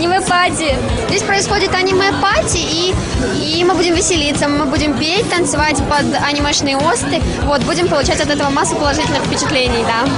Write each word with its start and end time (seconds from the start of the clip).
Аниме-пати. 0.00 0.78
Здесь 1.08 1.22
происходит 1.22 1.74
аниме-пати, 1.74 2.56
и, 2.56 2.94
и 3.36 3.62
мы 3.64 3.74
будем 3.74 3.94
веселиться, 3.94 4.48
мы 4.48 4.64
будем 4.64 4.98
петь, 4.98 5.28
танцевать 5.28 5.76
под 5.90 6.14
анимешные 6.26 6.78
осты. 6.78 7.20
Вот, 7.42 7.62
будем 7.64 7.86
получать 7.86 8.18
от 8.18 8.30
этого 8.30 8.48
массу 8.48 8.76
положительных 8.76 9.22
впечатлений, 9.24 9.84
да. 9.84 10.08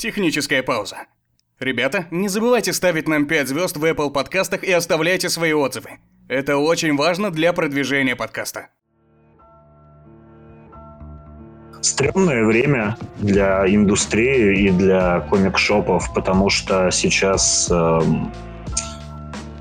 Техническая 0.00 0.64
пауза. 0.64 1.06
Ребята, 1.58 2.04
не 2.10 2.28
забывайте 2.28 2.74
ставить 2.74 3.08
нам 3.08 3.24
5 3.24 3.48
звезд 3.48 3.78
в 3.78 3.84
Apple 3.84 4.10
подкастах 4.10 4.62
и 4.62 4.70
оставляйте 4.70 5.30
свои 5.30 5.54
отзывы. 5.54 5.88
Это 6.28 6.58
очень 6.58 6.94
важно 6.96 7.30
для 7.30 7.54
продвижения 7.54 8.14
подкаста. 8.14 8.68
Стремное 11.80 12.44
время 12.44 12.98
для 13.16 13.64
индустрии 13.74 14.66
и 14.66 14.70
для 14.70 15.20
комик-шопов, 15.30 16.12
потому 16.12 16.50
что 16.50 16.90
сейчас 16.90 17.68
э, 17.70 18.00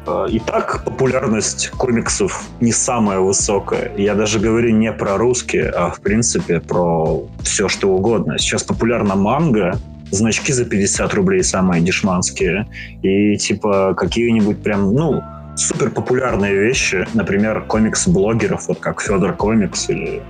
э, 0.05 0.25
и 0.31 0.39
так 0.39 0.83
популярность 0.83 1.69
комиксов 1.69 2.43
не 2.59 2.73
самая 2.73 3.19
высокая. 3.19 3.95
Я 3.95 4.15
даже 4.15 4.39
говорю 4.39 4.71
не 4.71 4.91
про 4.91 5.17
русские, 5.17 5.69
а 5.69 5.91
в 5.91 6.01
принципе 6.01 6.59
про 6.59 7.23
все 7.41 7.69
что 7.69 7.87
угодно. 7.87 8.37
Сейчас 8.37 8.63
популярна 8.63 9.15
манга, 9.15 9.79
значки 10.11 10.53
за 10.53 10.65
50 10.65 11.13
рублей 11.13 11.43
самые 11.43 11.81
дешманские, 11.81 12.67
и 13.01 13.37
типа 13.37 13.93
какие-нибудь 13.95 14.61
прям, 14.61 14.93
ну, 14.93 15.23
супер 15.55 15.89
популярные 15.89 16.53
вещи, 16.53 17.07
например, 17.13 17.61
комикс 17.61 18.07
блогеров, 18.07 18.67
вот 18.67 18.79
как 18.79 19.01
Федор 19.01 19.33
Комикс 19.33 19.89
или 19.89 20.21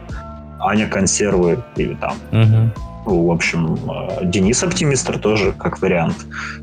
Аня 0.60 0.88
Консервы, 0.88 1.64
или 1.76 1.96
там, 1.96 2.16
угу. 3.06 3.28
в 3.28 3.32
общем, 3.32 3.76
э, 3.76 4.26
Денис 4.26 4.64
Оптимистр 4.64 5.20
тоже 5.20 5.52
как 5.52 5.82
вариант. 5.82 6.16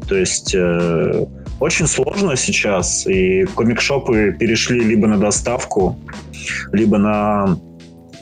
То 0.09 0.17
есть 0.17 0.55
э, 0.55 1.27
очень 1.61 1.87
сложно 1.87 2.37
сейчас, 2.37 3.07
и 3.07 3.45
комик-шопы 3.55 4.33
перешли 4.33 4.81
либо 4.81 5.07
на 5.07 5.19
доставку, 5.19 5.97
либо 6.73 6.99
на 6.99 7.59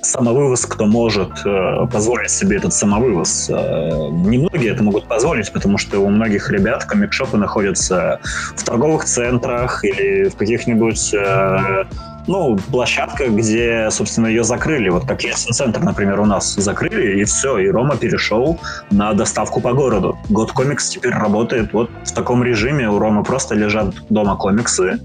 самовывоз, 0.03 0.67
кто 0.67 0.87
может 0.87 1.31
э, 1.45 1.87
позволить 1.93 2.31
себе 2.31 2.56
этот 2.56 2.73
самовывоз. 2.73 3.51
Э, 3.51 4.09
немногие 4.11 4.73
это 4.73 4.83
могут 4.83 5.06
позволить, 5.06 5.53
потому 5.53 5.79
что 5.79 6.01
у 6.01 6.09
многих 6.09 6.51
ребят 6.51 6.84
комикшопы 6.84 7.37
находятся 7.37 8.21
в 8.56 8.65
торговых 8.65 9.05
центрах 9.05 9.84
или 9.84 10.28
в 10.28 10.37
каких-нибудь 10.37 11.15
э, 11.15 11.84
ну, 12.26 12.56
площадка, 12.70 13.28
где, 13.28 13.88
собственно, 13.90 14.26
ее 14.26 14.44
закрыли. 14.44 14.88
Вот 14.88 15.06
как 15.06 15.22
Ясен-центр, 15.22 15.80
например, 15.80 16.20
у 16.20 16.26
нас 16.26 16.54
закрыли, 16.54 17.20
и 17.20 17.24
все, 17.24 17.58
и 17.58 17.68
Рома 17.68 17.96
перешел 17.96 18.58
на 18.90 19.12
доставку 19.14 19.60
по 19.60 19.72
городу. 19.72 20.18
Год 20.28 20.52
комикс 20.52 20.88
теперь 20.91 21.12
работает 21.12 21.72
вот 21.72 21.91
в 22.04 22.12
таком 22.12 22.42
режиме. 22.44 22.88
У 22.88 22.98
Ромы 22.98 23.24
просто 23.24 23.54
лежат 23.54 23.94
дома 24.10 24.36
комиксы, 24.36 25.00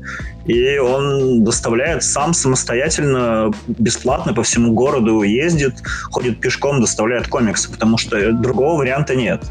и 0.46 0.78
он 0.78 1.44
доставляет 1.44 2.04
сам 2.04 2.34
самостоятельно, 2.34 3.52
бесплатно 3.68 4.34
по 4.34 4.44
всему 4.44 4.74
городу 4.74 5.24
ездит, 5.24 5.74
ходит 6.12 6.40
пешком, 6.40 6.82
доставляет 6.82 7.28
комиксы, 7.28 7.72
потому 7.72 7.98
что 7.98 8.32
другого 8.32 8.78
варианта 8.78 9.16
нет. 9.16 9.42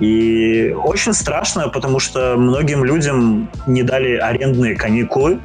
И 0.00 0.74
очень 0.84 1.12
страшно, 1.12 1.68
потому 1.68 1.98
что 1.98 2.36
многим 2.36 2.84
людям 2.84 3.50
не 3.66 3.82
дали 3.82 4.16
арендные 4.16 4.76
каникулы, 4.76 5.40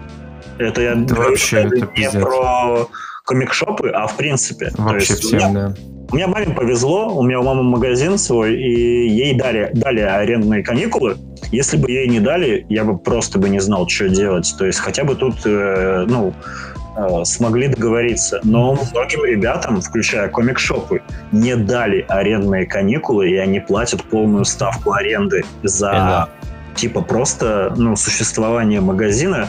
это 0.68 0.82
я 0.82 0.94
это 0.94 1.16
вообще 1.16 1.58
это 1.58 1.76
не 1.76 1.82
пиздец. 1.84 2.22
про 2.22 2.88
комикшопы, 3.26 3.90
а 3.90 4.08
в 4.08 4.18
принципе. 4.18 4.72
Вообще 4.78 5.08
То 5.08 5.14
есть 5.14 5.26
всем, 5.26 5.40
меня, 5.40 5.54
да. 5.54 5.76
У 6.12 6.16
меня 6.16 6.28
маме 6.28 6.54
повезло, 6.54 7.08
у 7.16 7.24
меня 7.24 7.40
у 7.40 7.44
мамы 7.44 7.64
магазин 7.64 8.18
свой, 8.18 8.56
и 8.56 9.08
ей 9.08 9.38
дали, 9.38 9.72
дали 9.74 10.02
арендные 10.02 10.62
каникулы. 10.62 11.16
Если 11.52 11.78
бы 11.78 11.90
ей 11.90 12.08
не 12.10 12.20
дали, 12.20 12.66
я 12.68 12.84
бы 12.84 12.98
просто 12.98 13.40
бы 13.40 13.48
не 13.48 13.62
знал, 13.62 13.88
что 13.88 14.10
делать. 14.10 14.54
То 14.58 14.66
есть 14.66 14.80
хотя 14.80 15.06
бы 15.06 15.16
тут, 15.16 15.36
э, 15.46 16.06
ну, 16.10 16.34
э, 16.98 17.24
смогли 17.24 17.70
договориться. 17.70 18.42
Но 18.44 18.78
многим 18.92 19.24
ребятам, 19.24 19.80
включая 19.80 20.28
комикшопы, 20.28 21.02
не 21.32 21.56
дали 21.56 22.06
арендные 22.10 22.66
каникулы, 22.66 23.30
и 23.30 23.38
они 23.38 23.62
платят 23.62 24.04
полную 24.04 24.44
ставку 24.44 24.92
аренды 24.92 25.46
за, 25.64 25.92
да. 25.92 26.30
типа, 26.76 27.02
просто, 27.02 27.74
ну, 27.78 27.96
существование 27.96 28.82
магазина 28.82 29.48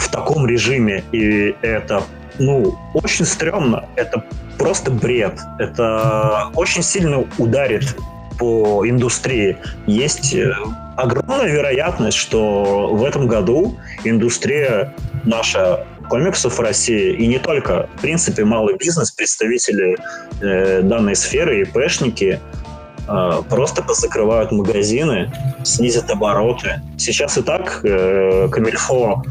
в 0.00 0.08
таком 0.08 0.46
режиме, 0.46 1.04
и 1.12 1.54
это, 1.62 2.02
ну, 2.38 2.74
очень 2.94 3.24
стрёмно, 3.24 3.84
это 3.96 4.24
просто 4.58 4.90
бред, 4.90 5.38
это 5.58 6.50
очень 6.54 6.82
сильно 6.82 7.24
ударит 7.38 7.96
по 8.38 8.88
индустрии. 8.88 9.58
Есть 9.86 10.34
э, 10.34 10.54
огромная 10.96 11.46
вероятность, 11.46 12.16
что 12.16 12.88
в 12.94 13.04
этом 13.04 13.26
году 13.26 13.76
индустрия 14.04 14.94
наша 15.24 15.86
комиксов 16.08 16.58
в 16.58 16.60
России, 16.60 17.12
и 17.12 17.26
не 17.26 17.38
только, 17.38 17.88
в 17.96 18.00
принципе, 18.00 18.44
малый 18.44 18.76
бизнес, 18.76 19.12
представители 19.12 19.96
э, 20.40 20.80
данной 20.82 21.14
сферы, 21.14 21.60
и 21.60 21.64
пэшники, 21.64 22.40
э, 23.08 23.42
просто 23.48 23.82
позакрывают 23.82 24.50
магазины, 24.52 25.30
снизят 25.62 26.10
обороты. 26.10 26.80
Сейчас 26.98 27.38
и 27.38 27.42
так 27.42 27.80
э, 27.84 28.48
Камильфо 28.50 29.22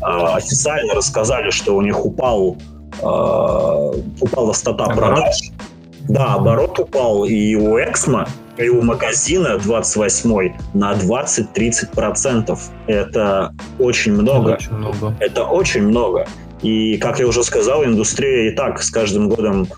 официально 0.00 0.94
рассказали, 0.94 1.50
что 1.50 1.76
у 1.76 1.82
них 1.82 2.04
упал 2.04 2.56
а, 3.02 3.90
упала 4.20 4.52
стата 4.52 4.84
продаж. 4.84 5.50
Да, 6.08 6.34
оборот 6.34 6.78
упал 6.78 7.24
и 7.24 7.54
у 7.54 7.78
Эксмо, 7.78 8.26
и 8.56 8.68
у 8.68 8.82
магазина 8.82 9.58
28 9.58 10.52
на 10.74 10.94
20-30%. 10.94 12.58
Это 12.86 13.52
очень 13.78 14.14
много. 14.14 14.52
Очень 14.52 14.72
много. 14.72 15.16
Это 15.20 15.44
очень 15.44 15.82
много. 15.82 16.26
И, 16.62 16.96
как 16.96 17.20
я 17.20 17.26
уже 17.26 17.44
сказал, 17.44 17.84
индустрия 17.84 18.50
и 18.50 18.56
так 18.56 18.82
с 18.82 18.90
каждым 18.90 19.28
годом 19.28 19.68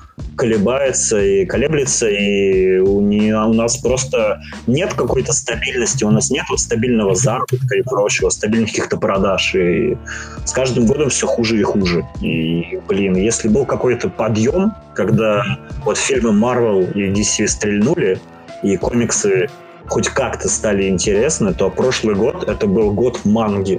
колебается 0.40 1.20
и 1.20 1.44
колеблется, 1.44 2.08
и 2.08 2.78
у, 2.78 3.02
не, 3.02 3.30
у 3.34 3.52
нас 3.52 3.76
просто 3.76 4.40
нет 4.66 4.94
какой-то 4.94 5.34
стабильности, 5.34 6.02
у 6.04 6.10
нас 6.10 6.30
нет 6.30 6.46
вот 6.48 6.60
стабильного 6.60 7.14
заработка 7.14 7.76
и 7.76 7.82
прочего, 7.82 8.30
стабильных 8.30 8.70
каких-то 8.70 8.96
продаж, 8.96 9.54
и 9.54 9.98
с 10.46 10.52
каждым 10.52 10.86
годом 10.86 11.10
все 11.10 11.26
хуже 11.26 11.60
и 11.60 11.62
хуже. 11.62 12.06
И, 12.22 12.80
блин, 12.88 13.16
если 13.16 13.48
был 13.48 13.66
какой-то 13.66 14.08
подъем, 14.08 14.72
когда 14.94 15.44
вот 15.84 15.98
фильмы 15.98 16.30
Marvel 16.30 16.90
и 16.94 17.10
DC 17.10 17.46
стрельнули, 17.46 18.18
и 18.62 18.78
комиксы 18.78 19.50
хоть 19.88 20.08
как-то 20.08 20.48
стали 20.48 20.88
интересны, 20.88 21.52
то 21.52 21.68
прошлый 21.68 22.14
год 22.14 22.48
это 22.48 22.66
был 22.66 22.92
год 22.92 23.20
манги 23.24 23.78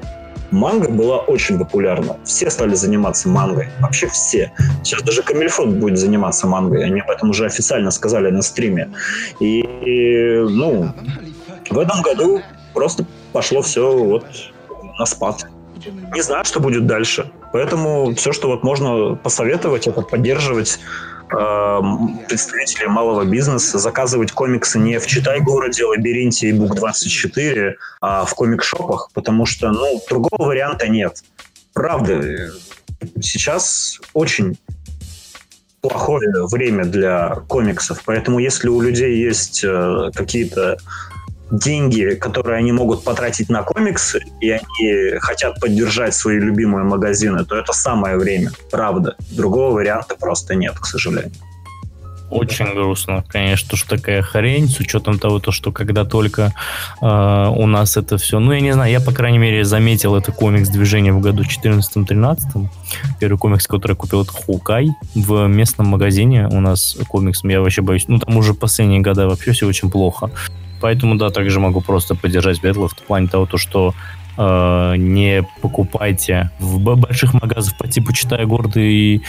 манга 0.52 0.90
была 0.90 1.18
очень 1.18 1.58
популярна. 1.58 2.18
Все 2.24 2.50
стали 2.50 2.76
заниматься 2.76 3.30
мангой. 3.30 3.70
Вообще 3.80 4.08
все. 4.08 4.52
Сейчас 4.84 5.02
даже 5.04 5.24
Камильфон 5.24 5.80
будет 5.80 5.98
заниматься 5.98 6.48
мангой. 6.48 6.84
Они 6.86 7.00
об 7.00 7.10
этом 7.10 7.30
уже 7.30 7.46
официально 7.46 7.92
сказали 7.92 8.30
на 8.30 8.42
стриме. 8.42 8.90
И, 9.40 9.64
ну, 10.50 10.94
в 11.70 11.80
этом 11.80 12.02
году 12.02 12.42
просто 12.74 13.06
пошло 13.34 13.62
все 13.62 13.98
вот 13.98 14.26
на 15.00 15.06
спад. 15.06 15.46
Не 16.14 16.22
знаю, 16.22 16.46
что 16.46 16.60
будет 16.60 16.86
дальше. 16.86 17.32
Поэтому 17.54 18.14
все, 18.16 18.32
что 18.32 18.48
вот 18.48 18.64
можно 18.64 19.16
посоветовать, 19.16 19.88
это 19.88 20.02
поддерживать 20.02 20.80
Эм, 21.34 22.20
представителей 22.28 22.88
малого 22.88 23.24
бизнеса 23.24 23.80
заказывать 23.80 24.34
комиксы 24.34 24.78
не 24.80 25.00
в 25.00 25.08
Читай-городе, 25.08 25.86
Лабиринте 25.86 26.50
и 26.50 26.54
Бук-24, 26.54 27.76
а 28.02 28.26
в 28.26 28.36
комик-шопах, 28.36 29.10
потому 29.14 29.46
что 29.46 29.72
ну, 29.72 30.02
другого 30.10 30.48
варианта 30.48 30.90
нет. 30.90 31.24
Правда, 31.74 32.52
сейчас 33.22 34.02
очень 34.14 34.58
плохое 35.80 36.46
время 36.48 36.84
для 36.84 37.38
комиксов, 37.48 38.02
поэтому 38.06 38.40
если 38.40 38.68
у 38.68 38.82
людей 38.82 39.16
есть 39.18 39.64
э, 39.64 40.12
какие-то 40.14 40.78
деньги, 41.52 42.16
которые 42.16 42.58
они 42.58 42.72
могут 42.72 43.04
потратить 43.04 43.50
на 43.50 43.64
комиксы, 43.64 44.22
и 44.40 44.50
они 44.50 45.20
хотят 45.20 45.60
поддержать 45.60 46.16
свои 46.16 46.40
любимые 46.40 46.86
магазины, 46.86 47.46
то 47.46 47.56
это 47.58 47.74
самое 47.74 48.18
время, 48.18 48.52
правда. 48.72 49.16
Другого 49.32 49.74
варианта 49.74 50.16
просто 50.16 50.56
нет, 50.56 50.80
к 50.80 50.86
сожалению. 50.86 51.34
Очень 52.32 52.74
грустно, 52.74 53.26
конечно, 53.28 53.76
что 53.76 53.98
такая 53.98 54.22
хрень, 54.22 54.70
с 54.70 54.80
учетом 54.80 55.20
того, 55.20 55.40
то, 55.40 55.52
что 55.52 55.74
когда 55.74 56.06
только 56.06 56.54
э, 57.02 57.06
у 57.06 57.68
нас 57.68 57.98
это 57.98 58.18
все... 58.18 58.40
Ну, 58.40 58.54
я 58.54 58.62
не 58.62 58.72
знаю, 58.72 58.90
я, 58.90 59.02
по 59.02 59.12
крайней 59.12 59.38
мере, 59.38 59.66
заметил 59.66 60.16
это 60.16 60.32
комикс-движение 60.32 61.12
в 61.12 61.20
году 61.20 61.44
14-13. 61.44 62.70
Первый 63.20 63.38
комикс, 63.38 63.68
который 63.68 63.92
я 63.92 63.96
купил, 63.98 64.22
это 64.22 64.32
Хукай. 64.32 64.92
В 65.14 65.46
местном 65.48 65.88
магазине 65.88 66.48
у 66.48 66.62
нас 66.62 66.96
комикс, 67.10 67.44
я 67.44 67.60
вообще 67.60 67.82
боюсь... 67.82 68.06
Ну, 68.08 68.18
там 68.18 68.38
уже 68.38 68.54
последние 68.54 69.02
года 69.02 69.28
вообще 69.28 69.52
все 69.52 69.68
очень 69.68 69.92
плохо. 69.92 70.32
Поэтому, 70.82 71.16
да, 71.16 71.30
также 71.30 71.60
могу 71.60 71.82
просто 71.82 72.16
поддержать 72.16 72.62
Бетлов 72.62 72.94
в 72.94 73.04
плане 73.04 73.28
того, 73.28 73.46
то, 73.46 73.58
что 73.58 73.94
э, 74.42 74.92
э, 74.94 74.98
не 74.98 75.44
покупайте 75.62 76.50
в 76.60 76.80
больших 76.96 77.34
магазах 77.34 77.78
по 77.78 77.88
типу 77.88 78.14
читая 78.14 78.46
горды 78.46 78.82
и, 78.82 79.22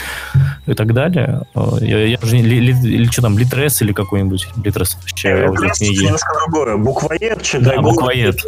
и 0.66 0.74
так 0.74 0.92
далее. 0.94 1.42
Э, 1.54 1.78
я, 1.80 2.04
я 2.06 2.18
уже 2.22 2.36
ли, 2.36 2.60
ли, 2.60 2.72
или 2.72 3.10
что 3.10 3.22
там, 3.22 3.38
Литрес 3.38 3.82
или 3.82 3.92
какой-нибудь 3.92 4.48
Литрес 4.64 4.96
аудиокниги. 5.24 6.04
немножко 6.04 6.32
другое. 6.46 6.76
Буквоед, 6.76 7.42
читай 7.42 7.76
да, 7.76 7.82
буквоед. 7.82 8.40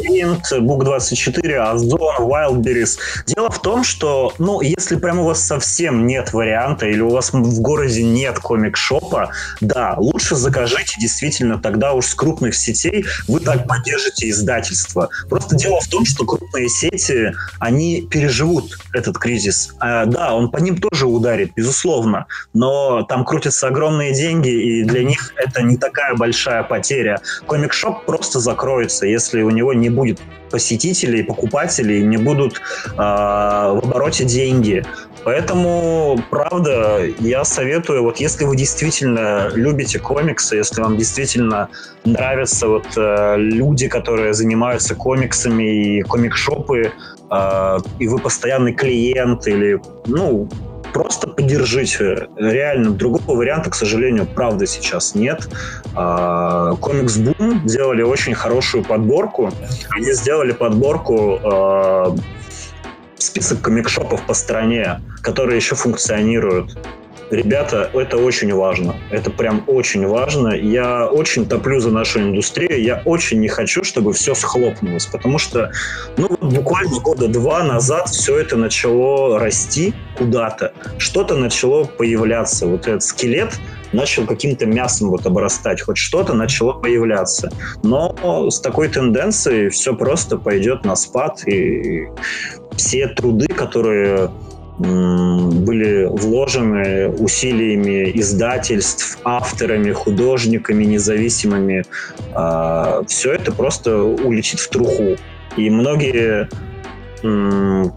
Бук24, 0.51 1.55
Озон, 1.55 2.15
Wildberries. 2.19 2.97
Дело 3.27 3.49
в 3.49 3.61
том, 3.61 3.83
что, 3.83 4.33
ну, 4.39 4.61
если 4.61 4.95
прямо 4.95 5.21
у 5.21 5.25
вас 5.25 5.41
совсем 5.41 6.07
нет 6.07 6.33
варианта 6.33 6.87
или 6.87 7.01
у 7.01 7.09
вас 7.09 7.33
в 7.33 7.61
городе 7.61 8.03
нет 8.03 8.39
комик-шопа, 8.39 9.31
да, 9.61 9.95
лучше 9.97 10.35
закажите 10.35 10.99
действительно 10.99 11.59
тогда 11.59 11.93
уж 11.93 12.05
с 12.05 12.15
крупных 12.15 12.55
сетей, 12.55 13.05
вы 13.27 13.39
так 13.39 13.67
поддержите 13.67 14.29
издательство. 14.29 15.09
Просто 15.29 15.55
дело 15.55 15.79
в 15.79 15.87
том, 15.87 16.05
что 16.05 16.25
крупные 16.25 16.54
сети, 16.67 17.33
они 17.59 18.01
переживут 18.01 18.77
этот 18.93 19.17
кризис. 19.17 19.73
А, 19.79 20.05
да, 20.05 20.33
он 20.33 20.49
по 20.49 20.57
ним 20.57 20.77
тоже 20.77 21.05
ударит, 21.05 21.51
безусловно, 21.55 22.25
но 22.53 23.03
там 23.03 23.25
крутятся 23.25 23.67
огромные 23.67 24.13
деньги, 24.13 24.49
и 24.49 24.83
для 24.83 25.03
них 25.03 25.33
это 25.37 25.61
не 25.61 25.77
такая 25.77 26.15
большая 26.15 26.63
потеря. 26.63 27.21
Комик-шоп 27.47 28.05
просто 28.05 28.39
закроется, 28.39 29.05
если 29.05 29.41
у 29.41 29.49
него 29.49 29.73
не 29.73 29.89
будет 29.89 30.19
посетителей, 30.49 31.23
покупателей, 31.23 32.03
не 32.03 32.17
будут 32.17 32.55
э, 32.55 32.95
в 32.97 33.79
обороте 33.83 34.25
деньги. 34.25 34.85
Поэтому, 35.25 36.19
правда, 36.29 37.03
я 37.19 37.43
советую, 37.43 38.03
вот 38.03 38.17
если 38.17 38.45
вы 38.45 38.55
действительно 38.55 39.49
любите 39.55 39.97
комиксы, 39.97 40.55
если 40.55 40.81
вам 40.81 40.97
действительно 40.97 41.69
нравятся 42.03 42.67
вот 42.67 42.85
э, 42.95 43.35
люди, 43.37 43.87
которые 43.87 44.35
занимаются 44.35 44.93
комиксами 44.93 45.97
и 45.97 46.01
комикшопы, 46.03 46.91
э, 47.31 47.77
и 47.97 48.07
вы 48.07 48.19
постоянный 48.19 48.73
клиент 48.73 49.47
или, 49.47 49.81
ну, 50.05 50.47
просто 50.93 51.27
поддержите. 51.27 52.29
Реально, 52.37 52.91
другого 52.91 53.35
варианта, 53.35 53.71
к 53.71 53.75
сожалению, 53.75 54.27
правда 54.27 54.67
сейчас 54.67 55.15
нет. 55.15 55.49
А, 55.93 56.75
Комикс 56.75 57.17
Бум 57.17 57.65
делали 57.65 58.01
очень 58.01 58.33
хорошую 58.33 58.83
подборку. 58.83 59.51
Они 59.89 60.13
сделали 60.13 60.53
подборку 60.53 61.37
а, 61.43 62.15
список 63.25 63.61
комикшопов 63.61 64.25
по 64.25 64.33
стране, 64.33 65.01
которые 65.21 65.57
еще 65.57 65.75
функционируют. 65.75 66.77
Ребята, 67.31 67.89
это 67.93 68.17
очень 68.17 68.53
важно. 68.53 68.95
Это 69.09 69.31
прям 69.31 69.63
очень 69.67 70.05
важно. 70.07 70.49
Я 70.49 71.07
очень 71.07 71.47
топлю 71.47 71.79
за 71.79 71.91
нашу 71.91 72.19
индустрию. 72.21 72.81
Я 72.81 73.01
очень 73.05 73.39
не 73.39 73.47
хочу, 73.47 73.83
чтобы 73.83 74.13
все 74.13 74.35
схлопнулось. 74.35 75.07
Потому 75.07 75.37
что, 75.37 75.71
ну, 76.17 76.29
буквально 76.41 76.99
года 76.99 77.27
два 77.27 77.63
назад 77.63 78.09
все 78.09 78.37
это 78.37 78.57
начало 78.57 79.39
расти 79.39 79.93
куда-то. 80.17 80.73
Что-то 80.97 81.35
начало 81.35 81.85
появляться. 81.85 82.67
Вот 82.67 82.87
этот 82.87 83.03
скелет 83.03 83.59
начал 83.91 84.25
каким-то 84.25 84.65
мясом 84.65 85.09
вот 85.09 85.25
обрастать, 85.25 85.81
хоть 85.81 85.97
что-то 85.97 86.33
начало 86.33 86.73
появляться. 86.73 87.49
Но 87.81 88.49
с 88.49 88.59
такой 88.59 88.89
тенденцией 88.89 89.69
все 89.69 89.95
просто 89.95 90.37
пойдет 90.37 90.85
на 90.85 90.95
спад, 90.95 91.47
и 91.47 92.07
все 92.75 93.07
труды, 93.07 93.47
которые 93.47 94.29
были 94.77 96.05
вложены 96.05 97.09
усилиями 97.09 98.11
издательств, 98.19 99.19
авторами, 99.23 99.91
художниками 99.91 100.83
независимыми. 100.83 101.83
А, 102.33 103.03
Все 103.07 103.33
это 103.33 103.51
просто 103.51 104.03
улетит 104.03 104.59
в 104.59 104.69
труху. 104.69 105.15
И 105.57 105.69
многие 105.69 106.49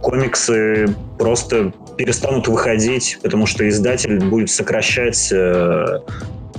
комиксы 0.00 0.94
просто 1.18 1.72
перестанут 1.96 2.48
выходить, 2.48 3.18
потому 3.22 3.46
что 3.46 3.68
издатель 3.68 4.20
будет 4.20 4.50
сокращать 4.50 5.30
э, 5.32 5.98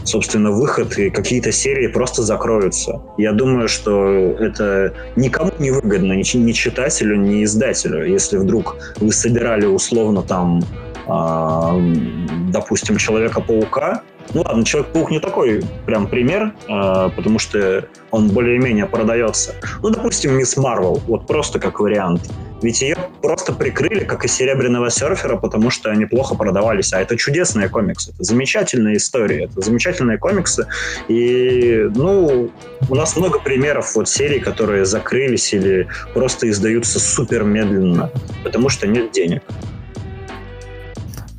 собственно, 0.03 0.51
выход, 0.51 0.97
и 0.97 1.09
какие-то 1.09 1.51
серии 1.51 1.87
просто 1.87 2.23
закроются. 2.23 3.01
Я 3.17 3.31
думаю, 3.31 3.67
что 3.67 4.05
это 4.39 4.93
никому 5.15 5.51
не 5.59 5.71
выгодно, 5.71 6.13
ни, 6.13 6.37
ни 6.37 6.51
читателю, 6.51 7.15
ни 7.15 7.43
издателю. 7.43 8.05
Если 8.05 8.37
вдруг 8.37 8.77
вы 8.99 9.11
собирали 9.11 9.65
условно 9.65 10.21
там, 10.21 10.63
э, 11.07 12.51
допустим, 12.51 12.97
Человека-паука, 12.97 14.01
ну 14.33 14.41
ладно, 14.41 14.63
Человек-паук 14.63 15.11
не 15.11 15.19
такой 15.19 15.61
прям 15.85 16.07
пример, 16.07 16.53
э, 16.67 17.09
потому 17.15 17.39
что 17.39 17.85
он 18.11 18.29
более-менее 18.29 18.85
продается. 18.85 19.55
Ну, 19.81 19.89
допустим, 19.89 20.37
Мисс 20.37 20.57
Марвел, 20.57 21.01
вот 21.07 21.27
просто 21.27 21.59
как 21.59 21.79
вариант. 21.79 22.21
Ведь 22.61 22.81
ее 22.81 22.97
просто 23.21 23.53
прикрыли, 23.53 24.03
как 24.03 24.25
и 24.25 24.27
Серебряного 24.27 24.89
серфера, 24.89 25.37
потому 25.37 25.69
что 25.69 25.91
они 25.91 26.05
плохо 26.05 26.35
продавались. 26.35 26.93
А 26.93 26.99
это 26.99 27.15
чудесные 27.17 27.69
комиксы, 27.69 28.11
это 28.11 28.23
замечательные 28.23 28.97
истории, 28.97 29.45
это 29.45 29.61
замечательные 29.61 30.17
комиксы. 30.17 30.67
И, 31.07 31.89
ну, 31.95 32.51
у 32.89 32.95
нас 32.95 33.15
много 33.15 33.39
примеров 33.39 33.95
вот 33.95 34.09
серий, 34.09 34.39
которые 34.39 34.85
закрылись 34.85 35.53
или 35.53 35.87
просто 36.13 36.49
издаются 36.49 36.99
супер 36.99 37.43
медленно, 37.43 38.11
потому 38.43 38.69
что 38.69 38.87
нет 38.87 39.11
денег. 39.11 39.43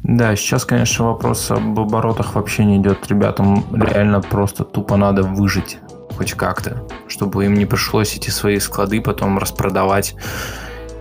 Да, 0.02 0.34
сейчас, 0.34 0.64
конечно, 0.64 1.06
вопрос 1.06 1.50
об 1.50 1.78
оборотах 1.78 2.34
вообще 2.34 2.64
не 2.64 2.78
идет. 2.78 3.06
Ребятам 3.08 3.64
реально 3.72 4.20
просто 4.20 4.64
тупо 4.64 4.96
надо 4.96 5.22
выжить 5.22 5.78
хоть 6.16 6.32
как-то, 6.32 6.84
чтобы 7.06 7.44
им 7.44 7.54
не 7.54 7.64
пришлось 7.64 8.16
эти 8.16 8.28
свои 8.30 8.58
склады 8.58 9.00
потом 9.00 9.38
распродавать 9.38 10.16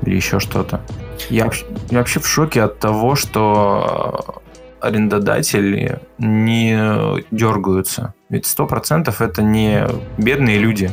или 0.04 0.16
еще 0.16 0.40
что-то. 0.40 0.82
Я, 1.30 1.50
я 1.90 1.98
вообще 2.00 2.20
в 2.20 2.28
шоке 2.28 2.64
от 2.64 2.80
того, 2.80 3.16
что 3.16 4.42
арендодатели 4.80 6.00
не 6.18 7.24
дергаются. 7.32 8.14
Ведь 8.30 8.46
сто 8.46 8.66
процентов 8.66 9.22
это 9.22 9.42
не 9.42 9.86
бедные 10.18 10.58
люди. 10.58 10.92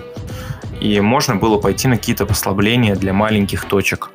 И 0.81 1.01
можно 1.01 1.37
было 1.37 1.59
пойти 1.59 1.89
на 1.89 1.97
какие-то 1.97 2.27
послабления 2.27 2.97
для 2.97 3.13
маленьких 3.13 3.65
точек 3.65 4.11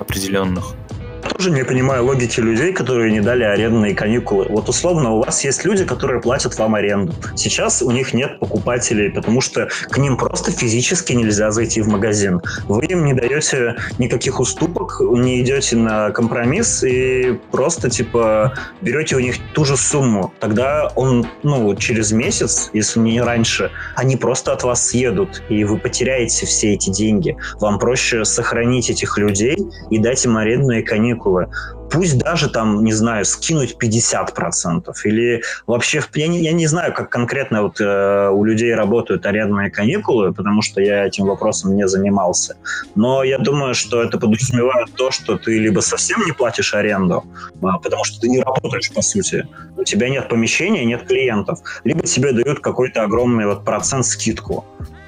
определенных 0.00 0.74
тоже 1.20 1.50
не 1.50 1.64
понимаю 1.64 2.04
логики 2.04 2.40
людей, 2.40 2.72
которые 2.72 3.12
не 3.12 3.20
дали 3.20 3.44
арендные 3.44 3.94
каникулы. 3.94 4.46
Вот 4.48 4.68
условно 4.68 5.12
у 5.12 5.22
вас 5.22 5.44
есть 5.44 5.64
люди, 5.64 5.84
которые 5.84 6.20
платят 6.20 6.58
вам 6.58 6.74
аренду. 6.74 7.14
Сейчас 7.36 7.82
у 7.82 7.90
них 7.90 8.14
нет 8.14 8.38
покупателей, 8.38 9.10
потому 9.10 9.40
что 9.40 9.68
к 9.90 9.98
ним 9.98 10.16
просто 10.16 10.50
физически 10.52 11.12
нельзя 11.12 11.50
зайти 11.50 11.80
в 11.82 11.88
магазин. 11.88 12.40
Вы 12.68 12.86
им 12.86 13.04
не 13.04 13.14
даете 13.14 13.76
никаких 13.98 14.40
уступок, 14.40 15.00
не 15.00 15.40
идете 15.40 15.76
на 15.76 16.10
компромисс 16.10 16.82
и 16.84 17.38
просто 17.50 17.90
типа 17.90 18.54
берете 18.80 19.16
у 19.16 19.20
них 19.20 19.36
ту 19.54 19.64
же 19.64 19.76
сумму. 19.76 20.32
Тогда 20.40 20.90
он, 20.96 21.26
ну, 21.42 21.74
через 21.76 22.12
месяц, 22.12 22.70
если 22.72 23.00
не 23.00 23.20
раньше, 23.20 23.70
они 23.96 24.16
просто 24.16 24.52
от 24.52 24.62
вас 24.62 24.88
съедут, 24.88 25.42
и 25.48 25.64
вы 25.64 25.78
потеряете 25.78 26.46
все 26.46 26.74
эти 26.74 26.90
деньги. 26.90 27.36
Вам 27.60 27.78
проще 27.78 28.24
сохранить 28.24 28.90
этих 28.90 29.18
людей 29.18 29.56
и 29.90 29.98
дать 29.98 30.24
им 30.24 30.36
арендные 30.36 30.82
каникулы 30.82 31.09
каникулы, 31.10 31.48
пусть 31.90 32.18
даже 32.18 32.48
там, 32.48 32.84
не 32.84 32.92
знаю, 32.92 33.24
скинуть 33.24 33.76
50% 33.82 34.92
или 35.04 35.42
вообще, 35.66 36.02
я 36.14 36.28
не, 36.28 36.42
я 36.42 36.52
не 36.52 36.66
знаю, 36.66 36.92
как 36.92 37.10
конкретно 37.10 37.62
вот 37.62 37.80
э, 37.80 38.30
у 38.30 38.44
людей 38.44 38.74
работают 38.74 39.26
арендные 39.26 39.70
каникулы, 39.70 40.32
потому 40.32 40.62
что 40.62 40.80
я 40.80 41.06
этим 41.06 41.26
вопросом 41.26 41.76
не 41.76 41.88
занимался, 41.88 42.56
но 42.94 43.24
я 43.24 43.38
думаю, 43.38 43.74
что 43.74 44.02
это 44.02 44.18
подразумевает 44.18 44.88
то, 44.94 45.10
что 45.10 45.36
ты 45.36 45.58
либо 45.58 45.80
совсем 45.80 46.24
не 46.24 46.32
платишь 46.32 46.74
аренду, 46.74 47.24
а, 47.62 47.78
потому 47.78 48.04
что 48.04 48.20
ты 48.20 48.28
не 48.28 48.40
работаешь, 48.40 48.92
по 48.92 49.02
сути, 49.02 49.46
у 49.76 49.84
тебя 49.84 50.08
нет 50.08 50.28
помещения, 50.28 50.84
нет 50.84 51.06
клиентов, 51.06 51.58
либо 51.84 52.02
тебе 52.02 52.32
дают 52.32 52.60
какой-то 52.60 53.02
огромный 53.02 53.46
вот 53.46 53.64
процент 53.64 54.06
скидку. 54.06 54.64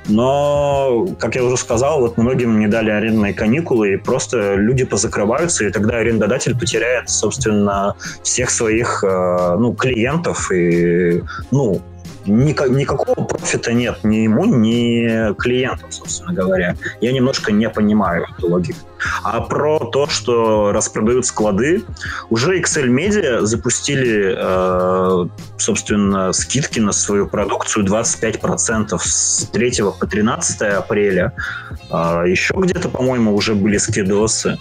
Но, 0.08 1.06
как 1.18 1.36
я 1.36 1.44
уже 1.44 1.56
сказал, 1.56 2.00
вот 2.00 2.16
многим 2.16 2.58
не 2.58 2.66
дали 2.66 2.90
арендные 2.90 3.34
каникулы, 3.34 3.94
и 3.94 3.96
просто 3.96 4.54
люди 4.54 4.84
позакрываются, 4.84 5.64
и 5.64 5.70
тогда 5.70 5.98
арендодатель 5.98 6.58
потеряет, 6.58 7.08
собственно, 7.08 7.94
всех 8.22 8.50
своих 8.50 9.04
э, 9.04 9.56
ну, 9.58 9.74
клиентов 9.74 10.50
и 10.50 11.22
ну, 11.50 11.80
никакого 12.26 13.24
профита 13.24 13.72
нет 13.72 13.98
ни 14.02 14.16
ему, 14.16 14.44
ни 14.44 15.34
клиентам, 15.34 15.90
собственно 15.90 16.32
говоря. 16.32 16.76
Я 17.00 17.12
немножко 17.12 17.52
не 17.52 17.68
понимаю 17.68 18.26
эту 18.36 18.48
логику. 18.48 18.78
А 19.24 19.40
про 19.40 19.78
то, 19.78 20.06
что 20.06 20.72
распродают 20.72 21.26
склады, 21.26 21.82
уже 22.30 22.60
Excel 22.60 22.86
Media 22.86 23.40
запустили, 23.40 24.34
э, 24.36 25.28
собственно, 25.58 26.32
скидки 26.32 26.78
на 26.78 26.92
свою 26.92 27.26
продукцию 27.26 27.84
25% 27.84 29.02
с 29.02 29.48
3 29.52 29.92
по 29.98 30.06
13 30.06 30.62
апреля. 30.62 31.32
Э, 31.90 32.24
еще 32.26 32.54
где-то, 32.56 32.88
по-моему, 32.88 33.34
уже 33.34 33.54
были 33.54 33.78
скидосы. 33.78 34.58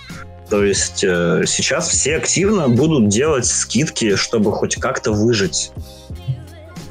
То 0.49 0.65
есть 0.65 1.03
э, 1.03 1.43
сейчас 1.47 1.87
все 1.87 2.17
активно 2.17 2.67
будут 2.67 3.07
делать 3.07 3.45
скидки, 3.45 4.15
чтобы 4.15 4.51
хоть 4.51 4.75
как-то 4.75 5.13
выжить. 5.13 5.71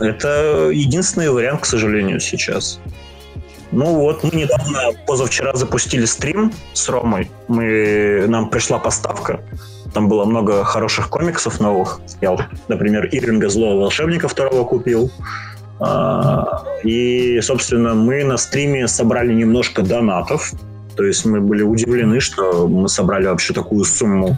Это 0.00 0.70
единственный 0.72 1.30
вариант, 1.30 1.60
к 1.60 1.66
сожалению, 1.66 2.20
сейчас. 2.20 2.80
Ну 3.72 3.94
вот, 3.94 4.24
мы 4.24 4.30
недавно, 4.30 4.92
позавчера 5.06 5.54
запустили 5.54 6.04
стрим 6.04 6.52
с 6.72 6.88
Ромой. 6.88 7.30
Мы, 7.46 8.24
нам 8.26 8.50
пришла 8.50 8.78
поставка. 8.78 9.40
Там 9.94 10.08
было 10.08 10.24
много 10.24 10.64
хороших 10.64 11.08
комиксов 11.08 11.60
новых. 11.60 12.00
Я, 12.20 12.36
например, 12.68 13.08
Ирвинга 13.12 13.48
Злого 13.48 13.80
Волшебника 13.80 14.28
второго 14.28 14.64
купил. 14.64 15.10
А, 15.78 16.64
и, 16.82 17.40
собственно, 17.42 17.94
мы 17.94 18.24
на 18.24 18.36
стриме 18.36 18.88
собрали 18.88 19.32
немножко 19.32 19.82
донатов. 19.82 20.52
То 20.96 21.04
есть 21.04 21.24
мы 21.24 21.40
были 21.40 21.62
удивлены, 21.62 22.20
что 22.20 22.66
мы 22.66 22.88
собрали 22.88 23.26
вообще 23.26 23.54
такую 23.54 23.84
сумму. 23.84 24.36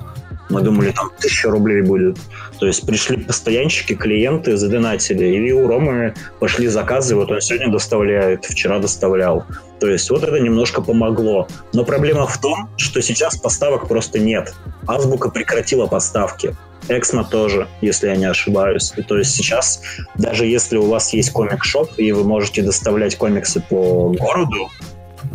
Мы 0.52 0.61
думали, 0.61 0.90
там 0.90 1.11
тысяча 1.18 1.50
рублей 1.50 1.80
будет. 1.80 2.18
То 2.61 2.66
есть 2.66 2.87
пришли 2.87 3.16
постоянщики, 3.16 3.94
клиенты, 3.94 4.56
задонатили. 4.56 5.25
И 5.25 5.52
у 5.52 5.66
Ромы 5.66 6.14
пошли 6.40 6.68
заказы, 6.68 7.16
вот 7.16 7.30
он 7.30 7.40
сегодня 7.40 7.73
доставляет, 7.73 8.44
вчера 8.44 8.78
доставлял. 8.78 9.47
То 9.80 9.88
есть 9.88 10.11
вот 10.11 10.23
это 10.23 10.38
немножко 10.38 10.82
помогло. 10.82 11.49
Но 11.73 11.85
проблема 11.85 12.26
в 12.26 12.38
том, 12.38 12.68
что 12.76 13.00
сейчас 13.00 13.38
поставок 13.38 13.88
просто 13.88 14.18
нет. 14.18 14.54
Азбука 14.87 15.30
прекратила 15.30 15.87
поставки. 15.87 16.54
Эксмо 16.88 17.25
тоже, 17.25 17.66
если 17.80 18.09
я 18.09 18.16
не 18.16 18.26
ошибаюсь. 18.26 18.92
И 18.97 19.02
то 19.02 19.16
есть 19.16 19.35
сейчас, 19.35 19.80
даже 20.16 20.44
если 20.44 20.76
у 20.76 20.87
вас 20.87 21.14
есть 21.14 21.32
комик-шоп, 21.32 21.92
и 21.97 22.12
вы 22.12 22.25
можете 22.25 22.61
доставлять 22.62 23.16
комиксы 23.16 23.64
по 23.71 24.11
городу, 24.11 24.68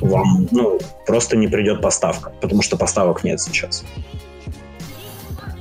вам 0.01 0.47
ну, 0.51 0.79
просто 1.05 1.37
не 1.37 1.47
придет 1.47 1.81
поставка, 1.81 2.31
потому 2.41 2.61
что 2.61 2.77
поставок 2.77 3.23
нет 3.23 3.41
сейчас. 3.41 3.83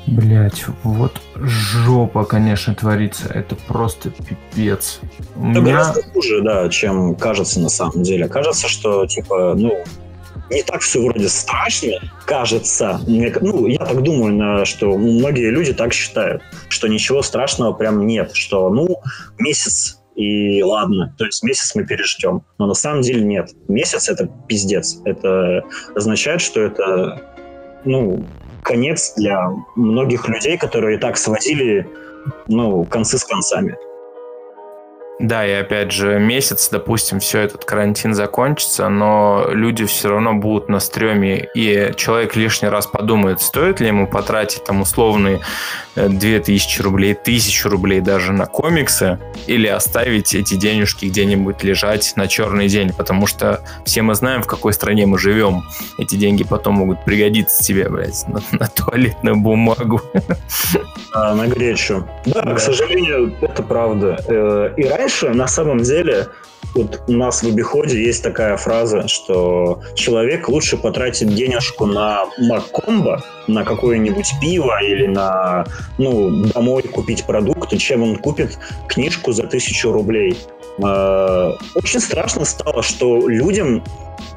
Блять, 0.06 0.64
вот 0.84 1.20
жопа, 1.34 2.24
конечно, 2.24 2.74
творится. 2.74 3.26
Это 3.28 3.56
просто 3.56 4.10
пипец. 4.10 5.00
У 5.34 5.50
Это 5.50 5.60
меня... 5.60 5.72
гораздо 5.72 6.02
хуже, 6.02 6.42
да, 6.42 6.68
чем 6.68 7.16
кажется 7.16 7.58
на 7.60 7.68
самом 7.68 8.02
деле. 8.02 8.28
Кажется, 8.28 8.68
что, 8.68 9.06
типа, 9.06 9.54
ну, 9.56 9.84
не 10.50 10.62
так 10.62 10.80
все 10.80 11.02
вроде 11.02 11.28
страшно, 11.28 11.98
кажется. 12.24 13.00
Мне, 13.06 13.34
ну, 13.40 13.66
я 13.66 13.78
так 13.78 14.02
думаю, 14.02 14.64
что 14.64 14.96
многие 14.96 15.50
люди 15.50 15.72
так 15.72 15.92
считают, 15.92 16.42
что 16.68 16.86
ничего 16.86 17.22
страшного 17.22 17.72
прям 17.72 18.06
нет, 18.06 18.30
что, 18.32 18.70
ну, 18.70 19.00
месяц 19.38 20.00
и 20.14 20.62
ладно, 20.62 21.14
то 21.18 21.26
есть 21.26 21.42
месяц 21.42 21.74
мы 21.74 21.84
переждем. 21.84 22.42
Но 22.58 22.66
на 22.66 22.74
самом 22.74 23.02
деле 23.02 23.22
нет. 23.22 23.50
Месяц 23.68 24.08
это 24.08 24.30
пиздец. 24.48 24.98
Это 25.04 25.62
означает, 25.94 26.40
что 26.40 26.62
это, 26.62 27.20
ну, 27.84 28.24
конец 28.66 29.14
для 29.16 29.48
многих 29.76 30.28
людей, 30.28 30.58
которые 30.58 30.96
и 30.96 31.00
так 31.00 31.16
сводили, 31.16 31.88
ну, 32.48 32.84
концы 32.84 33.16
с 33.16 33.24
концами. 33.24 33.76
Да, 35.18 35.46
и 35.46 35.52
опять 35.52 35.92
же, 35.92 36.18
месяц, 36.18 36.68
допустим, 36.68 37.20
все 37.20 37.40
этот 37.40 37.64
карантин 37.64 38.14
закончится, 38.14 38.90
но 38.90 39.46
люди 39.50 39.86
все 39.86 40.10
равно 40.10 40.34
будут 40.34 40.68
на 40.68 40.78
стреме, 40.78 41.48
и 41.54 41.92
человек 41.96 42.36
лишний 42.36 42.68
раз 42.68 42.86
подумает, 42.86 43.40
стоит 43.40 43.80
ли 43.80 43.86
ему 43.86 44.06
потратить 44.06 44.64
там 44.64 44.82
условные 44.82 45.40
2000 45.96 46.82
рублей, 46.82 47.12
1000 47.14 47.68
рублей 47.68 48.00
даже 48.00 48.32
на 48.32 48.44
комиксы, 48.44 49.18
или 49.46 49.66
оставить 49.66 50.34
эти 50.34 50.54
денежки 50.54 51.06
где-нибудь 51.06 51.62
лежать 51.62 52.12
на 52.16 52.28
черный 52.28 52.68
день, 52.68 52.92
потому 52.92 53.26
что 53.26 53.60
все 53.84 54.02
мы 54.02 54.14
знаем, 54.14 54.42
в 54.42 54.46
какой 54.46 54.72
стране 54.72 55.06
мы 55.06 55.18
живем. 55.18 55.62
Эти 55.98 56.16
деньги 56.16 56.44
потом 56.44 56.74
могут 56.74 57.04
пригодиться 57.04 57.62
тебе, 57.62 57.88
блядь, 57.88 58.26
на, 58.28 58.40
на 58.58 58.68
туалетную 58.68 59.36
бумагу. 59.36 60.02
А, 61.12 61.34
на 61.34 61.46
гречу. 61.46 62.06
Да, 62.26 62.42
да, 62.42 62.54
к 62.54 62.60
сожалению, 62.60 63.34
это 63.40 63.62
правда. 63.62 64.22
Э, 64.28 64.74
и 64.76 64.84
раньше, 64.84 65.05
на 65.22 65.46
самом 65.46 65.82
деле, 65.82 66.28
вот 66.74 67.02
у 67.06 67.12
нас 67.12 67.42
в 67.42 67.46
обиходе 67.46 68.02
есть 68.02 68.22
такая 68.22 68.56
фраза, 68.56 69.08
что 69.08 69.80
человек 69.94 70.48
лучше 70.48 70.76
потратит 70.76 71.34
денежку 71.34 71.86
на 71.86 72.24
Маккомбо, 72.38 73.22
на 73.46 73.64
какое-нибудь 73.64 74.30
пиво 74.40 74.82
или 74.82 75.06
на, 75.06 75.66
ну, 75.98 76.44
домой 76.46 76.82
купить 76.82 77.24
продукты, 77.24 77.78
чем 77.78 78.02
он 78.02 78.16
купит 78.16 78.58
книжку 78.88 79.32
за 79.32 79.44
тысячу 79.44 79.92
рублей. 79.92 80.36
Э, 80.78 81.52
очень 81.74 82.00
страшно 82.00 82.44
стало, 82.44 82.82
что 82.82 83.26
людям 83.28 83.82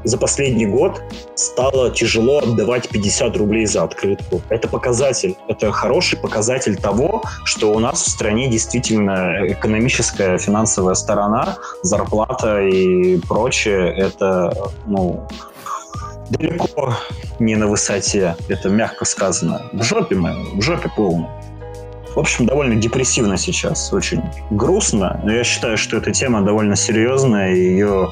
за 0.04 0.18
последний 0.18 0.66
год 0.66 1.02
стало 1.36 1.92
тяжело 1.92 2.40
отдавать 2.40 2.90
50 2.90 3.38
рублей 3.38 3.66
за 3.66 3.84
открытку. 3.84 4.42
Это 4.50 4.68
показатель, 4.68 5.36
это 5.48 5.72
хороший 5.72 6.18
показатель 6.18 6.78
того, 6.78 7.24
что 7.44 7.74
у 7.74 7.80
нас 7.80 8.04
в 8.04 8.10
стране 8.10 8.50
действительно 8.50 9.48
экономическая, 9.48 10.38
финансовая 10.38 10.96
сторона, 10.96 11.58
зарплата 11.84 12.62
и 12.62 13.18
прочее, 13.20 13.94
это, 13.98 14.54
ну, 14.86 15.28
далеко 16.30 16.94
не 17.40 17.56
на 17.56 17.68
высоте. 17.68 18.36
Это 18.48 18.70
мягко 18.70 19.06
сказано. 19.06 19.64
В 19.74 19.84
жопе 19.84 20.16
мы, 20.16 20.36
в 20.54 20.62
жопе 20.62 20.90
полно. 20.96 21.30
В 22.16 22.20
общем, 22.20 22.48
довольно 22.48 22.76
депрессивно 22.76 23.38
сейчас, 23.38 23.94
очень 23.94 24.24
грустно. 24.50 25.22
Но 25.24 25.32
я 25.32 25.44
считаю, 25.44 25.78
что 25.78 25.98
эта 25.98 26.12
тема 26.12 26.42
довольно 26.42 26.76
серьезная, 26.76 27.54
и 27.54 27.60
ее 27.60 28.10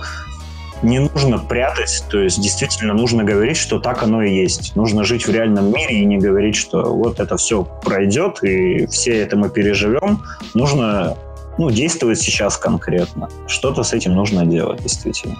не 0.81 0.99
нужно 0.99 1.39
прятать, 1.39 2.03
то 2.09 2.19
есть 2.19 2.41
действительно 2.41 2.93
нужно 2.93 3.23
говорить, 3.23 3.57
что 3.57 3.79
так 3.79 4.03
оно 4.03 4.21
и 4.21 4.33
есть. 4.33 4.75
Нужно 4.75 5.03
жить 5.03 5.27
в 5.27 5.31
реальном 5.31 5.71
мире 5.71 5.99
и 5.99 6.05
не 6.05 6.17
говорить, 6.17 6.55
что 6.55 6.93
вот 6.93 7.19
это 7.19 7.37
все 7.37 7.63
пройдет, 7.63 8.43
и 8.43 8.85
все 8.87 9.19
это 9.19 9.37
мы 9.37 9.49
переживем. 9.49 10.23
Нужно 10.53 11.17
ну, 11.57 11.71
действовать 11.71 12.19
сейчас 12.19 12.57
конкретно. 12.57 13.29
Что-то 13.47 13.83
с 13.83 13.93
этим 13.93 14.13
нужно 14.13 14.45
делать, 14.45 14.81
действительно. 14.81 15.37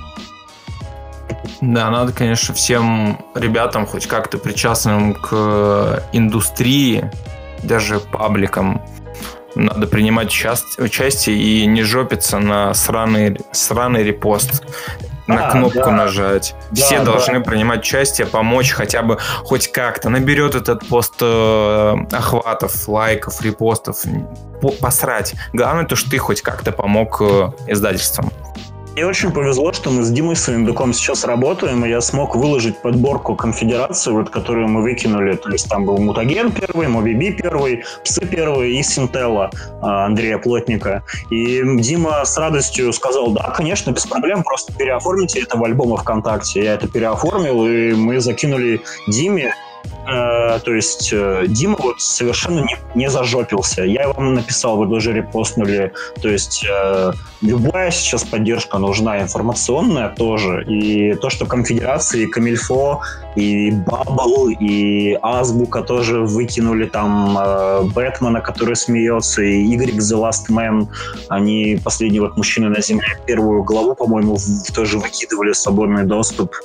Да, 1.61 1.89
надо, 1.89 2.13
конечно, 2.13 2.53
всем 2.53 3.19
ребятам, 3.35 3.85
хоть 3.85 4.07
как-то 4.07 4.37
причастным 4.37 5.13
к 5.13 6.03
индустрии, 6.11 7.11
даже 7.63 7.99
пабликам, 7.99 8.81
надо 9.55 9.87
принимать 9.87 10.27
участие 10.77 11.37
и 11.37 11.65
не 11.65 11.81
жопиться 11.81 12.37
на 12.39 12.73
сраный, 12.73 13.39
сраный 13.51 14.03
репост 14.03 14.63
на 15.27 15.47
а, 15.47 15.51
кнопку 15.51 15.79
да. 15.79 15.91
нажать. 15.91 16.55
Да, 16.71 16.81
Все 16.81 16.99
да. 16.99 17.05
должны 17.05 17.41
принимать 17.41 17.81
участие, 17.81 18.27
помочь 18.27 18.71
хотя 18.71 19.01
бы 19.01 19.17
хоть 19.43 19.71
как-то. 19.71 20.09
Наберет 20.09 20.55
этот 20.55 20.87
пост 20.87 21.15
э, 21.21 21.95
охватов, 22.11 22.87
лайков, 22.87 23.41
репостов. 23.41 24.03
Посрать. 24.81 25.35
Главное 25.53 25.85
то, 25.85 25.95
что 25.95 26.09
ты 26.09 26.17
хоть 26.17 26.41
как-то 26.41 26.71
помог 26.71 27.21
э, 27.21 27.51
издательствам. 27.67 28.31
Мне 28.97 29.05
очень 29.05 29.29
повезло, 29.31 29.71
что 29.73 29.91
мы 29.91 30.01
с 30.01 30.09
Димой 30.09 30.35
Савиндуком 30.35 30.91
сейчас 30.91 31.23
работаем, 31.23 31.85
и 31.85 31.89
я 31.89 32.01
смог 32.01 32.35
выложить 32.35 32.79
подборку 32.79 33.35
конфедерации, 33.35 34.09
вот, 34.09 34.31
которую 34.31 34.69
мы 34.69 34.81
выкинули. 34.81 35.35
То 35.35 35.51
есть 35.51 35.69
там 35.69 35.85
был 35.85 35.99
Мутаген 35.99 36.51
первый, 36.51 36.87
Мобиби 36.87 37.29
первый, 37.29 37.83
Псы 38.03 38.25
первый 38.25 38.75
и 38.75 38.81
Синтелла 38.81 39.51
а, 39.83 40.07
Андрея 40.07 40.39
Плотника. 40.39 41.03
И 41.29 41.61
Дима 41.79 42.25
с 42.25 42.35
радостью 42.39 42.91
сказал, 42.91 43.29
да, 43.33 43.53
конечно, 43.55 43.91
без 43.91 44.07
проблем, 44.07 44.41
просто 44.41 44.73
переоформите 44.73 45.41
это 45.41 45.57
в 45.57 45.63
альбомы 45.63 45.97
ВКонтакте. 45.97 46.63
Я 46.63 46.73
это 46.73 46.87
переоформил, 46.87 47.67
и 47.67 47.93
мы 47.93 48.19
закинули 48.19 48.81
Диме, 49.05 49.53
Э, 50.07 50.59
то 50.63 50.73
есть 50.73 51.09
э, 51.11 51.45
Дима 51.47 51.75
вот 51.79 52.01
совершенно 52.01 52.61
не, 52.61 52.77
не 52.95 53.09
зажопился. 53.09 53.83
Я 53.83 54.07
вам 54.07 54.35
написал, 54.35 54.77
вы 54.77 54.87
тоже 54.87 55.11
репостнули. 55.11 55.91
То 56.21 56.29
есть 56.29 56.65
э, 56.69 57.11
любая 57.41 57.91
сейчас 57.91 58.23
поддержка 58.23 58.77
нужна, 58.77 59.21
информационная 59.21 60.09
тоже. 60.09 60.63
И 60.63 61.13
то, 61.15 61.29
что 61.29 61.45
конфедерации, 61.45 62.23
и 62.23 62.27
Камильфо, 62.27 63.01
и 63.37 63.71
Баббл, 63.71 64.49
и 64.49 65.17
Азбука 65.21 65.83
тоже 65.83 66.21
выкинули 66.21 66.85
там 66.85 67.37
э, 67.37 67.81
Бэтмена, 67.93 68.41
который 68.41 68.75
смеется, 68.75 69.43
и 69.43 69.63
Игорь 69.73 69.91
The 69.91 70.17
Last 70.17 70.49
Man, 70.49 70.87
они 71.29 71.79
последний 71.83 72.19
вот 72.19 72.35
мужчины 72.35 72.69
на 72.69 72.81
земле 72.81 73.19
первую 73.27 73.63
главу, 73.63 73.93
по-моему, 73.93 74.37
тоже 74.73 74.97
выкидывали 74.97 75.53
свободный 75.53 76.03
доступ. 76.03 76.55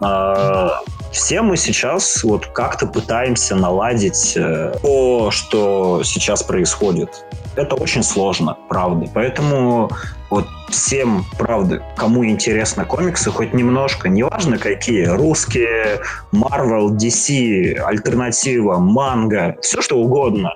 А, 0.00 0.80
все 1.10 1.42
мы 1.42 1.56
сейчас 1.56 2.22
вот 2.22 2.46
как-то 2.46 2.86
пытаемся 2.86 3.56
наладить 3.56 4.34
э, 4.36 4.74
то, 4.82 5.30
что 5.30 6.02
сейчас 6.04 6.42
происходит. 6.42 7.24
Это 7.56 7.74
очень 7.76 8.02
сложно, 8.02 8.56
правда. 8.68 9.10
Поэтому 9.14 9.90
вот 10.34 10.48
всем, 10.68 11.24
правда, 11.38 11.80
кому 11.96 12.26
интересно 12.26 12.84
комиксы, 12.84 13.30
хоть 13.30 13.54
немножко, 13.54 14.08
неважно 14.08 14.58
какие, 14.58 15.04
русские, 15.04 16.00
Marvel, 16.32 16.88
DC, 16.96 17.76
альтернатива, 17.76 18.78
манга, 18.78 19.56
все 19.62 19.80
что 19.80 19.96
угодно, 19.96 20.50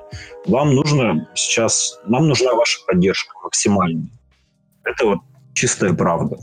вам 0.47 0.75
нужно 0.75 1.28
сейчас, 1.37 2.00
нам 2.06 2.26
нужна 2.26 2.54
ваша 2.54 2.80
поддержка 2.87 3.37
максимальная. 3.44 4.11
Это 4.82 5.06
вот 5.06 5.18
чистая 5.54 5.92
правда. 5.92 6.38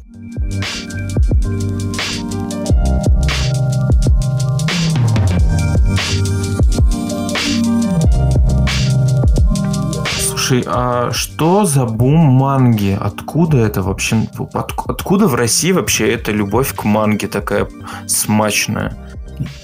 Слушай, 10.45 10.63
а 10.67 11.11
что 11.11 11.65
за 11.65 11.85
бум 11.85 12.19
манги? 12.19 12.95
Откуда 13.01 13.57
это 13.57 13.81
вообще? 13.81 14.27
От, 14.53 14.73
откуда 14.85 15.27
в 15.27 15.33
России 15.33 15.71
вообще 15.71 16.09
эта 16.09 16.31
любовь 16.31 16.75
к 16.75 16.83
манге 16.83 17.27
такая 17.27 17.67
смачная? 18.05 18.95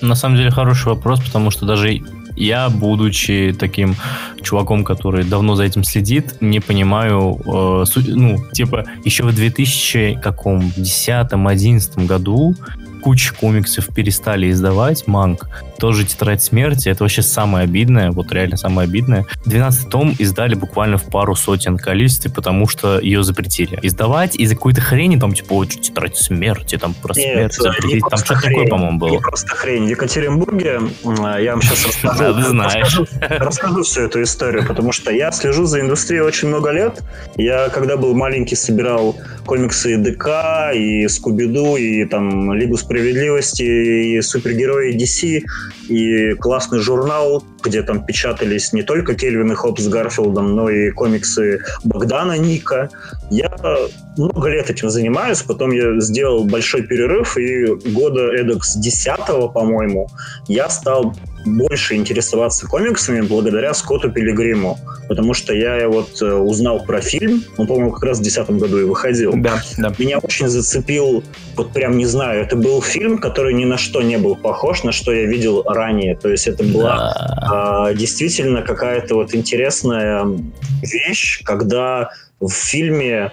На 0.02 0.16
самом 0.16 0.38
деле 0.38 0.50
хороший 0.50 0.88
вопрос, 0.88 1.22
потому 1.22 1.52
что 1.52 1.68
даже 1.68 2.02
я, 2.36 2.70
будучи 2.70 3.56
таким 3.60 3.96
чуваком, 4.42 4.84
который 4.84 5.24
давно 5.24 5.54
за 5.54 5.66
этим 5.66 5.84
следит, 5.84 6.42
не 6.42 6.60
понимаю, 6.60 7.40
э, 7.46 7.86
ну, 8.08 8.44
типа, 8.52 8.86
еще 9.06 9.24
в 9.24 9.28
2010-2011 9.28 12.06
году 12.08 12.56
куча 13.02 13.34
комиксов 13.34 13.88
перестали 13.94 14.52
издавать, 14.52 15.08
манг, 15.08 15.48
тоже 15.80 16.06
«Тетрадь 16.06 16.44
смерти», 16.44 16.90
это 16.90 17.04
вообще 17.04 17.22
самое 17.24 17.64
обидное, 17.64 18.12
вот 18.12 18.32
реально 18.32 18.58
самое 18.58 18.88
обидное. 18.88 19.26
12 19.46 19.90
том 19.90 20.16
издали 20.20 20.54
буквально 20.54 20.98
в 20.98 21.04
пару 21.06 21.36
сотен 21.36 21.78
количестве, 21.78 22.32
потому 22.32 22.68
что 22.68 23.00
ее 23.00 23.24
запретили. 23.24 23.80
Издавать 23.82 24.36
из-за 24.36 24.56
какой-то 24.56 24.82
хрени, 24.82 25.20
там, 25.20 25.34
типа, 25.34 25.56
вот, 25.56 25.70
«Тетрадь 25.70 26.16
смерти», 26.16 26.78
там, 26.78 26.94
про 26.94 27.14
Нет, 27.16 27.54
смерть 27.54 27.54
запретить, 27.56 28.04
там 28.10 28.20
что-то 28.20 28.42
такое, 28.42 28.68
по-моему, 28.68 29.00
было. 29.00 29.10
Не 29.10 29.20
просто 29.20 29.48
хрень. 29.48 29.86
В 29.86 29.90
Екатеринбурге, 29.90 30.82
я 31.04 31.54
вам 31.54 31.62
сейчас 31.62 32.04
расскажу, 32.04 32.42
знаешь. 32.42 33.00
расскажу 33.20 33.84
всю 33.84 34.02
эту 34.02 34.22
историю, 34.22 34.68
потому 34.68 34.92
что 34.92 35.12
я 35.12 35.32
слежу 35.32 35.66
за 35.66 35.82
индустрией 35.82 36.22
очень 36.22 36.50
много 36.50 36.72
лет. 36.72 37.02
Я, 37.38 37.70
когда 37.70 37.98
был 37.98 38.14
маленький, 38.14 38.56
собирал 38.56 39.16
комиксы 39.46 39.98
ДК, 39.98 40.72
и 40.76 41.08
Скуби-Ду, 41.08 41.78
и 41.78 42.06
там 42.06 42.54
Лигу 42.54 42.78
справедливости, 42.92 43.64
и 43.64 44.22
супергерои 44.22 44.94
DC, 44.96 45.44
и 45.88 46.34
классный 46.34 46.80
журнал, 46.80 47.44
где 47.64 47.84
там 47.84 48.06
печатались 48.06 48.74
не 48.74 48.84
только 48.84 49.16
Кельвин 49.16 49.52
и 49.52 49.56
Хопс 49.56 49.84
с 49.84 49.88
Гарфилдом, 49.88 50.56
но 50.56 50.70
и 50.70 50.92
комиксы 50.92 51.60
Богдана 51.86 52.38
Ника. 52.38 52.90
Я 53.30 53.50
много 54.18 54.50
лет 54.50 54.70
этим 54.70 54.90
занимаюсь, 54.90 55.42
потом 55.42 55.72
я 55.72 56.00
сделал 56.02 56.44
большой 56.44 56.84
перерыв, 56.84 57.38
и 57.38 57.66
года 57.92 58.34
эдак 58.34 58.66
с 58.66 58.76
10 58.76 59.18
по-моему, 59.54 60.10
я 60.48 60.70
стал 60.70 61.16
больше 61.46 61.96
интересоваться 61.96 62.68
комиксами 62.68 63.22
благодаря 63.22 63.74
Скотту 63.74 64.12
Пилигриму, 64.12 64.78
потому 65.08 65.34
что 65.34 65.54
я 65.54 65.88
вот 65.88 66.22
э, 66.22 66.34
узнал 66.34 66.84
про 66.84 67.02
фильм, 67.02 67.44
он, 67.58 67.68
по-моему, 67.68 67.92
как 67.92 68.04
раз 68.04 68.20
в 68.20 68.24
2010 68.24 68.62
году 68.62 68.80
и 68.80 68.84
выходил. 68.84 69.34
Да, 69.36 69.62
да. 69.78 69.94
Меня 69.98 70.20
очень 70.20 70.48
зацепил, 70.48 71.24
вот 71.56 71.74
прям 71.74 71.98
не 71.98 72.06
знаю, 72.06 72.42
это 72.42 72.56
был 72.56 72.82
фильм, 72.82 73.18
который 73.18 73.54
ни 73.54 73.66
на 73.66 73.78
что 73.78 74.02
не 74.02 74.18
был 74.18 74.36
похож, 74.36 74.84
на 74.84 74.92
что 74.92 75.12
я 75.12 75.26
видел 75.26 75.64
ранее, 75.64 76.16
то 76.16 76.30
есть 76.30 76.48
это 76.48 76.64
была 76.64 77.14
да. 77.16 77.90
э, 77.90 77.96
действительно 77.96 78.62
какая-то 78.62 79.16
вот 79.16 79.36
интересная 79.36 80.26
вещь, 80.82 81.42
когда 81.44 82.12
в 82.40 82.50
фильме 82.50 83.32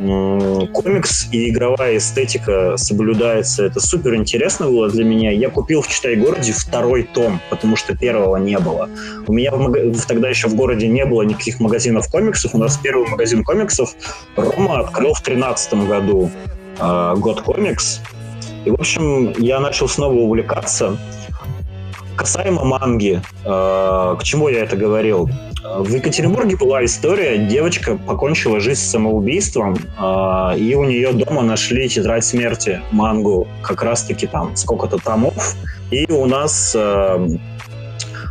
комикс 0.00 1.28
и 1.30 1.50
игровая 1.50 1.98
эстетика 1.98 2.76
соблюдается. 2.76 3.64
Это 3.64 3.80
супер 3.80 4.14
интересно 4.14 4.66
было 4.66 4.88
для 4.88 5.04
меня. 5.04 5.30
Я 5.30 5.50
купил 5.50 5.82
в 5.82 5.88
Читай-городе 5.88 6.52
второй 6.52 7.02
том, 7.02 7.40
потому 7.50 7.76
что 7.76 7.96
первого 7.96 8.36
не 8.36 8.58
было. 8.58 8.88
У 9.26 9.32
меня 9.32 9.50
в, 9.52 10.06
тогда 10.06 10.28
еще 10.28 10.48
в 10.48 10.54
городе 10.54 10.88
не 10.88 11.04
было 11.04 11.22
никаких 11.22 11.60
магазинов 11.60 12.10
комиксов. 12.10 12.54
У 12.54 12.58
нас 12.58 12.78
первый 12.78 13.08
магазин 13.08 13.44
комиксов 13.44 13.94
Рома 14.36 14.80
открыл 14.80 15.12
в 15.12 15.22
2013 15.22 15.74
году. 15.86 16.30
Э, 16.78 17.14
год 17.16 17.42
комикс. 17.42 18.00
И, 18.64 18.70
в 18.70 18.74
общем, 18.74 19.32
я 19.38 19.60
начал 19.60 19.88
снова 19.88 20.14
увлекаться. 20.14 20.96
Касаемо 22.20 22.64
манги, 22.64 23.22
э, 23.46 24.16
к 24.18 24.22
чему 24.24 24.50
я 24.50 24.64
это 24.64 24.76
говорил? 24.76 25.30
В 25.78 25.90
Екатеринбурге 25.90 26.58
была 26.58 26.84
история, 26.84 27.38
девочка 27.38 27.96
покончила 27.96 28.60
жизнь 28.60 28.82
самоубийством, 28.82 29.74
э, 29.74 30.58
и 30.58 30.74
у 30.74 30.84
нее 30.84 31.14
дома 31.14 31.40
нашли 31.40 31.88
тетрадь 31.88 32.22
смерти, 32.22 32.82
мангу, 32.90 33.48
как 33.62 33.82
раз-таки 33.82 34.26
там 34.26 34.54
сколько-то 34.54 34.98
томов. 34.98 35.56
И 35.90 36.12
у 36.12 36.26
нас 36.26 36.74
э, 36.76 37.26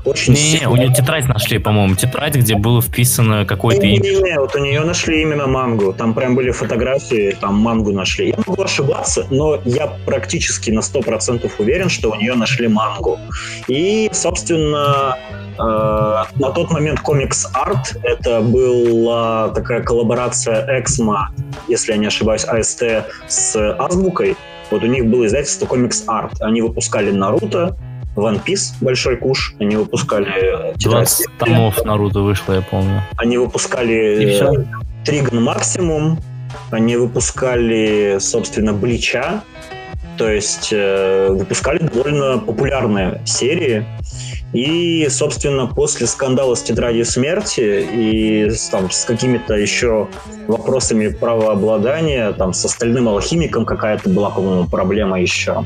очень 0.06 0.34
не, 0.34 0.40
сильно... 0.40 0.70
у 0.70 0.76
нее 0.76 0.94
тетрадь 0.94 1.28
нашли, 1.28 1.58
по-моему, 1.58 1.96
тетрадь, 1.96 2.36
где 2.36 2.56
было 2.56 2.82
вписано 2.82 3.46
какое-то 3.46 3.86
имя. 3.86 4.00
Не, 4.00 4.16
не, 4.22 4.40
вот 4.40 4.56
у 4.56 4.60
нее 4.60 4.82
нашли 4.82 5.22
именно 5.22 5.48
мангу. 5.48 5.94
Там 5.94 6.14
прям 6.14 6.36
были 6.36 6.52
фотографии, 6.52 7.36
там 7.40 7.56
мангу 7.56 7.92
нашли. 7.92 8.30
Я 8.30 8.36
могу 8.46 8.62
ошибаться, 8.62 9.28
но 9.30 9.60
я 9.66 9.88
практически 10.06 10.72
на 10.72 10.80
100% 10.80 11.52
уверен, 11.58 11.90
что 11.90 12.12
у 12.12 12.16
нее 12.16 12.34
нашли 12.36 12.68
мангу. 12.68 13.20
И, 13.68 14.10
собственно, 14.14 15.18
э, 15.58 15.62
на 15.62 16.52
тот 16.52 16.72
момент 16.72 17.02
комикс 17.02 17.48
Арт 17.54 17.98
это 18.04 18.42
была 18.42 19.50
такая 19.50 19.82
коллаборация 19.82 20.66
Эксма, 20.80 21.30
если 21.68 21.92
я 21.92 21.98
не 21.98 22.08
ошибаюсь, 22.08 22.46
АСТ 22.46 22.84
с 23.28 23.76
Азбукой. 23.78 24.36
Вот 24.72 24.84
у 24.84 24.88
них 24.88 25.06
было 25.08 25.26
издательство 25.26 25.66
комикс 25.66 26.04
Арт. 26.08 26.42
Они 26.42 26.62
выпускали 26.62 27.12
Наруто, 27.12 27.76
One 28.20 28.44
Piece, 28.44 28.74
большой 28.82 29.18
куш, 29.18 29.56
они 29.60 29.76
выпускали... 29.76 30.74
20 30.78 31.20
э, 31.20 31.30
томов 31.40 31.84
Наруто 31.84 32.22
вышло, 32.22 32.54
я 32.54 32.62
помню. 32.62 33.02
Они 33.18 33.38
выпускали 33.38 34.40
э, 34.40 34.66
Триган 35.06 35.44
Максимум, 35.44 36.20
они 36.72 36.98
выпускали, 36.98 38.18
собственно, 38.20 38.74
Блича, 38.74 39.44
то 40.18 40.30
есть 40.30 40.70
э, 40.72 41.30
выпускали 41.30 41.80
довольно 41.80 42.40
популярные 42.40 43.22
серии. 43.26 43.86
И, 44.52 45.08
собственно, 45.10 45.68
после 45.68 46.08
скандала 46.08 46.56
с 46.56 46.64
тетрадью 46.64 47.06
смерти 47.06 47.86
и 47.92 48.52
там, 48.72 48.90
с 48.90 49.06
какими-то 49.06 49.54
еще 49.54 50.08
вопросами 50.48 51.10
правообладания, 51.10 52.34
там, 52.34 52.54
с 52.54 52.66
остальным 52.66 53.08
алхимиком 53.08 53.64
какая-то 53.66 54.10
была, 54.10 54.32
по-моему, 54.32 54.66
проблема 54.66 55.22
еще, 55.22 55.66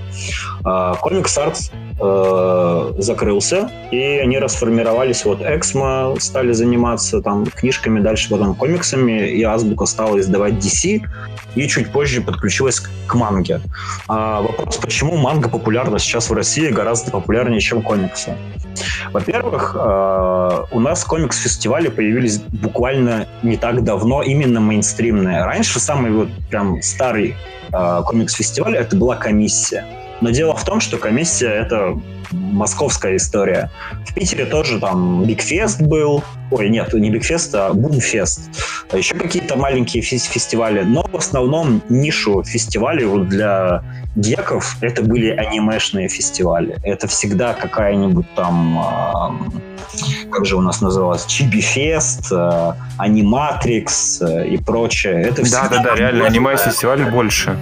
комикс 0.64 1.38
арт 1.38 1.72
э, 2.00 2.94
закрылся, 2.98 3.70
и 3.92 4.02
они 4.18 4.40
расформировались. 4.40 5.26
Вот 5.26 5.42
Эксмо 5.42 6.16
стали 6.20 6.52
заниматься 6.54 7.22
там 7.22 7.46
книжками, 7.46 8.00
дальше 8.00 8.30
потом 8.30 8.56
комиксами, 8.56 9.30
и 9.30 9.44
Азбука 9.44 9.86
стала 9.86 10.20
издавать 10.20 10.54
DC, 10.54 11.02
и 11.56 11.68
чуть 11.68 11.92
позже 11.92 12.22
подключилась 12.22 12.80
к, 12.80 13.14
манге. 13.14 13.62
А 14.08 14.42
вопрос, 14.42 14.78
почему 14.78 15.18
манга 15.18 15.50
популярна 15.50 16.00
сейчас 16.00 16.30
в 16.30 16.34
России 16.34 16.70
гораздо 16.70 17.12
популярнее, 17.12 17.60
чем 17.60 17.82
комиксы? 17.82 18.36
Во-первых, 19.12 19.76
э, 19.78 20.66
у 20.72 20.80
нас 20.80 21.04
комикс-фестивали 21.04 21.90
появились 21.90 22.40
буквально 22.40 23.28
не 23.44 23.58
так 23.58 23.84
давно, 23.84 24.24
именно 24.24 24.60
мейнстримные. 24.60 25.46
Раньше 25.46 25.80
самый 25.80 26.12
вот 26.12 26.30
прям 26.50 26.82
старый 26.82 27.36
э, 27.72 28.02
комикс-фестиваль 28.06 28.76
это 28.76 28.96
была 28.96 29.16
комиссия. 29.16 29.86
Но 30.24 30.30
дело 30.30 30.56
в 30.56 30.64
том, 30.64 30.80
что 30.80 30.98
комиссия— 30.98 31.50
это 31.50 32.00
московская 32.32 33.18
история. 33.18 33.70
В 34.08 34.14
Питере 34.14 34.46
тоже 34.46 34.80
там 34.80 35.26
Бигфест 35.26 35.82
был. 35.82 36.24
Ой, 36.50 36.70
нет, 36.70 36.94
не 36.94 37.10
Бигфест, 37.10 37.54
а 37.56 37.74
Бумфест. 37.74 38.50
Еще 38.94 39.16
какие-то 39.16 39.58
маленькие 39.58 40.02
фестивали. 40.02 40.84
Но 40.84 41.04
в 41.12 41.18
основном 41.18 41.82
нишу 41.90 42.42
фестивалей 42.42 43.04
вот 43.04 43.28
для 43.28 43.84
геков 44.16 44.78
это 44.80 45.04
были 45.04 45.30
анимешные 45.30 46.08
фестивали. 46.08 46.78
Это 46.84 47.10
всегда 47.10 47.54
какая-нибудь 47.54 48.34
там... 48.34 49.52
как 50.32 50.46
же 50.46 50.56
у 50.56 50.62
нас 50.62 50.80
называлось? 50.80 51.26
Чибифест, 51.26 52.32
Аниматрикс 52.98 54.22
и 54.22 54.58
прочее. 54.66 55.22
Это 55.24 55.44
Да-да-да, 55.52 55.96
реально 55.96 56.28
аниме-фестивалей 56.28 57.12
больше 57.12 57.60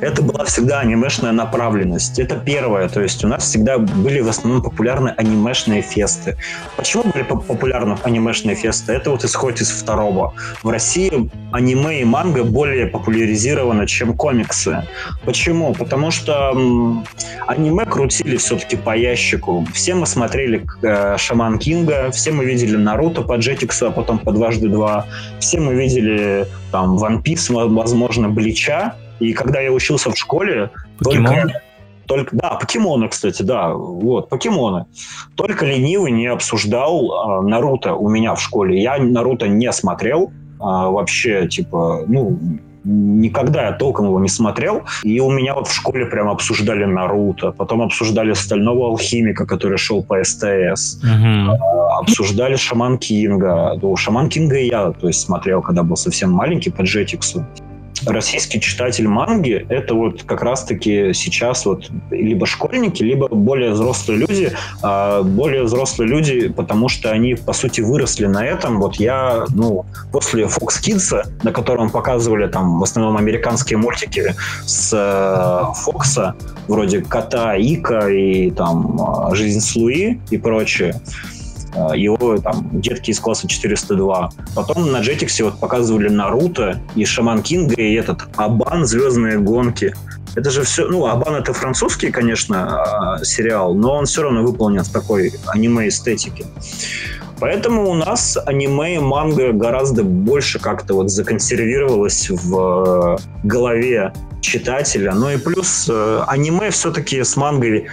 это 0.00 0.22
была 0.22 0.44
всегда 0.44 0.80
анимешная 0.80 1.32
направленность. 1.32 2.18
Это 2.18 2.36
первое. 2.36 2.88
То 2.88 3.02
есть 3.02 3.24
у 3.24 3.28
нас 3.28 3.44
всегда 3.44 3.78
были 3.78 4.20
в 4.20 4.28
основном 4.28 4.62
популярны 4.62 5.14
анимешные 5.16 5.82
фесты. 5.82 6.36
Почему 6.76 7.04
были 7.04 7.22
популярны 7.22 7.96
анимешные 8.02 8.56
фесты? 8.56 8.92
Это 8.92 9.10
вот 9.10 9.24
исходит 9.24 9.60
из 9.60 9.70
второго. 9.70 10.34
В 10.62 10.68
России 10.68 11.30
аниме 11.52 12.00
и 12.00 12.04
манга 12.04 12.44
более 12.44 12.86
популяризировано, 12.86 13.86
чем 13.86 14.14
комиксы. 14.14 14.86
Почему? 15.24 15.74
Потому 15.74 16.10
что 16.10 16.50
аниме 17.46 17.84
крутили 17.84 18.36
все-таки 18.36 18.76
по 18.76 18.96
ящику. 18.96 19.66
Все 19.72 19.94
мы 19.94 20.06
смотрели 20.06 20.66
э, 20.82 21.16
Шаман 21.18 21.58
Кинга, 21.58 22.10
все 22.10 22.32
мы 22.32 22.44
видели 22.44 22.76
Наруто 22.76 23.22
по 23.22 23.36
Джетиксу, 23.36 23.88
а 23.88 23.90
потом 23.90 24.18
по 24.18 24.32
дважды 24.32 24.68
два. 24.68 25.06
Все 25.38 25.60
мы 25.60 25.74
видели 25.74 26.46
там 26.72 26.96
One 26.96 27.22
Piece, 27.22 27.52
возможно, 27.52 28.28
Блича. 28.28 28.96
И 29.20 29.32
когда 29.32 29.60
я 29.60 29.72
учился 29.72 30.10
в 30.10 30.16
школе, 30.18 30.70
Покемон? 30.98 31.34
только, 31.34 31.62
только 32.06 32.36
да, 32.36 32.50
покемоны, 32.50 33.08
кстати, 33.08 33.42
да, 33.42 33.72
вот 33.72 34.28
покемоны. 34.28 34.86
Только 35.34 35.66
ленивый 35.66 36.12
не 36.12 36.26
обсуждал 36.26 37.40
э, 37.42 37.48
Наруто 37.48 37.94
у 37.94 38.08
меня 38.08 38.34
в 38.34 38.40
школе. 38.42 38.80
Я 38.80 38.98
Наруто 38.98 39.48
не 39.48 39.72
смотрел 39.72 40.30
э, 40.30 40.30
вообще, 40.60 41.48
типа, 41.48 42.04
ну 42.06 42.38
никогда 42.86 43.66
я 43.66 43.72
толком 43.72 44.06
его 44.06 44.20
не 44.20 44.28
смотрел. 44.28 44.82
И 45.02 45.20
у 45.20 45.30
меня 45.30 45.54
вот 45.54 45.66
в 45.66 45.74
школе 45.74 46.06
прям 46.06 46.28
обсуждали 46.28 46.84
Наруто, 46.84 47.50
потом 47.50 47.82
обсуждали 47.82 48.32
Стального 48.32 48.86
Алхимика, 48.86 49.44
который 49.46 49.78
шел 49.78 50.04
по 50.04 50.22
СТС, 50.22 51.00
Мгм. 51.02 51.50
обсуждали 52.00 52.56
Шаман 52.56 52.98
Кинга. 52.98 53.76
Ну, 53.82 53.96
Шаман 53.96 54.28
Кинга 54.28 54.58
я, 54.58 54.92
то 54.92 55.08
есть, 55.08 55.20
смотрел, 55.20 55.62
когда 55.62 55.82
был 55.82 55.96
совсем 55.96 56.30
маленький 56.30 56.70
по 56.70 56.82
Джетиксу. 56.82 57.44
Российский 58.04 58.60
читатель 58.60 59.08
манги— 59.08 59.66
это 59.68 59.94
вот 59.94 60.22
как 60.24 60.42
раз-таки 60.42 61.12
сейчас 61.14 61.64
вот 61.64 61.90
либо 62.10 62.46
школьники, 62.46 63.02
либо 63.02 63.28
более 63.28 63.72
взрослые 63.72 64.20
люди. 64.20 64.52
А 64.82 65.22
более 65.22 65.62
взрослые 65.62 66.08
люди, 66.08 66.48
потому 66.48 66.88
что 66.88 67.10
они, 67.10 67.34
по 67.34 67.52
сути, 67.52 67.80
выросли 67.80 68.26
на 68.26 68.44
этом. 68.44 68.80
Вот 68.80 68.96
я, 68.96 69.46
ну, 69.48 69.86
после 70.12 70.44
Fox 70.44 70.80
Kids, 70.82 71.22
на 71.42 71.52
котором 71.52 71.90
показывали 71.90 72.46
там 72.46 72.78
в 72.80 72.82
основном 72.82 73.16
американские 73.16 73.78
мультики 73.78 74.34
с 74.64 74.92
э, 74.92 75.74
Фокса, 75.82 76.34
вроде 76.68 77.00
Кота 77.00 77.56
Ика 77.56 78.08
и 78.08 78.50
там 78.50 79.30
э, 79.30 79.34
Жизнь 79.34 79.60
с 79.60 79.74
Луи 79.76 80.20
и 80.30 80.38
прочее, 80.38 80.94
э, 80.94 81.35
его 81.94 82.38
там 82.38 82.80
детки 82.80 83.10
из 83.10 83.20
класса 83.20 83.48
402. 83.48 84.30
Потом 84.54 84.92
на 84.92 85.00
Jetix 85.00 85.42
вот 85.42 85.60
показывали 85.60 86.08
Наруто 86.08 86.80
и 86.94 87.04
Шаман 87.04 87.42
Кинга 87.42 87.74
и 87.74 87.94
этот 87.94 88.22
Абан 88.36 88.86
Звездные 88.86 89.38
гонки. 89.38 89.94
Это 90.34 90.50
же 90.50 90.62
все, 90.64 90.86
ну, 90.86 91.06
Абан 91.06 91.36
это 91.36 91.54
французский, 91.54 92.10
конечно, 92.10 93.14
а, 93.14 93.24
сериал, 93.24 93.74
но 93.74 93.94
он 93.94 94.04
все 94.04 94.22
равно 94.22 94.42
выполнен 94.42 94.84
в 94.84 94.90
такой 94.90 95.32
аниме-эстетике. 95.46 96.44
Поэтому 97.38 97.90
у 97.90 97.94
нас 97.94 98.38
аниме 98.46 98.96
и 98.96 98.98
манга 98.98 99.52
гораздо 99.52 100.04
больше 100.04 100.58
как-то 100.58 100.94
вот 100.94 101.10
законсервировалось 101.10 102.30
в 102.30 103.16
э, 103.16 103.16
голове 103.44 104.12
читателя. 104.40 105.12
Ну 105.12 105.30
и 105.30 105.36
плюс 105.36 105.86
э, 105.90 106.22
аниме 106.26 106.70
все-таки 106.70 107.22
с 107.22 107.36
мангой 107.36 107.88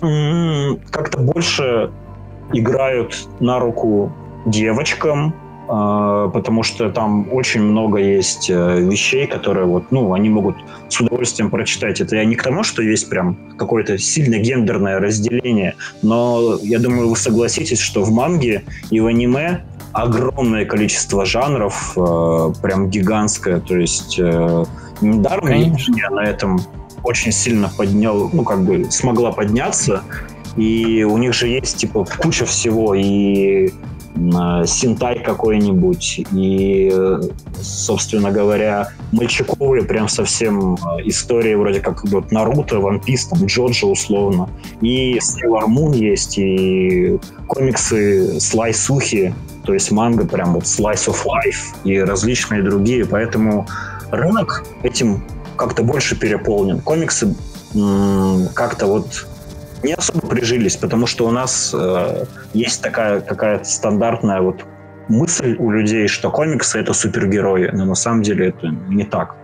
как-то 0.00 1.18
больше 1.18 1.90
играют 2.52 3.28
на 3.40 3.58
руку 3.58 4.12
девочкам, 4.46 5.34
э, 5.68 6.30
потому 6.32 6.62
что 6.62 6.90
там 6.90 7.32
очень 7.32 7.62
много 7.62 7.98
есть 7.98 8.50
э, 8.50 8.80
вещей, 8.80 9.26
которые 9.26 9.66
вот, 9.66 9.90
ну, 9.90 10.12
они 10.14 10.28
могут 10.28 10.56
с 10.88 11.00
удовольствием 11.00 11.50
прочитать. 11.50 12.00
Это 12.00 12.16
я 12.16 12.24
не 12.24 12.34
к 12.34 12.42
тому, 12.42 12.62
что 12.62 12.82
есть 12.82 13.08
прям 13.08 13.36
какое-то 13.56 13.98
сильно 13.98 14.38
гендерное 14.38 14.98
разделение, 14.98 15.74
но 16.02 16.58
я 16.62 16.78
думаю, 16.78 17.08
вы 17.08 17.16
согласитесь, 17.16 17.80
что 17.80 18.02
в 18.02 18.10
манге 18.10 18.64
и 18.90 19.00
в 19.00 19.06
аниме 19.06 19.62
огромное 19.92 20.64
количество 20.64 21.24
жанров, 21.24 21.92
э, 21.96 22.52
прям 22.62 22.90
гигантское. 22.90 23.60
То 23.60 23.76
есть 23.76 24.18
э, 24.18 24.64
недаром 25.00 25.46
Конечно. 25.46 25.94
я 25.96 26.10
на 26.10 26.24
этом 26.24 26.60
очень 27.02 27.32
сильно 27.32 27.70
поднял, 27.76 28.30
ну, 28.32 28.44
как 28.44 28.62
бы 28.64 28.90
смогла 28.90 29.32
подняться. 29.32 30.02
И 30.56 31.04
у 31.04 31.16
них 31.18 31.32
же 31.32 31.48
есть, 31.48 31.76
типа, 31.76 32.06
куча 32.18 32.44
всего. 32.44 32.94
И 32.94 33.70
м, 34.16 34.66
синтай 34.66 35.22
какой-нибудь, 35.22 36.20
и, 36.32 36.90
э, 36.92 37.20
собственно 37.62 38.32
говоря, 38.32 38.88
мальчиковые 39.12 39.84
прям 39.84 40.08
совсем 40.08 40.74
э, 40.74 40.78
истории, 41.04 41.54
вроде 41.54 41.80
как 41.80 42.04
вот 42.04 42.32
Наруто, 42.32 42.76
One 42.76 43.00
Piece, 43.00 43.28
там, 43.30 43.46
Джоджо 43.46 43.86
условно. 43.86 44.48
И 44.80 45.18
Sailor 45.18 45.66
Moon 45.68 45.96
есть, 45.96 46.38
и 46.38 47.18
комиксы 47.46 48.40
слайсухи, 48.40 49.34
то 49.64 49.74
есть 49.74 49.92
манга 49.92 50.26
прям 50.26 50.54
вот 50.54 50.64
Slice 50.64 51.06
of 51.06 51.18
Life 51.24 51.76
и 51.84 52.00
различные 52.00 52.62
другие. 52.62 53.04
Поэтому 53.04 53.66
рынок 54.10 54.64
этим 54.82 55.22
как-то 55.56 55.82
больше 55.82 56.18
переполнен. 56.18 56.80
Комиксы 56.80 57.34
как-то 58.54 58.86
вот 58.86 59.28
не 59.82 59.94
особо 59.94 60.26
прижились, 60.26 60.76
потому 60.76 61.06
что 61.06 61.26
у 61.26 61.30
нас 61.30 61.74
э, 61.74 62.24
есть 62.52 62.82
такая 62.82 63.20
какая-то 63.20 63.64
стандартная 63.64 64.40
вот 64.40 64.64
мысль 65.08 65.56
у 65.58 65.70
людей, 65.70 66.08
что 66.08 66.30
комиксы 66.30 66.78
это 66.78 66.92
супергерои, 66.92 67.70
но 67.72 67.84
на 67.84 67.94
самом 67.94 68.22
деле 68.22 68.48
это 68.48 68.68
не 68.68 69.04
так. 69.04 69.34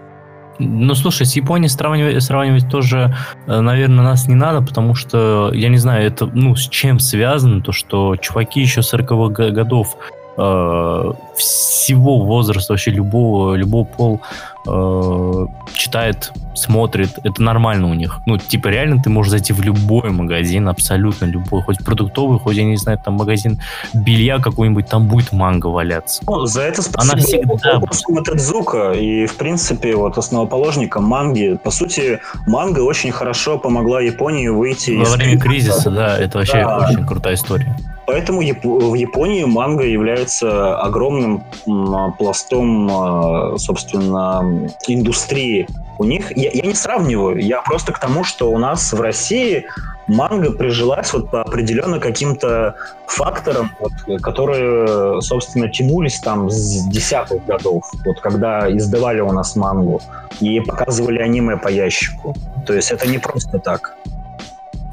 Ну, 0.59 0.95
слушай, 0.95 1.27
с 1.27 1.37
Японией 1.37 1.69
сравнивать, 1.69 2.23
сравнивать 2.23 2.69
тоже, 2.71 3.15
э, 3.47 3.61
наверное, 3.61 4.05
нас 4.05 4.27
не 4.27 4.35
надо, 4.35 4.65
потому 4.65 4.95
что, 4.95 5.51
я 5.53 5.69
не 5.69 5.77
знаю, 5.79 6.07
это, 6.07 6.27
ну, 6.27 6.57
с 6.57 6.69
чем 6.69 6.99
связано, 6.99 7.61
то, 7.61 7.73
что 7.73 8.17
чуваки 8.17 8.61
еще 8.61 8.81
40-х 8.81 9.15
го- 9.15 9.51
годов 9.53 9.97
э, 10.39 11.13
всего 11.37 12.21
возраста, 12.21 12.73
вообще 12.73 12.91
любого, 12.91 13.55
любого 13.55 13.85
пол 13.85 14.21
э, 14.67 15.47
читает, 15.73 16.33
смотрит, 16.55 17.11
это 17.23 17.43
нормально 17.43 17.89
у 17.91 17.95
них. 17.95 18.21
Ну, 18.27 18.39
типа, 18.39 18.69
реально 18.69 19.03
ты 19.03 19.11
можешь 19.11 19.31
зайти 19.31 19.53
в 19.53 19.61
любой 19.61 20.11
магазин, 20.11 20.69
абсолютно 20.69 21.27
любой, 21.27 21.63
хоть 21.63 21.85
продуктовый, 21.85 22.39
хоть, 22.39 22.57
я 22.57 22.65
не 22.65 22.77
знаю, 22.77 22.99
там 22.99 23.15
магазин 23.15 23.61
белья 23.93 24.39
какой-нибудь, 24.39 24.89
там 24.89 25.07
будет 25.07 25.33
манго 25.33 25.67
валяться. 25.67 26.23
Ну, 26.27 26.47
за 26.47 26.63
это 26.63 26.83
Она 26.95 27.13
спасибо 27.13 27.57
всегда 27.59 27.81
Косума 27.81 28.25
Тедзука 28.25 28.93
и, 28.93 29.27
в 29.27 29.37
принципе, 29.37 29.95
вот 29.97 30.19
основоположникам 30.19 31.05
манги. 31.05 31.59
По 31.63 31.71
сути, 31.71 32.21
манга 32.47 32.81
очень 32.81 33.13
хорошо 33.13 33.59
помогла 33.59 34.01
Японии 34.01 34.49
выйти 34.49 34.91
Во 34.93 35.03
из 35.03 35.15
время 35.15 35.39
кризиса, 35.39 35.91
да, 35.91 36.19
это 36.19 36.39
вообще 36.39 36.63
Да. 36.63 36.89
очень 36.89 37.07
крутая 37.07 37.35
история. 37.35 37.77
Поэтому 38.07 38.41
в 38.41 38.95
Японии 38.95 39.45
манга 39.45 39.85
является 39.85 40.79
огромным 40.79 41.43
м, 41.67 42.13
пластом, 42.13 42.89
э, 42.89 43.59
собственно, 43.59 44.71
индустрии. 44.87 45.67
У 45.99 46.05
них, 46.05 46.37
я, 46.37 46.51
я 46.53 46.63
не 46.63 46.75
сравниваю, 46.75 47.39
я 47.39 47.63
просто 47.63 47.93
к 47.93 47.99
тому, 47.99 48.23
что 48.23 48.51
у 48.51 48.59
нас 48.59 48.93
в 48.93 49.01
России 49.01 49.67
манга 50.07 50.53
прижилась 50.53 51.13
вот 51.13 51.31
по 51.31 51.43
определенно 51.43 51.99
каким-то 51.99 52.77
факторам, 53.09 53.73
вот, 53.81 53.93
которые, 54.23 55.21
собственно, 55.21 55.69
тянулись 55.69 56.21
там 56.21 56.49
с 56.49 56.87
десятых 56.89 57.45
годов, 57.45 57.91
вот 58.05 58.21
когда 58.21 58.71
издавали 58.71 59.21
у 59.21 59.33
нас 59.33 59.57
мангу 59.57 60.01
и 60.41 60.61
показывали 60.61 61.19
аниме 61.19 61.57
по 61.57 61.69
ящику. 61.69 62.37
То 62.67 62.75
есть 62.75 62.93
это 62.93 63.09
не 63.09 63.19
просто 63.19 63.59
так. 63.59 63.97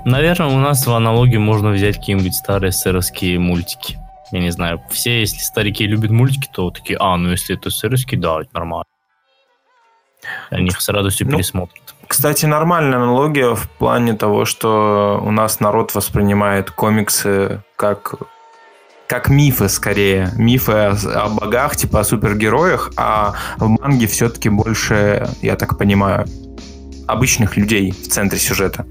Наверное, 0.06 0.48
у 0.48 0.60
нас 0.60 0.86
в 0.86 0.94
аналогии 0.94 1.38
можно 1.38 1.70
взять 1.72 1.98
какие-нибудь 1.98 2.36
старые 2.36 2.72
сэровские 2.72 3.40
мультики. 3.40 3.98
Я 4.32 4.40
не 4.40 4.52
знаю, 4.52 4.82
все, 4.90 5.22
если 5.22 5.40
старики 5.40 5.86
любят 5.86 6.12
мультики, 6.12 6.50
то 6.52 6.72
такие, 6.72 6.98
а, 7.00 7.16
ну 7.18 7.30
если 7.30 7.56
это 7.56 7.70
сэровский, 7.70 8.18
да, 8.18 8.42
это 8.42 8.50
нормально. 8.54 8.86
Они 10.50 10.68
их 10.68 10.82
с 10.82 10.90
радостью 10.90 11.28
Ну, 11.28 11.38
пересмотрят. 11.38 11.96
Кстати, 12.08 12.46
нормальная 12.46 12.98
аналогия 12.98 13.56
в 13.56 13.70
плане 13.70 14.14
того, 14.14 14.46
что 14.46 15.22
у 15.24 15.32
нас 15.32 15.60
народ 15.60 15.94
воспринимает 15.96 16.72
комиксы 16.72 17.62
как 17.76 18.16
как 19.08 19.30
мифы 19.30 19.70
скорее. 19.70 20.32
Мифы 20.36 20.72
о, 20.72 20.96
о 21.14 21.30
богах, 21.30 21.76
типа 21.76 22.00
о 22.00 22.04
супергероях, 22.04 22.92
а 22.96 23.34
в 23.58 23.68
манге 23.68 24.08
все-таки 24.08 24.50
больше, 24.50 25.30
я 25.42 25.56
так 25.56 25.78
понимаю, 25.78 26.26
обычных 27.08 27.58
людей 27.58 27.92
в 27.92 28.08
центре 28.08 28.40
сюжета. 28.40 28.86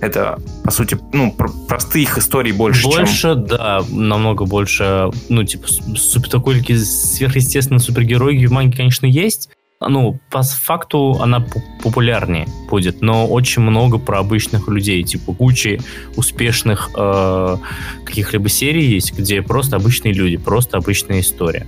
Это, 0.00 0.38
по 0.64 0.70
сути, 0.70 0.98
ну, 1.12 1.32
пр- 1.32 1.50
простых 1.68 2.18
историй 2.18 2.52
больше, 2.52 2.82
чем... 2.82 2.90
Больше, 2.92 3.34
да, 3.34 3.82
намного 3.90 4.44
больше, 4.44 5.10
ну, 5.28 5.42
типа, 5.44 5.66
с- 5.68 5.80
супер 5.96 6.28
такой 6.30 6.62
сверхъестественной 6.62 7.80
супергероики 7.80 8.46
в 8.46 8.52
манге, 8.52 8.76
конечно, 8.76 9.06
есть. 9.06 9.50
Ну, 9.80 10.18
по 10.30 10.42
факту 10.42 11.18
она 11.20 11.38
пу- 11.38 11.62
популярнее 11.82 12.48
будет, 12.68 13.00
но 13.00 13.26
очень 13.28 13.62
много 13.62 13.98
про 13.98 14.18
обычных 14.18 14.66
людей, 14.68 15.02
типа 15.04 15.32
кучи 15.34 15.80
успешных 16.16 16.90
э, 16.96 17.56
каких-либо 18.04 18.48
серий 18.48 18.84
есть, 18.86 19.16
где 19.16 19.40
просто 19.40 19.76
обычные 19.76 20.14
люди, 20.14 20.36
просто 20.36 20.78
обычная 20.78 21.20
история, 21.20 21.64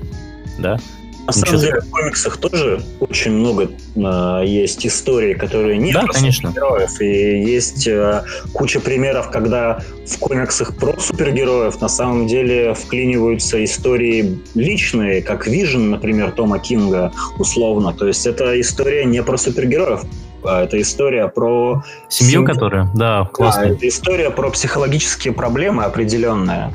да. 0.58 0.78
На 1.26 1.32
Ничего 1.32 1.46
самом 1.46 1.60
деле 1.60 1.80
в 1.80 1.90
комиксах 1.90 2.36
тоже 2.38 2.82
очень 2.98 3.32
много 3.32 3.70
э, 3.94 4.42
есть 4.46 4.86
историй, 4.86 5.34
которые 5.34 5.78
не 5.78 5.92
Да, 5.92 6.02
про 6.02 6.12
конечно. 6.14 6.48
супергероев. 6.48 7.00
И 7.00 7.42
есть 7.42 7.86
э, 7.86 8.24
куча 8.52 8.80
примеров, 8.80 9.30
когда 9.30 9.80
в 10.06 10.18
комиксах 10.18 10.76
про 10.76 10.98
супергероев 10.98 11.80
на 11.80 11.88
самом 11.88 12.26
деле 12.26 12.74
вклиниваются 12.74 13.62
истории 13.62 14.40
личные, 14.54 15.22
как 15.22 15.46
Vision, 15.46 15.90
например, 15.90 16.32
Тома 16.32 16.58
Кинга, 16.58 17.12
условно. 17.38 17.92
То 17.92 18.06
есть 18.06 18.26
это 18.26 18.60
история 18.60 19.04
не 19.04 19.22
про 19.22 19.36
супергероев, 19.36 20.04
а 20.42 20.64
это 20.64 20.80
история 20.80 21.28
про 21.28 21.84
Семью, 22.08 22.32
Семью. 22.32 22.46
которая, 22.46 22.84
да, 22.94 23.22
да, 23.22 23.24
классно. 23.26 23.62
это 23.62 23.86
история 23.86 24.30
про 24.30 24.50
психологические 24.50 25.32
проблемы 25.32 25.84
определенные. 25.84 26.74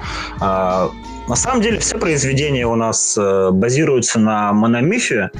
На 1.27 1.35
самом 1.35 1.61
деле 1.61 1.79
все 1.79 1.97
произведения 1.97 2.67
у 2.67 2.75
нас 2.75 3.17
э, 3.17 3.49
базируются 3.51 4.19
на 4.19 4.53
мономифе, 4.53 5.31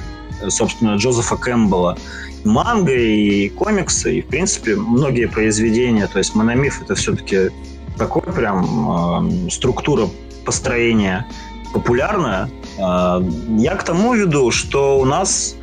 э, 0.41 0.49
собственно, 0.49 0.95
Джозефа 0.95 1.37
Кэмпбелла. 1.37 1.97
Манга 2.43 2.93
и 2.93 3.49
комиксы, 3.49 4.17
и, 4.17 4.21
в 4.21 4.27
принципе, 4.27 4.75
многие 4.75 5.27
произведения. 5.27 6.07
То 6.07 6.19
есть 6.19 6.35
мономиф 6.35 6.81
это 6.81 6.95
все-таки 6.95 7.49
такой 7.97 8.23
прям 8.23 9.47
э, 9.47 9.49
структура 9.51 10.07
построения 10.43 11.27
популярная. 11.71 12.49
Э, 12.79 13.21
я 13.57 13.75
к 13.75 13.83
тому 13.83 14.15
веду, 14.15 14.49
что 14.49 14.99
у 14.99 15.05
нас 15.05 15.55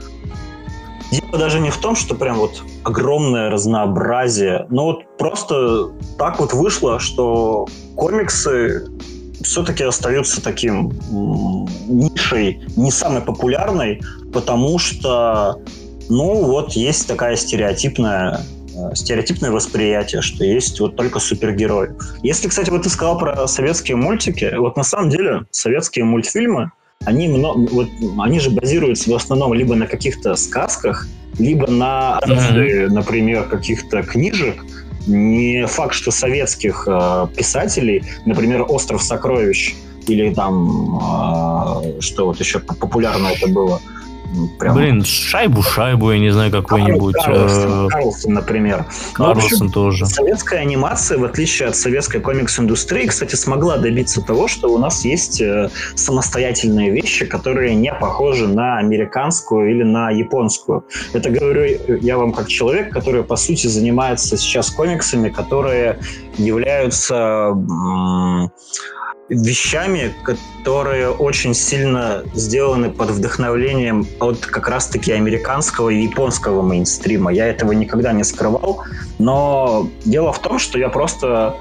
дело 1.10 1.38
даже 1.38 1.58
не 1.58 1.70
в 1.70 1.76
том, 1.78 1.96
что 1.96 2.14
прям 2.14 2.36
вот 2.36 2.62
огромное 2.84 3.50
разнообразие, 3.50 4.66
но 4.70 4.84
вот 4.84 5.16
просто 5.18 5.90
так 6.16 6.38
вот 6.38 6.52
вышло, 6.52 7.00
что 7.00 7.66
комиксы 7.96 8.86
все-таки 9.42 9.84
остаются 9.84 10.42
таким 10.42 10.92
нишей, 11.88 12.60
не 12.76 12.90
самой 12.90 13.22
популярной, 13.22 14.00
потому 14.32 14.78
что, 14.78 15.60
ну, 16.08 16.44
вот 16.44 16.72
есть 16.72 17.06
такая 17.08 17.36
стереотипная 17.36 18.40
э, 18.74 18.94
стереотипное 18.94 19.50
восприятие, 19.50 20.22
что 20.22 20.44
есть 20.44 20.80
вот 20.80 20.96
только 20.96 21.18
супергерой. 21.18 21.90
Если, 22.22 22.48
кстати, 22.48 22.70
вот 22.70 22.82
ты 22.82 22.90
сказал 22.90 23.18
про 23.18 23.46
советские 23.46 23.96
мультики, 23.96 24.52
вот 24.56 24.76
на 24.76 24.84
самом 24.84 25.10
деле 25.10 25.46
советские 25.50 26.04
мультфильмы, 26.04 26.72
они, 27.04 27.28
много, 27.28 27.68
вот, 27.72 27.88
они 28.18 28.38
же 28.38 28.50
базируются 28.50 29.10
в 29.10 29.14
основном 29.14 29.54
либо 29.54 29.74
на 29.74 29.86
каких-то 29.86 30.34
сказках, 30.36 31.06
либо 31.38 31.70
на, 31.70 32.20
mm-hmm. 32.24 32.88
например, 32.88 33.48
каких-то 33.48 34.02
книжек, 34.02 34.62
не 35.06 35.66
факт, 35.66 35.94
что 35.94 36.10
советских 36.10 36.86
э, 36.86 37.26
писателей, 37.36 38.04
например, 38.24 38.64
«Остров 38.68 39.02
сокровищ», 39.02 39.74
или 40.08 40.34
там, 40.34 40.98
э, 40.98 42.00
что 42.00 42.26
вот 42.26 42.40
еще 42.40 42.58
популярно 42.58 43.28
это 43.28 43.48
было– 43.48 43.80
Прям... 44.58 44.74
Блин, 44.74 45.02
шайбу-шайбу, 45.02 46.12
я 46.12 46.18
не 46.18 46.30
знаю, 46.30 46.50
какой-нибудь. 46.50 47.14
Карлсон, 47.14 47.86
э, 47.86 47.88
Карлсон, 47.88 48.32
например. 48.34 48.86
Ну, 49.18 49.26
Карлсон 49.26 49.66
ну, 49.66 49.72
тоже. 49.72 50.06
Советская 50.06 50.60
анимация, 50.60 51.18
в 51.18 51.24
отличие 51.24 51.68
от 51.68 51.76
советской 51.76 52.20
комикс-индустрии, 52.20 53.06
кстати, 53.06 53.34
смогла 53.34 53.76
добиться 53.76 54.22
того, 54.22 54.48
что 54.48 54.68
у 54.72 54.78
нас 54.78 55.04
есть 55.04 55.40
э, 55.40 55.70
самостоятельные 55.94 56.90
вещи, 56.90 57.26
которые 57.26 57.74
не 57.74 57.92
похожи 57.92 58.46
на 58.48 58.78
американскую 58.78 59.70
или 59.70 59.82
на 59.82 60.10
японскую. 60.10 60.84
Это 61.12 61.30
говорю 61.30 61.62
я 62.00 62.18
вам 62.18 62.32
как 62.32 62.48
человек, 62.48 62.92
который, 62.92 63.22
по 63.22 63.36
сути, 63.36 63.66
занимается 63.66 64.36
сейчас 64.36 64.70
комиксами, 64.70 65.28
которые 65.28 65.98
являются 66.36 67.52
вещами, 69.28 70.12
которые 70.24 71.10
очень 71.10 71.54
сильно 71.54 72.22
сделаны 72.34 72.90
под 72.90 73.10
вдохновлением 73.10 74.06
от 74.20 74.44
как 74.44 74.68
раз-таки 74.68 75.12
американского 75.12 75.90
и 75.90 76.02
японского 76.02 76.62
мейнстрима. 76.62 77.32
Я 77.32 77.46
этого 77.46 77.72
никогда 77.72 78.12
не 78.12 78.24
скрывал, 78.24 78.82
но 79.18 79.88
дело 80.04 80.32
в 80.32 80.40
том, 80.40 80.58
что 80.58 80.78
я 80.78 80.88
просто 80.88 81.56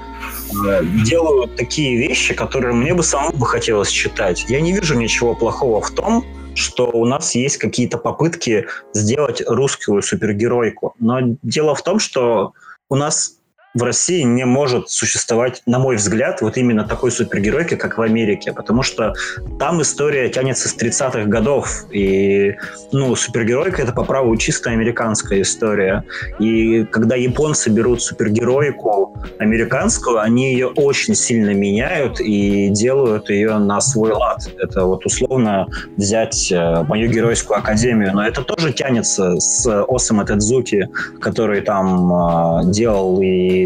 э, 0.66 0.84
делаю 1.04 1.48
такие 1.48 1.96
вещи, 1.96 2.34
которые 2.34 2.74
мне 2.74 2.94
бы 2.94 3.02
самому 3.02 3.36
бы 3.36 3.46
хотелось 3.46 3.90
читать. 3.90 4.44
Я 4.48 4.60
не 4.60 4.72
вижу 4.72 4.94
ничего 4.94 5.34
плохого 5.34 5.80
в 5.80 5.90
том, 5.90 6.24
что 6.54 6.90
у 6.90 7.06
нас 7.06 7.34
есть 7.34 7.56
какие-то 7.56 7.96
попытки 7.98 8.66
сделать 8.92 9.42
русскую 9.46 10.02
супергеройку. 10.02 10.94
Но 10.98 11.36
дело 11.42 11.74
в 11.74 11.82
том, 11.82 11.98
что 11.98 12.52
у 12.90 12.96
нас 12.96 13.36
в 13.74 13.82
России 13.82 14.22
не 14.22 14.44
может 14.44 14.90
существовать, 14.90 15.62
на 15.66 15.78
мой 15.78 15.96
взгляд, 15.96 16.42
вот 16.42 16.56
именно 16.56 16.84
такой 16.84 17.10
супергеройки, 17.10 17.74
как 17.74 17.98
в 17.98 18.02
Америке, 18.02 18.52
потому 18.52 18.82
что 18.82 19.14
там 19.58 19.80
история 19.80 20.28
тянется 20.28 20.68
с 20.68 20.76
30-х 20.76 21.24
годов, 21.24 21.84
и, 21.90 22.56
ну, 22.92 23.14
супергеройка— 23.16 23.82
это 23.82 23.92
по 23.92 24.04
праву 24.04 24.36
чисто 24.36 24.70
американская 24.70 25.40
история. 25.42 26.04
И 26.38 26.84
когда 26.84 27.16
японцы 27.16 27.70
берут 27.70 28.02
супергеройку 28.02 29.16
американскую, 29.38 30.20
они 30.20 30.52
ее 30.52 30.68
очень 30.68 31.14
сильно 31.14 31.54
меняют 31.54 32.20
и 32.20 32.68
делают 32.68 33.30
ее 33.30 33.58
на 33.58 33.80
свой 33.80 34.12
лад. 34.12 34.40
Это 34.58 34.84
вот 34.84 35.06
условно 35.06 35.66
взять 35.96 36.52
э, 36.52 36.82
мою 36.82 37.10
геройскую 37.10 37.58
академию, 37.58 38.12
но 38.14 38.26
это 38.26 38.42
тоже 38.42 38.72
тянется 38.72 39.38
с 39.40 39.66
Осама 39.88 40.24
Тедзуки, 40.24 40.88
который 41.20 41.60
там 41.62 42.12
э, 42.12 42.70
делал 42.70 43.20
и 43.22 43.61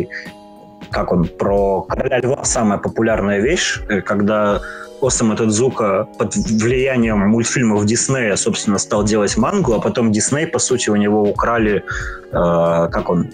как 0.91 1.13
он, 1.13 1.25
про 1.25 1.83
Короля 1.83 2.21
Льва 2.21 2.45
самая 2.45 2.79
популярная 2.79 3.41
вещь, 3.41 3.81
э, 3.89 4.01
когда 4.01 4.61
Осама 5.03 5.37
Тедзука 5.37 6.09
под 6.19 6.35
влиянием 6.37 7.19
мультфильмов 7.19 7.85
Диснея, 7.85 8.37
собственно, 8.37 8.79
стал 8.79 9.05
делать 9.05 9.37
мангу, 9.37 9.75
а 9.75 9.81
потом 9.81 10.13
Дисней, 10.13 10.47
по 10.47 10.59
сути, 10.59 10.91
у 10.91 10.97
него 10.97 11.23
украли, 11.23 11.85
э, 12.33 12.33
как 12.33 13.11
он, 13.11 13.29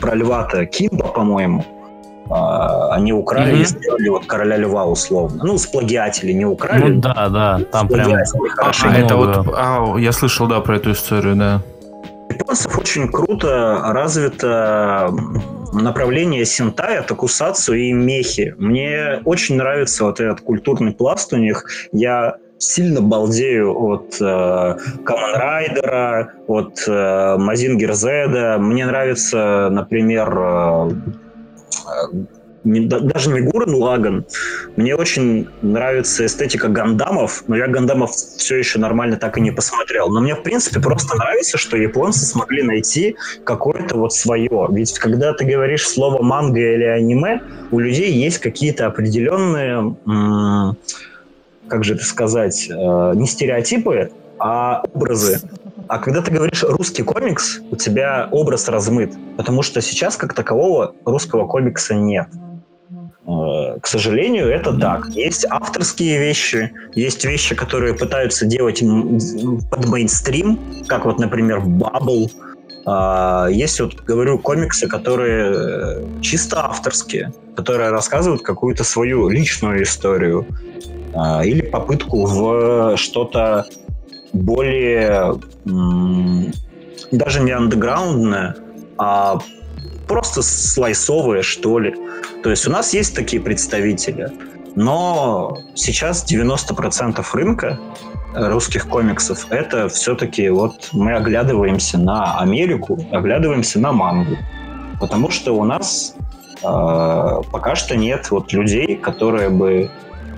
про 0.00 0.14
льва-то 0.14 0.66
Кимба, 0.66 1.08
по-моему, 1.08 1.64
э, 2.28 2.94
они 2.94 3.12
украли 3.12 3.52
mm-hmm. 3.52 3.62
и 3.62 3.64
сделали 3.64 4.08
вот 4.08 4.26
короля 4.26 4.56
льва 4.56 4.86
условно. 4.86 5.44
Ну, 5.44 5.58
сплагиатели 5.58 6.32
не 6.32 6.44
украли. 6.44 6.88
Ну 6.88 7.00
да, 7.00 7.28
да, 7.28 7.60
там 7.70 7.88
прям. 7.88 8.12
А, 8.12 8.72
а 8.82 8.96
это 8.96 9.16
вот, 9.16 9.54
а, 9.56 9.94
я 9.98 10.12
слышал, 10.12 10.48
да, 10.48 10.60
про 10.60 10.76
эту 10.76 10.90
историю, 10.90 11.36
да 11.36 11.62
японцев 12.42 12.78
очень 12.78 13.10
круто 13.10 13.80
развито 13.92 15.14
направление 15.72 16.44
синтая, 16.44 17.02
токусацу 17.02 17.74
и 17.74 17.92
мехи. 17.92 18.54
Мне 18.58 19.22
очень 19.24 19.56
нравится 19.56 20.04
вот 20.04 20.20
этот 20.20 20.40
культурный 20.40 20.92
пласт 20.92 21.32
у 21.32 21.36
них. 21.36 21.64
Я 21.92 22.36
сильно 22.58 23.00
балдею 23.00 23.76
от 23.76 24.20
э, 24.20 24.76
Райдера, 25.06 26.32
от 26.46 26.84
э, 26.86 27.36
Мазингер 27.38 27.94
Зеда. 27.94 28.58
Мне 28.58 28.86
нравится, 28.86 29.68
например, 29.70 30.38
э, 30.38 30.90
не, 32.64 32.80
даже 32.86 33.30
не 33.30 33.40
Гурен 33.40 33.74
Лаган. 33.74 34.24
Мне 34.76 34.94
очень 34.94 35.48
нравится 35.62 36.26
эстетика 36.26 36.68
гандамов, 36.68 37.44
но 37.48 37.56
я 37.56 37.66
гандамов 37.66 38.12
все 38.12 38.56
еще 38.56 38.78
нормально 38.78 39.16
так 39.16 39.38
и 39.38 39.40
не 39.40 39.50
посмотрел. 39.50 40.08
Но 40.08 40.20
мне, 40.20 40.34
в 40.34 40.42
принципе, 40.42 40.80
просто 40.80 41.16
нравится, 41.16 41.58
что 41.58 41.76
японцы 41.76 42.24
смогли 42.24 42.62
найти 42.62 43.16
какое-то 43.44 43.96
вот 43.96 44.12
свое. 44.12 44.68
Ведь 44.70 44.98
когда 44.98 45.32
ты 45.32 45.44
говоришь 45.44 45.88
слово 45.88 46.22
манга 46.22 46.60
или 46.60 46.84
аниме, 46.84 47.40
у 47.70 47.78
людей 47.78 48.12
есть 48.12 48.38
какие-то 48.38 48.86
определенные, 48.86 49.96
как 51.68 51.84
же 51.84 51.94
это 51.94 52.04
сказать, 52.04 52.68
э, 52.68 53.12
не 53.14 53.26
стереотипы, 53.26 54.10
а 54.38 54.82
образы. 54.92 55.40
А 55.88 55.98
когда 55.98 56.22
ты 56.22 56.30
говоришь 56.30 56.62
русский 56.62 57.02
комикс, 57.02 57.60
у 57.70 57.76
тебя 57.76 58.28
образ 58.30 58.68
размыт, 58.68 59.12
потому 59.36 59.62
что 59.62 59.80
сейчас 59.80 60.16
как 60.16 60.34
такового 60.34 60.94
русского 61.04 61.46
комикса 61.46 61.94
нет. 61.94 62.28
Э, 63.32 63.78
к 63.80 63.86
сожалению, 63.86 64.48
это 64.48 64.72
так. 64.72 65.08
Есть 65.10 65.46
авторские 65.48 66.18
вещи, 66.18 66.72
есть 66.94 67.24
вещи, 67.24 67.54
которые 67.54 67.94
пытаются 67.94 68.46
делать 68.46 68.82
под 69.70 69.86
мейнстрим, 69.88 70.58
как 70.86 71.04
вот, 71.04 71.18
например, 71.18 71.60
Bubble. 71.60 72.30
А, 72.84 73.46
есть 73.48 73.80
вот, 73.80 74.00
говорю, 74.02 74.38
комиксы, 74.38 74.88
которые 74.88 75.52
э, 75.54 76.04
чисто 76.20 76.64
авторские, 76.64 77.32
которые 77.56 77.90
рассказывают 77.90 78.42
какую-то 78.42 78.82
свою 78.82 79.28
личную 79.28 79.84
историю 79.84 80.46
а, 81.14 81.44
или 81.44 81.62
попытку 81.62 82.26
в 82.26 82.96
что-то 82.96 83.66
более 84.32 85.38
даже 87.12 87.40
не 87.40 87.52
андеграундное, 87.52 88.56
а 88.98 89.38
просто 90.12 90.42
слайсовые, 90.42 91.42
что 91.42 91.78
ли. 91.78 91.94
То 92.42 92.50
есть 92.50 92.66
у 92.68 92.70
нас 92.70 92.92
есть 92.92 93.14
такие 93.14 93.40
представители, 93.40 94.30
но 94.74 95.58
сейчас 95.74 96.30
90% 96.30 97.24
рынка 97.32 97.78
русских 98.34 98.88
комиксов 98.88 99.46
это 99.50 99.88
все-таки 99.88 100.50
вот 100.50 100.90
мы 100.92 101.14
оглядываемся 101.14 101.98
на 101.98 102.38
Америку, 102.38 102.98
оглядываемся 103.10 103.78
на 103.78 103.92
мангу. 103.92 104.36
Потому 105.00 105.30
что 105.30 105.52
у 105.56 105.64
нас 105.64 106.14
э, 106.62 107.42
пока 107.50 107.74
что 107.74 107.96
нет 107.96 108.30
вот 108.30 108.52
людей, 108.52 108.96
которые 108.96 109.48
бы 109.48 109.90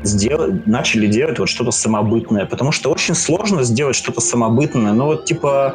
сдел... 0.04 0.60
начали 0.66 1.08
делать 1.08 1.38
вот 1.40 1.48
что-то 1.48 1.72
самобытное. 1.72 2.46
Потому 2.46 2.70
что 2.70 2.90
очень 2.90 3.14
сложно 3.14 3.64
сделать 3.64 3.96
что-то 3.96 4.20
самобытное. 4.20 4.92
Ну 4.92 5.06
вот 5.06 5.24
типа 5.24 5.74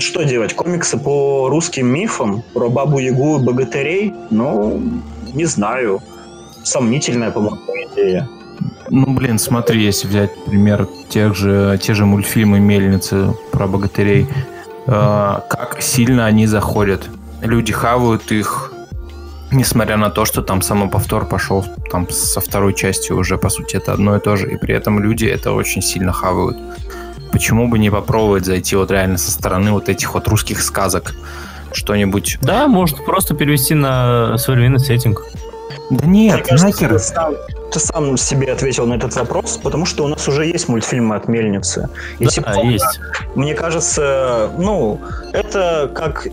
что 0.00 0.22
делать? 0.24 0.54
Комиксы 0.54 0.98
по 0.98 1.48
русским 1.48 1.86
мифам, 1.86 2.42
про 2.54 2.68
Бабу-Ягу 2.68 3.40
и 3.40 3.44
богатырей? 3.44 4.14
Ну, 4.30 4.80
не 5.34 5.44
знаю. 5.44 6.00
Сомнительная, 6.62 7.30
по-моему, 7.30 7.58
идея. 7.92 8.28
Ну, 8.90 9.06
блин, 9.14 9.38
смотри, 9.38 9.82
если 9.82 10.08
взять 10.08 10.44
пример 10.44 10.88
тех 11.08 11.34
же, 11.34 11.78
те 11.80 11.94
же 11.94 12.04
мультфильмы 12.06 12.60
«Мельницы» 12.60 13.34
про 13.52 13.66
богатырей, 13.66 14.26
э, 14.86 15.40
как 15.48 15.78
сильно 15.80 16.26
они 16.26 16.46
заходят. 16.46 17.08
Люди 17.40 17.72
хавают 17.72 18.32
их, 18.32 18.72
несмотря 19.52 19.96
на 19.96 20.10
то, 20.10 20.24
что 20.24 20.42
там 20.42 20.60
самоповтор 20.60 21.26
пошел 21.26 21.64
там 21.90 22.08
со 22.10 22.40
второй 22.40 22.74
части 22.74 23.12
уже, 23.12 23.38
по 23.38 23.48
сути, 23.48 23.76
это 23.76 23.92
одно 23.92 24.16
и 24.16 24.20
то 24.20 24.36
же, 24.36 24.50
и 24.52 24.56
при 24.56 24.74
этом 24.74 25.00
люди 25.00 25.24
это 25.24 25.52
очень 25.52 25.82
сильно 25.82 26.12
хавают 26.12 26.56
почему 27.30 27.68
бы 27.68 27.78
не 27.78 27.90
попробовать 27.90 28.44
зайти 28.44 28.76
вот 28.76 28.90
реально 28.90 29.18
со 29.18 29.30
стороны 29.30 29.72
вот 29.72 29.88
этих 29.88 30.14
вот 30.14 30.28
русских 30.28 30.62
сказок? 30.62 31.14
Что-нибудь... 31.72 32.38
Да, 32.42 32.66
может 32.66 33.04
просто 33.04 33.34
перевести 33.34 33.74
на 33.74 34.36
современный 34.38 34.80
сеттинг. 34.80 35.24
Да 35.90 36.06
нет, 36.06 36.34
Мне 36.34 36.44
кажется, 36.44 36.66
нахер. 37.14 37.36
ты 37.72 37.80
сам 37.80 38.16
себе 38.16 38.52
ответил 38.52 38.86
на 38.86 38.94
этот 38.94 39.14
вопрос, 39.16 39.58
потому 39.60 39.86
что 39.86 40.04
у 40.04 40.08
нас 40.08 40.26
уже 40.28 40.46
есть 40.46 40.68
мультфильмы 40.68 41.16
от 41.16 41.26
Мельницы. 41.26 41.88
И 42.20 42.24
Да, 42.24 42.30
типа, 42.30 42.60
есть. 42.64 43.00
Мне 43.34 43.54
кажется, 43.54 44.50
ну, 44.56 45.00
это 45.32 45.90
как 45.92 46.28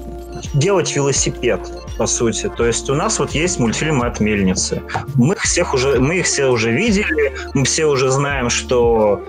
делать 0.54 0.96
велосипед, 0.96 1.60
по 1.98 2.06
сути. 2.06 2.52
То 2.56 2.66
есть 2.66 2.90
у 2.90 2.94
нас 2.94 3.18
вот 3.18 3.32
есть 3.32 3.60
мультфильмы 3.60 4.06
от 4.06 4.20
Мельницы. 4.20 4.84
Мы 5.16 5.34
их 5.34 5.42
всех 5.42 5.74
уже, 5.74 6.00
мы 6.00 6.20
их 6.20 6.26
все 6.28 6.48
уже 6.48 6.72
видели, 6.72 7.34
мы 7.56 7.66
все 7.66 7.86
уже 7.86 8.12
знаем, 8.12 8.52
что 8.52 9.24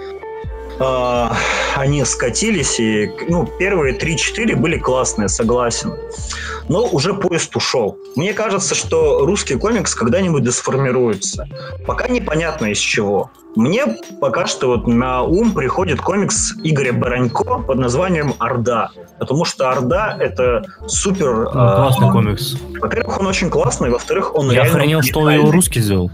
э, 0.79 1.29
они 1.77 2.05
скатились, 2.05 2.81
и 2.81 3.11
ну, 3.29 3.49
первые 3.59 3.97
3-4 3.97 4.57
были 4.57 4.79
классные, 4.79 5.29
согласен. 5.29 5.95
Но 6.69 6.87
уже 6.87 7.15
поезд 7.15 7.55
ушел. 7.57 7.99
Мне 8.17 8.33
кажется, 8.33 8.75
что 8.75 9.25
русский 9.25 9.57
комикс 9.57 9.95
когда-нибудь 9.95 10.45
десформируется. 10.45 11.47
Пока 11.87 12.09
непонятно 12.09 12.67
из 12.67 12.79
чего. 12.79 13.31
Мне 13.57 13.87
пока 14.21 14.47
что 14.47 14.69
вот 14.69 14.87
на 14.87 15.23
ум 15.23 15.53
приходит 15.53 16.01
комикс 16.01 16.53
Игоря 16.63 16.93
Баранько 16.93 17.59
под 17.59 17.79
названием 17.79 18.35
«Орда». 18.39 18.91
Потому 19.19 19.45
что 19.45 19.71
«Орда»— 19.71 20.17
это 20.21 20.63
супер... 20.87 21.45
Ну, 21.45 21.51
классный 21.51 22.09
э, 22.09 22.13
комикс. 22.13 22.57
Во-первых, 22.81 23.19
он 23.19 23.27
очень 23.27 23.51
классный, 23.51 23.91
во-вторых, 23.91 24.35
он 24.35 24.51
Я 24.51 24.63
реально 24.63 24.79
охренел, 24.79 25.03
что 25.03 25.21
уникальный. 25.21 25.43
его 25.43 25.51
русский 25.51 25.81
сделал. 25.81 26.11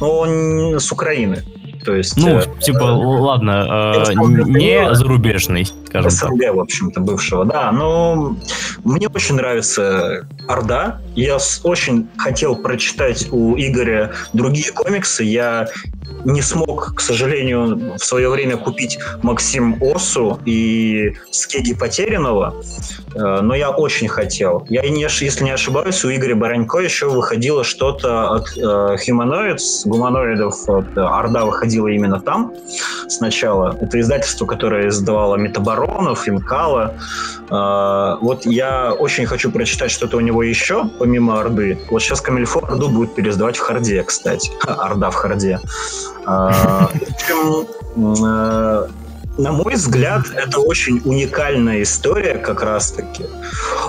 Но 0.00 0.18
он 0.18 0.80
с 0.80 0.90
Украины. 0.90 1.44
То 1.86 1.94
есть... 1.94 2.16
Ну, 2.16 2.38
э, 2.38 2.42
типа, 2.60 2.82
ладно, 2.82 4.04
э, 4.08 4.14
не 4.14 4.92
зарубежный, 4.92 5.68
скажем 5.86 6.10
так. 6.10 6.28
СНГ, 6.30 6.54
в 6.54 6.60
общем-то, 6.60 7.00
бывшего, 7.00 7.44
да. 7.44 7.72
Но 7.72 8.36
мне 8.84 9.08
очень 9.08 9.36
нравится 9.36 10.26
Орда. 10.48 11.00
Я 11.14 11.38
очень 11.64 12.08
хотел 12.16 12.56
прочитать 12.56 13.28
у 13.30 13.56
Игоря 13.56 14.12
другие 14.32 14.72
комиксы. 14.72 15.24
Я 15.24 15.68
не 16.24 16.42
смог, 16.42 16.94
к 16.96 17.00
сожалению, 17.00 17.94
в 17.96 18.04
свое 18.04 18.28
время 18.28 18.56
купить 18.56 18.98
Максим 19.22 19.80
Осу 19.80 20.40
и 20.44 21.14
Скеги 21.30 21.74
Потерянного, 21.74 22.62
э, 23.14 23.40
но 23.42 23.54
я 23.54 23.70
очень 23.70 24.08
хотел. 24.08 24.66
Я, 24.68 24.82
если 24.82 25.44
не 25.44 25.50
ошибаюсь, 25.50 26.04
у 26.04 26.10
Игоря 26.10 26.34
Баранько 26.34 26.78
еще 26.78 27.08
выходило 27.08 27.64
что-то 27.64 28.32
от 28.32 28.56
э, 28.56 28.60
Humanoids, 28.60 29.82
гуманоидов, 29.84 30.68
от, 30.68 30.98
Орда 30.98 31.44
выходила 31.44 31.88
именно 31.88 32.20
там 32.20 32.52
сначала. 33.08 33.76
Это 33.80 34.00
издательство, 34.00 34.46
которое 34.46 34.88
издавало 34.88 35.36
Метабаронов, 35.86 36.28
Имкала. 36.28 36.94
Э, 37.50 38.16
вот 38.20 38.46
я 38.46 38.92
очень 38.92 39.26
хочу 39.26 39.50
прочитать 39.50 39.90
что-то 39.90 40.16
у 40.16 40.20
него 40.20 40.42
еще, 40.42 40.88
помимо 40.98 41.40
Орды. 41.40 41.78
Вот 41.90 42.02
сейчас 42.02 42.20
Камильфо 42.20 42.60
Орду 42.60 42.88
будет 42.88 43.14
переиздавать 43.14 43.56
в 43.56 43.60
Харде, 43.60 44.02
кстати. 44.02 44.50
Орда 44.66 45.10
в 45.10 45.14
Харде. 45.14 45.60
Э, 46.26 46.86
на 49.38 49.52
мой 49.52 49.74
взгляд, 49.74 50.22
это 50.34 50.60
очень 50.60 51.02
уникальная 51.04 51.82
история 51.82 52.38
как 52.38 52.62
раз-таки. 52.62 53.24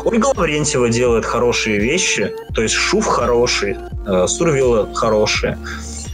Ольга 0.03 0.27
Лаврентьева 0.35 0.89
делает 0.89 1.25
хорошие 1.25 1.79
вещи, 1.79 2.33
то 2.53 2.61
есть 2.61 2.75
Шуф 2.75 3.05
хороший, 3.05 3.77
э, 4.05 4.27
Сурвила 4.27 4.93
хорошие. 4.93 5.57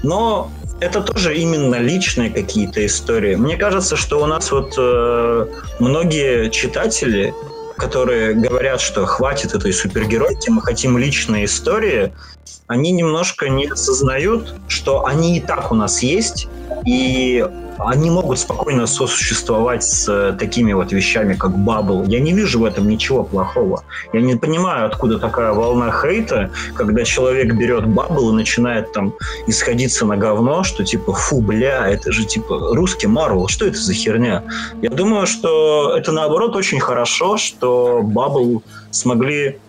Но 0.04 0.52
это 0.84 1.02
тоже 1.02 1.36
именно 1.36 1.76
личные 1.76 2.30
какие-то 2.30 2.86
истории. 2.86 3.36
Мне 3.36 3.58
кажется, 3.58 3.96
что 3.96 4.22
у 4.22 4.26
нас 4.26 4.52
вот 4.52 4.76
э, 4.78 5.48
многие 5.80 6.50
читатели, 6.50 7.34
которые 7.78 8.34
говорят, 8.34 8.82
что 8.82 9.06
хватит 9.06 9.56
этой 9.56 9.74
супергеройки, 9.74 10.50
мы 10.50 10.62
хотим 10.62 10.98
личные 10.98 11.46
истории, 11.46 12.14
они 12.68 12.92
немножко 12.92 13.50
не 13.50 13.68
осознают, 13.68 14.56
что 14.68 15.06
они 15.06 15.38
и 15.38 15.42
так 15.42 15.72
у 15.72 15.76
нас 15.76 16.02
есть, 16.02 16.48
и 16.86 17.46
они 17.78 18.10
могут 18.10 18.40
спокойно 18.40 18.88
сосуществовать 18.88 19.84
с 19.84 20.08
э, 20.08 20.34
такими 20.38 20.74
вот 20.74 20.92
вещами, 20.92 21.34
как 21.34 21.58
Бабл. 21.58 22.04
Я 22.06 22.20
не 22.20 22.34
вижу 22.34 22.60
в 22.60 22.66
этом 22.66 22.88
ничего 22.88 23.24
плохого. 23.24 23.84
Я 24.14 24.22
не 24.22 24.36
понимаю, 24.36 24.86
откуда 24.86 25.20
такая 25.20 25.54
волна 25.54 25.92
хейта, 25.92 26.52
когда 26.76 27.04
человек 27.04 27.54
берет 27.54 27.88
Бабл 27.88 28.32
и 28.32 28.34
начинает 28.34 28.92
там 28.94 29.14
исходиться 29.48 30.06
на 30.06 30.18
говно, 30.18 30.64
что 30.64 30.84
типа, 30.84 31.14
фу, 31.14 31.42
бля, 31.42 31.88
это 31.88 32.12
же 32.12 32.26
типа 32.26 32.76
русский 32.76 33.08
Марвел, 33.08 33.48
что 33.48 33.66
это 33.66 33.78
за 33.78 33.94
херня? 33.94 34.44
Я 34.82 34.90
думаю, 34.90 35.26
что 35.26 35.96
это 35.98 36.12
наоборот 36.12 36.56
очень 36.56 36.80
хорошо, 36.80 37.38
что 37.38 38.02
Bubble 38.04 38.64
смогли 38.92 39.60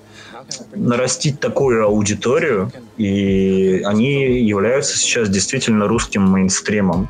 нарастить 0.75 1.41
такую 1.41 1.85
аудиторию, 1.85 2.71
и 2.97 3.83
они 3.85 4.41
являются 4.41 4.97
сейчас 4.97 5.29
действительно 5.29 5.89
русским 5.89 6.23
мейнстримом 6.23 7.09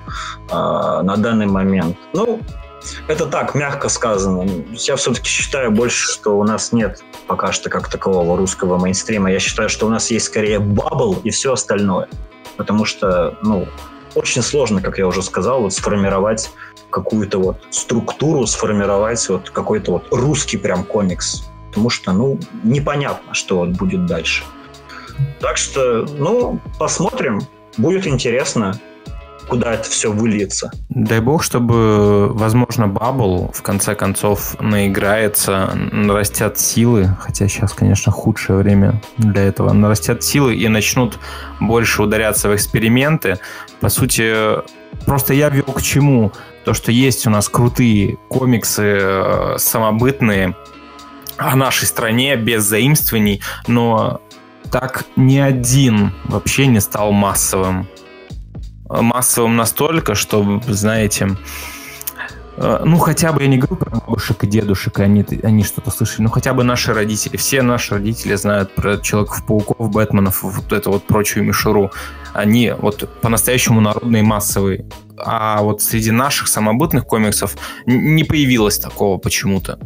а, 0.50 1.02
на 1.02 1.16
данный 1.16 1.46
момент. 1.46 1.96
Ну, 2.12 2.40
это 3.08 3.26
так, 3.26 3.54
мягко 3.54 3.88
сказано. 3.88 4.46
Я 4.72 4.96
все-таки 4.96 5.28
считаю 5.28 5.70
больше, 5.70 6.12
что 6.12 6.38
у 6.38 6.44
нас 6.44 6.72
нет 6.72 7.02
пока 7.26 7.52
что 7.52 7.70
как 7.70 7.88
такового 7.88 8.36
русского 8.36 8.78
мейнстрима. 8.78 9.30
Я 9.30 9.40
считаю, 9.40 9.68
что 9.68 9.86
у 9.86 9.90
нас 9.90 10.10
есть 10.10 10.26
скорее 10.26 10.58
Bubble 10.58 11.18
и 11.24 11.30
все 11.30 11.52
остальное. 11.52 12.08
Потому 12.56 12.84
что, 12.84 13.38
ну, 13.42 13.66
очень 14.14 14.42
сложно, 14.42 14.80
как 14.80 14.98
я 14.98 15.06
уже 15.06 15.22
сказал, 15.22 15.62
вот 15.62 15.72
сформировать 15.72 16.50
какую-то 16.90 17.38
вот 17.38 17.56
структуру, 17.70 18.46
сформировать 18.46 19.28
вот 19.28 19.50
какой-то 19.50 19.92
вот 19.92 20.06
русский 20.12 20.56
прям 20.56 20.84
комикс. 20.84 21.44
Потому 21.74 21.90
что, 21.90 22.12
ну, 22.12 22.38
непонятно, 22.62 23.34
что 23.34 23.64
будет 23.64 24.06
дальше. 24.06 24.44
Так 25.40 25.56
что, 25.56 26.06
ну, 26.18 26.60
посмотрим. 26.78 27.40
Будет 27.76 28.06
интересно, 28.06 28.78
куда 29.48 29.74
это 29.74 29.90
все 29.90 30.12
выльется. 30.12 30.70
Дай 30.88 31.18
бог, 31.18 31.42
чтобы, 31.42 32.28
возможно, 32.32 32.86
Бабл 32.86 33.50
в 33.52 33.62
конце 33.62 33.96
концов 33.96 34.54
наиграется, 34.60 35.72
нарастят 35.74 36.60
силы, 36.60 37.16
хотя 37.18 37.48
сейчас, 37.48 37.72
конечно, 37.72 38.12
худшее 38.12 38.58
время 38.58 39.02
для 39.18 39.42
этого, 39.42 39.72
нарастят 39.72 40.22
силы 40.22 40.54
и 40.54 40.68
начнут 40.68 41.18
больше 41.58 42.04
ударяться 42.04 42.48
в 42.48 42.54
эксперименты. 42.54 43.40
По 43.80 43.88
сути, 43.88 44.32
просто 45.04 45.34
я 45.34 45.48
вел 45.48 45.64
к 45.64 45.82
чему? 45.82 46.30
То, 46.64 46.72
что 46.72 46.92
есть 46.92 47.26
у 47.26 47.30
нас 47.30 47.48
крутые 47.48 48.16
комиксы 48.28 48.98
э, 49.00 49.56
самобытные 49.58 50.54
о 51.36 51.56
нашей 51.56 51.86
стране 51.86 52.36
без 52.36 52.64
заимствований, 52.64 53.42
но 53.66 54.20
так 54.70 55.04
ни 55.16 55.38
один 55.38 56.12
вообще 56.24 56.66
не 56.66 56.80
стал 56.80 57.12
массовым. 57.12 57.88
Массовым 58.88 59.56
настолько, 59.56 60.14
что, 60.14 60.60
знаете, 60.66 61.36
ну, 62.56 62.98
хотя 62.98 63.32
бы, 63.32 63.42
я 63.42 63.48
не 63.48 63.58
говорю 63.58 63.76
про 63.76 63.90
бабушек 63.90 64.44
и 64.44 64.46
дедушек, 64.46 65.00
они, 65.00 65.24
они 65.42 65.64
что-то 65.64 65.90
слышали, 65.90 66.22
но 66.22 66.30
хотя 66.30 66.54
бы 66.54 66.62
наши 66.64 66.94
родители, 66.94 67.36
все 67.36 67.62
наши 67.62 67.94
родители 67.94 68.34
знают 68.34 68.74
про 68.74 68.98
Человеков-пауков, 68.98 69.90
Бэтменов, 69.90 70.42
вот 70.42 70.72
эту 70.72 70.92
вот 70.92 71.04
прочую 71.04 71.44
мишуру. 71.44 71.90
Они 72.32 72.72
вот 72.76 73.08
по-настоящему 73.20 73.80
народные, 73.80 74.24
массовые. 74.24 74.86
А 75.16 75.62
вот 75.62 75.82
среди 75.82 76.10
наших 76.10 76.48
самобытных 76.48 77.06
комиксов 77.06 77.56
не 77.86 78.24
появилось 78.24 78.78
такого 78.78 79.18
почему-то. 79.18 79.78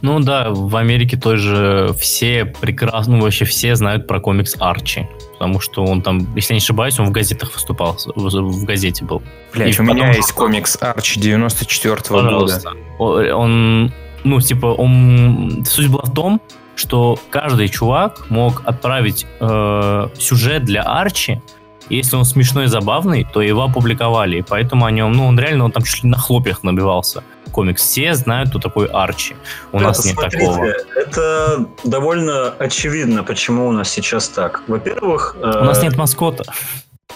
Ну 0.00 0.20
да, 0.20 0.48
в 0.50 0.74
Америке 0.76 1.18
тоже 1.18 1.94
все 1.98 2.46
прекрасно, 2.46 3.16
ну 3.16 3.22
вообще 3.22 3.44
все 3.44 3.76
знают 3.76 4.06
про 4.06 4.20
комикс 4.20 4.56
Арчи. 4.58 5.06
Потому 5.40 5.58
что 5.58 5.84
он 5.84 6.02
там, 6.02 6.26
если 6.36 6.52
не 6.52 6.58
ошибаюсь, 6.58 7.00
он 7.00 7.06
в 7.06 7.12
газетах 7.12 7.54
выступал, 7.54 7.96
в, 8.14 8.64
газете 8.66 9.06
был. 9.06 9.22
Блять, 9.54 9.80
у 9.80 9.82
меня 9.82 10.12
есть 10.12 10.32
комикс 10.32 10.76
Арчи 10.78 11.18
94 11.18 11.94
года. 11.94 12.24
Пожалуйста. 12.24 12.72
О- 12.98 13.34
Он, 13.36 13.90
ну, 14.22 14.40
типа, 14.42 14.66
он... 14.66 15.64
Суть 15.66 15.88
была 15.88 16.02
в 16.02 16.12
том, 16.12 16.42
что 16.74 17.18
каждый 17.30 17.68
чувак 17.68 18.28
мог 18.28 18.60
отправить 18.66 19.26
э, 19.40 20.08
сюжет 20.18 20.64
для 20.64 20.82
Арчи, 20.82 21.40
если 21.88 22.16
он 22.16 22.26
смешной 22.26 22.64
и 22.64 22.68
забавный, 22.68 23.26
то 23.32 23.40
его 23.40 23.62
опубликовали. 23.62 24.40
И 24.40 24.42
поэтому 24.42 24.84
о 24.84 24.90
нем, 24.90 25.12
ну, 25.12 25.26
он 25.26 25.38
реально, 25.40 25.64
он 25.64 25.72
там 25.72 25.84
чуть 25.84 26.04
ли 26.04 26.10
на 26.10 26.18
хлопьях 26.18 26.62
набивался. 26.64 27.24
Комикс. 27.50 27.82
Все 27.82 28.14
знают, 28.14 28.50
кто 28.50 28.58
такой 28.58 28.86
Арчи. 28.86 29.34
У 29.72 29.78
Ребята, 29.78 29.88
нас 29.88 30.04
нет 30.04 30.14
смотрите, 30.14 30.46
такого. 30.46 30.66
Это 30.96 31.66
довольно 31.84 32.50
очевидно, 32.58 33.22
почему 33.24 33.68
у 33.68 33.72
нас 33.72 33.90
сейчас 33.90 34.28
так. 34.28 34.62
Во-первых... 34.68 35.36
У 35.40 35.46
нас 35.46 35.82
нет 35.82 35.96
маскота. 35.96 36.44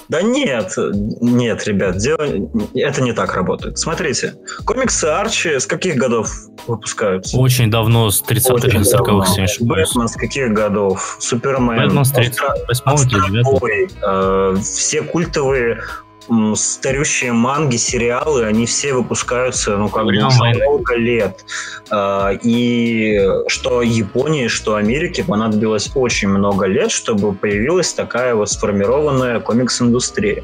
Да 0.08 0.20
нет, 0.20 0.74
нет, 1.22 1.66
ребят, 1.66 1.96
дело... 1.96 2.18
это 2.74 3.00
не 3.00 3.12
так 3.12 3.34
работает. 3.34 3.78
Смотрите, 3.78 4.34
комиксы 4.66 5.06
Арчи 5.06 5.58
с 5.58 5.66
каких 5.66 5.96
годов 5.96 6.30
выпускаются? 6.66 7.38
Очень 7.38 7.70
давно, 7.70 8.10
с 8.10 8.22
30-х 8.22 8.54
Очень 8.54 8.68
или 8.70 8.80
40-х, 8.80 9.04
давно. 9.04 9.22
если 9.24 9.38
не 9.38 9.44
ошибаюсь. 9.44 9.88
Бэтмен 9.88 10.08
с 10.08 10.12
каких 10.14 10.52
годов? 10.52 11.16
Супермен. 11.20 11.76
Бэтмен 11.78 12.04
с 12.04 12.12
Астра- 12.12 12.30
38 12.66 13.08
или 13.08 13.30
9 13.30 13.40
Астробой, 13.46 13.88
э, 14.02 14.56
все 14.62 15.02
культовые 15.02 15.80
старющие 16.56 17.32
манги, 17.32 17.76
сериалы, 17.76 18.44
они 18.44 18.66
все 18.66 18.92
выпускаются, 18.94 19.76
ну, 19.76 19.88
как 19.88 20.04
бы 20.04 20.12
много 20.12 20.96
лет. 20.96 21.44
А, 21.90 22.30
И 22.42 23.20
что 23.48 23.82
Японии, 23.82 24.48
что 24.48 24.76
Америке 24.76 25.24
понадобилось 25.24 25.90
очень 25.94 26.28
много 26.28 26.66
лет, 26.66 26.90
чтобы 26.90 27.34
появилась 27.34 27.92
такая 27.92 28.34
вот 28.34 28.50
сформированная 28.50 29.40
комикс-индустрия. 29.40 30.42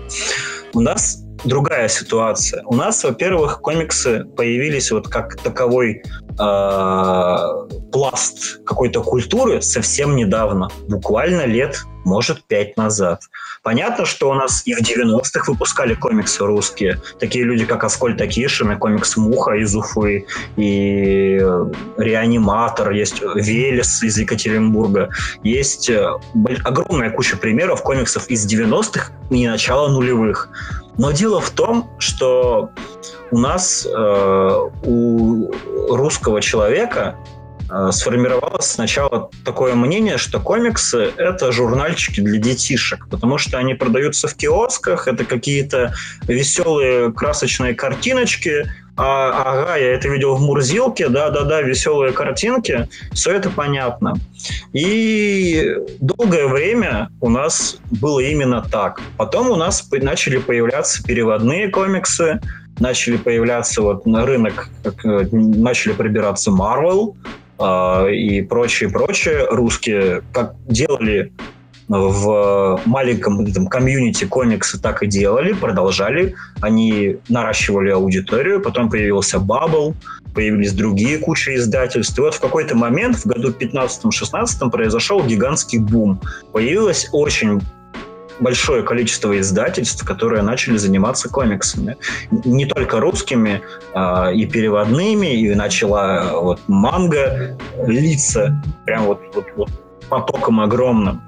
У 0.73 0.81
нас 0.81 1.25
другая 1.45 1.89
ситуация. 1.89 2.63
У 2.67 2.75
нас, 2.75 3.03
во-первых, 3.05 3.61
комиксы 3.61 4.25
появились 4.37 4.91
вот 4.91 5.09
как 5.09 5.37
таковой 5.37 6.03
э, 6.39 7.37
пласт 7.93 8.65
какой-то 8.65 9.03
культуры 9.03 9.63
совсем 9.63 10.17
недавно, 10.17 10.69
буквально 10.89 11.47
лет, 11.47 11.81
может, 12.05 12.45
пять 12.45 12.77
назад. 12.77 13.23
Понятно, 13.63 14.07
что 14.07 14.31
у 14.31 14.35
нас 14.35 14.63
и 14.67 14.75
в 14.75 14.81
90-х 14.81 15.51
выпускали 15.51 15.95
комиксы 15.95 16.45
русские. 16.45 17.01
Такие 17.19 17.45
люди, 17.45 17.65
как 17.65 17.85
Аскольд 17.85 18.21
Акишин, 18.21 18.73
и 18.73 18.77
комикс 18.77 19.17
«Муха» 19.17 19.53
из 19.53 19.75
Уфы, 19.75 20.27
и 20.57 21.39
э, 21.41 21.73
«Реаниматор», 21.99 22.91
есть 22.91 23.21
«Велес» 23.35 24.03
из 24.03 24.19
Екатеринбурга. 24.19 25.11
Есть 25.43 25.91
э, 25.91 26.07
огромная 26.65 27.11
куча 27.11 27.37
примеров 27.37 27.83
комиксов 27.83 28.29
из 28.29 28.47
90-х 28.47 29.13
и 29.31 29.47
начала 29.47 29.89
нулевых. 29.89 30.49
Но 30.97 31.13
дело 31.13 31.41
в 31.41 31.51
том, 31.51 31.91
что 31.99 32.71
у 33.31 33.39
нас 33.39 33.87
э, 33.87 34.51
у 34.85 35.51
русского 35.89 36.41
человека 36.41 37.17
сформировалось 37.93 38.67
сначала 38.67 39.31
такое 39.45 39.75
мнение, 39.75 40.19
что 40.19 40.41
комиксы— 40.41 41.11
это 41.17 41.53
журнальчики 41.53 42.21
для 42.21 42.39
детишек, 42.39 43.07
потому 43.09 43.39
что 43.39 43.59
они 43.59 43.75
продаются 43.75 44.29
в 44.29 44.35
киосках, 44.35 45.09
это 45.09 45.25
какие-то 45.25 45.95
веселые 46.27 47.13
красочные 47.13 47.75
картиночки, 47.75 48.67
а, 49.03 49.31
ага, 49.47 49.77
я 49.77 49.95
это 49.95 50.09
видел 50.09 50.35
в 50.35 50.43
Мурзилке, 50.43 51.09
да-да-да, 51.09 51.63
веселые 51.63 52.13
картинки, 52.13 52.87
все 53.13 53.33
это 53.33 53.49
понятно. 53.49 54.15
И 54.75 55.75
долгое 56.01 56.47
время 56.47 57.09
у 57.21 57.31
нас 57.31 57.79
было 57.91 58.21
именно 58.21 58.63
так. 58.63 59.01
Потом 59.17 59.51
у 59.51 59.57
нас 59.57 59.89
начали 59.91 60.37
появляться 60.37 61.03
переводные 61.03 61.69
комиксы, 61.69 62.41
начали 62.79 63.17
появляться 63.17 63.81
вот 63.81 64.05
на 64.05 64.27
рынок, 64.27 64.69
э, 64.85 65.27
начали 65.33 65.93
прибираться 65.93 66.51
Marvel 66.51 67.15
э, 67.61 68.15
и 68.15 68.43
прочее, 68.43 68.91
прочее. 68.91 69.47
Русские 69.51 70.23
как 70.33 70.55
делали 70.67 71.33
в 71.91 72.81
маленьком 72.87 73.41
этом 73.41 73.67
комьюнити 73.67 74.25
комиксы 74.25 74.81
так 74.81 75.03
и 75.03 75.09
делали, 75.09 75.53
продолжали. 75.53 76.37
Они 76.61 77.17
наращивали 77.29 77.91
аудиторию, 77.91 78.61
потом 78.61 78.89
появился 78.89 79.39
Bubble, 79.39 79.95
появились 80.33 80.73
другие 80.73 81.19
куча 81.19 81.57
издательств. 81.57 82.17
И 82.17 82.21
вот 82.21 82.35
в 82.35 82.41
какой-то 82.41 82.77
момент, 82.77 83.17
в 83.17 83.27
году 83.27 83.51
15-16, 83.51 84.71
произошел 84.71 85.21
гигантский 85.25 85.81
бум. 85.81 86.21
Появилось 86.53 87.09
очень 87.13 87.61
большое 88.41 88.83
количество 88.83 89.39
издательств, 89.39 90.05
которые 90.05 90.43
начали 90.43 90.77
заниматься 90.77 91.29
комиксами. 91.29 91.97
Не 92.31 92.67
только 92.67 93.01
русскими, 93.01 93.63
а, 93.95 94.31
и 94.33 94.47
переводными, 94.47 95.27
и 95.27 95.55
начала 95.55 96.33
вот 96.41 96.61
манга 96.67 97.59
литься 97.87 98.63
прям 98.85 99.05
вот, 99.05 99.21
вот, 99.35 99.47
вот 99.57 99.71
потоком 100.09 100.61
огромным. 100.61 101.23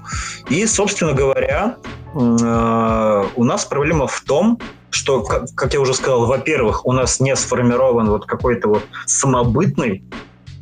И, 0.49 0.65
собственно 0.67 1.13
говоря, 1.13 1.77
э, 2.13 3.23
у 3.35 3.43
нас 3.43 3.65
проблема 3.65 4.07
в 4.07 4.21
том, 4.21 4.59
что, 4.89 5.23
как, 5.23 5.45
как 5.55 5.73
я 5.73 5.79
уже 5.79 5.93
сказал, 5.93 6.27
во-первых, 6.27 6.85
у 6.85 6.91
нас 6.91 7.19
не 7.19 7.35
сформирован 7.35 8.09
вот 8.09 8.25
какой-то 8.25 8.67
вот 8.67 8.83
самобытный 9.05 10.03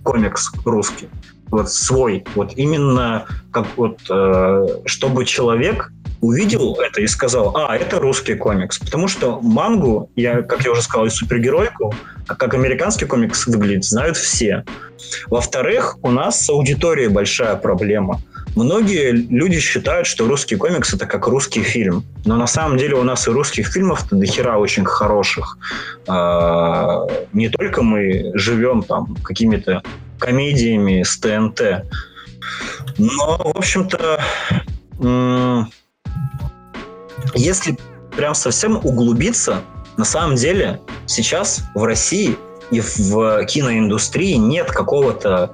комикс 0.04 0.52
русский, 0.64 1.10
вот 1.50 1.70
свой, 1.70 2.24
вот 2.36 2.54
именно 2.56 3.26
как 3.52 3.66
вот, 3.76 4.00
э, 4.10 4.68
чтобы 4.86 5.26
человек 5.26 5.92
увидел 6.22 6.76
это 6.76 7.02
и 7.02 7.08
сказал, 7.08 7.56
а, 7.58 7.76
это 7.76 8.00
русский 8.00 8.36
комикс. 8.36 8.80
Потому 8.80 9.08
что 9.08 9.42
мангу, 9.42 10.10
я, 10.16 10.42
как 10.44 10.64
я 10.64 10.72
уже 10.72 10.82
сказал, 10.82 11.08
и 11.08 11.10
супергеройку, 11.10 11.94
а 12.28 12.36
как 12.36 12.54
американский 12.54 13.06
комикс 13.06 13.48
выглядит, 13.48 13.84
знают 13.84 14.16
все. 14.16 14.64
Во-вторых, 15.28 15.98
у 16.04 16.12
нас 16.12 16.40
с 16.46 16.50
аудиторией 16.50 17.10
большая 17.10 17.56
проблема. 17.56 18.22
Многие 18.56 19.12
люди 19.12 19.60
считают, 19.60 20.08
что 20.08 20.28
русский 20.28 20.58
комикс 20.58 20.94
это 20.94 21.06
как 21.06 21.28
русский 21.28 21.64
фильм. 21.64 22.06
Но 22.26 22.36
на 22.36 22.48
самом 22.48 22.78
деле 22.78 22.96
у 22.96 23.04
нас 23.04 23.28
и 23.28 23.32
русских 23.32 23.68
фильмов-то 23.68 24.16
до 24.16 24.26
хера 24.26 24.58
очень 24.58 24.86
хороших. 24.86 25.58
А, 26.08 27.08
Не 27.34 27.50
только 27.50 27.82
мы 27.82 28.32
живем 28.36 28.84
там 28.84 29.16
какими-то 29.24 29.82
комедиями 30.20 31.02
с 31.02 31.18
ТНТ. 31.18 31.86
Но, 32.98 33.38
в 33.38 33.58
общем-то, 33.58 34.20
если 37.34 37.78
прям 38.16 38.36
совсем 38.36 38.78
углубиться, 38.78 39.62
на 39.98 40.06
самом 40.06 40.36
деле 40.36 40.82
сейчас 41.06 41.64
в 41.76 41.84
России 41.84 42.38
и 42.72 42.80
в 42.80 43.46
киноиндустрии 43.46 44.36
нет 44.36 44.72
какого-то 44.72 45.54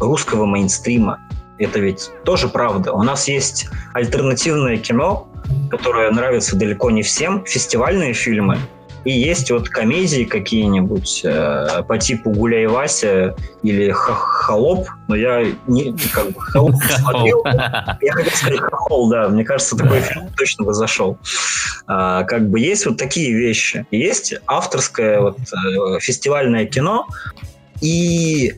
русского 0.00 0.46
мейнстрима. 0.46 1.20
Это 1.58 1.80
ведь 1.80 2.10
тоже 2.24 2.48
правда. 2.48 2.92
У 2.92 3.02
нас 3.02 3.28
есть 3.28 3.68
альтернативное 3.94 4.76
кино, 4.76 5.28
которое 5.70 6.10
нравится 6.10 6.56
далеко 6.56 6.90
не 6.90 7.02
всем, 7.02 7.44
фестивальные 7.44 8.12
фильмы, 8.12 8.58
и 9.08 9.12
есть 9.12 9.50
вот 9.50 9.70
комедии 9.70 10.24
какие-нибудь 10.24 11.22
э, 11.24 11.82
по 11.88 11.96
типу 11.96 12.30
«Гуляй, 12.30 12.66
Вася» 12.66 13.34
или 13.62 13.90
«Холоп», 13.90 14.86
но 15.08 15.16
я 15.16 15.46
не, 15.66 15.96
как 16.12 16.26
бы 16.32 16.38
«Холоп» 16.38 16.74
не 16.74 16.98
смотрел. 16.98 17.42
Я 17.46 18.12
хотел 18.12 18.32
сказать 18.34 18.60
«Хохол», 18.60 19.08
да, 19.08 19.30
мне 19.30 19.44
кажется, 19.44 19.78
такой 19.78 20.00
фильм 20.00 20.28
точно 20.36 20.66
бы 20.66 20.74
зашел. 20.74 21.16
А, 21.86 22.24
как 22.24 22.50
бы 22.50 22.60
есть 22.60 22.84
вот 22.84 22.98
такие 22.98 23.32
вещи. 23.32 23.86
Есть 23.90 24.34
авторское 24.46 25.20
вот, 25.20 25.38
э, 25.38 26.00
фестивальное 26.00 26.66
кино, 26.66 27.06
и 27.80 28.56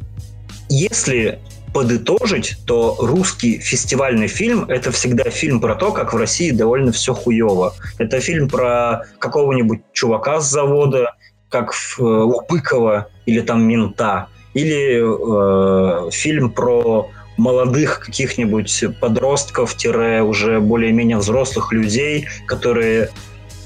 если 0.69 1.39
подытожить, 1.73 2.57
то 2.67 2.97
русский 2.99 3.59
фестивальный 3.59 4.29
фильм– 4.29 4.65
это 4.69 4.91
всегда 4.93 5.31
фильм 5.31 5.61
про 5.61 5.75
то, 5.75 5.93
как 5.93 6.13
в 6.13 6.17
России 6.17 6.51
довольно 6.51 6.93
все 6.93 7.15
хуево. 7.15 7.75
Это 7.99 8.21
фильм 8.21 8.49
про 8.49 9.05
какого-нибудь 9.19 9.81
чувака 9.93 10.41
с 10.41 10.51
завода, 10.51 11.15
как 11.49 11.73
в, 11.73 12.01
э, 12.01 12.03
у 12.03 12.41
Быкова 12.49 13.09
или 13.27 13.41
там 13.41 13.63
мента. 13.63 14.29
Или 14.55 15.01
э, 15.01 16.11
фильм 16.11 16.51
про 16.51 17.09
молодых 17.37 18.01
каких-нибудь 18.01 18.85
подростков, 19.01 19.75
уже 19.75 20.61
более-менее 20.61 21.17
взрослых 21.17 21.73
людей, 21.73 22.27
которые 22.47 23.11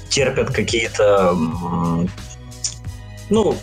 терпят 0.09 0.51
какие-то, 0.51 1.35
ну, 3.29 3.57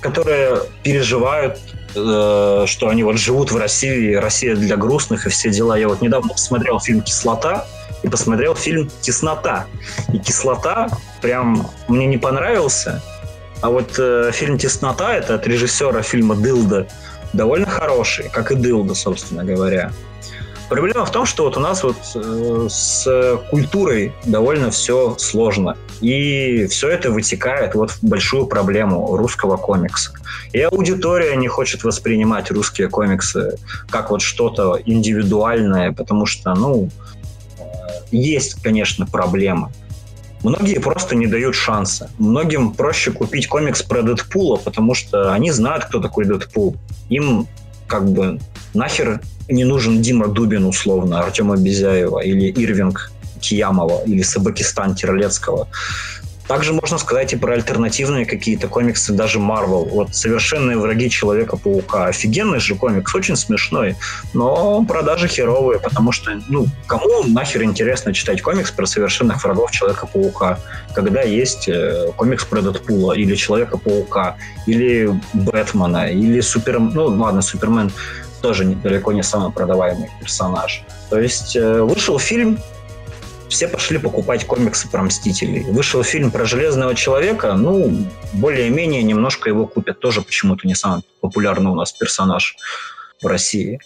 которые 0.00 0.62
переживают 0.82 1.60
э, 1.96 2.64
что 2.66 2.88
они 2.88 3.02
вот 3.02 3.18
живут 3.18 3.50
в 3.50 3.56
России, 3.56 4.14
Россия 4.14 4.54
для 4.54 4.76
грустных 4.76 5.26
и 5.26 5.30
все 5.30 5.50
дела. 5.50 5.76
Я 5.76 5.88
вот 5.88 6.00
недавно 6.02 6.32
посмотрел 6.32 6.78
фильм 6.80 7.00
«Кислота» 7.00 7.66
и 8.02 8.08
посмотрел 8.08 8.54
фильм 8.54 8.90
«Теснота». 9.00 9.66
И 10.12 10.18
«Кислота» 10.18 10.88
прям 11.22 11.68
мне 11.88 12.06
не 12.06 12.18
понравился. 12.18 13.02
А 13.62 13.70
вот 13.70 13.94
э, 13.98 14.30
фильм 14.32 14.58
«Теснота»— 14.58 15.14
это 15.16 15.34
от 15.34 15.46
режиссера 15.46 16.02
фильма 16.02 16.36
«Дылда», 16.36 16.88
довольно 17.32 17.66
хороший, 17.66 18.28
как 18.28 18.52
и 18.52 18.54
«Дылда», 18.54 18.94
собственно 18.94 19.44
говоря. 19.44 19.92
Проблема 20.68 21.04
в 21.04 21.12
том, 21.12 21.26
что 21.26 21.44
вот 21.44 21.56
у 21.56 21.60
нас 21.60 21.84
вот 21.84 21.96
э, 22.16 22.66
с 22.68 23.38
культурой 23.50 24.12
довольно 24.24 24.70
все 24.70 25.16
сложно. 25.16 25.76
И 26.00 26.66
все 26.66 26.88
это 26.88 27.10
вытекает 27.12 27.74
вот 27.74 27.92
в 27.92 28.02
большую 28.02 28.46
проблему 28.46 29.16
русского 29.16 29.56
комикса. 29.56 30.12
И 30.52 30.60
аудитория 30.60 31.36
не 31.36 31.46
хочет 31.46 31.84
воспринимать 31.84 32.50
русские 32.50 32.88
комиксы 32.88 33.58
как 33.88 34.10
вот 34.10 34.22
что-то 34.22 34.80
индивидуальное, 34.84 35.92
потому 35.92 36.26
что, 36.26 36.52
ну, 36.54 36.90
э, 37.58 37.62
есть, 38.10 38.60
конечно, 38.60 39.06
проблемы. 39.06 39.70
Многие 40.42 40.78
просто 40.80 41.14
не 41.14 41.28
дают 41.28 41.54
шанса. 41.54 42.10
Многим 42.18 42.72
проще 42.74 43.12
купить 43.12 43.46
комикс 43.46 43.82
про 43.82 44.02
Дэдпула, 44.02 44.56
потому 44.56 44.94
что 44.94 45.32
они 45.32 45.52
знают, 45.52 45.84
кто 45.84 46.00
такой 46.00 46.24
Дэдпул. 46.24 46.76
Им 47.08 47.46
как 47.86 48.10
бы 48.10 48.40
нахер 48.74 49.20
не 49.48 49.64
нужен 49.64 50.02
Дима 50.02 50.28
Дубин, 50.28 50.64
условно, 50.64 51.20
Артема 51.20 51.56
Безяева 51.56 52.20
или 52.20 52.50
Ирвинг 52.50 53.10
Киямова 53.40 54.02
или 54.06 54.22
Сабакистан 54.22 54.94
Терлецкого. 54.94 55.68
Также 56.48 56.72
можно 56.72 56.96
сказать 56.98 57.32
и 57.32 57.36
про 57.36 57.54
альтернативные 57.54 58.24
какие-то 58.24 58.68
комиксы, 58.68 59.12
даже 59.12 59.38
Marvel. 59.38 59.88
Вот 59.88 60.14
«Совершенные 60.14 60.76
враги 60.76 61.10
Человека-паука». 61.10 62.06
Офигенный 62.06 62.60
же 62.60 62.76
комикс, 62.76 63.14
очень 63.14 63.36
смешной, 63.36 63.96
но 64.32 64.84
продажи 64.84 65.26
херовые, 65.26 65.80
потому 65.80 66.12
что, 66.12 66.40
ну, 66.48 66.66
кому 66.86 67.24
нахер 67.24 67.64
интересно 67.64 68.14
читать 68.14 68.42
комикс 68.42 68.70
про 68.70 68.86
совершенных 68.86 69.42
врагов 69.42 69.72
Человека-паука, 69.72 70.60
когда 70.94 71.22
есть 71.22 71.68
э, 71.68 72.12
комикс 72.16 72.44
про 72.44 72.62
Дэдпула, 72.62 73.14
или 73.14 73.34
Человека-паука, 73.34 74.36
или 74.66 75.20
Бэтмена, 75.32 76.12
или 76.12 76.40
Супермен, 76.40 76.92
ну, 76.94 77.06
ладно, 77.06 77.42
Супермен 77.42 77.90
тоже 78.40 78.64
далеко 78.64 79.12
не 79.12 79.22
самый 79.22 79.52
продаваемый 79.52 80.10
персонаж. 80.20 80.82
То 81.10 81.18
есть 81.18 81.56
э, 81.56 81.82
вышел 81.82 82.18
фильм, 82.18 82.58
все 83.48 83.68
пошли 83.68 83.98
покупать 83.98 84.46
комиксы 84.46 84.88
про 84.90 85.02
Мстителей. 85.02 85.64
Вышел 85.64 86.02
фильм 86.02 86.30
про 86.30 86.44
Железного 86.44 86.94
Человека, 86.94 87.54
ну, 87.54 88.06
более-менее 88.32 89.02
немножко 89.02 89.48
его 89.48 89.66
купят. 89.66 90.00
Тоже 90.00 90.22
почему-то 90.22 90.66
не 90.66 90.74
самый 90.74 91.02
популярный 91.20 91.70
у 91.70 91.74
нас 91.74 91.92
персонаж 91.92 92.56
в 93.22 93.26
России. 93.26 93.78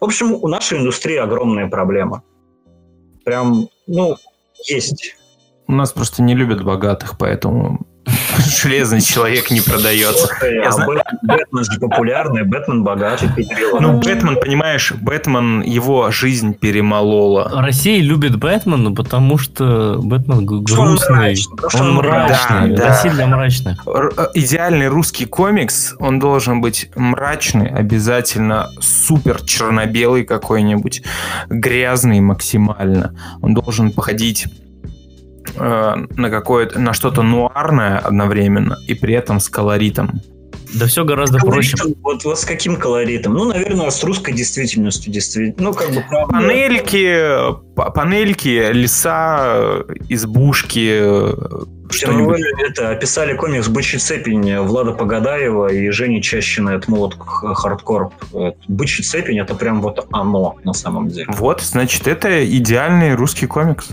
В 0.00 0.04
общем, 0.04 0.34
у 0.34 0.48
нашей 0.48 0.78
индустрии 0.78 1.16
огромная 1.16 1.68
проблема. 1.68 2.22
Прям, 3.24 3.68
ну, 3.86 4.16
есть. 4.66 5.16
У 5.66 5.72
нас 5.72 5.92
просто 5.92 6.22
не 6.22 6.34
любят 6.34 6.62
богатых, 6.62 7.16
поэтому 7.18 7.86
Железный 8.62 9.00
человек 9.00 9.50
не 9.50 9.60
продается. 9.60 10.28
Я 10.46 10.72
знаю... 10.72 11.02
Бэтмен 11.22 11.64
же 11.64 11.80
популярный, 11.80 12.44
Бэтмен 12.44 12.82
богатый. 12.82 13.30
Ну, 13.80 13.98
Бэтмен, 14.00 14.36
понимаешь, 14.36 14.92
Бэтмен, 14.92 15.62
его 15.62 16.10
жизнь 16.10 16.54
перемолола. 16.54 17.50
Россия 17.54 18.00
любит 18.00 18.36
Бэтмена, 18.36 18.92
потому 18.92 19.38
что 19.38 19.98
Бэтмен 20.02 20.44
грустный, 20.44 21.36
он 21.74 21.94
мрачный. 21.94 22.76
Да, 22.76 22.88
Россия 22.88 23.12
для 23.12 23.26
мрачных. 23.26 23.86
Идеальный 24.34 24.88
русский 24.88 25.26
комикс, 25.26 25.94
он 25.98 26.18
должен 26.18 26.60
быть 26.60 26.90
мрачный, 26.94 27.68
обязательно 27.68 28.70
супер 28.80 29.40
черно-белый 29.42 30.24
какой-нибудь, 30.24 31.02
грязный 31.48 32.20
максимально. 32.20 33.14
Он 33.40 33.54
должен 33.54 33.92
походить 33.92 34.46
э, 35.56 35.94
на 36.16 36.30
какое-то, 36.30 36.78
на 36.78 36.92
что-то 36.92 37.22
нуарное 37.22 37.98
одновременно 37.98 38.76
и 38.86 38.94
при 38.94 39.14
этом 39.14 39.40
с 39.40 39.48
колоритом. 39.48 40.20
Да 40.74 40.86
все 40.86 41.04
гораздо 41.04 41.38
колоритом, 41.38 41.78
проще. 41.78 41.94
Вот, 42.02 42.24
вот 42.24 42.38
с 42.38 42.44
каким 42.44 42.76
колоритом? 42.76 43.34
Ну, 43.34 43.44
наверное, 43.44 43.90
с 43.90 44.02
русской 44.02 44.32
действительностью 44.32 45.12
действительно. 45.12 45.68
Ну, 45.68 45.74
как 45.74 45.90
бы 45.90 46.02
правда. 46.08 46.32
Панельки, 46.32 47.16
панельки, 47.76 48.72
леса, 48.72 49.84
избушки. 50.08 51.00
Что 51.90 52.12
ну, 52.12 52.26
вы 52.26 52.38
это 52.66 52.90
описали 52.90 53.36
комикс 53.36 53.68
«Бычий 53.68 54.00
цепень» 54.00 54.58
Влада 54.60 54.92
Погадаева 54.92 55.72
и 55.72 55.90
Жени 55.90 56.20
Чащина, 56.20 56.70
это 56.70 56.90
молот 56.90 57.16
хардкор. 57.18 58.10
«Бычий 58.66 59.04
цепень»— 59.04 59.38
это 59.40 59.54
прям 59.54 59.80
вот 59.80 60.08
оно 60.10 60.56
на 60.64 60.72
самом 60.72 61.08
деле. 61.08 61.26
Вот, 61.28 61.60
значит, 61.60 62.08
это 62.08 62.44
идеальный 62.44 63.14
русский 63.14 63.46
комикс. 63.46 63.90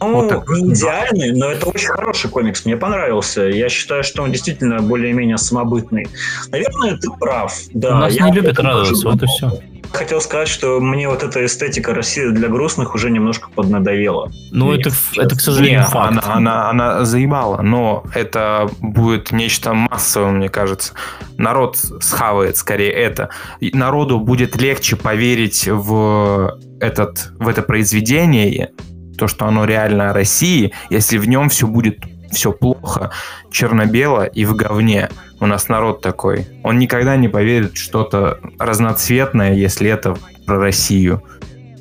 Ну, 0.00 0.12
вот 0.14 0.28
так. 0.28 0.48
не 0.48 0.72
идеальный, 0.72 1.32
но 1.32 1.50
это 1.50 1.66
очень 1.66 1.88
хороший 1.88 2.30
комикс, 2.30 2.64
мне 2.64 2.76
понравился. 2.76 3.42
Я 3.42 3.68
считаю, 3.68 4.04
что 4.04 4.22
он 4.22 4.32
действительно 4.32 4.80
более-менее 4.80 5.38
самобытный. 5.38 6.06
Наверное, 6.50 6.96
ты 6.96 7.10
прав. 7.18 7.54
Да, 7.72 7.96
У 7.96 8.00
нас 8.00 8.14
не 8.14 8.32
любят 8.32 8.58
радоваться, 8.58 9.08
вот 9.08 9.22
и 9.22 9.26
все. 9.26 9.60
Хотел 9.92 10.20
сказать, 10.20 10.48
что 10.48 10.80
мне 10.80 11.08
вот 11.08 11.22
эта 11.22 11.44
эстетика 11.46 11.94
России 11.94 12.28
для 12.30 12.48
грустных 12.48 12.96
уже 12.96 13.10
немножко 13.10 13.48
поднадоела. 13.54 14.32
Ну, 14.50 14.72
это, 14.72 14.90
это, 15.16 15.36
к 15.36 15.40
сожалению, 15.40 15.80
не, 15.80 15.86
факт. 15.86 16.18
Она, 16.24 16.34
она, 16.34 16.70
она 16.70 17.04
заебала, 17.04 17.62
но 17.62 18.04
это 18.12 18.68
будет 18.80 19.30
нечто 19.30 19.72
массовое, 19.72 20.32
мне 20.32 20.48
кажется. 20.48 20.94
Народ 21.38 21.76
схавает 22.00 22.56
скорее 22.56 22.90
это. 22.90 23.28
Народу 23.60 24.18
будет 24.18 24.60
легче 24.60 24.96
поверить 24.96 25.68
в, 25.68 26.58
этот, 26.80 27.30
в 27.38 27.46
это 27.46 27.62
произведение, 27.62 28.72
то, 29.16 29.28
что 29.28 29.46
оно 29.46 29.64
реально 29.64 30.10
о 30.10 30.12
России, 30.12 30.72
если 30.90 31.18
в 31.18 31.28
нем 31.28 31.48
все 31.48 31.66
будет 31.66 31.98
все 32.30 32.52
плохо, 32.52 33.10
черно-бело 33.50 34.24
и 34.24 34.44
в 34.44 34.54
говне. 34.54 35.08
У 35.40 35.46
нас 35.46 35.68
народ 35.68 36.00
такой. 36.02 36.46
Он 36.62 36.78
никогда 36.78 37.16
не 37.16 37.28
поверит 37.28 37.76
что-то 37.76 38.38
разноцветное, 38.58 39.54
если 39.54 39.88
это 39.90 40.16
про 40.46 40.58
Россию. 40.58 41.22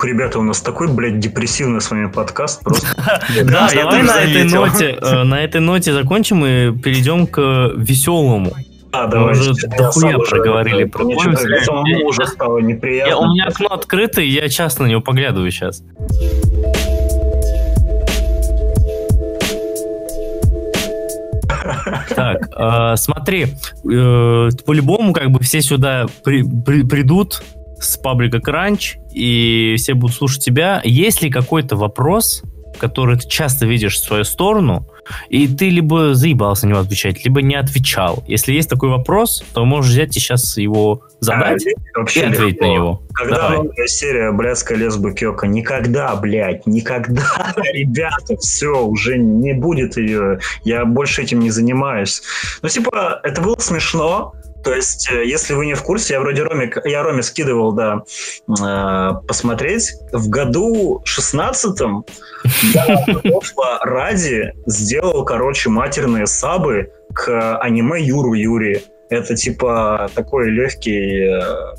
Ребята, 0.02 0.40
у 0.40 0.44
нас 0.44 0.60
такой, 0.60 0.90
блядь, 0.90 1.20
депрессивный 1.20 1.80
с 1.80 1.90
вами 1.90 2.08
подкаст. 2.08 2.62
Просто. 2.62 2.88
Да, 3.44 3.70
давай 3.74 4.04
на 4.04 4.22
этой 4.22 4.44
ноте, 4.44 4.98
э, 5.02 5.24
на 5.24 5.42
этой 5.42 5.62
ноте 5.62 5.94
закончим 5.94 6.46
и 6.46 6.78
перейдем 6.78 7.26
к 7.26 7.40
веселому. 7.78 8.54
А, 8.92 9.08
давай. 9.08 9.34
Мы 9.34 9.40
уже 9.40 9.54
дохуя 9.54 10.18
проговорили 10.18 10.84
про. 10.84 11.04
Самому 11.64 12.06
уже 12.06 12.28
стало 12.28 12.60
неприятно. 12.60 13.18
У 13.18 13.26
меня 13.32 13.46
окно 13.46 13.70
открыто, 13.70 14.22
и 14.22 14.28
я 14.28 14.50
часто 14.50 14.84
на 14.84 14.88
него 14.88 15.02
поглядываю 15.02 15.50
сейчас. 15.52 15.82
Так, 22.16 22.50
э, 22.56 22.96
смотри, 22.98 23.44
э, 23.44 24.50
по-любому 24.66 25.14
как 25.14 25.32
бы 25.32 25.40
все 25.40 25.62
сюда 25.62 26.08
при, 26.24 26.44
при, 26.44 26.84
придут 26.84 27.44
с 27.80 27.98
паблика 27.98 28.38
Crunch, 28.38 28.96
и 29.12 29.76
все 29.78 29.94
будут 29.94 30.16
слушать 30.16 30.44
тебя. 30.44 30.82
Есть 30.84 31.22
ли 31.22 31.30
какой-то 31.30 31.76
вопрос, 31.76 32.44
который 32.78 33.18
ты 33.18 33.28
часто 33.28 33.66
видишь 33.66 33.96
в 33.96 34.04
свою 34.04 34.24
сторону, 34.24 34.88
и 35.30 35.48
ты 35.48 35.70
либо 35.70 36.14
заебался 36.14 36.66
на 36.66 36.72
него 36.72 36.80
отвечать, 36.80 37.24
либо 37.26 37.42
не 37.42 37.56
отвечал. 37.56 38.24
Если 38.28 38.54
есть 38.54 38.70
такой 38.70 38.90
вопрос, 38.90 39.44
то 39.54 39.66
можешь 39.66 39.92
взять 39.92 40.16
и 40.16 40.20
сейчас 40.20 40.58
его 40.58 41.04
задать 41.20 41.66
а, 41.66 41.70
и 42.00 42.02
ответить 42.02 42.40
легко. 42.40 42.66
на 42.66 42.74
него. 42.74 43.04
Когда 43.14 43.36
Давай. 43.36 43.58
новая 43.58 43.88
серия 43.88 44.32
«Блядская 44.32 44.78
лесба 44.78 45.12
Кёка»? 45.12 45.48
Никогда, 45.48 46.16
блядь, 46.16 46.66
никогда, 46.66 47.54
ребята, 47.74 48.38
все, 48.38 48.86
уже 48.86 49.18
не 49.18 49.54
будет 49.54 49.98
ее. 49.98 50.40
Я 50.64 50.86
больше 50.86 51.24
этим 51.24 51.40
не 51.40 51.50
занимаюсь. 51.50 52.22
Ну, 52.62 52.70
типа, 52.70 53.20
это 53.24 53.42
было 53.42 53.56
смешно, 53.60 54.34
то 54.64 54.74
есть, 54.74 55.10
э, 55.12 55.26
если 55.26 55.54
вы 55.54 55.66
не 55.66 55.74
в 55.74 55.84
курсе, 55.84 56.14
я 56.14 56.20
вроде 56.22 56.44
Роме, 56.44 56.72
я 56.86 57.04
Роме 57.04 57.22
скидывал, 57.22 57.74
да, 57.74 58.04
э, 58.48 59.28
посмотреть. 59.28 59.94
В 60.12 60.30
году 60.30 61.04
16-м 61.06 62.06
я 62.74 63.06
ради 63.82 64.54
сделал, 64.66 65.26
короче, 65.26 65.70
матерные 65.70 66.28
сабы 66.28 66.92
к 67.14 67.58
аниме 67.58 68.02
Юру 68.02 68.34
Юри. 68.34 68.84
Это 69.10 69.36
типа 69.36 70.10
такой 70.16 70.50
легкий 70.50 71.28
э, 71.28 71.74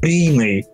приный, 0.00 0.66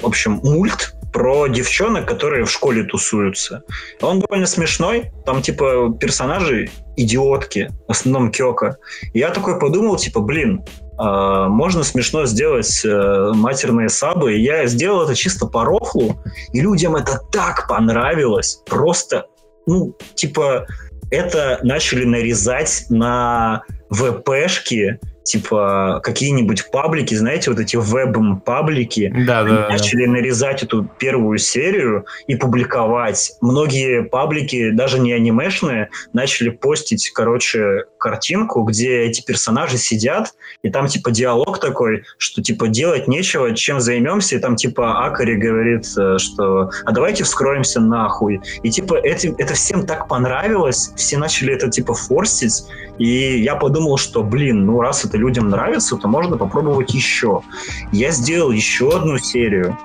в 0.00 0.06
общем, 0.06 0.40
мульт 0.42 0.94
про 1.12 1.46
девчонок, 1.46 2.06
которые 2.06 2.44
в 2.44 2.50
школе 2.50 2.84
тусуются. 2.84 3.62
Он 4.00 4.20
довольно 4.20 4.46
смешной, 4.46 5.12
там 5.24 5.42
типа 5.42 5.94
персонажи 6.00 6.70
идиотки, 6.96 7.70
в 7.88 7.90
основном 7.90 8.30
Кёка. 8.30 8.76
И 9.12 9.18
я 9.18 9.30
такой 9.30 9.58
подумал, 9.58 9.96
типа, 9.96 10.20
блин, 10.20 10.64
э, 10.98 11.46
можно 11.48 11.82
смешно 11.82 12.26
сделать 12.26 12.82
э, 12.84 13.32
матерные 13.34 13.88
сабы. 13.88 14.34
И 14.34 14.42
я 14.42 14.66
сделал 14.66 15.02
это 15.02 15.14
чисто 15.14 15.46
по 15.46 15.64
рофлу, 15.64 16.22
и 16.52 16.60
людям 16.60 16.96
это 16.96 17.20
так 17.32 17.66
понравилось. 17.68 18.60
Просто, 18.66 19.26
ну, 19.66 19.94
типа, 20.14 20.66
это 21.10 21.58
начали 21.62 22.04
нарезать 22.04 22.86
на 22.88 23.62
ВПшки, 23.90 24.98
типа 25.24 26.00
какие-нибудь 26.02 26.70
паблики, 26.70 27.14
знаете, 27.14 27.50
вот 27.50 27.60
эти 27.60 27.76
веб-паблики, 27.76 29.12
да, 29.26 29.44
да, 29.44 29.68
начали 29.68 30.06
да. 30.06 30.12
нарезать 30.12 30.62
эту 30.62 30.84
первую 30.98 31.38
серию 31.38 32.06
и 32.26 32.34
публиковать. 32.34 33.32
Многие 33.40 34.02
паблики, 34.02 34.70
даже 34.70 34.98
не 34.98 35.12
анимешные, 35.12 35.90
начали 36.12 36.50
постить, 36.50 37.10
короче, 37.10 37.84
картинку, 37.98 38.62
где 38.62 39.02
эти 39.02 39.22
персонажи 39.22 39.78
сидят, 39.78 40.34
и 40.62 40.70
там 40.70 40.86
типа 40.88 41.10
диалог 41.10 41.60
такой, 41.60 42.04
что 42.18 42.42
типа 42.42 42.68
делать 42.68 43.08
нечего, 43.08 43.54
чем 43.54 43.80
займемся, 43.80 44.36
и 44.36 44.38
там 44.38 44.56
типа 44.56 45.06
Акари 45.06 45.36
говорит, 45.36 45.86
э, 45.96 46.18
что 46.18 46.70
а 46.84 46.92
давайте 46.92 47.24
вскроемся 47.24 47.80
нахуй. 47.80 48.40
И 48.62 48.70
типа 48.70 48.94
это, 48.94 49.28
это 49.38 49.54
всем 49.54 49.86
так 49.86 50.08
понравилось, 50.08 50.92
все 50.96 51.18
начали 51.18 51.54
это 51.54 51.70
типа 51.70 51.94
форсить, 51.94 52.64
и 53.02 53.40
я 53.40 53.56
подумал, 53.56 53.96
что, 53.96 54.22
блин, 54.22 54.64
ну 54.64 54.80
раз 54.80 55.04
это 55.04 55.16
людям 55.16 55.48
нравится, 55.48 55.96
то 55.96 56.06
можно 56.06 56.36
попробовать 56.36 56.94
еще. 56.94 57.42
Я 57.90 58.12
сделал 58.12 58.52
еще 58.52 58.96
одну 58.96 59.18
серию, 59.18 59.76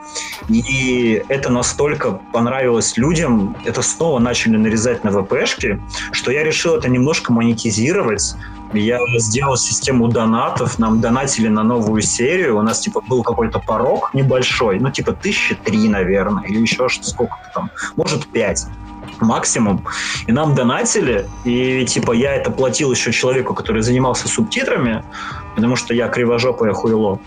и 0.47 1.23
это 1.27 1.51
настолько 1.51 2.21
понравилось 2.31 2.95
людям, 2.95 3.57
это 3.65 3.81
снова 3.81 4.19
начали 4.19 4.57
нарезать 4.57 5.03
на 5.03 5.09
ВПшки, 5.09 5.81
что 6.11 6.29
я 6.31 6.43
решил 6.43 6.75
это 6.75 6.89
немножко 6.89 7.33
монетизировать, 7.33 8.35
я 8.73 8.99
сделал 9.17 9.57
систему 9.57 10.09
донатов, 10.09 10.77
нам 10.77 11.01
донатили 11.01 11.47
на 11.47 11.63
новую 11.63 12.03
серию, 12.03 12.59
у 12.59 12.61
нас, 12.61 12.81
типа, 12.81 13.01
был 13.01 13.23
какой-то 13.23 13.57
порог 13.57 14.13
небольшой, 14.13 14.79
ну, 14.79 14.91
типа, 14.91 15.13
тысячи 15.13 15.55
три, 15.55 15.89
наверное, 15.89 16.43
или 16.43 16.59
еще 16.59 16.87
что 16.87 17.07
сколько-то 17.07 17.49
там, 17.51 17.71
может, 17.95 18.27
пять. 18.27 18.67
Максимум. 19.19 19.83
И 20.27 20.31
нам 20.31 20.55
донатили, 20.55 21.27
и 21.43 21.85
типа 21.85 22.11
я 22.11 22.35
это 22.35 22.51
платил 22.51 22.91
еще 22.91 23.11
человеку, 23.11 23.53
который 23.53 23.81
занимался 23.81 24.27
субтитрами, 24.27 25.03
потому 25.55 25.75
что 25.75 25.93
я 25.93 26.07
кривожопое 26.07 26.73
хуйло, 26.73 27.19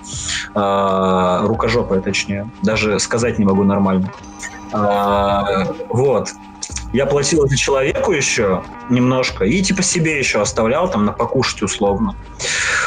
а, 0.54 1.46
рукожопое 1.46 2.00
точнее, 2.00 2.50
даже 2.62 2.98
сказать 2.98 3.38
не 3.38 3.44
могу 3.44 3.64
нормально. 3.64 4.12
А, 4.72 5.66
вот. 5.88 6.28
Я 6.92 7.06
платил 7.06 7.44
это 7.44 7.56
человеку 7.56 8.12
еще 8.12 8.62
немножко 8.88 9.44
и 9.44 9.62
типа 9.62 9.82
себе 9.82 10.18
еще 10.18 10.40
оставлял 10.40 10.90
там 10.90 11.04
на 11.04 11.12
покушать 11.12 11.62
условно. 11.62 12.16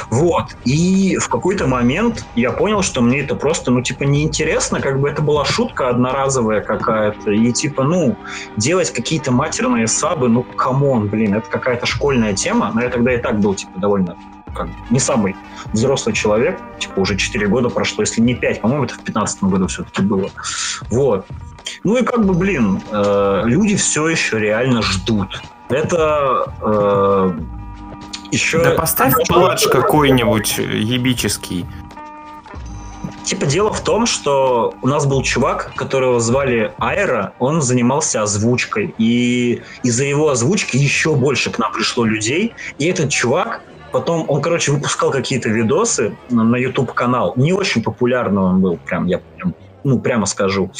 Вот. 0.09 0.55
И 0.65 1.17
в 1.17 1.29
какой-то 1.29 1.67
момент 1.67 2.25
я 2.35 2.51
понял, 2.51 2.81
что 2.81 3.01
мне 3.01 3.21
это 3.21 3.35
просто, 3.35 3.71
ну, 3.71 3.81
типа, 3.81 4.03
неинтересно, 4.03 4.81
как 4.81 4.99
бы 4.99 5.09
это 5.09 5.21
была 5.21 5.45
шутка 5.45 5.89
одноразовая 5.89 6.61
какая-то. 6.61 7.31
И 7.31 7.51
типа, 7.51 7.83
ну, 7.83 8.17
делать 8.57 8.91
какие-то 8.91 9.31
матерные 9.31 9.87
сабы, 9.87 10.27
ну, 10.27 10.43
come 10.43 10.80
on, 10.80 11.07
блин, 11.07 11.35
это 11.35 11.49
какая-то 11.49 11.85
школьная 11.85 12.33
тема. 12.33 12.71
Но 12.73 12.81
я 12.81 12.89
тогда 12.89 13.13
и 13.13 13.17
так 13.17 13.39
был, 13.39 13.55
типа, 13.55 13.79
довольно 13.79 14.17
как, 14.53 14.67
не 14.89 14.99
самый 14.99 15.35
взрослый 15.71 16.13
человек, 16.13 16.59
типа 16.79 16.99
уже 16.99 17.17
4 17.17 17.47
года 17.47 17.69
прошло, 17.69 18.03
если 18.03 18.21
не 18.21 18.35
5, 18.35 18.61
по-моему, 18.61 18.85
это 18.85 18.93
в 18.93 18.99
15 18.99 19.43
году 19.43 19.67
все-таки 19.67 20.01
было. 20.01 20.29
Вот. 20.89 21.25
Ну 21.83 21.97
и 21.97 22.03
как 22.03 22.25
бы, 22.25 22.33
блин, 22.33 22.81
э, 22.91 23.41
люди 23.45 23.75
все 23.75 24.07
еще 24.07 24.39
реально 24.39 24.81
ждут. 24.81 25.41
Это 25.69 26.45
э, 26.61 27.31
еще... 28.31 28.63
Да 28.63 28.71
поставь 28.71 29.13
плач 29.27 29.65
какой-нибудь 29.67 30.57
ебический. 30.57 31.65
Типа 33.23 33.45
дело 33.45 33.71
в 33.71 33.81
том, 33.81 34.05
что 34.05 34.73
у 34.81 34.87
нас 34.87 35.05
был 35.05 35.23
чувак, 35.23 35.71
которого 35.75 36.19
звали 36.19 36.73
Айра, 36.77 37.31
он 37.39 37.61
занимался 37.61 38.21
озвучкой, 38.21 38.93
и 38.97 39.61
из-за 39.81 40.03
его 40.03 40.29
озвучки 40.29 40.75
еще 40.75 41.15
больше 41.15 41.49
к 41.49 41.57
нам 41.57 41.71
пришло 41.71 42.03
людей, 42.03 42.53
и 42.77 42.85
этот 42.85 43.09
чувак 43.09 43.61
Потом 43.93 44.25
он, 44.27 44.41
короче, 44.41 44.71
выпускал 44.71 45.11
какие-то 45.11 45.49
видосы 45.49 46.17
на 46.31 46.57
YouTube 46.57 46.93
канал. 46.93 47.33
Не 47.35 47.53
очень 47.53 47.83
популярный 47.83 48.41
он 48.41 48.59
был, 48.59 48.77
прям 48.77 49.05
я 49.05 49.19
прям 49.19 49.53
ну, 49.83 49.99
прямо 49.99 50.25
скажу. 50.25 50.71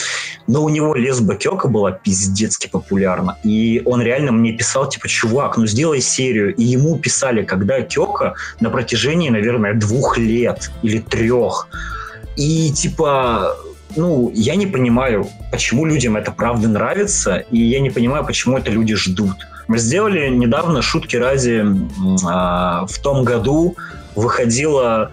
Но 0.47 0.63
у 0.63 0.69
него 0.69 0.95
лесба 0.95 1.35
Кёка 1.35 1.67
была 1.67 1.91
пиздецки 1.91 2.67
популярна. 2.67 3.37
И 3.43 3.81
он 3.85 4.01
реально 4.01 4.31
мне 4.31 4.53
писал, 4.53 4.89
типа, 4.89 5.07
чувак, 5.07 5.57
ну 5.57 5.67
сделай 5.67 6.01
серию. 6.01 6.55
И 6.55 6.63
ему 6.63 6.97
писали, 6.97 7.43
когда 7.43 7.81
Кёка 7.81 8.35
на 8.59 8.69
протяжении, 8.69 9.29
наверное, 9.29 9.73
двух 9.73 10.17
лет 10.17 10.71
или 10.81 10.99
трех. 10.99 11.67
И, 12.35 12.71
типа, 12.71 13.55
ну, 13.95 14.31
я 14.33 14.55
не 14.55 14.67
понимаю, 14.67 15.27
почему 15.51 15.85
людям 15.85 16.17
это 16.17 16.31
правда 16.31 16.67
нравится, 16.67 17.37
и 17.37 17.57
я 17.57 17.79
не 17.79 17.89
понимаю, 17.89 18.25
почему 18.25 18.57
это 18.57 18.71
люди 18.71 18.95
ждут. 18.95 19.35
Мы 19.67 19.77
сделали 19.77 20.29
недавно 20.29 20.81
шутки 20.81 21.15
ради 21.15 21.65
а, 22.27 22.85
в 22.85 22.97
том 22.99 23.23
году 23.23 23.75
выходила 24.15 25.11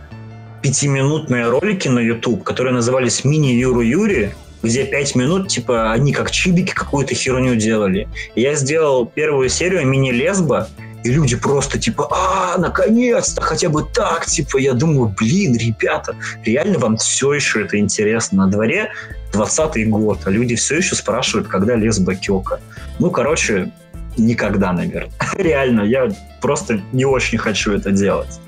пятиминутные 0.62 1.48
ролики 1.48 1.88
на 1.88 2.00
YouTube, 2.00 2.44
которые 2.44 2.74
назывались 2.74 3.24
«Мини 3.24 3.48
Юру 3.48 3.80
Юри», 3.80 4.34
где 4.62 4.84
пять 4.84 5.14
минут, 5.14 5.48
типа, 5.48 5.92
они 5.92 6.12
как 6.12 6.30
чибики 6.30 6.72
какую-то 6.72 7.14
херню 7.14 7.56
делали. 7.56 8.08
Я 8.34 8.54
сделал 8.54 9.06
первую 9.06 9.48
серию 9.48 9.86
«Мини-лесба», 9.86 10.68
и 11.02 11.10
люди 11.10 11.36
просто 11.36 11.78
типа, 11.78 12.08
а, 12.10 12.58
наконец-то, 12.58 13.40
хотя 13.40 13.70
бы 13.70 13.84
так, 13.84 14.26
типа, 14.26 14.58
я 14.58 14.74
думаю, 14.74 15.14
блин, 15.18 15.56
ребята, 15.56 16.14
реально 16.44 16.78
вам 16.78 16.96
все 16.98 17.32
еще 17.32 17.64
это 17.64 17.78
интересно. 17.78 18.44
На 18.44 18.50
дворе 18.50 18.90
20 19.32 19.88
год, 19.88 20.20
а 20.24 20.30
люди 20.30 20.56
все 20.56 20.76
еще 20.76 20.94
спрашивают, 20.94 21.48
когда 21.48 21.74
лесба 21.74 22.14
Кёка. 22.14 22.60
Ну, 22.98 23.10
короче, 23.10 23.72
никогда, 24.18 24.72
наверное. 24.72 25.10
Реально, 25.36 25.82
я 25.82 26.10
просто 26.40 26.82
не 26.92 27.06
очень 27.06 27.38
хочу 27.38 27.72
это 27.72 27.92
делать. 27.92 28.38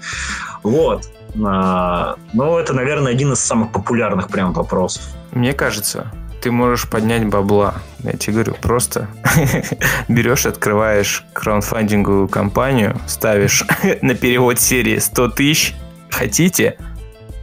Вот. 0.63 1.09
А, 1.45 2.17
ну, 2.33 2.59
это, 2.59 2.73
наверное, 2.75 3.13
один 3.13 3.33
из 3.33 3.41
самых 3.41 3.73
популярных 3.73 4.29
прям 4.29 4.53
вопросов. 4.53 5.03
Мне 5.31 5.53
кажется, 5.53 6.13
ты 6.43 6.51
можешь 6.51 6.89
поднять 6.89 7.27
бабла. 7.27 7.75
Я 8.03 8.13
тебе 8.13 8.35
говорю, 8.35 8.55
просто 8.61 9.09
берешь, 10.09 10.45
открываешь 10.45 11.25
краундфандинговую 11.33 12.29
компанию, 12.29 13.01
ставишь 13.07 13.65
на 14.03 14.15
перевод 14.15 14.61
серии 14.61 14.99
100 14.99 15.29
тысяч. 15.29 15.75
Хотите? 16.11 16.77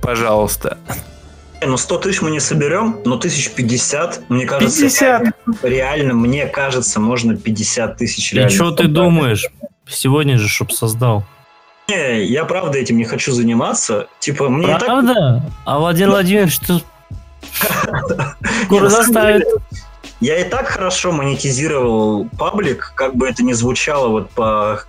Пожалуйста. 0.01 0.77
Ну, 1.65 1.75
100 1.77 1.97
тысяч 1.97 2.21
мы 2.21 2.31
не 2.31 2.39
соберем, 2.39 2.99
но 3.05 3.17
тысяч 3.17 3.51
50, 3.51 4.29
мне 4.29 4.45
кажется... 4.45 4.81
50! 4.81 5.21
Реально, 5.21 5.33
реально, 5.63 6.13
мне 6.13 6.45
кажется, 6.45 6.99
можно 6.99 7.35
50 7.35 7.97
тысяч 7.97 8.33
И 8.33 8.47
что 8.49 8.71
ты 8.71 8.87
думаешь? 8.87 9.45
Сегодня 9.87 10.37
же, 10.37 10.47
чтоб 10.47 10.71
создал. 10.71 11.25
Не, 11.89 12.23
я 12.25 12.45
правда 12.45 12.77
этим 12.77 12.97
не 12.97 13.05
хочу 13.05 13.31
заниматься. 13.31 14.07
Типа, 14.19 14.49
мне 14.49 14.77
правда? 14.77 15.13
Так... 15.13 15.51
А 15.65 15.79
Владимир 15.79 16.11
Владимирович, 16.11 16.55
что... 16.55 16.81
Скоро 18.65 18.89
заставит. 18.89 19.43
Я 20.19 20.37
и 20.37 20.49
так 20.49 20.67
хорошо 20.67 21.11
монетизировал 21.11 22.27
паблик, 22.37 22.91
как 22.95 23.15
бы 23.15 23.27
это 23.27 23.41
ни 23.43 23.53
звучало 23.53 24.09
вот 24.09 24.29
по 24.31 24.83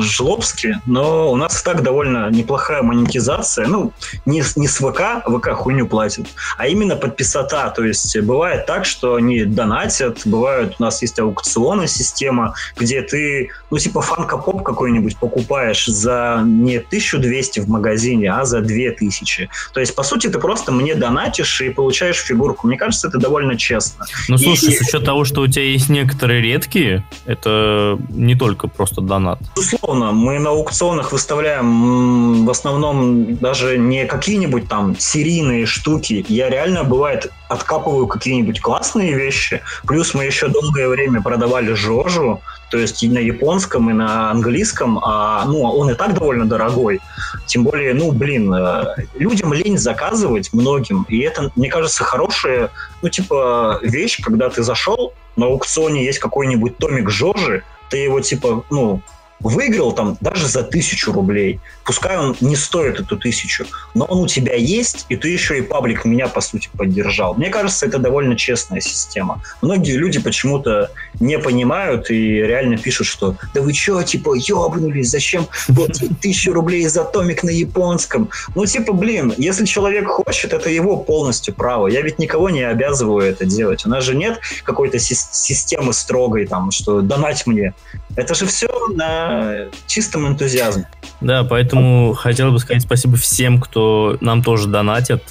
жлобски, 0.00 0.78
но 0.86 1.30
у 1.30 1.36
нас 1.36 1.62
так 1.62 1.82
довольно 1.82 2.30
неплохая 2.30 2.82
монетизация. 2.82 3.66
Ну, 3.66 3.92
не, 4.24 4.42
не 4.56 4.68
с 4.68 4.76
ВК, 4.76 5.24
ВК 5.26 5.50
хуйню 5.50 5.86
платит, 5.86 6.26
а 6.56 6.66
именно 6.68 6.96
подписота. 6.96 7.72
То 7.74 7.84
есть 7.84 8.18
бывает 8.20 8.66
так, 8.66 8.84
что 8.84 9.14
они 9.16 9.44
донатят, 9.44 10.22
бывают, 10.24 10.76
у 10.78 10.82
нас 10.82 11.02
есть 11.02 11.18
аукционная 11.18 11.86
система, 11.86 12.54
где 12.76 13.02
ты, 13.02 13.50
ну, 13.70 13.78
типа 13.78 14.00
фанка-поп 14.00 14.62
какой-нибудь 14.62 15.16
покупаешь 15.18 15.86
за 15.86 16.42
не 16.44 16.78
1200 16.78 17.60
в 17.60 17.68
магазине, 17.68 18.32
а 18.32 18.44
за 18.44 18.60
2000. 18.60 19.48
То 19.72 19.80
есть, 19.80 19.94
по 19.94 20.02
сути, 20.02 20.28
ты 20.28 20.38
просто 20.38 20.72
мне 20.72 20.94
донатишь 20.94 21.60
и 21.60 21.70
получаешь 21.70 22.16
фигурку. 22.16 22.66
Мне 22.66 22.76
кажется, 22.76 23.08
это 23.08 23.18
довольно 23.18 23.56
честно. 23.56 24.06
Ну, 24.28 24.38
слушай, 24.38 24.70
и... 24.70 24.76
с 24.76 24.80
учетом 24.80 25.04
того, 25.04 25.24
что 25.24 25.42
у 25.42 25.46
тебя 25.46 25.64
есть 25.64 25.88
некоторые 25.88 26.40
редкие, 26.40 27.04
это 27.26 27.98
не 28.08 28.34
только 28.34 28.68
просто 28.68 29.00
донат. 29.00 29.38
Безусловно, 29.56 30.12
мы 30.12 30.38
на 30.38 30.50
аукционах 30.50 31.12
выставляем 31.12 32.44
в 32.44 32.50
основном 32.50 33.36
даже 33.36 33.78
не 33.78 34.04
какие-нибудь 34.04 34.68
там 34.68 34.94
серийные 34.98 35.64
штуки. 35.64 36.22
Я 36.28 36.50
реально, 36.50 36.84
бывает, 36.84 37.32
откапываю 37.48 38.06
какие-нибудь 38.06 38.60
классные 38.60 39.14
вещи. 39.14 39.62
Плюс 39.86 40.12
мы 40.12 40.24
еще 40.24 40.48
долгое 40.48 40.88
время 40.88 41.22
продавали 41.22 41.72
Жожу, 41.72 42.42
то 42.70 42.76
есть 42.76 43.02
и 43.02 43.08
на 43.08 43.18
японском, 43.18 43.88
и 43.88 43.94
на 43.94 44.30
английском, 44.30 44.98
а, 45.02 45.46
ну, 45.46 45.62
он 45.62 45.88
и 45.88 45.94
так 45.94 46.12
довольно 46.12 46.44
дорогой. 46.44 47.00
Тем 47.46 47.64
более, 47.64 47.94
ну, 47.94 48.12
блин, 48.12 48.52
э, 48.52 49.06
людям 49.14 49.54
лень 49.54 49.78
заказывать 49.78 50.52
многим, 50.52 51.06
и 51.08 51.20
это, 51.20 51.50
мне 51.56 51.70
кажется, 51.70 52.04
хорошая, 52.04 52.70
ну, 53.00 53.08
типа, 53.08 53.78
вещь, 53.82 54.20
когда 54.22 54.50
ты 54.50 54.62
зашел, 54.62 55.14
на 55.36 55.46
аукционе 55.46 56.04
есть 56.04 56.18
какой-нибудь 56.18 56.76
томик 56.76 57.08
Жожи, 57.08 57.62
ты 57.88 57.98
его, 57.98 58.20
типа, 58.20 58.64
ну, 58.68 59.00
выиграл 59.40 59.92
там 59.92 60.16
даже 60.20 60.46
за 60.46 60.62
тысячу 60.62 61.12
рублей. 61.12 61.60
Пускай 61.84 62.16
он 62.18 62.36
не 62.40 62.56
стоит 62.56 63.00
эту 63.00 63.16
тысячу, 63.16 63.66
но 63.94 64.04
он 64.04 64.20
у 64.20 64.26
тебя 64.26 64.54
есть, 64.54 65.06
и 65.08 65.16
ты 65.16 65.28
еще 65.28 65.58
и 65.58 65.62
паблик 65.62 66.04
меня, 66.04 66.28
по 66.28 66.40
сути, 66.40 66.70
поддержал. 66.76 67.34
Мне 67.34 67.50
кажется, 67.50 67.86
это 67.86 67.98
довольно 67.98 68.36
честная 68.36 68.80
система. 68.80 69.42
Многие 69.62 69.96
люди 69.96 70.18
почему-то 70.18 70.90
не 71.20 71.38
понимают 71.38 72.10
и 72.10 72.40
реально 72.40 72.76
пишут, 72.76 73.06
что 73.06 73.36
да 73.54 73.60
вы 73.62 73.72
что, 73.72 74.02
типа, 74.02 74.34
ебнулись, 74.34 75.10
зачем 75.10 75.46
платить 75.74 76.20
тысячу 76.20 76.52
рублей 76.52 76.86
за 76.86 77.04
томик 77.04 77.42
на 77.42 77.50
японском? 77.50 78.28
Ну, 78.54 78.66
типа, 78.66 78.92
блин, 78.92 79.32
если 79.36 79.64
человек 79.64 80.08
хочет, 80.08 80.52
это 80.52 80.70
его 80.70 80.96
полностью 80.96 81.54
право. 81.54 81.86
Я 81.86 82.02
ведь 82.02 82.18
никого 82.18 82.50
не 82.50 82.62
обязываю 82.62 83.22
это 83.22 83.44
делать. 83.44 83.86
У 83.86 83.88
нас 83.88 84.04
же 84.04 84.14
нет 84.14 84.40
какой-то 84.64 84.98
системы 84.98 85.92
строгой, 85.92 86.46
там, 86.46 86.70
что 86.70 87.00
донать 87.00 87.46
мне. 87.46 87.74
Это 88.16 88.34
же 88.34 88.46
все 88.46 88.68
на 88.88 89.66
чистом 89.86 90.26
энтузиазме. 90.26 90.88
Да, 91.20 91.44
поэтому 91.44 92.14
хотел 92.14 92.50
бы 92.52 92.58
сказать 92.58 92.82
спасибо 92.82 93.16
всем, 93.16 93.60
кто 93.60 94.16
нам 94.20 94.42
тоже 94.42 94.68
донатит. 94.68 95.22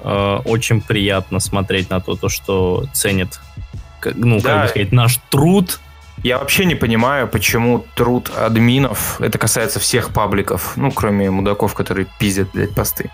Э, 0.00 0.38
очень 0.44 0.80
приятно 0.80 1.40
смотреть 1.40 1.90
на 1.90 2.00
то, 2.00 2.16
то 2.16 2.28
что 2.28 2.86
ценит, 2.92 3.40
ну, 4.14 4.40
да. 4.40 4.48
как 4.48 4.62
бы 4.62 4.68
сказать, 4.68 4.92
наш 4.92 5.16
труд. 5.30 5.80
Я 6.22 6.38
вообще 6.38 6.64
не 6.64 6.74
понимаю, 6.74 7.28
почему 7.28 7.84
труд 7.94 8.30
админов, 8.36 9.20
это 9.20 9.38
касается 9.38 9.78
всех 9.78 10.12
пабликов, 10.12 10.76
ну, 10.76 10.90
кроме 10.90 11.30
мудаков, 11.30 11.74
которые 11.74 12.06
пиздят, 12.18 12.48
блядь, 12.52 12.74
посты. 12.74 13.10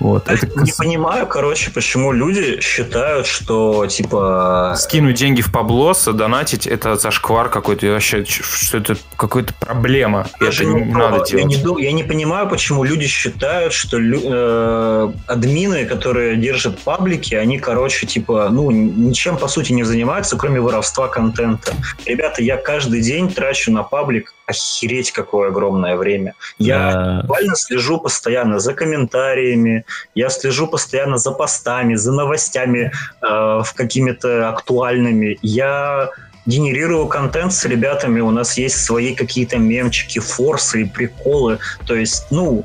Вот. 0.00 0.28
Это 0.28 0.46
Не 0.62 0.72
понимаю, 0.72 1.26
короче, 1.26 1.70
почему 1.70 2.12
люди 2.12 2.60
считают, 2.60 3.26
что, 3.26 3.86
типа... 3.86 4.74
Скинуть 4.76 5.16
деньги 5.16 5.40
в 5.40 5.52
Паблос, 5.52 6.04
донатить, 6.04 6.66
это 6.66 6.96
зашквар 6.96 7.48
какой-то. 7.48 7.86
И 7.86 7.90
Вообще, 7.90 8.24
что 8.24 8.78
это 8.78 8.96
какая-то 9.16 9.54
проблема. 9.58 10.26
Даже 10.40 10.64
это 10.64 10.72
не, 10.72 10.82
не 10.82 10.92
надо 10.92 11.24
то. 11.24 11.36
я, 11.36 11.44
не, 11.44 11.56
делать. 11.56 11.82
я 11.82 11.92
не 11.92 12.04
понимаю, 12.04 12.48
почему 12.48 12.84
люди 12.84 13.06
считают, 13.06 13.72
что 13.72 13.98
лю- 13.98 14.22
э, 14.24 15.12
админы, 15.26 15.84
которые 15.84 16.36
держат 16.36 16.78
паблики, 16.78 17.34
они, 17.34 17.58
короче, 17.58 18.06
типа, 18.06 18.48
ну, 18.50 18.70
ничем 18.70 19.36
по 19.36 19.48
сути 19.48 19.72
не 19.72 19.84
занимаются, 19.84 20.36
кроме 20.36 20.60
воровства 20.60 21.08
контента. 21.08 21.74
Ребята, 22.06 22.42
я 22.42 22.56
каждый 22.56 23.00
день 23.00 23.28
трачу 23.30 23.72
на 23.72 23.82
паблик 23.82 24.34
охереть 24.48 25.12
какое 25.12 25.48
огромное 25.48 25.96
время. 25.96 26.34
Я 26.58 26.92
Да. 26.92 27.20
буквально 27.22 27.54
слежу 27.56 27.98
постоянно 27.98 28.58
за 28.58 28.72
комментариями, 28.72 29.84
я 30.14 30.30
слежу 30.30 30.66
постоянно 30.66 31.18
за 31.18 31.32
постами, 31.32 31.94
за 31.96 32.12
новостями 32.12 32.90
э, 33.22 33.26
в 33.26 33.72
какими-то 33.74 34.48
актуальными. 34.48 35.38
Я 35.42 36.10
генерирую 36.46 37.06
контент 37.08 37.52
с 37.52 37.64
ребятами, 37.66 38.20
у 38.20 38.30
нас 38.30 38.56
есть 38.56 38.82
свои 38.82 39.14
какие-то 39.14 39.58
мемчики, 39.58 40.18
форсы 40.18 40.82
и 40.82 40.84
приколы. 40.84 41.58
То 41.86 41.94
есть, 41.94 42.26
ну, 42.30 42.64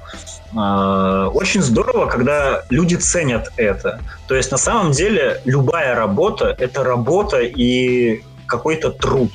э, 0.56 1.30
очень 1.34 1.62
здорово, 1.62 2.06
когда 2.06 2.64
люди 2.70 2.96
ценят 2.96 3.52
это. 3.58 4.00
То 4.28 4.36
есть, 4.36 4.52
на 4.52 4.58
самом 4.58 4.92
деле, 4.94 5.42
любая 5.44 5.96
работа— 5.96 6.56
это 6.60 6.84
работа 6.84 7.42
и 7.42 8.24
какой-то 8.46 8.90
труд. 8.92 9.32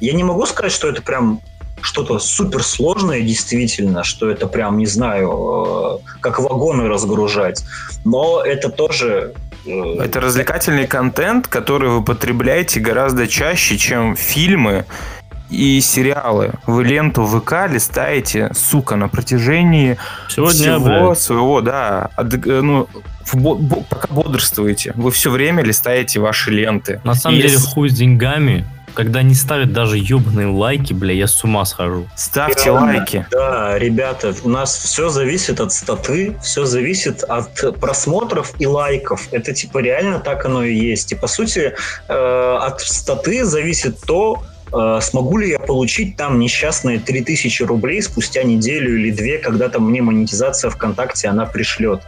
Я 0.00 0.12
не 0.14 0.24
могу 0.24 0.46
сказать, 0.46 0.72
что 0.72 0.88
это 0.88 1.00
прям 1.00 1.40
что-то 1.86 2.18
суперсложное 2.18 3.20
действительно, 3.22 4.02
что 4.04 4.28
это 4.28 4.46
прям, 4.46 4.76
не 4.78 4.86
знаю, 4.86 6.00
э, 6.04 6.18
как 6.20 6.40
вагоны 6.40 6.88
разгружать. 6.88 7.64
Но 8.04 8.42
это 8.42 8.68
тоже... 8.70 9.32
э, 9.66 10.00
Это 10.04 10.20
развлекательный 10.20 10.86
контент, 10.86 11.46
который 11.46 11.88
вы 11.90 12.02
потребляете 12.02 12.80
гораздо 12.80 13.26
чаще, 13.28 13.78
чем 13.78 14.16
фильмы 14.16 14.84
и 15.48 15.80
сериалы. 15.80 16.50
Вы 16.66 16.84
ленту 16.84 17.24
ВК 17.24 17.52
листаете, 17.70 18.50
сука, 18.54 18.96
на 18.96 19.08
протяжении 19.08 19.96
Сегодня, 20.28 20.52
всего 20.78 20.80
блядь, 20.84 21.20
своего, 21.20 21.60
да, 21.60 22.10
от- 22.16 22.34
э, 22.46 22.60
ну, 22.62 22.88
в 23.24 23.36
бо- 23.36 23.54
бо- 23.54 23.84
пока 23.88 24.08
бодрствуете, 24.12 24.92
вы 24.96 25.10
все 25.12 25.30
время 25.30 25.62
листаете 25.62 26.18
ваши 26.18 26.50
ленты. 26.50 27.00
на 27.04 27.14
самом 27.14 27.38
И 27.38 27.42
деле 27.42 27.58
с- 27.58 27.64
хуй 27.64 27.88
с 27.90 27.94
деньгами. 27.94 28.66
Когда 28.96 29.22
не 29.22 29.34
ставят 29.34 29.74
даже 29.74 29.98
ебаные 29.98 30.46
лайки, 30.46 30.94
бля, 30.94 31.12
я 31.12 31.26
с 31.26 31.44
ума 31.44 31.66
схожу. 31.66 32.08
Ставьте 32.16 32.70
Реально, 32.70 32.80
лайки. 32.80 33.26
Да, 33.30 33.78
ребята, 33.78 34.34
у 34.42 34.48
нас 34.48 34.74
все 34.74 35.10
зависит 35.10 35.60
от 35.60 35.70
статы, 35.70 36.34
все 36.42 36.64
зависит 36.64 37.22
от 37.22 37.78
просмотров 37.78 38.54
и 38.58 38.66
лайков. 38.66 39.28
Это 39.32 39.52
типа 39.52 39.78
реально 39.78 40.18
так 40.18 40.46
оно 40.46 40.64
и 40.64 40.74
есть. 40.74 41.12
И 41.12 41.14
по 41.14 41.26
сути 41.26 41.74
э, 42.08 42.56
от 42.62 42.80
статы 42.80 43.44
зависит 43.44 44.00
то, 44.00 44.42
смогу 45.00 45.38
ли 45.38 45.50
я 45.50 45.58
получить 45.58 46.16
там 46.16 46.38
несчастные 46.38 46.98
3000 46.98 47.62
рублей 47.64 48.02
спустя 48.02 48.42
неделю 48.42 48.98
или 48.98 49.10
две, 49.10 49.38
когда 49.38 49.68
там 49.68 49.88
мне 49.88 50.02
монетизация 50.02 50.70
ВКонтакте 50.70 51.28
она 51.28 51.46
пришлет. 51.46 52.00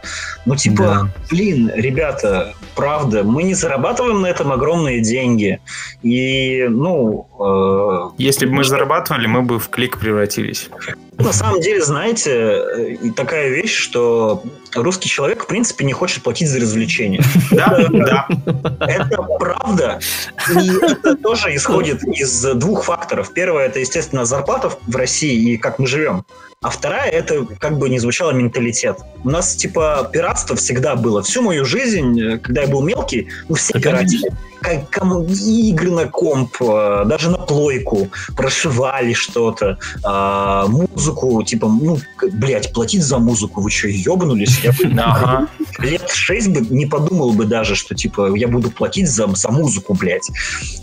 Ну 0.45 0.55
типа, 0.55 0.83
Да. 0.83 1.07
блин, 1.29 1.71
ребята, 1.73 2.53
правда, 2.75 3.23
мы 3.23 3.43
не 3.43 3.53
зарабатываем 3.53 4.21
на 4.21 4.27
этом 4.27 4.51
огромные 4.51 5.01
деньги. 5.01 5.59
И, 6.03 6.65
ну... 6.69 7.27
э, 7.39 8.21
Если 8.21 8.45
бы 8.45 8.53
мы 8.53 8.63
зарабатывали, 8.63 9.27
мы 9.27 9.41
бы 9.41 9.59
в 9.59 9.69
клик 9.69 9.97
превратились. 9.97 10.69
на 11.17 11.33
самом 11.33 11.61
деле, 11.61 11.81
знаете, 11.81 12.31
э, 12.31 12.97
такая 13.15 13.49
вещь, 13.49 13.75
что 13.75 14.43
русский 14.75 15.09
человек, 15.09 15.43
в 15.43 15.47
принципе, 15.47 15.85
не 15.85 15.93
хочет 15.93 16.23
платить 16.23 16.49
за 16.49 16.59
развлечения. 16.59 17.23
Да, 17.51 17.87
да. 17.89 18.27
Это 18.79 19.21
правда. 19.39 19.99
И 20.49 20.69
это 20.85 21.15
тоже 21.15 21.55
исходит 21.55 22.03
из 22.03 22.41
двух 22.55 22.85
факторов. 22.85 23.33
Первое, 23.33 23.65
это, 23.65 23.79
естественно, 23.79 24.25
зарплата 24.25 24.71
в 24.87 24.95
России 24.95 25.53
и 25.53 25.57
как 25.57 25.79
мы 25.79 25.87
живем. 25.87 26.25
А 26.61 26.69
вторая, 26.69 27.09
это, 27.09 27.45
как 27.57 27.77
бы 27.77 27.89
не 27.89 27.99
звучало, 27.99 28.31
менталитет. 28.31 28.97
У 29.23 29.29
нас, 29.29 29.55
типа, 29.55 30.09
пиратство 30.11 30.55
всегда 30.57 30.95
было. 30.95 31.23
Всю 31.23 31.41
мою 31.41 31.63
жизнь, 31.63 32.37
когда 32.39 32.63
я 32.63 32.67
был 32.67 32.81
мелкий, 32.81 33.29
ну, 33.47 33.55
все 33.55 33.73
Так 33.73 33.83
пиратели. 33.83 34.29
Как, 34.61 34.89
кому, 34.89 35.23
игры 35.23 35.91
на 35.91 36.05
комп, 36.05 36.55
э, 36.61 37.03
даже 37.05 37.29
на 37.29 37.37
плойку, 37.37 38.09
прошивали 38.35 39.13
что-то, 39.13 39.77
а, 40.03 40.67
музыку, 40.67 41.41
типа, 41.43 41.67
ну, 41.67 41.99
блядь, 42.33 42.73
платить 42.73 43.03
за 43.03 43.19
музыку, 43.19 43.61
вы 43.61 43.71
что, 43.71 43.87
ебанулись? 43.87 44.59
Я 44.63 44.71
бы 44.71 44.89
Ага. 44.99 45.47
лет 45.79 46.09
шесть 46.09 46.49
бы 46.49 46.61
не 46.75 46.85
подумал 46.85 47.33
бы 47.33 47.45
даже, 47.45 47.75
что 47.75 47.95
типа 47.95 48.35
я 48.35 48.47
буду 48.47 48.69
платить 48.69 49.09
за, 49.09 49.27
за 49.33 49.49
музыку, 49.49 49.93
блядь. 49.93 50.29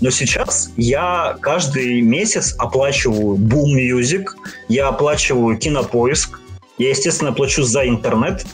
Но 0.00 0.10
сейчас 0.10 0.70
я 0.76 1.36
каждый 1.40 2.00
месяц 2.00 2.54
оплачиваю 2.58 3.36
Boom 3.36 3.76
Music, 3.76 4.24
я 4.68 4.88
оплачиваю 4.88 5.58
Кинопоиск, 5.58 6.40
я, 6.78 6.90
естественно, 6.90 7.32
плачу 7.32 7.62
за 7.62 7.86
интернет. 7.88 8.44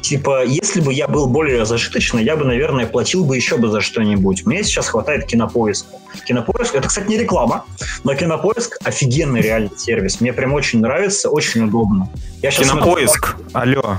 Типа, 0.00 0.44
если 0.44 0.80
бы 0.80 0.92
я 0.92 1.08
был 1.08 1.26
более 1.26 1.66
зажиточный, 1.66 2.24
я 2.24 2.36
бы, 2.36 2.44
наверное, 2.44 2.86
платил 2.86 3.24
бы 3.24 3.36
еще 3.36 3.56
бы 3.56 3.68
за 3.68 3.80
что-нибудь. 3.80 4.46
Мне 4.46 4.62
сейчас 4.62 4.88
хватает 4.88 5.26
кинопоиска. 5.26 5.88
Кинопоиск, 6.24 6.74
это, 6.74 6.88
кстати, 6.88 7.08
не 7.08 7.18
реклама, 7.18 7.64
но 8.04 8.14
кинопоиск 8.14 8.78
офигенный 8.84 9.40
реальный 9.40 9.70
сервис. 9.76 10.20
Мне 10.20 10.32
прям 10.32 10.54
очень 10.54 10.80
нравится, 10.80 11.28
очень 11.28 11.64
удобно. 11.64 12.08
Я 12.42 12.50
щас 12.50 12.66
смотрю- 12.66 12.84
Кинопоиск. 12.84 13.36
Алло. 13.52 13.98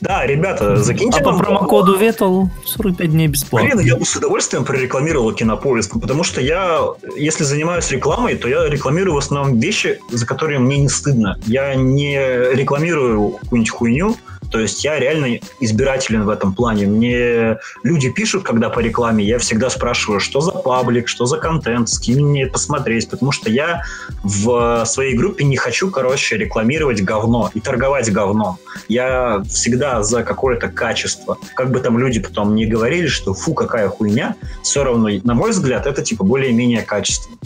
Да, 0.00 0.26
ребята, 0.26 0.76
закиньте 0.76 1.20
А 1.20 1.24
по 1.24 1.32
нам 1.32 1.40
промокоду 1.40 1.98
VETAL 1.98 2.48
45 2.64 3.10
дней 3.10 3.28
бесплатно. 3.28 3.70
Блин, 3.74 3.86
я 3.86 3.96
бы 3.96 4.04
с 4.04 4.14
удовольствием 4.14 4.64
прорекламировал 4.64 5.32
кинопоиск, 5.32 5.98
потому 6.00 6.22
что 6.22 6.40
я, 6.40 6.80
если 7.16 7.44
занимаюсь 7.44 7.90
рекламой, 7.90 8.36
то 8.36 8.46
я 8.46 8.68
рекламирую 8.68 9.14
в 9.14 9.18
основном 9.18 9.58
вещи, 9.58 9.98
за 10.12 10.26
которые 10.26 10.58
мне 10.58 10.78
не 10.78 10.88
стыдно. 10.88 11.38
Я 11.46 11.74
не 11.74 12.14
рекламирую 12.54 13.30
какую-нибудь 13.30 13.70
хуйню, 13.70 14.16
то 14.56 14.62
есть 14.62 14.82
я 14.84 14.98
реально 14.98 15.38
избирателен 15.60 16.24
в 16.24 16.30
этом 16.30 16.54
плане. 16.54 16.86
Мне 16.86 17.58
люди 17.82 18.08
пишут, 18.10 18.42
когда 18.42 18.70
по 18.70 18.80
рекламе, 18.80 19.22
я 19.22 19.38
всегда 19.38 19.68
спрашиваю, 19.68 20.18
что 20.18 20.40
за 20.40 20.52
паблик, 20.52 21.08
что 21.08 21.26
за 21.26 21.36
контент, 21.36 21.90
скинь 21.90 22.24
мне 22.24 22.44
это 22.44 22.52
посмотреть, 22.52 23.10
потому 23.10 23.32
что 23.32 23.50
я 23.50 23.82
в 24.22 24.86
своей 24.86 25.14
группе 25.14 25.44
не 25.44 25.58
хочу, 25.58 25.90
короче, 25.90 26.38
рекламировать 26.38 27.02
говно 27.02 27.50
и 27.52 27.60
торговать 27.60 28.10
говном. 28.10 28.56
Я 28.88 29.42
всегда 29.46 30.02
за 30.02 30.22
какое-то 30.22 30.68
качество. 30.68 31.36
Как 31.54 31.70
бы 31.70 31.80
там 31.80 31.98
люди 31.98 32.18
потом 32.20 32.54
не 32.54 32.64
говорили, 32.64 33.08
что 33.08 33.34
фу, 33.34 33.52
какая 33.52 33.90
хуйня, 33.90 34.36
все 34.62 34.84
равно, 34.84 35.10
на 35.22 35.34
мой 35.34 35.50
взгляд, 35.50 35.84
это 35.84 36.00
типа 36.00 36.24
более-менее 36.24 36.80
качественно. 36.80 37.36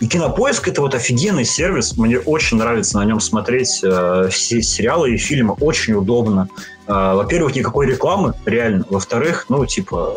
И 0.00 0.06
Кинопоиск 0.06 0.68
это 0.68 0.80
вот 0.80 0.94
офигенный 0.94 1.44
сервис. 1.44 1.96
Мне 1.96 2.18
очень 2.18 2.56
нравится 2.56 2.98
на 2.98 3.04
нем 3.04 3.20
смотреть 3.20 3.80
э, 3.82 4.28
все 4.30 4.62
сериалы 4.62 5.14
и 5.14 5.16
фильмы. 5.16 5.54
Очень 5.60 5.94
удобно. 5.94 6.48
Э, 6.86 7.14
во-первых, 7.14 7.56
никакой 7.56 7.86
рекламы, 7.86 8.34
реально. 8.46 8.84
Во-вторых, 8.88 9.46
ну, 9.48 9.66
типа, 9.66 10.14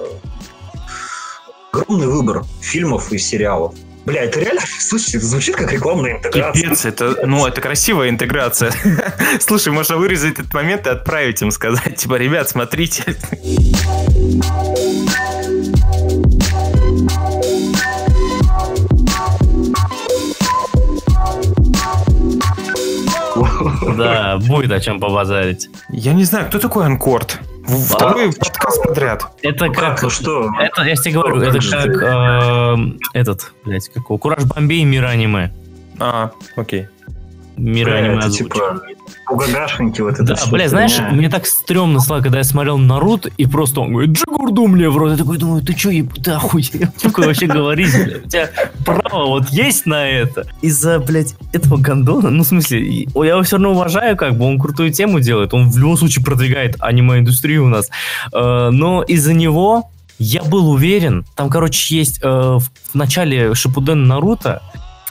огромный 1.72 2.08
выбор 2.08 2.44
фильмов 2.62 3.12
и 3.12 3.18
сериалов. 3.18 3.74
Бля, 4.06 4.24
это 4.24 4.40
реально, 4.40 4.62
слушайте, 4.80 5.18
это 5.18 5.28
звучит 5.28 5.56
как 5.56 5.72
рекламная 5.72 6.18
интеграция. 6.18 6.64
Пипец, 6.64 6.86
это, 6.86 7.26
ну, 7.26 7.46
это 7.46 7.62
красивая 7.62 8.10
интеграция. 8.10 8.74
Слушай, 9.40 9.72
можно 9.72 9.98
вырезать 9.98 10.34
этот 10.40 10.54
момент 10.54 10.88
и 10.88 10.90
отправить 10.90 11.42
им, 11.42 11.52
сказать, 11.52 11.98
типа, 11.98 12.16
ребят, 12.16 12.50
смотрите. 12.50 13.04
Да, 23.98 24.38
будет 24.38 24.72
о 24.72 24.80
чем 24.80 25.00
побазарить. 25.00 25.70
Я 25.90 26.14
не 26.14 26.24
знаю, 26.24 26.48
кто 26.48 26.60
такой 26.60 26.86
Анкорд? 26.86 27.40
Второй 27.66 28.34
подкаст 28.34 28.84
подряд. 28.84 29.24
Это 29.42 29.66
Ну 29.68 29.74
как... 29.74 29.84
как, 29.94 30.04
ну 30.04 30.10
что? 30.10 30.50
Это, 30.60 30.82
я 30.84 30.96
тебе 30.96 31.14
говорю, 31.14 31.42
это 31.42 31.60
как 31.60 32.02
эм, 32.02 33.00
этот, 33.14 33.54
блядь, 33.64 33.88
какого? 33.90 34.18
Кураж 34.18 34.44
Бомбей, 34.46 34.84
мир 34.84 35.06
аниме. 35.06 35.54
А, 36.00 36.32
окей. 36.56 36.88
Мир 37.58 37.88
Бля, 37.88 37.96
аниме 37.98 38.16
это 38.18 38.28
озвучка. 38.28 38.44
типа 38.46 38.82
угагашеньки 39.30 40.02
вот 40.02 40.14
это 40.16 40.24
Да, 40.24 40.36
бля, 40.52 40.68
знаешь, 40.68 40.98
мне 41.12 41.30
так 41.30 41.46
стрёмно 41.46 42.00
стало, 42.00 42.22
когда 42.22 42.40
я 42.40 42.44
смотрел 42.44 42.78
Наруто, 42.78 43.30
и 43.38 43.46
просто 43.46 43.82
он 43.82 43.92
говорит, 43.94 44.12
Джигурду 44.12 44.68
мне 44.68 44.90
в 44.90 44.98
рот. 44.98 45.12
Я 45.12 45.18
такой 45.18 45.38
думаю, 45.38 45.62
ты 45.62 45.74
чё, 45.74 45.90
еб... 45.90 46.14
ты 46.22 46.32
охуел? 46.32 46.90
Такое 47.02 47.28
вообще 47.28 47.46
говорить, 47.48 47.94
блядь. 47.94 48.26
У 48.26 48.30
тебя 48.30 48.50
право 48.86 49.28
вот 49.28 49.50
есть 49.50 49.86
на 49.86 50.08
это. 50.08 50.46
Из-за, 50.62 51.00
блядь, 51.00 51.36
этого 51.54 51.78
гондона, 51.78 52.30
ну, 52.30 52.44
в 52.44 52.48
смысле, 52.48 52.86
я 52.90 53.04
его 53.06 53.44
все 53.44 53.56
равно 53.58 53.72
уважаю, 53.72 54.18
как 54.18 54.38
бы, 54.38 54.46
он 54.46 54.60
крутую 54.60 54.92
тему 54.92 55.20
делает, 55.20 55.54
он 55.54 55.70
в 55.70 55.78
любом 55.78 55.98
случае 55.98 56.26
продвигает 56.26 56.76
аниме-индустрию 56.80 57.66
у 57.66 57.70
нас. 57.70 57.90
Э, 58.34 58.70
Но 58.72 59.04
из-за 59.04 59.34
него 59.34 59.90
я 60.20 60.44
был 60.44 60.70
уверен, 60.70 61.26
там, 61.36 61.50
короче, 61.50 61.96
есть 61.96 62.20
э, 62.22 62.28
в 62.28 62.62
в 62.92 62.96
начале 62.96 63.56
Шипуден 63.56 64.04
Наруто, 64.04 64.62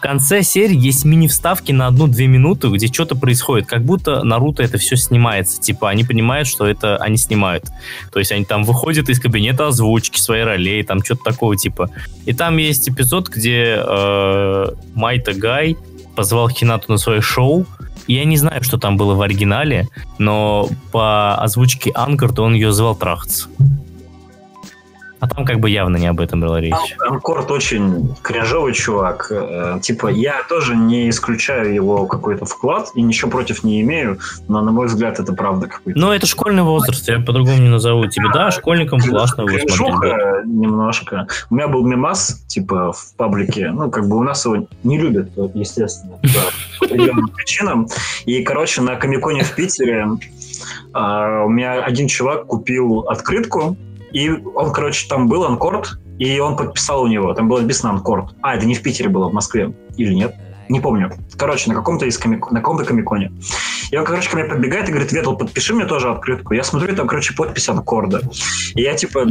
в 0.00 0.02
конце 0.02 0.42
серии 0.42 0.78
есть 0.78 1.04
мини-вставки 1.04 1.72
на 1.72 1.86
одну-две 1.86 2.26
минуты, 2.26 2.68
где 2.68 2.86
что-то 2.86 3.16
происходит, 3.16 3.66
как 3.66 3.84
будто 3.84 4.24
Наруто 4.24 4.62
это 4.62 4.78
все 4.78 4.96
снимается. 4.96 5.60
Типа, 5.60 5.90
они 5.90 6.04
понимают, 6.04 6.48
что 6.48 6.64
это 6.66 6.96
они 6.96 7.18
снимают. 7.18 7.66
То 8.10 8.18
есть 8.18 8.32
они 8.32 8.46
там 8.46 8.64
выходят 8.64 9.10
из 9.10 9.20
кабинета 9.20 9.68
озвучки 9.68 10.18
своей 10.18 10.44
ролей, 10.44 10.82
там 10.84 11.04
что-то 11.04 11.22
такого 11.24 11.54
типа. 11.54 11.90
И 12.24 12.32
там 12.32 12.56
есть 12.56 12.88
эпизод, 12.88 13.28
где 13.28 13.76
э, 13.76 14.66
Майта 14.94 15.34
Гай 15.34 15.76
позвал 16.16 16.48
Хинату 16.48 16.90
на 16.90 16.96
свое 16.96 17.20
шоу, 17.20 17.66
я 18.06 18.24
не 18.24 18.38
знаю, 18.38 18.64
что 18.64 18.78
там 18.78 18.96
было 18.96 19.12
в 19.12 19.20
оригинале, 19.20 19.86
но 20.16 20.70
по 20.92 21.34
озвучке 21.34 21.92
Анкорта 21.94 22.40
он 22.40 22.54
ее 22.54 22.72
звал 22.72 22.96
Трахц. 22.96 23.48
А 25.20 25.28
там 25.28 25.44
как 25.44 25.60
бы 25.60 25.68
явно 25.68 25.98
не 25.98 26.06
об 26.06 26.20
этом 26.20 26.40
была 26.40 26.60
речь. 26.60 26.96
Анкорд 27.06 27.50
очень 27.50 28.14
кринжовый 28.22 28.72
чувак. 28.72 29.30
Э, 29.30 29.78
Типа, 29.80 30.08
я 30.08 30.42
тоже 30.48 30.76
не 30.76 31.10
исключаю 31.10 31.74
его 31.74 32.06
какой-то 32.06 32.44
вклад 32.44 32.90
и 32.94 33.02
ничего 33.02 33.30
против 33.30 33.64
не 33.64 33.80
имею, 33.82 34.18
но, 34.48 34.60
на 34.62 34.70
мой 34.72 34.86
взгляд, 34.86 35.20
это 35.20 35.32
правда 35.32 35.66
какой-то. 35.66 35.98
Ну, 35.98 36.10
это 36.12 36.26
школьный 36.26 36.62
возраст, 36.62 37.08
я 37.08 37.20
по-другому 37.20 37.58
не 37.58 37.68
назову 37.68 38.06
тебе. 38.06 38.28
Да, 38.32 38.50
школьникам 38.50 39.00
классно 39.00 39.42
его 39.42 39.68
смотреть. 39.68 40.46
немножко. 40.46 41.26
У 41.50 41.54
меня 41.54 41.68
был 41.68 41.84
мемас, 41.86 42.42
типа, 42.46 42.92
в 42.92 43.14
паблике. 43.16 43.70
Ну, 43.70 43.90
как 43.90 44.08
бы 44.08 44.16
у 44.16 44.22
нас 44.22 44.44
его 44.44 44.66
не 44.84 44.98
любят, 44.98 45.30
естественно, 45.54 46.18
по 46.22 46.86
определенным 46.86 47.28
причинам. 47.28 47.88
И, 48.26 48.42
короче, 48.42 48.80
на 48.80 48.96
Комиконе 48.96 49.42
в 49.42 49.54
Питере 49.54 50.06
а, 50.92 51.44
у 51.44 51.48
меня 51.48 51.82
один 51.82 52.08
чувак 52.08 52.46
купил 52.46 53.00
открытку, 53.08 53.76
и 54.12 54.30
он, 54.30 54.72
короче, 54.72 55.08
там 55.08 55.28
был 55.28 55.44
анкорд, 55.44 55.98
и 56.18 56.38
он 56.38 56.56
подписал 56.56 57.02
у 57.02 57.06
него. 57.06 57.32
Там 57.34 57.48
было 57.48 57.60
написано 57.60 57.90
анкорд. 57.90 58.34
А, 58.42 58.54
это 58.54 58.66
не 58.66 58.74
в 58.74 58.82
Питере 58.82 59.08
было, 59.08 59.28
в 59.28 59.32
Москве. 59.32 59.72
Или 59.96 60.14
нет? 60.14 60.34
Не 60.68 60.78
помню. 60.78 61.12
Короче, 61.36 61.68
на 61.68 61.74
каком-то 61.74 62.06
из 62.06 62.16
комик... 62.16 62.50
на 62.52 62.60
каком-то 62.60 62.84
комиконе. 62.84 63.32
И 63.90 63.96
он, 63.96 64.04
короче, 64.04 64.30
ко 64.30 64.36
мне 64.36 64.44
подбегает 64.44 64.88
и 64.88 64.92
говорит, 64.92 65.10
Ветл, 65.10 65.34
подпиши 65.34 65.74
мне 65.74 65.84
тоже 65.84 66.10
открытку. 66.10 66.54
Я 66.54 66.62
смотрю, 66.62 66.94
там, 66.94 67.08
короче, 67.08 67.34
подпись 67.34 67.68
анкорда. 67.68 68.20
И 68.76 68.82
я, 68.82 68.94
типа, 68.94 69.26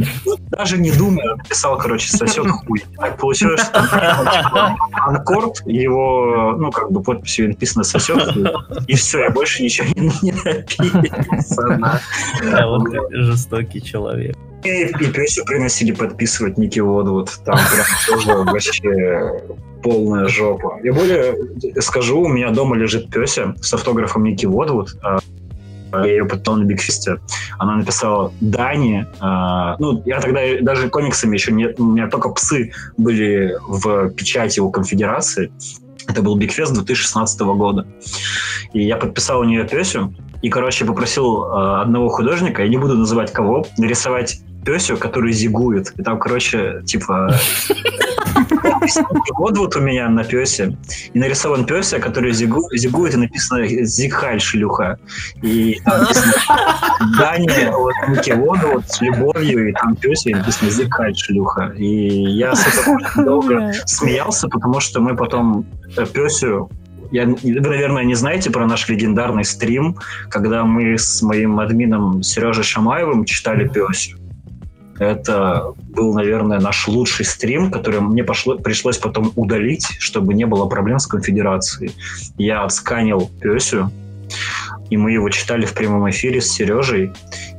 даже 0.50 0.76
не 0.76 0.92
думая, 0.92 1.36
написал, 1.36 1.78
короче, 1.78 2.10
сосет 2.10 2.46
хуй. 2.46 2.84
Так 2.98 3.16
получилось, 3.16 3.62
что 3.62 4.76
анкорд, 4.92 5.62
его, 5.64 6.56
ну, 6.58 6.70
как 6.70 6.92
бы 6.92 7.02
подписью 7.02 7.48
написано 7.48 7.84
сосет 7.84 8.22
хуй. 8.34 8.46
И 8.86 8.94
все, 8.96 9.20
я 9.20 9.30
больше 9.30 9.62
ничего 9.62 9.86
не, 9.96 10.32
написано. 10.32 12.00
Да, 12.42 12.66
вот 12.66 12.86
жестокий 13.12 13.80
человек. 13.80 14.36
И, 14.64 14.86
песю 15.12 15.44
приносили 15.44 15.92
подписывать 15.92 16.58
Ники 16.58 16.80
Водвуд. 16.80 17.30
Там 17.44 17.56
прям 17.56 17.86
тоже 18.06 18.36
вообще 18.36 19.42
полная 19.82 20.28
жопа. 20.28 20.78
Я 20.82 20.92
более 20.92 21.34
скажу, 21.80 22.20
у 22.20 22.28
меня 22.28 22.50
дома 22.50 22.76
лежит 22.76 23.10
песя 23.10 23.54
с 23.60 23.72
автографом 23.72 24.24
Ники 24.24 24.44
Водвуд. 24.46 24.96
А, 25.02 25.18
Я 26.04 26.12
ее 26.12 26.24
подписал 26.26 26.56
на 26.56 26.64
Бигфисте. 26.64 27.16
Она 27.58 27.76
написала 27.76 28.32
Дани. 28.40 29.06
а, 29.20 29.76
Ну, 29.78 30.02
я 30.04 30.20
тогда 30.20 30.40
даже 30.60 30.88
комиксами 30.90 31.34
еще 31.36 31.52
не... 31.52 31.68
У 31.78 31.84
меня 31.84 32.08
только 32.08 32.28
псы 32.28 32.72
были 32.98 33.56
в 33.66 34.10
печати 34.10 34.60
у 34.60 34.70
конфедерации. 34.70 35.50
Это 36.06 36.22
был 36.22 36.36
Бигфест 36.36 36.74
2016 36.74 37.40
года. 37.40 37.86
И 38.72 38.82
я 38.82 38.96
подписал 38.96 39.40
у 39.40 39.44
нее 39.44 39.66
песю. 39.66 40.12
И, 40.42 40.48
короче, 40.48 40.84
попросил 40.84 41.44
одного 41.52 42.08
художника, 42.08 42.62
я 42.62 42.68
не 42.68 42.78
буду 42.78 42.96
называть 42.96 43.30
кого, 43.32 43.66
нарисовать 43.76 44.40
песю, 44.64 44.96
который 44.96 45.32
зигует. 45.32 45.92
И 45.96 46.02
там, 46.02 46.18
короче, 46.18 46.82
типа... 46.84 47.34
Вот 49.36 49.58
вот 49.58 49.76
у 49.76 49.80
меня 49.80 50.08
на 50.08 50.24
песе. 50.24 50.76
И 51.12 51.18
нарисован 51.18 51.64
песя, 51.64 51.98
который 51.98 52.32
зигу, 52.32 52.62
зигует, 52.72 53.14
и 53.14 53.16
написано 53.18 53.66
«Зигхаль, 53.66 54.40
шлюха». 54.40 54.98
И 55.42 55.78
там 55.84 56.00
написано 56.00 56.32
«Даня 57.18 57.72
от 57.74 58.08
Ники 58.08 58.32
вот 58.32 58.84
с 58.88 59.00
любовью», 59.00 59.68
и 59.68 59.72
там 59.72 59.96
песя, 59.96 60.30
и 60.30 60.34
написано 60.34 60.70
«Зигхаль, 60.70 61.16
шлюха». 61.16 61.72
И 61.76 61.86
я 61.86 62.54
с 62.54 62.66
этого 62.66 62.98
долго 63.24 63.72
смеялся, 63.86 64.48
потому 64.48 64.80
что 64.80 65.00
мы 65.00 65.16
потом 65.16 65.66
э, 65.96 66.06
песю 66.06 66.70
я, 67.10 67.26
вы, 67.26 67.60
наверное, 67.60 68.04
не 68.04 68.14
знаете 68.14 68.50
про 68.50 68.66
наш 68.66 68.88
легендарный 68.88 69.44
стрим, 69.44 69.96
когда 70.28 70.64
мы 70.64 70.96
с 70.96 71.22
моим 71.22 71.58
админом 71.58 72.22
Сережей 72.22 72.62
Шамаевым 72.62 73.24
читали 73.24 73.66
песю. 73.66 74.19
Это 75.00 75.72
был, 75.78 76.12
наверное, 76.12 76.60
наш 76.60 76.86
лучший 76.86 77.24
стрим, 77.24 77.70
который 77.70 78.00
мне 78.00 78.22
пошло, 78.22 78.58
пришлось 78.58 78.98
потом 78.98 79.32
удалить, 79.34 79.86
чтобы 79.98 80.34
не 80.34 80.44
было 80.44 80.66
проблем 80.66 80.98
с 80.98 81.06
конфедерацией. 81.06 81.92
Я 82.36 82.64
отсканил 82.64 83.30
песю, 83.40 83.90
и 84.90 84.98
мы 84.98 85.12
его 85.12 85.30
читали 85.30 85.64
в 85.64 85.72
прямом 85.72 86.10
эфире 86.10 86.42
с 86.42 86.50
Сережей, 86.50 87.12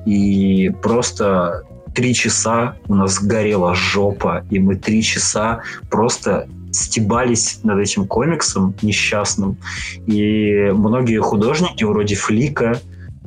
и 0.05 0.71
просто 0.83 1.63
три 1.95 2.13
часа 2.13 2.75
у 2.87 2.93
нас 2.93 3.19
горела 3.19 3.73
жопа, 3.73 4.45
и 4.51 4.59
мы 4.59 4.75
три 4.75 5.01
часа 5.01 5.61
просто 5.89 6.47
стебались 6.71 7.61
над 7.63 7.79
этим 7.79 8.05
комиксом 8.05 8.75
несчастным. 8.83 9.57
И 10.05 10.71
многие 10.73 11.19
художники, 11.19 11.83
вроде 11.83 12.13
Флика, 12.13 12.79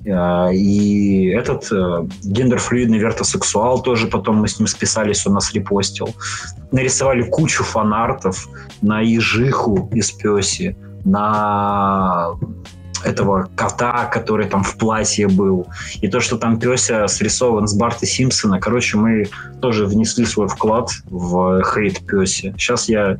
и 0.04 1.28
этот 1.28 1.72
э, 1.72 2.06
гендерфлюидный 2.22 2.98
вертосексуал 2.98 3.82
тоже 3.82 4.06
потом 4.06 4.36
мы 4.36 4.48
с 4.48 4.58
ним 4.58 4.66
списались, 4.66 5.26
он 5.26 5.34
нас 5.34 5.52
репостил. 5.54 6.14
Нарисовали 6.72 7.22
кучу 7.22 7.64
фанартов 7.64 8.48
на 8.82 9.00
ежиху 9.00 9.88
из 9.94 10.10
Песи, 10.12 10.76
на 11.04 12.34
этого 13.02 13.48
кота, 13.54 14.06
который 14.06 14.46
там 14.46 14.62
в 14.62 14.76
платье 14.76 15.28
был, 15.28 15.68
и 16.00 16.08
то, 16.08 16.20
что 16.20 16.36
там 16.36 16.58
Песя 16.58 17.06
срисован 17.06 17.66
с 17.66 17.74
Барта 17.74 18.06
Симпсона. 18.06 18.60
Короче, 18.60 18.96
мы 18.96 19.28
тоже 19.60 19.86
внесли 19.86 20.24
свой 20.24 20.48
вклад 20.48 20.90
в 21.06 21.62
хейт 21.62 22.06
Песи. 22.06 22.54
Сейчас 22.58 22.88
я 22.88 23.18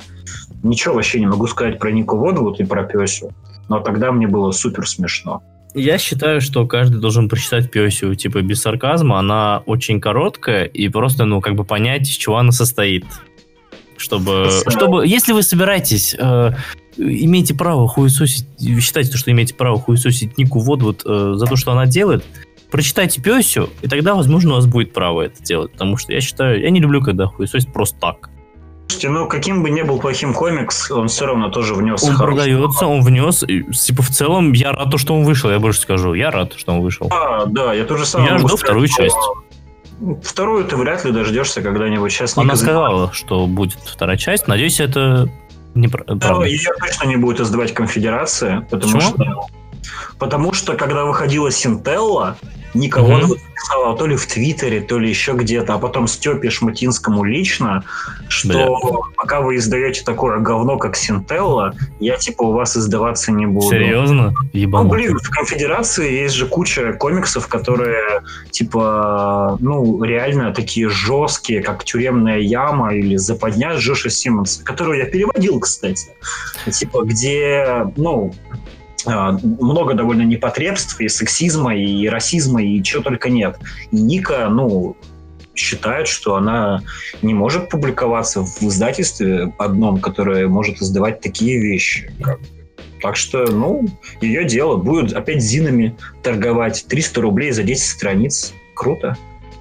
ничего 0.62 0.95
вообще 0.95 1.20
не 1.20 1.26
могу 1.26 1.47
сказать 1.47 1.78
про 1.78 1.91
Нику 1.91 2.16
Водвуд 2.16 2.61
и 2.61 2.64
про 2.64 2.85
Песю, 2.85 3.32
но 3.68 3.80
тогда 3.80 4.12
мне 4.12 4.26
было 4.26 4.51
супер 4.53 4.87
смешно. 4.89 5.43
Я 5.75 5.99
считаю, 5.99 6.41
что 6.41 6.66
каждый 6.66 7.01
должен 7.01 7.29
прочитать 7.29 7.70
Песю, 7.70 8.14
типа, 8.14 8.43
без 8.43 8.62
сарказма. 8.62 9.18
Она 9.18 9.62
очень 9.66 10.01
короткая, 10.01 10.64
и 10.64 10.89
просто, 10.89 11.25
ну, 11.25 11.41
как 11.41 11.57
бы 11.57 11.64
понять, 11.64 12.03
из 12.03 12.14
чего 12.14 12.39
она 12.39 12.53
состоит. 12.53 13.05
Чтобы, 13.97 14.51
чтобы 14.68 15.07
если 15.07 15.33
вы 15.33 15.43
собираетесь, 15.43 16.14
э, 16.18 16.53
имеете 16.97 17.55
право 17.55 17.89
хуесосить, 17.89 18.47
считаете, 18.81 19.16
что 19.16 19.31
имеете 19.31 19.55
право 19.55 19.79
хуесосить 19.79 20.37
Нику 20.39 20.61
Водвуд 20.61 21.03
э, 21.05 21.35
за 21.37 21.47
то, 21.47 21.57
что 21.57 21.72
она 21.72 21.87
делает, 21.87 22.25
прочитайте 22.70 23.22
Песю, 23.22 23.70
и 23.83 23.89
тогда, 23.89 24.14
возможно, 24.14 24.53
у 24.53 24.55
вас 24.57 24.66
будет 24.66 24.93
право 24.93 25.22
это 25.22 25.43
делать. 25.43 25.72
Потому 25.72 25.97
что 25.97 26.12
я 26.12 26.20
считаю, 26.20 26.61
я 26.61 26.70
не 26.70 26.81
люблю, 26.81 27.03
когда 27.03 27.27
хуесосить 27.27 27.72
просто 27.72 27.99
так. 27.99 28.31
Слушайте, 28.89 29.09
ну 29.09 29.26
каким 29.28 29.62
бы 29.62 29.70
ни 29.70 29.82
был 29.82 29.99
плохим 29.99 30.35
комикс, 30.35 30.91
он 30.91 31.09
все 31.09 31.26
равно 31.26 31.49
тоже 31.49 31.74
внес 31.74 32.03
Он 32.05 32.14
хороший 32.14 32.37
продается, 32.37 32.87
он 32.87 33.03
внес. 33.03 33.43
и, 33.43 33.62
Типа, 33.72 34.03
в 34.03 34.11
целом, 34.11 34.53
я 34.53 34.72
рад, 34.72 34.91
то, 34.91 34.99
что 34.99 35.14
он 35.14 35.24
вышел, 35.24 35.51
я 35.51 35.59
больше 35.59 35.80
скажу. 35.80 36.14
Я 36.14 36.30
рад, 36.30 36.53
что 36.57 36.72
он 36.72 36.80
вышел. 36.80 37.09
А, 37.11 37.47
да, 37.47 37.72
я 37.72 37.85
тоже 37.85 38.05
сам 38.07 38.24
Я 38.24 38.39
жду 38.39 38.57
вторую 38.57 38.87
часть. 38.89 39.16
Вторую 40.22 40.64
ты 40.64 40.76
вряд 40.76 41.05
ли 41.05 41.12
дождешься 41.12 41.62
когда-нибудь. 41.62 42.12
Сейчас 42.12 42.37
Она 42.37 42.57
сказала, 42.57 43.12
что 43.12 43.47
будет 43.47 43.78
вторая 43.85 44.16
часть. 44.16 44.49
Надеюсь, 44.49 44.80
это 44.80 45.28
не 45.74 45.89
пр- 45.89 46.05
правда. 46.05 46.45
Ее 46.45 46.70
точно 46.78 47.07
не 47.09 47.16
будет 47.16 47.41
издавать 47.41 47.72
конфедерация, 47.72 48.66
потому 48.70 48.93
Почему? 48.93 49.01
что 49.01 49.47
потому 50.18 50.53
что 50.53 50.74
когда 50.74 51.05
выходила 51.05 51.51
Синтелла, 51.51 52.37
никого 52.75 53.18
написала 53.18 53.97
то 53.97 54.07
ли 54.07 54.16
в 54.16 54.27
Твиттере, 54.27 54.81
то 54.81 54.99
ли 54.99 55.09
еще 55.09 55.33
где-то, 55.33 55.75
а 55.75 55.79
потом 55.79 56.07
Степе 56.07 56.51
Шматинскому 56.51 57.25
лично, 57.25 57.85
что 58.29 58.49
Бля. 58.49 58.66
пока 59.16 59.41
вы 59.41 59.57
издаете 59.57 60.05
такое 60.05 60.39
говно, 60.39 60.77
как 60.79 60.97
Синтелла, 60.97 61.75
я 62.01 62.16
типа 62.16 62.43
у 62.43 62.53
вас 62.53 62.77
издаваться 62.77 63.33
не 63.33 63.47
буду. 63.47 63.68
Серьезно? 63.68 64.31
Ну, 64.31 64.49
Ебанутый. 64.53 64.99
блин, 64.99 65.18
в 65.18 65.31
конфедерации 65.31 66.12
есть 66.12 66.35
же 66.35 66.47
куча 66.47 66.93
комиксов, 66.93 67.49
которые, 67.49 68.22
типа, 68.51 69.57
ну, 69.61 70.03
реально 70.03 70.53
такие 70.53 70.89
жесткие, 70.89 71.62
как 71.62 71.85
«Тюремная 71.85 72.39
яма» 72.39 72.95
или 72.95 73.16
«Западня» 73.16 73.75
Джоша 73.77 74.11
Симмонса, 74.11 74.64
которую 74.64 74.99
я 74.99 75.07
переводил, 75.07 75.61
кстати. 75.61 76.09
Типа, 76.70 77.05
где, 77.05 77.87
ну, 77.97 78.35
много 79.07 79.94
довольно 79.94 80.22
непотребств 80.22 81.00
и 81.00 81.09
сексизма, 81.09 81.76
и 81.76 82.09
расизма, 82.09 82.62
и 82.62 82.82
чего 82.82 83.02
только 83.02 83.30
нет. 83.30 83.59
И 83.90 83.96
Ника, 83.96 84.48
ну, 84.48 84.96
считает, 85.55 86.09
что 86.09 86.36
она 86.36 86.82
не 87.22 87.34
может 87.34 87.68
публиковаться 87.68 88.42
в 88.42 88.62
издательстве 88.62 89.52
одном, 89.59 90.00
которое 90.00 90.48
может 90.48 90.80
издавать 90.82 91.20
такие 91.20 91.61
вещи. 91.61 92.12
Так 93.00 93.16
что, 93.16 93.44
ну, 93.46 93.86
ее 94.20 94.44
дело. 94.44 94.76
Будет 94.76 95.12
опять 95.12 95.42
зинами 95.42 95.96
торговать. 96.22 96.86
300 96.88 97.20
рублей 97.20 97.52
за 97.52 97.62
10 97.62 97.82
страниц. 97.82 98.55
Круто. 98.74 99.16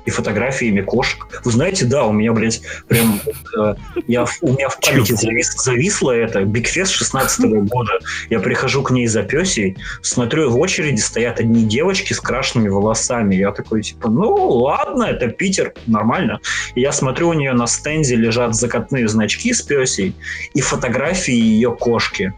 И 0.05 0.11
фотографиями 0.11 0.81
кошек. 0.81 1.27
Вы 1.43 1.51
знаете, 1.51 1.85
да, 1.85 2.05
у 2.05 2.11
меня, 2.11 2.33
блядь, 2.33 2.61
прям... 2.87 3.19
Э, 3.57 3.75
я, 4.07 4.25
у 4.41 4.53
меня 4.53 4.69
в 4.69 4.79
памяти 4.79 5.13
завис, 5.13 5.53
зависло 5.63 6.11
это. 6.11 6.43
Бигфест 6.43 6.91
16 6.91 7.45
года. 7.69 7.99
Я 8.29 8.39
прихожу 8.39 8.83
к 8.83 8.91
ней 8.91 9.07
за 9.07 9.23
песей, 9.23 9.77
смотрю, 10.01 10.49
в 10.49 10.59
очереди 10.59 10.99
стоят 10.99 11.39
одни 11.39 11.63
девочки 11.63 12.13
с 12.13 12.19
крашенными 12.19 12.69
волосами. 12.69 13.35
Я 13.35 13.51
такой, 13.51 13.81
типа, 13.81 14.09
ну, 14.09 14.33
ладно, 14.33 15.03
это 15.03 15.27
Питер, 15.27 15.73
нормально. 15.87 16.39
И 16.75 16.81
я 16.81 16.91
смотрю, 16.91 17.29
у 17.29 17.33
нее 17.33 17.53
на 17.53 17.67
стенде 17.67 18.15
лежат 18.15 18.55
закатные 18.55 19.07
значки 19.07 19.53
с 19.53 19.61
песей 19.61 20.15
и 20.53 20.61
фотографии 20.61 21.33
ее 21.33 21.75
кошки, 21.75 22.33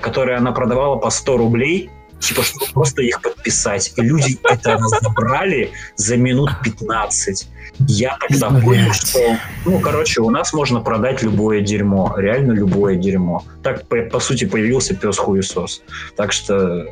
которые 0.00 0.38
она 0.38 0.52
продавала 0.52 0.96
по 0.96 1.10
100 1.10 1.36
рублей 1.36 1.90
типа, 2.20 2.42
чтобы 2.42 2.66
просто 2.72 3.02
их 3.02 3.20
подписать. 3.22 3.92
И 3.96 4.02
люди 4.02 4.38
это 4.44 4.74
разобрали 4.74 5.70
за 5.96 6.16
минут 6.16 6.50
15. 6.62 7.48
Я 7.80 8.16
тогда 8.28 8.50
понял, 8.50 8.92
что, 8.92 9.18
ну, 9.64 9.78
короче, 9.80 10.20
у 10.20 10.30
нас 10.30 10.52
можно 10.52 10.80
продать 10.80 11.22
любое 11.22 11.60
дерьмо, 11.60 12.14
реально 12.16 12.52
любое 12.52 12.96
дерьмо. 12.96 13.44
Так, 13.62 13.86
по, 13.86 13.96
по 14.02 14.20
сути, 14.20 14.46
появился 14.46 14.94
пес 14.96 15.16
хуесос. 15.18 15.82
Так 16.16 16.32
что 16.32 16.86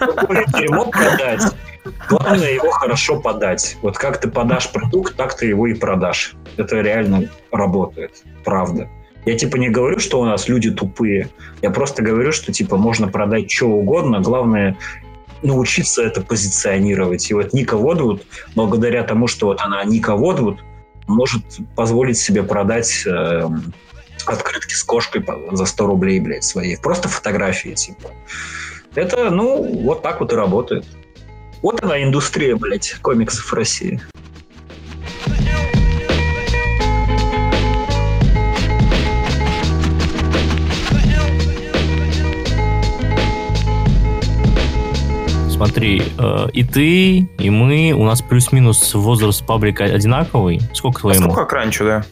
любое 0.00 0.44
дерьмо 0.58 0.86
продать. 0.86 1.42
Главное 2.08 2.50
его 2.52 2.70
хорошо 2.70 3.20
подать. 3.20 3.76
Вот 3.82 3.96
как 3.98 4.20
ты 4.20 4.28
подашь 4.28 4.70
продукт, 4.70 5.16
так 5.16 5.36
ты 5.36 5.46
его 5.46 5.66
и 5.66 5.74
продашь. 5.74 6.34
Это 6.56 6.80
реально 6.80 7.30
работает, 7.50 8.22
правда. 8.44 8.88
Я 9.24 9.36
типа 9.36 9.56
не 9.56 9.70
говорю, 9.70 9.98
что 9.98 10.20
у 10.20 10.24
нас 10.24 10.48
люди 10.48 10.70
тупые. 10.70 11.30
Я 11.62 11.70
просто 11.70 12.02
говорю, 12.02 12.32
что 12.32 12.52
типа 12.52 12.76
можно 12.76 13.08
продать 13.08 13.50
что 13.50 13.66
угодно. 13.66 14.20
Главное 14.20 14.76
научиться 15.42 16.02
это 16.02 16.20
позиционировать. 16.20 17.30
И 17.30 17.34
вот 17.34 17.52
Ника 17.52 17.76
Водвуд, 17.76 18.24
благодаря 18.54 19.02
тому, 19.02 19.26
что 19.26 19.46
вот 19.46 19.60
она 19.60 19.84
Ника 19.84 20.16
Водвуд, 20.16 20.60
может 21.06 21.42
позволить 21.76 22.16
себе 22.16 22.42
продать 22.42 23.04
э, 23.06 23.48
открытки 24.26 24.74
с 24.74 24.82
кошкой 24.82 25.24
за 25.52 25.66
100 25.66 25.86
рублей, 25.86 26.20
блядь, 26.20 26.44
свои. 26.44 26.76
Просто 26.76 27.08
фотографии, 27.08 27.74
типа. 27.74 28.10
Это, 28.94 29.30
ну, 29.30 29.82
вот 29.82 30.02
так 30.02 30.20
вот 30.20 30.32
и 30.32 30.36
работает. 30.36 30.86
Вот 31.62 31.82
она 31.82 32.02
индустрия, 32.02 32.56
блядь, 32.56 32.94
комиксов 33.02 33.52
России. 33.52 34.00
Смотри, 45.64 46.02
э, 46.18 46.46
и 46.52 46.64
ты, 46.64 47.18
и 47.38 47.50
мы, 47.50 47.92
у 47.92 48.04
нас 48.04 48.22
плюс-минус 48.22 48.94
возраст 48.94 49.44
паблика 49.44 49.84
одинаковый. 49.84 50.60
Сколько 50.72 51.00
твоему? 51.00 51.26
А 51.26 51.30
сколько 51.30 51.46
Кранчу, 51.46 51.84
да? 51.84 52.04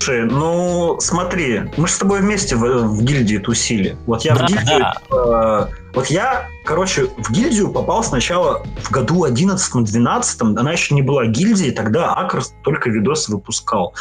Слушай, 0.00 0.24
ну 0.24 0.96
смотри, 0.98 1.60
мы 1.76 1.86
же 1.86 1.92
с 1.92 1.98
тобой 1.98 2.20
вместе 2.20 2.56
в, 2.56 2.60
в 2.60 3.04
гильдии 3.04 3.36
тусили. 3.36 3.98
Вот 4.06 4.24
я 4.24 4.34
да, 4.34 4.46
в 4.46 4.48
гильдию, 4.48 4.78
да. 4.78 4.94
э, 5.10 5.66
вот 5.92 6.06
я, 6.06 6.48
короче, 6.64 7.08
в 7.18 7.30
гильдию 7.30 7.70
попал 7.70 8.02
сначала 8.02 8.64
в 8.82 8.90
году 8.90 9.26
11-12, 9.26 10.58
она 10.58 10.72
еще 10.72 10.94
не 10.94 11.02
была 11.02 11.26
гильдией, 11.26 11.72
тогда 11.72 12.14
Акр 12.14 12.42
только 12.64 12.88
видосы 12.88 13.30
выпускал. 13.30 13.92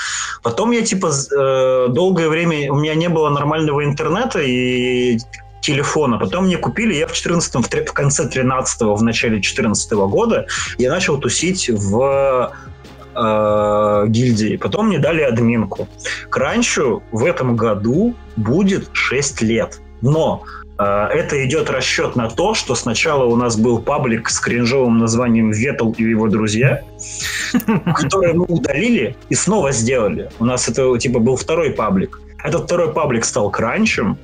Потом 0.42 0.72
я 0.72 0.84
типа 0.84 1.12
э, 1.12 1.88
долгое 1.90 2.30
время 2.30 2.72
у 2.72 2.78
меня 2.78 2.96
не 2.96 3.10
было 3.10 3.30
нормального 3.30 3.84
интернета 3.84 4.40
и 4.40 5.18
телефона. 5.62 6.18
Потом 6.18 6.46
мне 6.46 6.58
купили, 6.58 6.94
я 6.94 7.08
в 7.08 7.14
14 7.14 7.56
в, 7.56 7.90
в 7.90 7.94
конце 7.94 8.28
13 8.28 8.82
в 8.82 9.04
начале 9.04 9.42
14 9.42 9.92
года 9.92 10.48
я 10.78 10.90
начал 10.90 11.18
тусить 11.18 11.70
в 11.70 12.54
э, 13.16 14.06
гильдии. 14.08 14.58
Потом 14.58 14.88
мне 14.88 15.00
дали 15.00 15.22
админку. 15.22 15.88
К 16.30 16.38
ранчу 16.38 17.04
в 17.12 17.26
этом 17.26 17.56
году 17.56 18.16
будет 18.36 18.90
6 18.94 19.42
лет. 19.42 19.80
Но 20.02 20.44
э, 20.78 20.84
это 20.84 21.46
идет 21.46 21.70
расчет 21.70 22.16
на 22.16 22.30
то, 22.30 22.54
что 22.54 22.76
сначала 22.76 23.26
у 23.26 23.36
нас 23.36 23.58
был 23.58 23.80
паблик 23.80 24.30
с 24.30 24.40
кринжовым 24.40 24.98
названием 24.98 25.52
«Ветл 25.52 25.92
и 25.92 26.04
его 26.04 26.28
друзья», 26.28 26.82
который 27.96 28.34
мы 28.34 28.46
удалили 28.46 29.16
и 29.30 29.36
снова 29.36 29.72
сделали. 29.72 30.30
У 30.40 30.46
нас 30.46 30.70
это 30.70 30.98
типа 30.98 31.20
был 31.20 31.36
второй 31.36 31.72
паблик. 31.72 32.22
Этот 32.42 32.64
второй 32.66 32.94
паблик 32.94 33.26
стал 33.26 33.50
кранчем, 33.50 34.18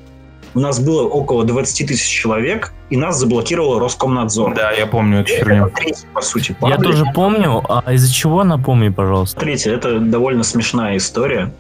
у 0.55 0.59
нас 0.59 0.79
было 0.79 1.03
около 1.03 1.43
20 1.43 1.87
тысяч 1.87 2.07
человек, 2.07 2.73
и 2.89 2.97
нас 2.97 3.19
заблокировал 3.19 3.77
Роскомнадзор. 3.77 4.55
Да, 4.55 4.71
я 4.71 4.87
помню 4.87 5.19
эту 5.19 5.29
херню. 5.29 5.69
Третий, 5.75 6.07
по 6.13 6.21
сути, 6.21 6.55
паблик. 6.59 6.77
Я 6.77 6.83
тоже 6.83 7.05
помню. 7.13 7.61
А 7.67 7.93
из-за 7.93 8.11
чего, 8.11 8.43
напомни, 8.43 8.89
пожалуйста. 8.89 9.39
Третий, 9.39 9.69
это 9.69 9.99
довольно 9.99 10.43
смешная 10.43 10.95
история. 10.95 11.53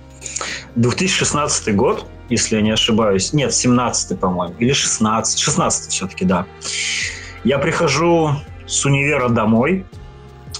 2016 0.75 1.75
год, 1.75 2.05
если 2.29 2.55
я 2.55 2.61
не 2.61 2.71
ошибаюсь. 2.71 3.33
Нет, 3.33 3.53
17 3.53 4.17
по-моему. 4.17 4.55
Или 4.59 4.71
16. 4.71 5.39
16 5.39 5.91
все-таки, 5.91 6.23
да. 6.23 6.45
Я 7.43 7.59
прихожу 7.59 8.31
с 8.65 8.85
универа 8.85 9.27
домой, 9.27 9.85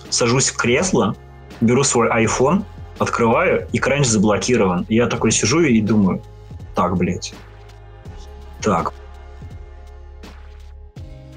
сажусь 0.10 0.50
в 0.50 0.58
кресло, 0.58 1.16
беру 1.62 1.84
свой 1.84 2.10
iPhone, 2.10 2.64
открываю, 3.00 3.68
и 3.72 3.80
кранч 3.80 4.08
заблокирован. 4.08 4.86
И 4.90 4.96
я 4.96 5.08
такой 5.08 5.32
сижу 5.32 5.62
и 5.62 5.80
думаю, 5.82 6.22
так, 6.76 6.98
блядь, 6.98 7.34
так. 8.66 8.94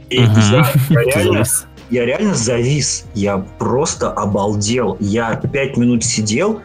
И 0.09 0.19
угу. 0.19 0.33
я, 0.51 0.67
я, 0.89 1.03
реально, 1.05 1.45
я 1.91 2.05
реально 2.07 2.35
завис. 2.35 3.05
Я 3.15 3.39
просто 3.59 4.11
обалдел. 4.11 4.97
Я 4.99 5.37
пять 5.37 5.77
минут 5.77 6.03
сидел 6.03 6.63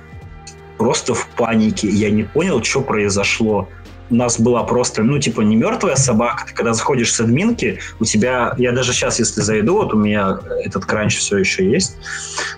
просто 0.78 1.14
в 1.14 1.28
панике. 1.36 1.90
Я 1.90 2.10
не 2.10 2.24
понял, 2.24 2.64
что 2.64 2.82
произошло 2.82 3.68
у 4.14 4.16
нас 4.16 4.40
была 4.40 4.64
просто, 4.64 5.02
ну, 5.02 5.18
типа, 5.18 5.42
не 5.42 5.56
мертвая 5.56 5.96
собака. 5.96 6.46
Ты 6.48 6.54
когда 6.54 6.74
заходишь 6.74 7.12
с 7.12 7.20
админки, 7.20 7.80
у 8.00 8.06
тебя, 8.06 8.54
я 8.58 8.72
даже 8.72 8.94
сейчас, 8.94 9.18
если 9.18 9.42
зайду, 9.42 9.74
вот 9.74 9.92
у 9.94 9.98
меня 9.98 10.38
этот 10.64 10.86
кранч 10.86 11.18
все 11.18 11.40
еще 11.40 11.70
есть, 11.70 11.98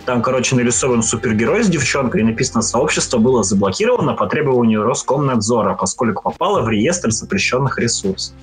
там, 0.06 0.22
короче, 0.22 0.58
нарисован 0.58 1.01
супергерой 1.01 1.64
с 1.64 1.68
девчонкой, 1.68 2.22
и 2.22 2.24
написано, 2.26 2.62
сообщество 2.62 3.20
было 3.20 3.41
заблокировано 3.41 4.16
по 4.16 4.28
требованию 4.28 4.84
Роскомнадзора, 4.84 5.76
поскольку 5.76 6.24
попало 6.24 6.62
в 6.62 6.70
реестр 6.70 7.12
запрещенных 7.12 7.80
ресурсов. 7.80 8.36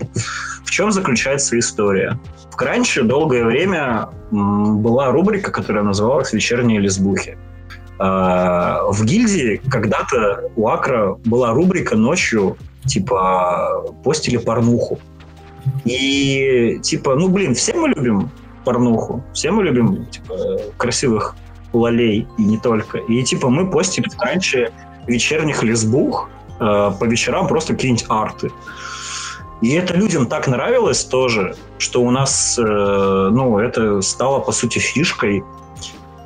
В 0.64 0.70
чем 0.70 0.90
заключается 0.90 1.58
история? 1.58 2.18
В 2.50 2.56
кранче 2.56 3.02
долгое 3.02 3.44
время 3.44 4.08
была 4.30 5.10
рубрика, 5.10 5.52
которая 5.52 5.84
называлась 5.84 6.32
«Вечерние 6.32 6.80
лесбухи». 6.80 7.36
А, 7.98 8.84
в 8.88 9.04
гильдии 9.04 9.60
когда-то 9.68 10.50
у 10.56 10.66
Акра 10.68 11.18
была 11.26 11.52
рубрика 11.52 11.94
ночью 11.94 12.56
типа, 12.86 13.84
постили 14.04 14.36
порнуху. 14.36 14.98
И, 15.84 16.80
типа, 16.82 17.14
ну, 17.14 17.28
блин, 17.28 17.54
все 17.54 17.74
мы 17.74 17.88
любим 17.88 18.30
порнуху, 18.64 19.22
все 19.32 19.50
мы 19.50 19.64
любим, 19.64 20.06
типа, 20.06 20.34
красивых 20.76 21.36
лолей, 21.72 22.26
и 22.38 22.42
не 22.42 22.58
только. 22.58 22.98
И, 22.98 23.22
типа, 23.22 23.48
мы 23.48 23.70
постили 23.70 24.08
раньше 24.18 24.72
вечерних 25.06 25.62
лесбух 25.62 26.28
э, 26.60 26.92
по 26.98 27.04
вечерам 27.04 27.46
просто 27.48 27.74
какие-нибудь 27.74 28.06
арты. 28.08 28.50
И 29.62 29.70
это 29.74 29.94
людям 29.94 30.26
так 30.26 30.48
нравилось 30.48 31.04
тоже, 31.04 31.54
что 31.78 32.02
у 32.02 32.10
нас, 32.10 32.58
э, 32.58 32.62
ну, 32.62 33.58
это 33.58 34.00
стало, 34.02 34.40
по 34.40 34.52
сути, 34.52 34.78
фишкой. 34.78 35.44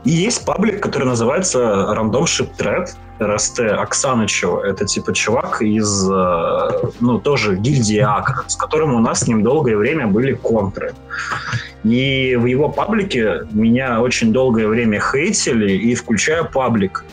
И 0.05 0.11
есть 0.11 0.45
паблик, 0.45 0.83
который 0.83 1.05
называется 1.05 1.59
Random 1.95 2.25
Ship 2.25 2.49
Thread, 2.59 2.91
РСТ 3.21 3.61
Оксанычева. 3.61 4.65
Это 4.65 4.85
типа 4.85 5.15
чувак 5.15 5.63
из, 5.63 6.09
э, 6.11 6.69
ну, 7.01 7.19
тоже 7.19 7.57
гильдии 7.57 7.99
Акр, 7.99 8.45
с 8.47 8.57
которым 8.57 8.95
у 8.95 9.01
нас 9.01 9.21
с 9.21 9.27
ним 9.27 9.43
долгое 9.43 9.77
время 9.77 10.07
были 10.07 10.35
контры. 10.35 10.95
И 11.85 12.37
в 12.37 12.47
его 12.47 12.69
паблике 12.69 13.43
меня 13.53 14.01
очень 14.01 14.33
долгое 14.33 14.67
время 14.67 15.01
хейтили, 15.01 15.73
и 15.73 15.95
включая 15.95 16.45
паблик 16.45 17.05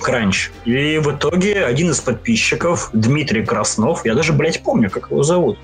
Кранч. 0.00 0.50
И 0.64 0.98
в 0.98 1.16
итоге 1.16 1.64
один 1.64 1.90
из 1.90 2.00
подписчиков, 2.00 2.90
Дмитрий 2.92 3.44
Краснов, 3.44 4.04
я 4.04 4.14
даже, 4.14 4.32
блядь, 4.32 4.62
помню, 4.62 4.90
как 4.90 5.10
его 5.10 5.22
зовут, 5.22 5.58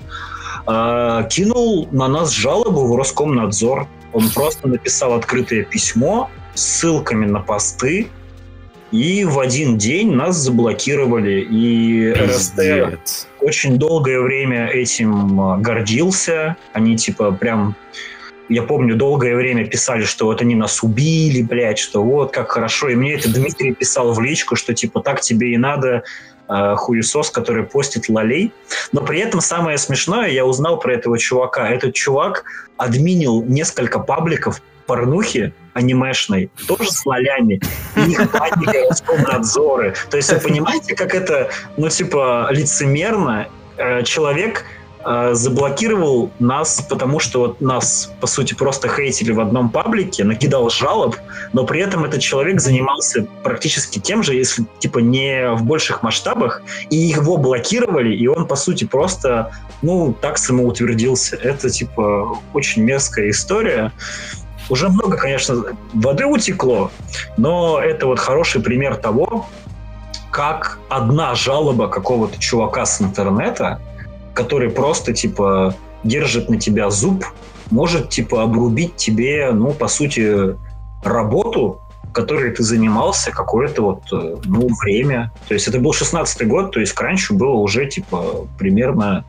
э, 0.67 1.27
кинул 1.29 1.87
на 1.91 2.07
нас 2.07 2.31
жалобу 2.31 2.87
в 2.87 2.95
Роскомнадзор. 2.95 3.87
Он 4.13 4.29
просто 4.29 4.67
написал 4.67 5.13
открытое 5.13 5.63
письмо 5.63 6.29
с 6.55 6.61
ссылками 6.61 7.25
на 7.25 7.39
посты, 7.39 8.09
и 8.93 9.25
в 9.25 9.39
один 9.39 9.77
день 9.77 10.13
нас 10.13 10.37
заблокировали. 10.37 11.41
И. 11.41 12.13
РСТ 12.13 12.59
очень 13.43 13.77
долгое 13.77 14.21
время 14.21 14.67
этим 14.67 15.39
а, 15.39 15.57
гордился. 15.57 16.55
Они 16.71 16.95
типа 16.95 17.31
прям 17.31 17.75
я 18.49 18.61
помню, 18.61 18.95
долгое 18.95 19.35
время 19.35 19.65
писали, 19.65 20.03
что 20.03 20.25
вот 20.25 20.41
они 20.41 20.53
нас 20.53 20.83
убили, 20.83 21.41
блядь, 21.41 21.79
что 21.79 22.03
вот 22.03 22.31
как 22.31 22.51
хорошо. 22.51 22.89
И 22.89 22.95
мне 22.95 23.13
это 23.15 23.33
Дмитрий 23.33 23.73
писал 23.73 24.13
в 24.13 24.21
личку, 24.21 24.55
что 24.55 24.73
типа 24.73 25.01
так 25.01 25.21
тебе 25.21 25.53
и 25.53 25.57
надо, 25.57 26.03
э, 26.49 26.75
хуесос, 26.75 27.31
который 27.31 27.63
постит 27.63 28.09
лолей. 28.09 28.51
Но 28.91 29.01
при 29.01 29.19
этом 29.19 29.41
самое 29.41 29.77
смешное, 29.77 30.29
я 30.29 30.45
узнал 30.45 30.77
про 30.77 30.93
этого 30.93 31.17
чувака. 31.17 31.69
Этот 31.69 31.95
чувак 31.95 32.43
админил 32.77 33.43
несколько 33.43 33.97
пабликов 33.97 34.61
порнухи, 34.85 35.53
анимешной, 35.73 36.49
тоже 36.67 36.91
с 36.91 37.05
нолями. 37.05 37.59
И 37.95 38.11
их 38.11 38.31
банили 38.31 38.87
Роскомнадзоры. 38.89 39.93
То 40.09 40.17
есть 40.17 40.31
вы 40.31 40.39
понимаете, 40.39 40.95
как 40.95 41.13
это, 41.15 41.49
ну, 41.77 41.89
типа, 41.89 42.47
лицемерно 42.51 43.47
э, 43.77 44.03
человек 44.03 44.65
э, 45.05 45.33
заблокировал 45.33 46.31
нас, 46.39 46.85
потому 46.89 47.19
что 47.19 47.39
вот 47.39 47.61
нас, 47.61 48.11
по 48.21 48.27
сути, 48.27 48.53
просто 48.53 48.87
хейтили 48.87 49.31
в 49.31 49.39
одном 49.39 49.69
паблике, 49.69 50.23
накидал 50.23 50.69
жалоб, 50.69 51.15
но 51.53 51.65
при 51.65 51.81
этом 51.81 52.05
этот 52.05 52.21
человек 52.21 52.61
занимался 52.61 53.27
практически 53.43 53.99
тем 53.99 54.23
же, 54.23 54.35
если, 54.35 54.65
типа, 54.79 54.99
не 54.99 55.53
в 55.55 55.63
больших 55.63 56.03
масштабах, 56.03 56.61
и 56.89 56.95
его 56.95 57.37
блокировали, 57.37 58.15
и 58.15 58.27
он, 58.27 58.47
по 58.47 58.55
сути, 58.55 58.85
просто, 58.85 59.51
ну, 59.81 60.13
так 60.13 60.37
самоутвердился. 60.37 61.35
Это, 61.35 61.69
типа, 61.69 62.37
очень 62.53 62.83
мерзкая 62.83 63.29
история. 63.29 63.91
Уже 64.69 64.89
много, 64.89 65.17
конечно, 65.17 65.63
воды 65.93 66.25
утекло, 66.25 66.91
но 67.37 67.79
это 67.79 68.07
вот 68.07 68.19
хороший 68.19 68.61
пример 68.61 68.95
того, 68.95 69.45
как 70.31 70.79
одна 70.89 71.35
жалоба 71.35 71.87
какого-то 71.87 72.39
чувака 72.39 72.85
с 72.85 73.01
интернета– 73.01 73.79
который 74.33 74.69
просто, 74.69 75.13
типа, 75.13 75.75
держит 76.03 76.49
на 76.49 76.59
тебя 76.59 76.89
зуб, 76.89 77.25
может, 77.71 78.09
типа, 78.09 78.43
обрубить 78.43 78.95
тебе, 78.95 79.51
ну, 79.51 79.71
по 79.71 79.87
сути, 79.87 80.55
работу, 81.03 81.79
которой 82.13 82.51
ты 82.51 82.61
занимался 82.63 83.31
какое-то 83.31 83.81
вот, 83.81 84.03
э, 84.11 84.35
ну, 84.45 84.67
время. 84.83 85.31
То 85.47 85.55
есть 85.55 85.67
это 85.67 85.79
был 85.79 85.91
16-й 85.91 86.45
год, 86.45 86.71
то 86.71 86.79
есть 86.79 86.93
к 86.93 87.01
раньше 87.01 87.33
было 87.33 87.53
уже, 87.53 87.87
типа, 87.87 88.47
примерно 88.59 89.25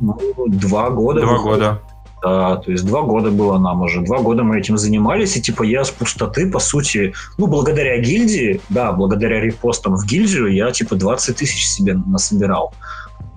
ну, 0.00 0.18
два 0.46 0.90
года. 0.90 1.22
Два 1.22 1.38
года. 1.38 1.80
Да, 2.22 2.56
то 2.56 2.70
есть 2.70 2.84
два 2.86 3.02
года 3.02 3.30
было 3.30 3.58
нам 3.58 3.82
уже. 3.82 4.00
Два 4.00 4.18
года 4.18 4.42
мы 4.42 4.58
этим 4.58 4.78
занимались, 4.78 5.36
и 5.36 5.42
типа 5.42 5.62
я 5.62 5.84
с 5.84 5.90
пустоты, 5.90 6.50
по 6.50 6.58
сути, 6.58 7.12
ну, 7.36 7.46
благодаря 7.46 7.98
гильдии, 7.98 8.60
да, 8.70 8.92
благодаря 8.92 9.40
репостам 9.40 9.96
в 9.96 10.06
гильдию, 10.06 10.52
я 10.52 10.70
типа 10.70 10.96
20 10.96 11.36
тысяч 11.36 11.66
себе 11.66 11.94
насобирал 11.94 12.72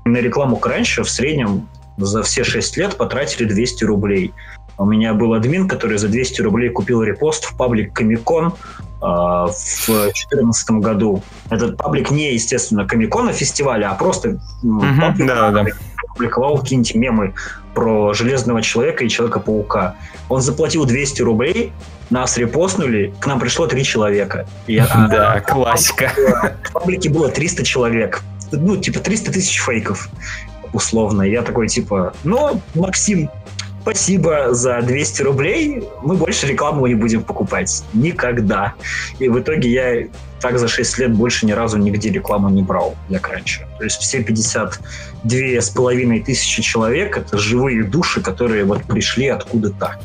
на 0.09 0.17
рекламу 0.17 0.57
Кранча 0.57 1.03
в 1.03 1.09
среднем 1.09 1.67
за 1.97 2.23
все 2.23 2.43
6 2.43 2.77
лет 2.77 2.95
потратили 2.95 3.45
200 3.45 3.83
рублей. 3.83 4.33
У 4.77 4.85
меня 4.85 5.13
был 5.13 5.33
админ, 5.33 5.67
который 5.67 5.97
за 5.97 6.07
200 6.07 6.41
рублей 6.41 6.69
купил 6.69 7.03
репост 7.03 7.43
в 7.43 7.57
паблик 7.57 7.93
Комикон 7.93 8.47
э, 8.47 8.51
в 9.01 9.85
2014 9.87 10.71
году. 10.71 11.21
Этот 11.49 11.75
паблик 11.75 12.11
не, 12.11 12.33
естественно, 12.33 12.87
Комикона 12.87 13.33
фестиваля, 13.33 13.91
а 13.91 13.95
просто 13.95 14.39
mm-hmm, 14.63 15.01
паблик, 15.01 15.27
да, 15.27 15.51
да. 15.51 15.65
Публиковал 16.19 16.59
какие-нибудь 16.59 16.95
мемы 16.95 17.33
про 17.73 18.13
Железного 18.13 18.61
Человека 18.61 19.05
и 19.05 19.09
Человека-паука. 19.09 19.95
Он 20.27 20.41
заплатил 20.41 20.83
200 20.83 21.21
рублей, 21.21 21.71
нас 22.09 22.37
репостнули, 22.37 23.13
к 23.21 23.25
нам 23.25 23.39
пришло 23.39 23.67
три 23.67 23.85
человека. 23.85 24.45
Я, 24.67 24.85
да, 25.09 25.33
а, 25.33 25.39
классика. 25.39 26.11
В 26.63 26.73
паблике 26.73 27.09
было 27.09 27.29
300 27.29 27.63
человек 27.63 28.21
ну, 28.51 28.77
типа 28.77 28.99
300 28.99 29.31
тысяч 29.31 29.61
фейков, 29.61 30.09
условно. 30.73 31.21
Я 31.21 31.41
такой, 31.41 31.67
типа, 31.67 32.13
ну, 32.23 32.59
Максим, 32.73 33.29
спасибо 33.81 34.53
за 34.53 34.81
200 34.81 35.21
рублей, 35.21 35.83
мы 36.01 36.15
больше 36.15 36.47
рекламу 36.47 36.87
не 36.87 36.95
будем 36.95 37.23
покупать. 37.23 37.83
Никогда. 37.93 38.73
И 39.19 39.27
в 39.29 39.39
итоге 39.39 39.71
я 39.71 40.07
так 40.39 40.57
за 40.57 40.67
6 40.67 40.99
лет 40.99 41.13
больше 41.13 41.45
ни 41.45 41.51
разу 41.51 41.77
нигде 41.77 42.09
рекламу 42.09 42.49
не 42.49 42.61
брал 42.61 42.95
для 43.09 43.19
кранча. 43.19 43.67
То 43.77 43.83
есть 43.83 43.99
все 43.99 44.23
52 44.23 45.61
с 45.61 45.69
половиной 45.69 46.21
тысячи 46.21 46.61
человек— 46.61 47.17
это 47.17 47.37
живые 47.37 47.83
души, 47.83 48.21
которые 48.21 48.63
вот 48.63 48.83
пришли 48.83 49.27
откуда-то. 49.27 49.99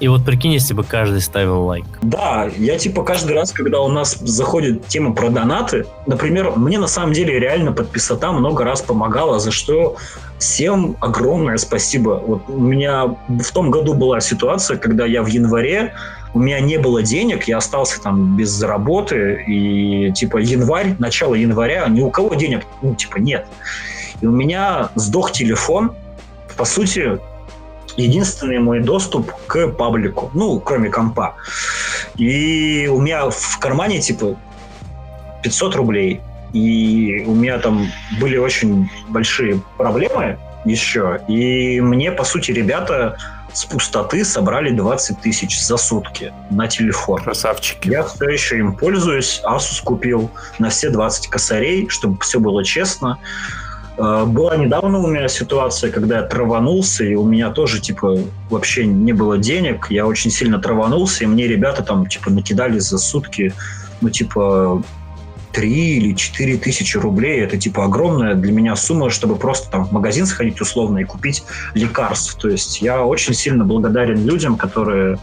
И 0.00 0.06
вот 0.06 0.24
прикинь, 0.24 0.52
если 0.52 0.74
бы 0.74 0.84
каждый 0.84 1.20
ставил 1.20 1.64
лайк. 1.64 1.84
Да, 2.02 2.48
я 2.56 2.78
типа 2.78 3.02
каждый 3.02 3.32
раз, 3.34 3.50
когда 3.50 3.80
у 3.80 3.88
нас 3.88 4.16
заходит 4.20 4.86
тема 4.86 5.12
про 5.12 5.28
донаты, 5.28 5.86
например, 6.06 6.52
мне 6.52 6.78
на 6.78 6.86
самом 6.86 7.12
деле 7.12 7.40
реально 7.40 7.72
подписота 7.72 8.30
много 8.30 8.62
раз 8.62 8.80
помогала, 8.80 9.40
за 9.40 9.50
что 9.50 9.96
всем 10.38 10.96
огромное 11.00 11.56
спасибо. 11.56 12.22
Вот 12.24 12.48
у 12.48 12.58
меня 12.58 13.16
в 13.28 13.52
том 13.52 13.70
году 13.70 13.94
была 13.94 14.20
ситуация, 14.20 14.76
когда 14.76 15.04
я 15.04 15.22
в 15.22 15.26
январе 15.26 15.94
у 16.34 16.40
меня 16.40 16.60
не 16.60 16.78
было 16.78 17.02
денег, 17.02 17.44
я 17.44 17.56
остался 17.56 18.00
там 18.00 18.36
без 18.36 18.62
работы, 18.62 19.44
и 19.46 20.12
типа 20.12 20.38
январь, 20.38 20.94
начало 20.98 21.34
января, 21.34 21.86
ни 21.88 22.00
у 22.00 22.10
кого 22.10 22.34
денег, 22.34 22.64
ну, 22.82 22.94
типа, 22.94 23.18
нет. 23.18 23.46
И 24.20 24.26
у 24.26 24.32
меня 24.32 24.90
сдох 24.94 25.32
телефон, 25.32 25.92
по 26.56 26.64
сути, 26.64 27.18
единственный 27.96 28.58
мой 28.58 28.80
доступ 28.80 29.32
к 29.46 29.68
паблику, 29.68 30.30
ну, 30.34 30.60
кроме 30.60 30.90
компа. 30.90 31.34
И 32.16 32.88
у 32.92 33.00
меня 33.00 33.30
в 33.30 33.58
кармане, 33.58 34.00
типа, 34.00 34.36
500 35.42 35.76
рублей. 35.76 36.20
И 36.52 37.24
у 37.26 37.34
меня 37.34 37.58
там 37.58 37.86
были 38.20 38.36
очень 38.36 38.90
большие 39.08 39.60
проблемы 39.76 40.38
еще. 40.64 41.20
И 41.28 41.80
мне, 41.80 42.12
по 42.12 42.24
сути, 42.24 42.50
ребята 42.52 43.16
с 43.52 43.64
пустоты 43.64 44.24
собрали 44.24 44.70
20 44.70 45.20
тысяч 45.20 45.60
за 45.60 45.76
сутки 45.76 46.32
на 46.50 46.68
телефон. 46.68 47.22
Красавчики. 47.22 47.88
Я 47.88 48.04
все 48.04 48.28
еще 48.28 48.58
им 48.58 48.74
пользуюсь. 48.74 49.40
Asus 49.44 49.82
купил 49.82 50.30
на 50.58 50.68
все 50.70 50.90
20 50.90 51.28
косарей, 51.28 51.88
чтобы 51.88 52.18
все 52.20 52.40
было 52.40 52.64
честно. 52.64 53.18
А, 53.98 54.24
была 54.24 54.56
недавно 54.56 54.98
у 54.98 55.06
меня 55.06 55.28
ситуация, 55.28 55.90
когда 55.90 56.18
я 56.18 56.22
траванулся, 56.22 57.04
и 57.04 57.14
у 57.14 57.24
меня 57.24 57.50
тоже, 57.50 57.80
типа, 57.80 58.18
вообще 58.50 58.86
не 58.86 59.12
было 59.12 59.38
денег. 59.38 59.88
Я 59.90 60.06
очень 60.06 60.30
сильно 60.30 60.58
траванулся, 60.58 61.24
и 61.24 61.26
мне 61.26 61.48
ребята 61.48 61.82
там, 61.82 62.06
типа, 62.06 62.30
накидали 62.30 62.78
за 62.78 62.98
сутки, 62.98 63.52
ну, 64.00 64.10
типа, 64.10 64.82
3 65.52 65.70
или 65.70 66.14
4 66.14 66.58
тысячи 66.58 66.96
рублей. 66.96 67.40
Это, 67.40 67.56
типа, 67.56 67.84
огромная 67.84 68.34
для 68.34 68.52
меня 68.52 68.76
сумма, 68.76 69.10
чтобы 69.10 69.36
просто 69.36 69.70
там 69.70 69.84
в 69.84 69.92
магазин 69.92 70.26
сходить 70.26 70.60
условно 70.60 70.98
и 70.98 71.04
купить 71.04 71.44
лекарств. 71.74 72.36
То 72.38 72.48
есть 72.48 72.82
я 72.82 73.04
очень 73.04 73.34
сильно 73.34 73.64
благодарен 73.64 74.24
людям, 74.24 74.56
которые, 74.56 75.18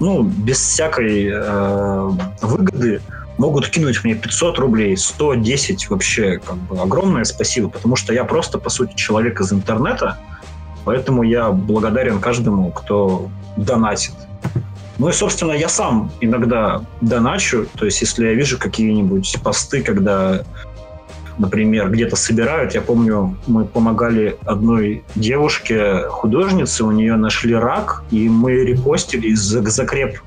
ну, 0.00 0.22
без 0.22 0.58
всякой 0.58 1.30
э, 1.32 2.10
выгоды 2.42 3.00
могут 3.38 3.68
кинуть 3.68 4.04
мне 4.04 4.14
500 4.14 4.58
рублей, 4.58 4.96
110 4.96 5.90
вообще 5.90 6.38
как 6.38 6.56
бы 6.56 6.80
огромное 6.80 7.24
спасибо, 7.24 7.68
потому 7.68 7.96
что 7.96 8.12
я 8.12 8.24
просто, 8.24 8.58
по 8.58 8.70
сути, 8.70 8.94
человек 8.94 9.40
из 9.40 9.52
интернета, 9.52 10.18
поэтому 10.84 11.22
я 11.22 11.50
благодарен 11.50 12.20
каждому, 12.20 12.70
кто 12.70 13.28
донатит. 13.56 14.14
Ну 14.98 15.08
и, 15.08 15.12
собственно, 15.12 15.52
я 15.52 15.68
сам 15.68 16.10
иногда 16.20 16.84
доначу, 17.00 17.66
то 17.76 17.84
есть 17.84 18.00
если 18.00 18.26
я 18.26 18.34
вижу 18.34 18.58
какие-нибудь 18.58 19.36
посты, 19.42 19.82
когда, 19.82 20.44
например, 21.36 21.90
где-то 21.90 22.16
собирают, 22.16 22.74
я 22.74 22.80
помню, 22.80 23.36
мы 23.46 23.64
помогали 23.64 24.36
одной 24.46 25.02
девушке, 25.16 26.06
художнице, 26.08 26.84
у 26.84 26.92
нее 26.92 27.16
нашли 27.16 27.54
рак, 27.54 28.04
и 28.10 28.28
мы 28.28 28.52
репостили 28.52 29.34
закреп 29.34 30.20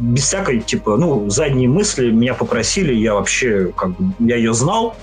без 0.00 0.22
всякой, 0.22 0.60
типа, 0.60 0.96
ну, 0.96 1.28
задней 1.28 1.68
мысли 1.68 2.10
меня 2.10 2.34
попросили, 2.34 2.94
я 2.94 3.14
вообще, 3.14 3.72
как 3.76 3.96
бы, 3.96 4.14
я 4.20 4.36
ее 4.36 4.54
знал, 4.54 4.96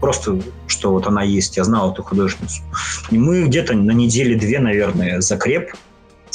просто, 0.00 0.40
что 0.66 0.92
вот 0.92 1.06
она 1.06 1.22
есть, 1.22 1.56
я 1.56 1.64
знал 1.64 1.92
эту 1.92 2.02
художницу. 2.02 2.62
И 3.10 3.18
мы 3.18 3.44
где-то 3.44 3.74
на 3.74 3.92
неделе 3.92 4.36
две, 4.36 4.58
наверное, 4.58 5.20
закреп 5.20 5.72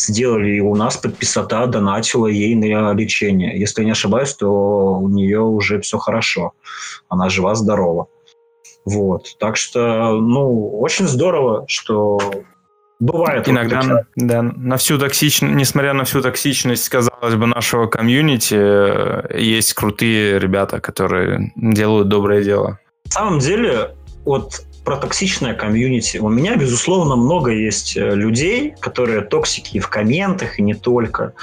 сделали, 0.08 0.56
и 0.56 0.60
у 0.60 0.76
нас 0.76 0.98
подписота 0.98 1.68
донатила 1.68 2.28
ей 2.28 2.56
на 2.56 2.94
лечение. 2.94 3.60
Если 3.60 3.84
не 3.84 3.92
ошибаюсь, 3.92 4.34
то 4.34 4.50
у 4.50 5.08
нее 5.10 5.42
уже 5.42 5.80
все 5.82 5.98
хорошо. 5.98 6.54
Она 7.10 7.30
жива-здорова. 7.30 8.08
Вот. 8.86 9.36
Так 9.40 9.58
что, 9.58 10.20
ну, 10.20 10.80
очень 10.80 11.08
здорово, 11.08 11.66
что 11.68 12.20
Бывает. 13.02 13.50
Иногда, 13.50 13.82
вот 13.82 14.02
да, 14.16 14.44
на 14.44 14.78
всю 14.78 15.00
токсичность, 15.00 15.56
несмотря 15.56 15.94
на 15.94 16.04
всю 16.04 16.22
токсичность, 16.22 16.88
казалось 16.88 17.34
бы, 17.34 17.48
нашего 17.48 17.88
комьюнити, 17.88 18.54
э, 18.56 19.40
есть 19.40 19.74
крутые 19.74 20.38
ребята, 20.38 20.80
которые 20.80 21.52
делают 21.56 22.10
доброе 22.10 22.44
дело. 22.44 22.78
На 23.06 23.12
самом 23.12 23.40
деле, 23.40 23.96
вот 24.24 24.62
про 24.84 24.98
токсичное 24.98 25.54
комьюнити. 25.54 26.18
У 26.18 26.30
меня, 26.30 26.56
безусловно, 26.56 27.16
много 27.16 27.52
есть 27.52 27.96
э, 27.96 28.16
людей, 28.16 28.74
которые 28.80 29.22
токсики 29.22 29.78
и 29.78 29.80
в 29.80 29.90
комментах, 29.90 30.58
и 30.58 30.64
не 30.64 30.74
только. 30.74 31.34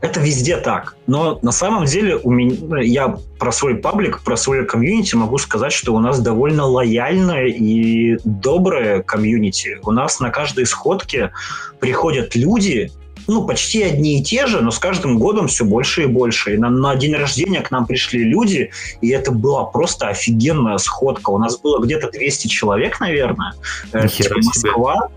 Это 0.00 0.20
везде 0.20 0.58
так. 0.58 0.96
Но 1.06 1.38
на 1.42 1.52
самом 1.52 1.86
деле 1.86 2.16
у 2.16 2.30
меня, 2.30 2.56
ну, 2.60 2.76
я 2.76 3.16
про 3.38 3.50
свой 3.50 3.76
паблик, 3.76 4.20
про 4.22 4.36
свое 4.36 4.64
комьюнити 4.64 5.14
могу 5.14 5.38
сказать, 5.38 5.72
что 5.72 5.94
у 5.94 6.00
нас 6.00 6.20
довольно 6.20 6.66
лояльное 6.66 7.46
и 7.46 8.18
доброе 8.24 9.02
комьюнити. 9.02 9.78
У 9.82 9.90
нас 9.90 10.20
на 10.20 10.30
каждой 10.30 10.66
сходке 10.66 11.32
приходят 11.80 12.36
люди, 12.36 12.92
ну, 13.26 13.46
почти 13.46 13.82
одни 13.82 14.20
и 14.20 14.22
те 14.22 14.46
же, 14.46 14.60
но 14.60 14.70
с 14.70 14.78
каждым 14.78 15.18
годом 15.18 15.48
все 15.48 15.64
больше 15.64 16.04
и 16.04 16.06
больше. 16.06 16.54
И 16.54 16.56
на, 16.58 16.70
на 16.70 16.94
день 16.96 17.14
рождения 17.14 17.60
к 17.60 17.70
нам 17.70 17.86
пришли 17.86 18.24
люди, 18.24 18.70
и 19.00 19.08
это 19.10 19.32
была 19.32 19.64
просто 19.64 20.08
офигенная 20.08 20.78
сходка. 20.78 21.30
У 21.30 21.38
нас 21.38 21.58
было 21.58 21.82
где-то 21.82 22.10
200 22.10 22.48
человек, 22.48 23.00
наверное. 23.00 23.54
Это 23.92 24.34
Москва, 24.36 25.08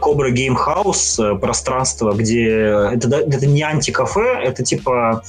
Кобра 0.00 0.30
Гейм 0.30 0.54
Хаус, 0.54 1.20
пространство, 1.40 2.12
где... 2.12 2.50
Это, 2.50 3.08
это 3.16 3.46
не 3.46 3.62
антикафе, 3.62 4.40
это 4.42 4.62
типа 4.62 5.22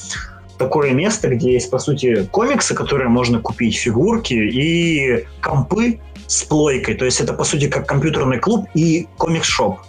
такое 0.61 0.91
место, 0.91 1.27
где 1.29 1.53
есть, 1.53 1.71
по 1.71 1.79
сути, 1.79 2.27
комиксы, 2.31 2.75
которые 2.75 3.09
можно 3.09 3.39
купить, 3.39 3.75
фигурки 3.75 4.33
и 4.33 5.25
компы 5.41 5.99
с 6.27 6.43
плойкой. 6.43 6.95
То 6.95 7.05
есть 7.05 7.19
это, 7.19 7.33
по 7.33 7.43
сути, 7.43 7.67
как 7.67 7.87
компьютерный 7.87 8.37
клуб 8.39 8.67
и 8.75 9.07
комикс-шоп. 9.17 9.79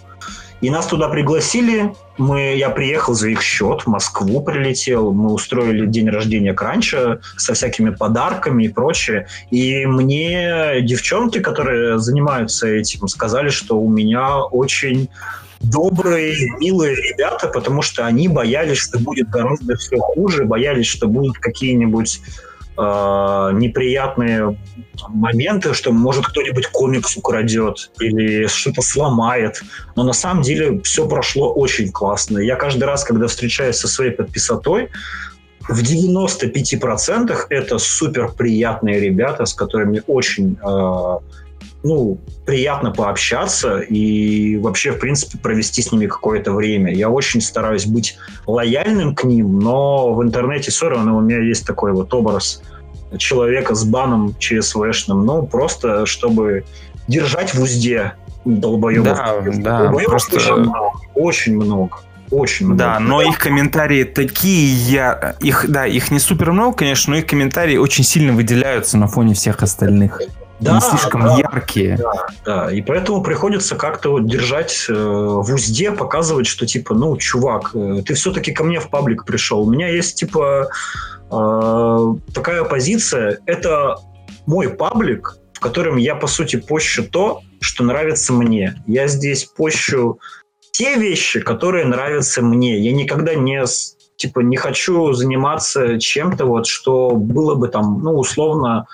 И 0.61 0.69
нас 0.69 0.87
туда 0.87 1.09
пригласили. 1.09 1.93
Мы, 2.17 2.55
я 2.55 2.69
приехал 2.69 3.13
за 3.13 3.29
их 3.29 3.41
счет, 3.41 3.81
в 3.81 3.87
Москву 3.87 4.41
прилетел. 4.41 5.11
Мы 5.13 5.31
устроили 5.33 5.85
день 5.87 6.09
рождения 6.09 6.53
Кранча 6.53 7.19
со 7.37 7.53
всякими 7.53 7.89
подарками 7.89 8.65
и 8.65 8.69
прочее. 8.69 9.27
И 9.49 9.85
мне 9.85 10.81
девчонки, 10.81 11.39
которые 11.39 11.99
занимаются 11.99 12.67
этим, 12.67 13.07
сказали, 13.07 13.49
что 13.49 13.79
у 13.79 13.89
меня 13.89 14.43
очень 14.43 15.09
добрые, 15.63 16.51
милые 16.59 16.95
ребята, 16.95 17.47
потому 17.47 17.81
что 17.81 18.05
они 18.05 18.27
боялись, 18.27 18.77
что 18.77 18.99
будет 18.99 19.29
гораздо 19.29 19.75
все 19.77 19.97
хуже, 19.97 20.45
боялись, 20.45 20.87
что 20.87 21.07
будут 21.07 21.37
какие-нибудь 21.37 22.21
неприятные 22.77 24.57
моменты, 25.09 25.73
что 25.73 25.91
может 25.91 26.25
кто-нибудь 26.25 26.67
комикс 26.67 27.17
украдет 27.17 27.91
или 27.99 28.47
что-то 28.47 28.81
сломает. 28.81 29.61
Но 29.95 30.03
на 30.03 30.13
самом 30.13 30.43
деле 30.43 30.81
все 30.81 31.07
прошло 31.07 31.53
очень 31.53 31.91
классно. 31.91 32.39
Я 32.39 32.55
каждый 32.55 32.85
раз, 32.85 33.03
когда 33.03 33.27
встречаюсь 33.27 33.75
со 33.75 33.87
своей 33.87 34.11
подписотой, 34.11 34.89
в 35.67 35.81
95% 35.81 37.37
это 37.49 37.77
супер 37.77 38.31
приятные 38.31 38.99
ребята, 38.99 39.45
с 39.45 39.53
которыми 39.53 40.01
очень 40.07 40.57
э, 40.61 41.17
ну, 41.83 42.17
приятно 42.45 42.91
пообщаться 42.91 43.79
и 43.79 44.57
вообще, 44.57 44.91
в 44.91 44.99
принципе, 44.99 45.37
провести 45.37 45.81
с 45.81 45.91
ними 45.91 46.07
какое-то 46.07 46.53
время. 46.53 46.93
Я 46.93 47.09
очень 47.09 47.41
стараюсь 47.41 47.85
быть 47.85 48.17
лояльным 48.47 49.15
к 49.15 49.25
ним, 49.25 49.59
но 49.59 50.13
в 50.13 50.23
интернете 50.23 50.71
все 50.71 50.89
равно 50.89 51.17
у 51.17 51.21
меня 51.21 51.39
есть 51.39 51.67
такой 51.67 51.91
вот 51.91 52.13
образ 52.13 52.61
человека 53.17 53.75
с 53.75 53.83
баном 53.83 54.35
ЧСВшным, 54.39 55.25
ну, 55.25 55.45
просто 55.45 56.05
чтобы 56.05 56.63
держать 57.07 57.53
в 57.53 57.61
узде 57.61 58.13
долбоебов. 58.45 59.17
Да, 59.17 59.41
да, 59.55 59.79
Долбоебов 59.79 60.05
просто- 60.05 60.35
очень 60.37 60.55
много, 60.55 60.91
очень 61.15 61.55
много. 61.55 61.97
Очень 62.31 62.65
много. 62.67 62.79
Да, 62.79 62.99
но 62.99 63.21
их 63.21 63.37
комментарии 63.37 64.05
такие, 64.05 64.73
я, 64.73 65.35
их, 65.39 65.65
да, 65.69 65.85
их 65.85 66.09
не 66.09 66.17
супер 66.17 66.51
много, 66.51 66.77
конечно, 66.77 67.11
но 67.11 67.19
их 67.19 67.27
комментарии 67.27 67.77
очень 67.77 68.03
сильно 68.03 68.33
выделяются 68.33 68.97
на 68.97 69.07
фоне 69.07 69.35
всех 69.35 69.61
остальных. 69.61 70.19
Да, 70.63 70.71
Они 70.71 70.81
слишком 70.81 71.23
да. 71.23 71.35
яркие. 71.37 71.99
Да, 72.45 72.71
и 72.71 72.81
поэтому 72.81 73.21
приходится 73.21 73.75
как-то 73.75 74.11
вот 74.11 74.27
держать 74.27 74.85
э, 74.87 74.93
в 74.93 75.53
узде, 75.53 75.91
показывать, 75.91 76.47
что 76.47 76.65
типа, 76.65 76.93
ну, 76.93 77.17
чувак, 77.17 77.71
э, 77.73 78.01
ты 78.05 78.13
все-таки 78.13 78.53
ко 78.53 78.63
мне 78.63 78.79
в 78.79 78.89
паблик 78.89 79.25
пришел. 79.25 79.61
У 79.61 79.69
меня 79.69 79.89
есть 79.89 80.17
типа 80.17 80.69
э, 81.29 82.13
такая 82.33 82.63
позиция. 82.63 83.39
Это 83.45 83.97
мой 84.45 84.69
паблик, 84.69 85.37
в 85.51 85.59
котором 85.59 85.97
я 85.97 86.15
по 86.15 86.27
сути 86.27 86.55
пощу 86.55 87.03
то, 87.03 87.41
что 87.59 87.83
нравится 87.83 88.31
мне. 88.31 88.81
Я 88.87 89.07
здесь 89.07 89.43
пощу 89.43 90.19
те 90.71 90.95
вещи, 90.95 91.41
которые 91.41 91.85
нравятся 91.85 92.41
мне. 92.41 92.79
Я 92.79 92.93
никогда 92.93 93.35
не 93.35 93.65
типа 94.15 94.39
не 94.39 94.55
хочу 94.55 95.11
заниматься 95.11 95.99
чем-то 95.99 96.45
вот, 96.45 96.67
что 96.67 97.11
было 97.11 97.55
бы 97.55 97.67
там, 97.67 98.01
ну 98.01 98.17
условно, 98.17 98.87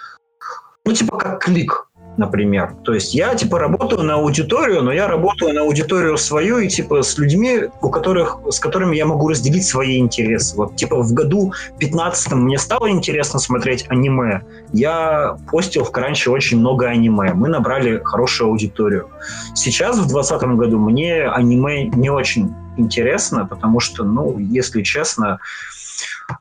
ну 0.90 0.96
типа 0.96 1.18
как 1.18 1.44
клик 1.44 1.86
например. 2.18 2.74
То 2.84 2.94
есть 2.94 3.14
я 3.14 3.34
типа 3.34 3.60
работаю 3.60 4.04
на 4.04 4.16
аудиторию, 4.16 4.82
но 4.82 4.92
я 4.92 5.08
работаю 5.08 5.54
на 5.54 5.62
аудиторию 5.62 6.18
свою 6.18 6.58
и 6.58 6.68
типа 6.68 7.02
с 7.02 7.18
людьми, 7.18 7.70
у 7.82 7.90
которых, 7.90 8.40
с 8.50 8.60
которыми 8.60 8.98
я 8.98 9.06
могу 9.06 9.30
разделить 9.30 9.66
свои 9.66 10.00
интересы. 10.00 10.58
Вот 10.58 10.76
типа 10.76 11.02
в 11.02 11.14
году 11.14 11.54
15 11.78 12.34
мне 12.34 12.58
стало 12.58 12.90
интересно 12.90 13.40
смотреть 13.40 13.86
аниме. 13.88 14.42
Я 14.74 15.38
постил 15.50 15.86
в 15.86 15.92
Кранче 15.92 16.30
очень 16.30 16.60
много 16.60 16.88
аниме. 16.88 17.34
Мы 17.34 17.48
набрали 17.48 18.02
хорошую 18.04 18.50
аудиторию. 18.50 19.08
Сейчас 19.56 19.96
в 19.96 20.08
2020 20.08 20.58
году 20.58 20.78
мне 20.78 21.24
аниме 21.24 21.86
не 21.86 22.10
очень 22.10 22.54
интересно, 22.76 23.46
потому 23.46 23.80
что, 23.80 24.04
ну, 24.04 24.38
если 24.40 24.82
честно, 24.84 25.40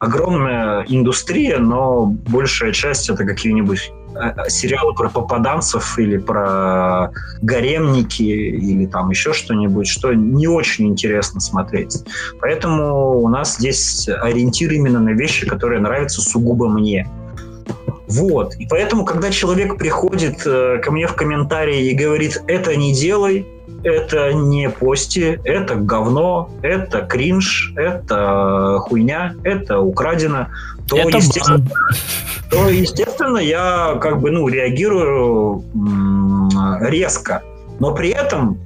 огромная 0.01 0.85
индустрия, 0.89 1.59
но 1.59 2.07
большая 2.07 2.73
часть 2.73 3.09
это 3.11 3.25
какие-нибудь 3.25 3.93
сериалы 4.49 4.95
про 4.95 5.09
попаданцев 5.09 5.99
или 5.99 6.19
про 6.19 7.11
гаремники 7.43 8.23
или 8.23 8.87
там 8.87 9.11
еще 9.11 9.33
что-нибудь, 9.33 9.87
что 9.87 10.13
не 10.15 10.47
очень 10.47 10.89
интересно 10.89 11.41
смотреть. 11.41 12.05
Поэтому 12.41 13.21
у 13.21 13.29
нас 13.29 13.57
здесь 13.57 14.09
ориентир 14.09 14.73
именно 14.73 15.01
на 15.01 15.11
вещи, 15.11 15.47
которые 15.47 15.81
нравятся 15.81 16.21
сугубо 16.21 16.69
мне. 16.69 17.09
Вот. 18.09 18.55
И 18.57 18.67
поэтому, 18.67 19.05
когда 19.05 19.31
человек 19.31 19.77
приходит 19.77 20.47
э, 20.47 20.79
ко 20.83 20.91
мне 20.91 21.07
в 21.07 21.15
комментарии 21.15 21.91
и 21.91 21.95
говорит, 21.95 22.43
это 22.47 22.75
не 22.75 22.95
делай, 22.95 23.47
это 23.85 24.33
не 24.33 24.71
пости, 24.71 25.39
это 25.45 25.75
говно, 25.75 26.51
это 26.63 27.03
кринж, 27.03 27.75
это 27.77 28.79
хуйня, 28.81 29.35
это 29.45 29.81
украдено, 29.81 30.49
то, 30.89 30.97
Это 30.97 31.19
естественно, 31.19 31.59
бан. 31.59 31.69
то, 32.51 32.69
естественно, 32.69 33.39
я 33.39 33.99
как 34.01 34.21
бы, 34.21 34.31
ну, 34.31 34.49
реагирую 34.49 35.63
резко. 36.81 37.43
Но 37.81 37.95
при 37.95 38.09
этом, 38.11 38.59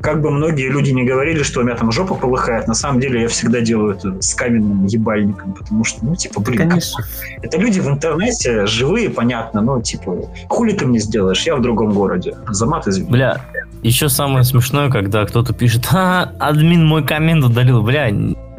как 0.00 0.20
бы 0.20 0.30
многие 0.30 0.68
люди 0.68 0.90
не 0.90 1.04
говорили, 1.04 1.42
что 1.42 1.60
у 1.60 1.62
меня 1.64 1.76
там 1.76 1.92
жопа 1.92 2.14
полыхает, 2.14 2.66
на 2.68 2.74
самом 2.74 3.00
деле 3.00 3.22
я 3.22 3.28
всегда 3.28 3.60
делаю 3.60 3.94
это 3.94 4.20
с 4.20 4.34
каменным 4.34 4.86
ебальником, 4.86 5.52
потому 5.54 5.84
что, 5.84 6.04
ну, 6.04 6.16
типа, 6.16 6.40
блин, 6.40 6.58
как- 6.58 6.68
Конечно. 6.70 7.04
это 7.42 7.58
люди 7.58 7.80
в 7.80 7.88
интернете, 7.88 8.66
живые, 8.66 9.10
понятно, 9.10 9.60
но, 9.60 9.80
типа, 9.80 10.16
хули 10.48 10.72
ты 10.72 10.86
мне 10.86 10.98
сделаешь, 10.98 11.42
я 11.46 11.56
в 11.56 11.62
другом 11.62 11.92
городе. 11.92 12.34
За 12.48 12.66
мат 12.66 12.86
извини. 12.88 13.10
Бля, 13.10 13.40
еще 13.82 14.08
самое 14.08 14.44
смешное, 14.44 14.90
когда 14.90 15.24
кто-то 15.24 15.52
пишет, 15.52 15.86
а, 15.92 16.32
админ 16.38 16.84
мой 16.86 17.04
коммент 17.04 17.44
удалил. 17.44 17.82
Бля, 17.82 18.08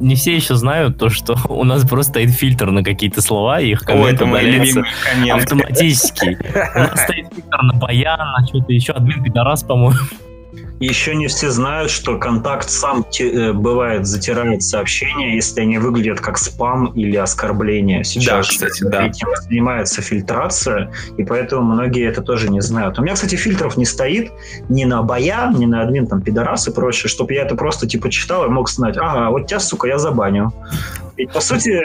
не 0.04 0.16
все 0.16 0.36
еще 0.36 0.56
знают 0.56 0.98
то, 0.98 1.10
что 1.10 1.38
у 1.50 1.64
нас 1.64 1.86
просто 1.88 2.12
стоит 2.14 2.32
фильтр 2.32 2.72
на 2.72 2.84
какие-то 2.84 3.22
слова, 3.22 3.60
и 3.60 3.72
их 3.72 3.82
О, 3.84 3.86
коммент 3.86 4.14
это 4.14 4.26
мой 4.26 4.40
удаляется 4.42 4.80
любимый 4.80 4.90
коммент. 5.14 5.42
автоматически. 5.42 6.38
У 6.76 6.80
нас 6.80 7.02
стоит 7.02 7.34
фильтр 7.34 7.62
на 7.64 7.74
баян, 7.74 8.20
на 8.20 8.46
что-то 8.48 8.72
еще. 8.74 8.94
Админ 8.94 9.24
пидорас, 9.24 9.64
по-моему. 9.64 10.00
Еще 10.80 11.16
не 11.16 11.28
все 11.28 11.50
знают, 11.50 11.92
что 11.92 12.18
контакт 12.18 12.70
сам 12.70 13.06
э, 13.20 13.54
бывает 13.54 14.06
затирает 14.06 14.64
сообщения, 14.64 15.36
если 15.36 15.62
они 15.62 15.78
выглядят 15.78 16.20
как 16.20 16.38
спам 16.38 16.88
или 16.88 17.16
оскорбление. 17.16 18.04
Сейчас 18.04 18.48
Да, 18.48 18.52
кстати, 18.52 18.84
да. 18.84 19.06
этим 19.08 19.28
занимается 19.48 20.02
фильтрация, 20.02 20.92
и 21.18 21.24
поэтому 21.24 21.74
многие 21.74 22.06
это 22.08 22.22
тоже 22.22 22.50
не 22.50 22.62
знают. 22.62 23.00
У 23.00 23.02
меня, 23.02 23.14
кстати, 23.14 23.36
фильтров 23.36 23.78
не 23.78 23.86
стоит 23.86 24.32
ни 24.68 24.84
на 24.84 25.04
боя, 25.04 25.52
ни 25.56 25.66
на 25.66 25.84
админ, 25.84 26.08
там, 26.08 26.22
пидорас 26.22 26.68
и 26.68 26.72
прочее, 26.74 27.08
чтобы 27.10 27.34
я 27.34 27.44
это 27.44 27.56
просто, 27.56 27.88
типа, 27.88 28.10
читал 28.10 28.46
и 28.46 28.50
мог 28.50 28.70
знать, 28.70 28.98
ага, 28.98 29.30
вот 29.30 29.48
тебя, 29.48 29.60
сука, 29.60 29.88
я 29.88 29.98
забаню. 29.98 30.52
И, 31.16 31.28
по 31.28 31.40
сути, 31.40 31.80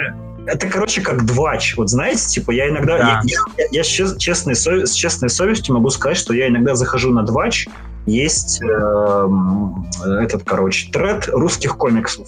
это, 0.46 0.66
короче, 0.66 1.02
как 1.02 1.24
двач. 1.24 1.76
Вот 1.76 1.90
знаете, 1.90 2.26
типа, 2.26 2.50
я 2.52 2.68
иногда... 2.68 2.98
Да. 2.98 3.20
Я, 3.24 3.38
я- 3.58 3.66
я 3.70 3.84
с 3.84 3.86
чес- 3.86 4.16
честной, 4.16 4.56
с 4.56 4.92
честной 4.92 5.28
совестью 5.28 5.74
могу 5.74 5.90
сказать, 5.90 6.16
что 6.16 6.32
я 6.34 6.48
иногда 6.48 6.74
захожу 6.74 7.12
на 7.12 7.22
двач, 7.22 7.68
есть 8.08 8.60
эм, 8.62 9.86
этот, 10.04 10.44
короче, 10.44 10.90
тред 10.90 11.28
русских 11.28 11.76
комиксов. 11.76 12.26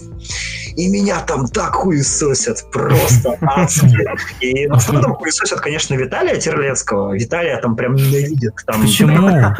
И 0.75 0.87
меня 0.87 1.19
там 1.21 1.47
так 1.47 1.73
хуесосят, 1.73 2.69
просто 2.71 3.37
адски. 3.41 3.97
И 4.39 4.67
ну, 4.67 4.79
что 4.79 5.01
там 5.01 5.15
хуесосят, 5.15 5.59
конечно, 5.59 5.95
Виталия 5.95 6.39
Терлецкого. 6.39 7.13
Виталия 7.13 7.57
там 7.57 7.75
прям 7.75 7.95
ненавидят. 7.95 8.55
Там, 8.65 8.81
Почему? 8.81 9.53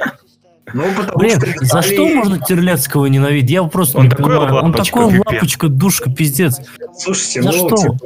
Ну, 0.73 0.83
потому 0.95 1.17
Блин, 1.19 1.39
что 1.39 1.65
за 1.65 1.81
что 1.81 2.05
можно 2.07 2.39
Терлецкого 2.39 3.05
ненавидеть? 3.07 3.51
Я 3.51 3.63
просто 3.63 3.97
Он 3.97 4.05
не 4.05 4.09
такой 4.09 4.25
понимаю. 4.25 4.55
Он 4.55 4.71
лапочка, 4.71 4.99
такой 4.99 5.11
пипец. 5.13 5.33
лапочка, 5.33 5.67
душка, 5.67 6.09
пиздец. 6.11 6.59
Слушайте, 6.97 7.41
За 7.41 7.51
ну, 7.51 7.67
что? 7.67 7.75
типа, 7.77 7.97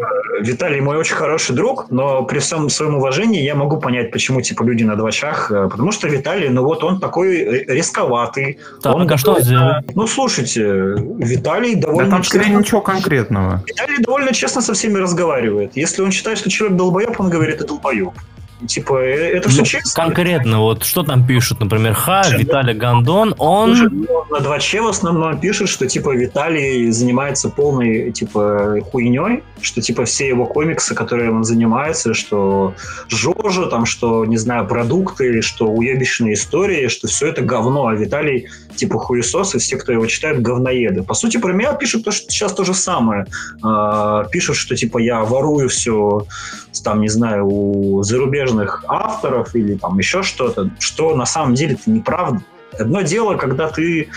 Виталий 0.42 0.82
мой 0.82 0.98
очень 0.98 1.16
хороший 1.16 1.56
друг, 1.56 1.88
но 1.92 2.24
при 2.24 2.40
всем 2.40 2.70
своем 2.70 2.96
уважении 2.96 3.42
я 3.42 3.56
могу 3.56 3.78
понять, 3.78 4.12
почему, 4.12 4.42
типа, 4.42 4.64
люди 4.64 4.84
на 4.84 4.96
двачах, 4.96 5.52
э, 5.52 5.70
потому 5.70 5.92
что 5.92 6.08
Виталий, 6.08 6.50
ну, 6.50 6.64
вот 6.64 6.84
он 6.84 7.00
такой 7.00 7.38
э, 7.38 7.64
рисковатый. 7.74 8.60
Так, 8.82 8.96
он 8.96 9.10
а 9.10 9.18
что 9.18 9.40
сделал? 9.40 9.76
Ну, 9.94 10.08
слушайте, 10.08 10.64
Виталий 10.64 11.76
Да 11.76 11.88
довольно 11.88 12.10
там 12.12 12.24
скорее 12.24 12.46
честно- 12.46 12.60
ничего 12.60 12.82
конкретного. 12.82 13.64
Виталий 13.66 13.98
довольно 14.00 14.34
честно 14.34 14.62
со 14.62 14.74
всеми 14.74 14.98
разговаривает. 14.98 15.72
Если 15.76 16.02
он 16.02 16.12
считает, 16.12 16.38
что 16.38 16.50
человек 16.50 16.78
долбоеб, 16.78 17.20
он 17.20 17.30
говорит, 17.30 17.60
ты 17.60 17.66
долбоеб. 17.66 18.12
Типа, 18.68 19.03
э, 19.03 19.38
это 19.38 19.49
все 19.49 19.60
Ну, 19.60 19.65
честно. 19.65 20.03
конкретно, 20.03 20.60
вот 20.60 20.86
что 20.86 21.03
там 21.03 21.27
пишут, 21.27 21.60
например, 21.60 21.94
Ха, 21.94 22.23
Виталий 22.30 22.73
Гондон, 22.73 23.36
он... 23.38 23.73
Ну, 23.91 24.26
на 24.30 24.38
2Ч 24.38 24.82
в 24.82 24.88
основном 24.88 25.40
пишут, 25.40 25.68
что 25.68 25.88
типа 25.88 26.15
Виталий 26.15 26.90
занимается 26.91 27.49
полной 27.49 28.11
типа 28.11 28.80
хуйней, 28.91 29.44
что 29.61 29.82
типа 29.82 30.06
все 30.06 30.30
его 30.30 30.45
комиксы, 30.45 30.95
которые 30.95 31.32
он 31.32 31.44
занимается, 31.44 32.14
что 32.14 32.73
Жожа, 33.10 33.65
там, 33.65 33.86
что, 33.86 34.26
не 34.26 34.38
знаю, 34.38 34.68
продукты, 34.68 35.41
что 35.41 35.68
уебищные 35.68 36.36
истории, 36.36 36.88
что 36.88 37.07
все 37.07 37.27
это 37.27 37.41
говно, 37.41 37.88
а 37.88 37.94
Виталий 37.94 38.48
типа 38.76 38.99
хуесос, 38.99 39.56
и 39.56 39.60
все, 39.60 39.76
кто 39.77 39.91
его 39.91 40.06
читают, 40.06 40.41
говноеды. 40.41 41.03
По 41.03 41.14
сути, 41.14 41.38
про 41.38 41.52
меня 41.52 41.73
пишут 41.73 42.06
то, 42.06 42.11
что 42.11 42.30
сейчас 42.30 42.53
то 42.53 42.64
же 42.64 42.73
самое. 42.73 43.26
А, 43.61 44.23
пишут, 44.26 44.56
что 44.56 44.76
типа 44.76 44.98
я 44.98 45.23
ворую 45.23 45.68
все, 45.69 46.26
там, 46.84 47.02
не 47.02 47.10
знаю, 47.10 47.48
у 47.48 48.03
зарубежных 48.03 48.45
авторов 48.88 49.56
или 49.56 49.76
там 49.76 49.98
еще 49.98 50.24
что-то, 50.24 50.70
что 50.80 51.16
на 51.16 51.26
самом 51.26 51.56
деле 51.56 51.74
это 51.74 51.90
неправда. 51.90 52.42
Одно 52.78 53.02
дело, 53.02 53.36
когда 53.36 53.70
ты 53.70 54.10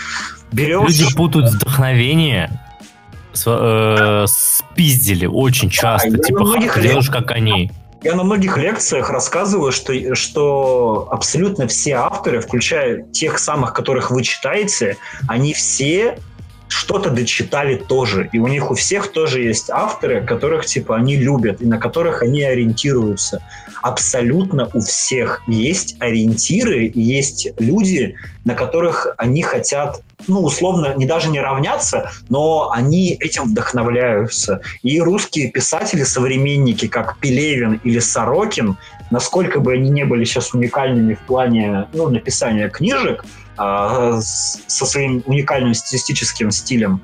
берешь... 0.51 0.87
Люди 0.87 1.15
путают 1.15 1.51
вдохновение 1.51 2.49
с, 3.33 3.45
э, 3.47 4.25
с 4.27 4.63
пиздили 4.75 5.25
очень 5.25 5.69
часто. 5.69 6.09
я 6.09 6.17
типа, 6.17 6.43
многих 6.43 6.71
«Ха, 6.71 6.81
ты 6.81 6.87
делаешь 6.87 7.09
как 7.09 7.31
они. 7.31 7.71
Я 8.01 8.15
на 8.15 8.23
многих 8.23 8.57
лекциях 8.57 9.09
рассказываю, 9.09 9.71
что, 9.71 10.15
что 10.15 11.09
абсолютно 11.11 11.67
все 11.67 11.95
авторы, 11.95 12.39
включая 12.39 13.03
тех 13.03 13.39
самых, 13.39 13.73
которых 13.73 14.09
вы 14.09 14.23
читаете, 14.23 14.97
они 15.27 15.53
все 15.53 16.17
что-то 16.69 17.09
дочитали 17.09 17.75
тоже. 17.75 18.29
И 18.31 18.39
у 18.39 18.47
них 18.47 18.71
у 18.71 18.75
всех 18.75 19.11
тоже 19.11 19.41
есть 19.41 19.69
авторы, 19.69 20.23
которых 20.23 20.65
типа 20.65 20.95
они 20.95 21.17
любят 21.17 21.61
и 21.61 21.65
на 21.65 21.77
которых 21.77 22.21
они 22.21 22.43
ориентируются. 22.43 23.43
Абсолютно 23.81 24.69
у 24.73 24.79
всех 24.79 25.41
есть 25.47 25.95
ориентиры, 25.99 26.91
есть 26.93 27.49
люди, 27.59 28.15
на 28.45 28.53
которых 28.53 29.07
они 29.17 29.41
хотят, 29.41 30.01
ну, 30.27 30.41
условно, 30.41 30.93
не 30.95 31.05
даже 31.05 31.29
не 31.29 31.39
равняться, 31.39 32.11
но 32.29 32.71
они 32.71 33.13
этим 33.19 33.45
вдохновляются. 33.45 34.61
И 34.83 34.99
русские 34.99 35.49
писатели, 35.49 36.03
современники, 36.03 36.87
как 36.87 37.17
Пелевин 37.19 37.79
или 37.83 37.99
Сорокин, 37.99 38.77
насколько 39.11 39.59
бы 39.59 39.73
они 39.73 39.89
не 39.89 40.05
были 40.05 40.23
сейчас 40.23 40.53
уникальными 40.53 41.15
в 41.15 41.21
плане 41.21 41.87
ну, 41.93 42.09
написания 42.09 42.69
книжек, 42.69 43.25
со 43.59 44.85
своим 44.85 45.21
уникальным 45.25 45.73
стилистическим 45.73 46.51
стилем, 46.51 47.01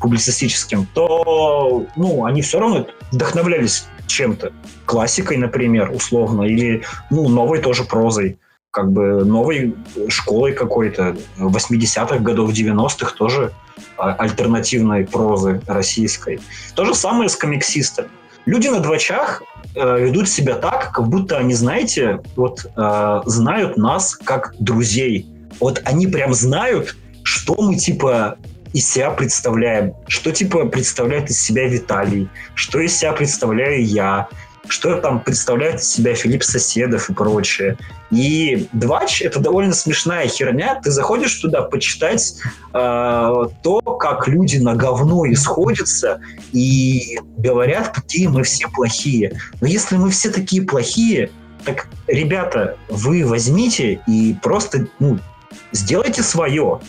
публицистическим, 0.00 0.86
то 0.94 1.86
ну, 1.96 2.24
они 2.24 2.42
все 2.42 2.58
равно 2.58 2.86
вдохновлялись 3.12 3.86
чем-то. 4.06 4.52
Классикой, 4.84 5.36
например, 5.36 5.90
условно, 5.90 6.42
или 6.42 6.84
ну, 7.10 7.28
новой 7.28 7.60
тоже 7.60 7.84
прозой 7.84 8.38
как 8.76 8.92
бы 8.92 9.24
новой 9.24 9.74
школой 10.08 10.52
какой-то 10.52 11.16
80-х 11.38 12.18
годов, 12.18 12.50
90-х 12.50 13.14
тоже 13.16 13.52
а, 13.96 14.12
альтернативной 14.12 15.06
прозы 15.06 15.62
российской. 15.66 16.40
То 16.74 16.84
же 16.84 16.94
самое 16.94 17.30
с 17.30 17.36
комиксистами. 17.36 18.10
Люди 18.44 18.68
на 18.68 18.80
двочах 18.80 19.42
э, 19.74 20.04
ведут 20.04 20.28
себя 20.28 20.56
так, 20.56 20.92
как 20.92 21.08
будто 21.08 21.38
они, 21.38 21.54
знаете, 21.54 22.20
вот 22.36 22.66
э, 22.66 23.20
знают 23.24 23.78
нас 23.78 24.14
как 24.14 24.54
друзей. 24.58 25.26
Вот 25.60 25.80
они 25.84 26.06
прям 26.06 26.34
знают, 26.34 26.96
что 27.22 27.54
мы 27.60 27.76
типа 27.76 28.38
из 28.72 28.90
себя 28.90 29.10
представляем, 29.10 29.94
что 30.06 30.32
типа 30.32 30.66
представляет 30.66 31.30
из 31.30 31.40
себя 31.40 31.66
Виталий, 31.66 32.28
что 32.54 32.78
из 32.80 32.96
себя 32.96 33.12
представляю 33.12 33.84
я, 33.84 34.28
что 34.68 34.96
там 34.96 35.20
представляет 35.20 35.80
из 35.80 35.90
себя 35.90 36.14
Филипп 36.14 36.42
Соседов 36.42 37.08
и 37.08 37.14
прочее. 37.14 37.78
И 38.10 38.68
Двач— 38.72 39.22
это 39.22 39.40
довольно 39.40 39.72
смешная 39.72 40.28
херня. 40.28 40.80
Ты 40.82 40.90
заходишь 40.90 41.34
туда 41.36 41.62
почитать 41.62 42.34
э, 42.72 43.32
то, 43.62 43.80
как 43.80 44.28
люди 44.28 44.58
на 44.58 44.74
говно 44.74 45.24
исходятся 45.32 46.20
и 46.52 47.18
говорят, 47.38 47.90
какие 47.90 48.26
мы 48.26 48.42
все 48.42 48.68
плохие. 48.68 49.38
Но 49.60 49.66
если 49.66 49.96
мы 49.96 50.10
все 50.10 50.30
такие 50.30 50.62
плохие, 50.62 51.30
так, 51.64 51.88
ребята, 52.06 52.76
вы 52.88 53.26
возьмите 53.26 54.00
и 54.06 54.36
просто 54.40 54.86
ну, 55.00 55.18
сделайте 55.72 56.22
свое. 56.22 56.80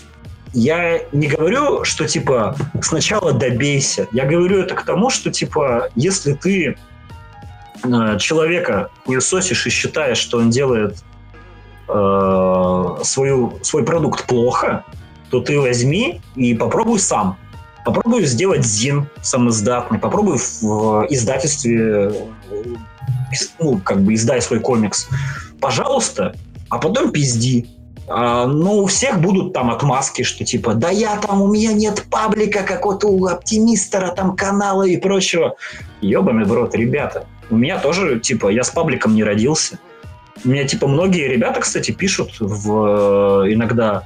Я 0.53 1.01
не 1.11 1.27
говорю, 1.27 1.83
что 1.83 2.07
типа 2.07 2.55
сначала 2.81 3.33
добейся. 3.33 4.07
Я 4.11 4.25
говорю 4.25 4.59
это 4.59 4.75
к 4.75 4.83
тому, 4.83 5.09
что 5.09 5.31
типа 5.31 5.89
если 5.95 6.33
ты 6.33 6.77
э, 7.83 8.17
человека 8.19 8.89
хуесосишь 9.05 9.67
и 9.67 9.69
считаешь, 9.69 10.17
что 10.17 10.37
он 10.39 10.49
делает 10.49 10.97
э, 11.87 12.97
свою, 13.03 13.59
свой 13.61 13.83
продукт 13.83 14.25
плохо, 14.25 14.85
то 15.29 15.41
ты 15.41 15.59
возьми 15.59 16.21
и 16.35 16.53
попробуй 16.53 16.99
сам. 16.99 17.37
Попробуй 17.85 18.25
сделать 18.25 18.65
зин 18.65 19.07
самоиздатный, 19.21 19.99
попробуй 19.99 20.37
в 20.37 21.05
издательстве, 21.09 22.11
э, 22.11 22.27
ну, 23.59 23.79
как 23.79 24.01
бы 24.01 24.13
издай 24.13 24.41
свой 24.41 24.59
комикс. 24.59 25.07
Пожалуйста, 25.61 26.35
а 26.69 26.79
потом 26.79 27.11
пизди. 27.11 27.67
А, 28.09 28.47
ну, 28.47 28.83
у 28.83 28.85
всех 28.85 29.19
будут 29.19 29.53
там 29.53 29.69
отмазки, 29.69 30.21
что 30.23 30.45
типа, 30.45 30.73
да 30.73 30.89
я 30.89 31.17
там, 31.17 31.41
у 31.41 31.47
меня 31.47 31.73
нет 31.73 32.05
паблика 32.09 32.63
какого-то 32.63 33.07
у 33.07 33.25
оптимистера, 33.25 34.09
там 34.11 34.35
канала 34.35 34.83
и 34.83 34.97
прочего. 34.97 35.55
Ебаный 36.01 36.45
в 36.45 36.53
рот, 36.53 36.73
ребята. 36.73 37.25
У 37.49 37.57
меня 37.57 37.79
тоже, 37.79 38.19
типа, 38.19 38.47
я 38.47 38.63
с 38.63 38.69
пабликом 38.69 39.13
не 39.15 39.23
родился. 39.23 39.79
У 40.45 40.49
меня, 40.49 40.65
типа, 40.65 40.87
многие 40.87 41.27
ребята, 41.27 41.59
кстати, 41.59 41.91
пишут 41.91 42.39
в 42.39 43.45
э, 43.45 43.53
иногда 43.53 44.03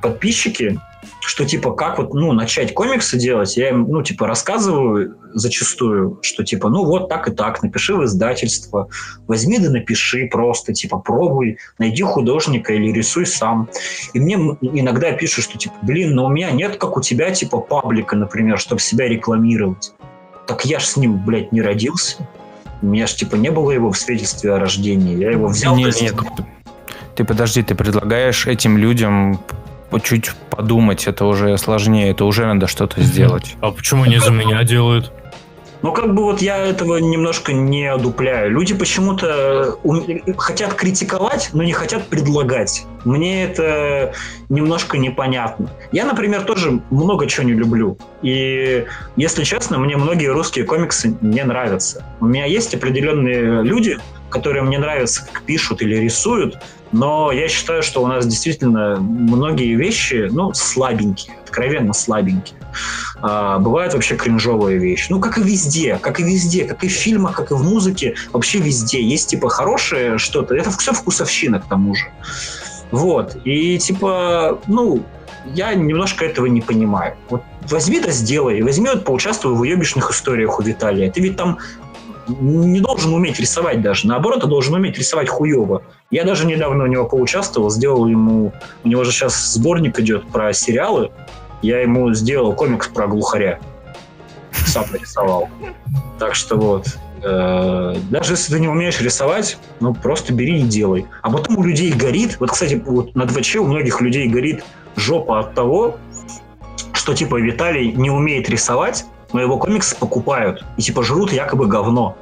подписчики, 0.00 0.78
что, 1.20 1.44
типа, 1.44 1.72
как 1.72 1.98
вот, 1.98 2.14
ну, 2.14 2.32
начать 2.32 2.74
комиксы 2.74 3.18
делать. 3.18 3.56
Я 3.56 3.70
им, 3.70 3.88
ну, 3.88 4.02
типа, 4.02 4.26
рассказываю 4.26 5.16
зачастую, 5.32 6.18
что, 6.22 6.44
типа, 6.44 6.68
ну, 6.68 6.84
вот 6.84 7.08
так 7.08 7.28
и 7.28 7.32
так, 7.32 7.62
напиши 7.62 7.94
в 7.94 8.04
издательство, 8.04 8.88
возьми 9.26 9.58
да 9.58 9.70
напиши 9.70 10.28
просто, 10.30 10.72
типа, 10.72 10.98
пробуй, 10.98 11.58
найди 11.78 12.02
художника 12.02 12.74
или 12.74 12.92
рисуй 12.92 13.26
сам. 13.26 13.68
И 14.12 14.20
мне 14.20 14.34
иногда 14.34 15.12
пишут, 15.12 15.44
что, 15.44 15.58
типа, 15.58 15.74
блин, 15.82 16.14
но 16.14 16.26
у 16.26 16.28
меня 16.28 16.50
нет, 16.50 16.76
как 16.76 16.96
у 16.96 17.00
тебя, 17.00 17.30
типа, 17.30 17.58
паблика, 17.58 18.16
например, 18.16 18.58
чтобы 18.58 18.80
себя 18.80 19.08
рекламировать. 19.08 19.92
Так 20.46 20.64
я 20.64 20.80
ж 20.80 20.84
с 20.84 20.96
ним, 20.96 21.24
блядь, 21.24 21.52
не 21.52 21.62
родился. 21.62 22.28
У 22.82 22.86
меня 22.86 23.06
ж, 23.06 23.14
типа, 23.14 23.36
не 23.36 23.50
было 23.50 23.70
его 23.70 23.92
в 23.92 23.96
свидетельстве 23.96 24.52
о 24.52 24.58
рождении. 24.58 25.16
Я 25.16 25.30
его 25.30 25.46
взял... 25.46 25.76
Не, 25.76 25.84
то 25.84 25.88
есть- 25.88 26.02
нет, 26.02 26.14
ты 27.14 27.24
подожди, 27.24 27.62
ты 27.62 27.74
предлагаешь 27.74 28.46
этим 28.46 28.78
людям 28.78 29.38
чуть 30.00 30.30
подумать, 30.50 31.06
это 31.06 31.24
уже 31.24 31.56
сложнее, 31.58 32.10
это 32.10 32.24
уже 32.24 32.46
надо 32.46 32.66
что-то 32.66 33.02
сделать. 33.02 33.56
А 33.60 33.70
почему 33.70 34.04
они 34.04 34.18
за 34.18 34.30
меня 34.30 34.62
делают? 34.64 35.12
Ну, 35.82 35.92
как 35.92 36.14
бы 36.14 36.22
вот 36.22 36.40
я 36.40 36.58
этого 36.58 36.98
немножко 36.98 37.52
не 37.52 37.86
одупляю. 37.86 38.50
Люди 38.52 38.72
почему-то 38.72 39.76
ум- 39.82 40.06
хотят 40.36 40.74
критиковать, 40.74 41.50
но 41.52 41.64
не 41.64 41.72
хотят 41.72 42.06
предлагать. 42.06 42.86
Мне 43.04 43.44
это 43.44 44.14
немножко 44.48 44.96
непонятно. 44.96 45.70
Я, 45.90 46.04
например, 46.04 46.42
тоже 46.42 46.80
много 46.90 47.26
чего 47.26 47.46
не 47.46 47.52
люблю. 47.52 47.98
И, 48.22 48.84
если 49.16 49.42
честно, 49.42 49.78
мне 49.78 49.96
многие 49.96 50.28
русские 50.28 50.64
комиксы 50.64 51.16
не 51.20 51.42
нравятся. 51.42 52.04
У 52.20 52.26
меня 52.26 52.44
есть 52.44 52.72
определенные 52.74 53.64
люди, 53.64 53.98
которые 54.30 54.62
мне 54.62 54.78
нравятся, 54.78 55.26
как 55.30 55.42
пишут 55.42 55.82
или 55.82 55.96
рисуют, 55.96 56.58
но 56.92 57.32
я 57.32 57.48
считаю, 57.48 57.82
что 57.82 58.02
у 58.02 58.06
нас 58.06 58.24
действительно 58.26 58.98
многие 59.00 59.74
вещи, 59.74 60.28
ну, 60.30 60.54
слабенькие, 60.54 61.34
откровенно 61.42 61.92
слабенькие. 61.92 62.58
А, 63.20 63.58
бывают 63.58 63.94
вообще 63.94 64.16
кринжовые 64.16 64.78
вещи. 64.78 65.06
Ну, 65.10 65.20
как 65.20 65.38
и 65.38 65.42
везде, 65.42 65.98
как 66.00 66.20
и 66.20 66.22
везде, 66.22 66.64
как 66.64 66.84
и 66.84 66.88
в 66.88 66.92
фильмах, 66.92 67.36
как 67.36 67.50
и 67.50 67.54
в 67.54 67.62
музыке, 67.62 68.14
вообще 68.32 68.58
везде. 68.58 69.02
Есть, 69.02 69.30
типа, 69.30 69.48
хорошее 69.48 70.18
что-то. 70.18 70.54
Это 70.54 70.70
все 70.70 70.92
вкусовщина, 70.92 71.60
к 71.60 71.68
тому 71.68 71.94
же. 71.94 72.06
Вот. 72.90 73.36
И, 73.44 73.78
типа, 73.78 74.60
ну, 74.66 75.02
я 75.54 75.74
немножко 75.74 76.24
этого 76.24 76.46
не 76.46 76.60
понимаю. 76.60 77.16
Вот 77.28 77.42
возьми 77.70 78.00
да 78.00 78.10
сделай. 78.10 78.62
Возьми 78.62 78.88
вот 78.88 79.04
поучаствуй 79.04 79.54
в 79.54 79.60
уебищных 79.60 80.10
историях 80.10 80.58
у 80.58 80.62
Виталия. 80.62 81.10
Ты 81.10 81.20
ведь 81.20 81.36
там 81.36 81.58
не 82.28 82.80
должен 82.80 83.12
уметь 83.12 83.40
рисовать 83.40 83.82
даже. 83.82 84.06
Наоборот, 84.06 84.42
ты 84.42 84.46
должен 84.46 84.74
уметь 84.74 84.98
рисовать 84.98 85.28
хуево. 85.28 85.82
Я 86.10 86.24
даже 86.24 86.46
недавно 86.46 86.84
у 86.84 86.86
него 86.86 87.04
поучаствовал, 87.04 87.70
сделал 87.70 88.06
ему... 88.06 88.52
У 88.84 88.88
него 88.88 89.04
же 89.04 89.10
сейчас 89.10 89.54
сборник 89.54 89.98
идет 89.98 90.28
про 90.30 90.52
сериалы. 90.52 91.10
Я 91.62 91.80
ему 91.80 92.12
сделал 92.12 92.54
комикс 92.54 92.88
про 92.88 93.06
глухаря. 93.06 93.58
Сам 94.66 94.84
нарисовал. 94.90 95.48
Так 96.18 96.34
что 96.34 96.56
вот. 96.56 96.86
э, 97.22 97.96
Даже 98.10 98.34
если 98.34 98.54
ты 98.54 98.60
не 98.60 98.68
умеешь 98.68 99.00
рисовать, 99.00 99.58
ну 99.80 99.94
просто 99.94 100.32
бери 100.32 100.60
и 100.60 100.64
делай. 100.64 101.06
А 101.22 101.30
потом 101.30 101.58
у 101.58 101.62
людей 101.62 101.92
горит, 101.92 102.38
вот, 102.40 102.50
кстати, 102.50 102.82
вот 102.84 103.14
на 103.14 103.24
2 103.26 103.60
у 103.60 103.64
многих 103.64 104.00
людей 104.00 104.28
горит 104.28 104.64
жопа 104.96 105.40
от 105.40 105.54
того, 105.54 105.96
что 106.92 107.14
типа 107.14 107.36
Виталий 107.36 107.92
не 107.92 108.10
умеет 108.10 108.48
рисовать, 108.50 109.06
но 109.32 109.40
его 109.40 109.58
комиксы 109.58 109.96
покупают 109.96 110.64
и 110.76 110.82
типа 110.82 111.02
жрут 111.02 111.32
якобы 111.32 111.66
говно. 111.66 112.16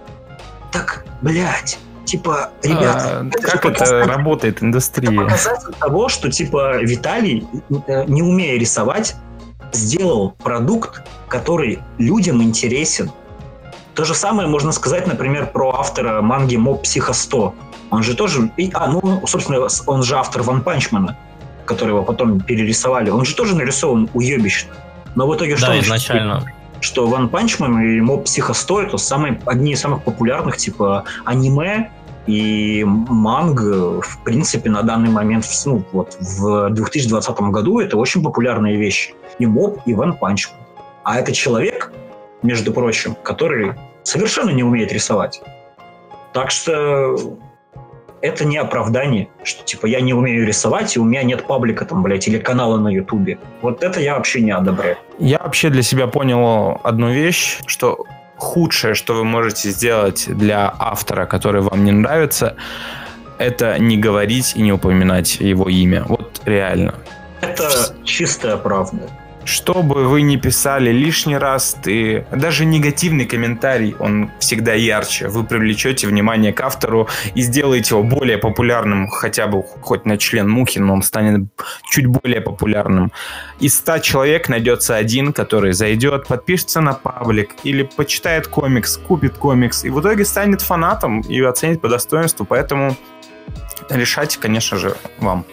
Так, 0.71 1.05
блядь, 1.23 1.79
типа, 2.05 2.51
ребята... 2.63 3.27
А, 3.27 3.43
как 3.43 3.65
это 3.67 4.05
работает, 4.07 4.63
индустрия? 4.63 5.11
Это 5.11 5.23
показатель 5.23 5.75
того, 5.79 6.09
что, 6.09 6.31
типа, 6.31 6.79
Виталий, 6.83 7.47
э, 7.87 8.05
не 8.07 8.23
умея 8.23 8.59
рисовать, 8.59 9.17
сделал 9.73 10.33
продукт, 10.33 11.03
который 11.29 11.81
людям 11.99 12.43
интересен. 12.43 13.11
То 13.95 14.05
же 14.05 14.15
самое 14.15 14.49
можно 14.49 14.73
сказать, 14.73 15.07
например, 15.07 15.51
про 15.53 15.71
автора 15.71 16.23
манги 16.23 16.57
Mob 16.57 16.83
Psycho 16.83 17.13
100. 17.13 17.55
Он 17.91 18.03
же 18.03 18.15
тоже... 18.15 18.51
А, 18.75 18.87
ну, 18.89 19.23
собственно, 19.27 19.67
он 19.87 20.03
же 20.03 20.17
автор 20.17 20.43
One 20.43 20.63
Punch 20.63 20.90
Man 20.90 21.06
а, 21.06 21.17
которого 21.65 22.03
потом 22.03 22.41
перерисовали. 22.41 23.11
Он 23.11 23.25
же 23.25 23.35
тоже 23.35 23.57
нарисован 23.57 24.09
уебищно. 24.15 24.75
Но 25.15 25.27
в 25.27 25.37
итоге 25.37 25.53
да, 25.53 25.59
что? 25.59 25.67
Да, 25.67 25.81
изначально. 25.81 26.45
Что 26.81 27.07
One 27.07 27.29
Punch 27.29 27.61
Man 27.61 27.81
и 27.81 28.01
Mob 28.01 28.25
Psycho 28.25 28.55
100 28.55 28.83
это 28.83 28.97
самые, 28.97 29.41
одни 29.45 29.73
из 29.73 29.81
самых 29.81 30.03
популярных 30.03 30.57
типа 30.57 31.05
аниме 31.25 31.91
и 32.27 32.85
манг, 32.87 33.61
в 33.61 34.19
принципе, 34.25 34.71
на 34.71 34.83
данный 34.83 35.11
момент, 35.11 35.47
ну, 35.67 35.85
вот, 35.93 36.17
в 36.21 36.71
2020 36.71 37.41
году 37.41 37.81
это 37.81 37.97
очень 37.97 38.23
популярные 38.23 38.77
вещи. 38.77 39.15
И 39.41 39.47
Mob, 39.47 39.81
и 39.87 39.95
One 39.95 40.17
Punch 40.17 40.41
Man. 40.41 40.61
А 41.03 41.19
это 41.19 41.33
человек, 41.33 41.93
между 42.43 42.73
прочим, 42.73 43.17
который 43.23 43.73
совершенно 44.05 44.51
не 44.51 44.63
умеет 44.63 44.93
рисовать. 44.93 45.43
Так 46.33 46.51
что 46.53 47.17
это 48.21 48.45
не 48.45 48.59
оправдание, 48.59 49.29
что 49.43 49.65
типа 49.65 49.87
я 49.87 50.01
не 50.01 50.15
умею 50.15 50.47
рисовать, 50.47 50.97
и 50.97 51.01
у 51.01 51.05
меня 51.05 51.23
нет 51.23 51.47
паблика 51.47 51.85
там, 51.85 52.03
блядь, 52.03 52.29
или 52.29 52.39
канала 52.39 52.79
на 52.79 52.89
Ютубе. 52.89 53.39
Вот 53.63 53.83
это 53.83 54.01
я 54.01 54.15
вообще 54.15 54.43
не 54.43 54.51
одобряю. 54.51 54.97
Я 55.19 55.39
вообще 55.39 55.71
для 55.71 55.83
себя 55.83 56.07
понял 56.07 56.81
одну 56.85 57.11
вещь, 57.11 57.59
что 57.67 58.05
худшее, 58.37 58.95
что 58.95 59.15
вы 59.15 59.25
можете 59.25 59.71
сделать 59.71 60.27
для 60.29 60.73
автора, 60.79 61.27
который 61.27 61.63
вам 61.63 61.85
не 61.85 61.93
нравится, 61.93 62.57
это 63.39 63.79
не 63.79 63.97
говорить 63.97 64.53
и 64.55 64.63
не 64.63 64.73
упоминать 64.73 65.41
его 65.41 65.69
имя. 65.69 66.05
Вот 66.07 66.43
реально. 66.45 66.95
Это 67.41 67.69
чистая 68.05 68.57
правда. 68.57 69.09
Что 69.45 69.83
бы 69.83 70.07
вы 70.07 70.23
ни 70.23 70.37
писали 70.37 70.91
лишний 70.91 71.37
раз, 71.37 71.77
ты 71.83 72.27
даже 72.31 72.65
негативный 72.65 73.25
комментарий, 73.25 73.97
он 73.99 74.31
всегда 74.39 74.75
ярче. 74.75 75.29
Вы 75.29 75.45
привлечете 75.45 76.07
внимание 76.07 76.53
к 76.53 76.61
автору 76.61 77.09
и 77.35 77.43
сделаете 77.43 77.95
его 77.95 78.03
более 78.03 78.39
популярным, 78.39 79.09
хотя 79.09 79.47
бы 79.47 79.63
хоть 79.63 80.05
на 80.05 80.19
член 80.19 80.49
мухи, 80.49 80.79
но 80.79 80.93
он 80.93 81.03
станет 81.03 81.49
чуть 81.91 82.07
более 82.07 82.41
популярным. 82.41 83.13
Из 83.61 83.75
ста 83.75 83.99
человек 83.99 84.49
найдется 84.49 84.97
один, 84.97 85.33
который 85.33 85.73
зайдет, 85.73 86.27
подпишется 86.27 86.81
на 86.81 86.93
паблик 86.93 87.51
или 87.65 87.83
почитает 87.83 88.47
комикс, 88.47 88.99
купит 88.99 89.39
комикс 89.39 89.85
и 89.85 89.91
в 89.91 90.01
итоге 90.01 90.25
станет 90.25 90.61
фанатом 90.61 91.21
и 91.23 91.41
оценит 91.41 91.81
по 91.81 91.89
достоинству. 91.89 92.45
Поэтому 92.45 92.97
решать, 93.89 94.37
конечно 94.37 94.77
же, 94.77 94.97
вам. 95.19 95.45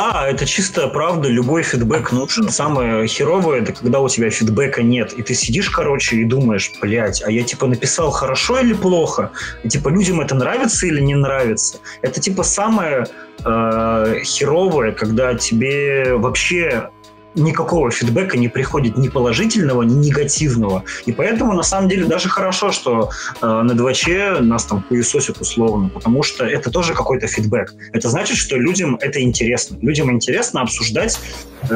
А, 0.00 0.28
это 0.28 0.46
чистая 0.46 0.86
правда, 0.86 1.28
любой 1.28 1.64
фидбэк 1.64 2.12
нужен. 2.12 2.48
Самое 2.50 3.04
херовое, 3.08 3.62
это 3.62 3.72
когда 3.72 3.98
у 3.98 4.08
тебя 4.08 4.30
фидбэка 4.30 4.80
нет, 4.80 5.12
и 5.12 5.22
ты 5.22 5.34
сидишь, 5.34 5.70
короче, 5.70 6.16
и 6.18 6.24
думаешь, 6.24 6.70
блядь, 6.80 7.20
а 7.24 7.32
я 7.32 7.42
типа 7.42 7.66
написал 7.66 8.12
хорошо 8.12 8.60
или 8.60 8.74
плохо? 8.74 9.32
И 9.64 9.68
типа 9.68 9.88
людям 9.88 10.20
это 10.20 10.36
нравится 10.36 10.86
или 10.86 11.00
не 11.00 11.16
нравится? 11.16 11.80
Это 12.00 12.20
типа 12.20 12.44
самое 12.44 13.08
э, 13.44 14.20
херовое, 14.22 14.92
когда 14.92 15.34
тебе 15.34 16.14
вообще 16.14 16.90
никакого 17.34 17.90
фидбэка 17.90 18.38
не 18.38 18.48
приходит 18.48 18.96
ни 18.96 19.08
положительного, 19.08 19.82
ни 19.82 19.94
негативного. 19.94 20.84
И 21.06 21.12
поэтому, 21.12 21.52
на 21.52 21.62
самом 21.62 21.88
деле, 21.88 22.04
даже 22.04 22.28
хорошо, 22.28 22.72
что 22.72 23.10
э, 23.40 23.46
на 23.46 23.72
2Ч 23.72 24.40
нас 24.40 24.64
там 24.64 24.84
хуесосят 24.88 25.40
условно, 25.40 25.88
потому 25.88 26.22
что 26.22 26.44
это 26.44 26.70
тоже 26.70 26.94
какой-то 26.94 27.26
фидбэк. 27.26 27.74
Это 27.92 28.08
значит, 28.08 28.36
что 28.36 28.56
людям 28.56 28.96
это 29.00 29.22
интересно. 29.22 29.78
Людям 29.80 30.10
интересно 30.10 30.62
обсуждать 30.62 31.20
э, 31.62 31.66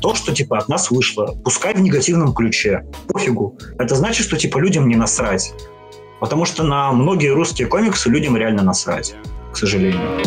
то, 0.00 0.14
что, 0.14 0.34
типа, 0.34 0.58
от 0.58 0.68
нас 0.68 0.90
вышло. 0.90 1.36
Пускай 1.44 1.74
в 1.74 1.80
негативном 1.80 2.34
ключе. 2.34 2.84
Пофигу. 3.08 3.58
Это 3.78 3.94
значит, 3.94 4.26
что, 4.26 4.36
типа, 4.36 4.58
людям 4.58 4.88
не 4.88 4.96
насрать. 4.96 5.52
Потому 6.20 6.44
что 6.44 6.62
на 6.62 6.92
многие 6.92 7.32
русские 7.32 7.66
комиксы 7.66 8.10
людям 8.10 8.36
реально 8.36 8.62
насрать, 8.62 9.14
к 9.52 9.56
сожалению. 9.56 10.20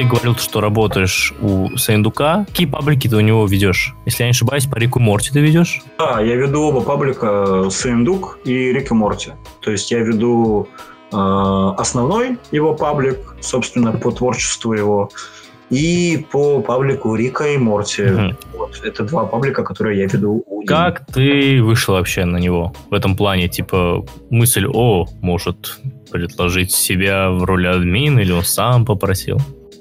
Ты 0.00 0.06
говорил, 0.06 0.34
что 0.36 0.62
работаешь 0.62 1.34
у 1.42 1.76
Сандука. 1.76 2.46
Какие 2.48 2.66
паблики 2.66 3.06
ты 3.06 3.16
у 3.16 3.20
него 3.20 3.44
ведешь? 3.44 3.94
Если 4.06 4.22
я 4.22 4.28
не 4.28 4.30
ошибаюсь, 4.30 4.64
по 4.64 4.76
Рику 4.76 4.98
Морти 4.98 5.30
ты 5.30 5.40
ведешь? 5.40 5.82
Да, 5.98 6.20
я 6.20 6.36
веду 6.36 6.62
оба 6.62 6.80
паблика 6.80 7.68
Сандук 7.70 8.38
и 8.44 8.72
Рик 8.72 8.90
и 8.90 8.94
Морти. 8.94 9.32
То 9.60 9.70
есть 9.70 9.90
я 9.90 9.98
веду 9.98 10.68
э, 11.12 11.16
основной 11.16 12.38
его 12.50 12.74
паблик, 12.74 13.18
собственно, 13.40 13.92
по 13.92 14.10
творчеству 14.10 14.72
его, 14.72 15.10
и 15.68 16.24
по 16.32 16.60
паблику 16.60 17.14
Рика 17.14 17.44
и 17.44 17.58
Морти. 17.58 18.04
Угу. 18.04 18.36
Вот, 18.54 18.80
это 18.82 19.04
два 19.04 19.26
паблика, 19.26 19.62
которые 19.62 19.98
я 19.98 20.06
веду. 20.06 20.42
У 20.46 20.64
как 20.64 21.04
ты 21.12 21.62
вышел 21.62 21.92
вообще 21.94 22.24
на 22.24 22.38
него 22.38 22.72
в 22.88 22.94
этом 22.94 23.16
плане? 23.16 23.48
Типа 23.48 24.02
мысль, 24.30 24.66
о, 24.66 25.06
может 25.20 25.78
предложить 26.10 26.72
себя 26.72 27.30
в 27.30 27.44
роли 27.44 27.66
админа, 27.66 28.20
или 28.20 28.32
он 28.32 28.44
сам 28.44 28.86
попросил? 28.86 29.38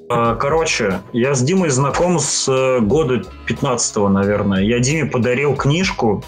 А, 0.09 0.35
короче, 0.35 1.01
я 1.13 1.35
с 1.35 1.41
Димой 1.43 1.69
знаком 1.69 2.19
с 2.19 2.47
э, 2.51 2.79
года 2.79 3.23
15-го, 3.47 4.09
наверное. 4.09 4.63
Я 4.63 4.79
Диме 4.79 5.05
подарил 5.05 5.55
книжку. 5.55 6.23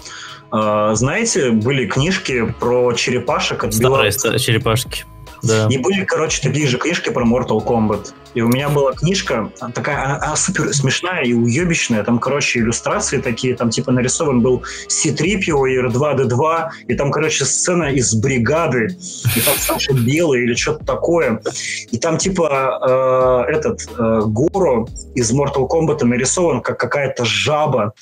А, 0.52 0.94
знаете, 0.94 1.50
были 1.50 1.86
книжки 1.86 2.54
про 2.60 2.92
черепашек 2.92 3.64
от 3.64 3.74
Старые 3.74 4.12
черепашки. 4.12 5.04
Да. 5.42 5.66
И 5.68 5.78
были, 5.78 6.04
короче, 6.04 6.40
такие 6.40 6.68
же 6.68 6.78
книжки 6.78 7.10
про 7.10 7.26
Mortal 7.26 7.64
Kombat. 7.64 8.12
И 8.34 8.40
у 8.40 8.48
меня 8.48 8.68
была 8.68 8.92
книжка, 8.92 9.50
такая, 9.74 10.04
она, 10.04 10.16
она 10.16 10.36
супер 10.36 10.72
смешная 10.72 11.22
и 11.22 11.32
уебищная. 11.32 12.02
Там, 12.02 12.18
короче, 12.18 12.60
иллюстрации 12.60 13.18
такие, 13.18 13.54
там 13.56 13.70
типа 13.70 13.92
нарисован 13.92 14.40
был 14.40 14.62
C-3PO 14.88 15.70
и 15.70 15.78
R2-D2, 15.78 16.68
и 16.88 16.94
там, 16.94 17.10
короче, 17.10 17.44
сцена 17.44 17.92
из 17.92 18.14
бригады, 18.14 18.96
и 19.36 19.40
там 19.40 19.54
Саша 19.58 19.92
Белый 19.92 20.44
или 20.44 20.54
что-то 20.54 20.84
такое. 20.84 21.42
И 21.90 21.98
там 21.98 22.18
типа 22.18 23.46
э, 23.48 23.52
этот 23.52 23.88
э, 23.98 24.20
Горо 24.26 24.86
из 25.14 25.32
Mortal 25.32 25.68
Kombat 25.68 26.04
нарисован 26.04 26.60
как 26.60 26.78
какая-то 26.78 27.24
жаба. 27.24 27.92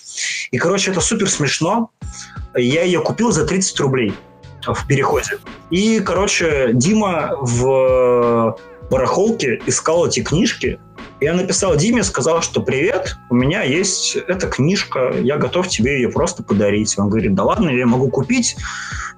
И, 0.51 0.59
короче, 0.59 0.91
это 0.91 1.01
супер 1.01 1.29
смешно. 1.29 1.91
Я 2.55 2.83
ее 2.83 3.01
купил 3.01 3.33
за 3.33 3.47
30 3.47 3.81
рублей 3.81 4.15
в 4.67 4.87
переходе. 4.87 5.39
И, 5.71 6.01
короче, 6.01 6.71
Дима 6.73 7.37
в 7.41 8.57
барахолке 8.91 9.61
искал 9.67 10.07
эти 10.07 10.21
книжки. 10.21 10.79
Я 11.21 11.35
написал 11.35 11.77
Диме, 11.77 12.03
сказал, 12.03 12.43
что 12.43 12.61
привет, 12.61 13.17
у 13.31 13.35
меня 13.35 13.63
есть 13.63 14.17
эта 14.17 14.47
книжка, 14.47 15.13
я 15.21 15.37
готов 15.37 15.69
тебе 15.69 15.97
ее 16.01 16.11
просто 16.11 16.43
подарить. 16.43 16.99
Он 16.99 17.09
говорит, 17.09 17.35
да 17.35 17.45
ладно, 17.45 17.71
я 17.71 17.87
могу 17.87 18.09
купить. 18.09 18.57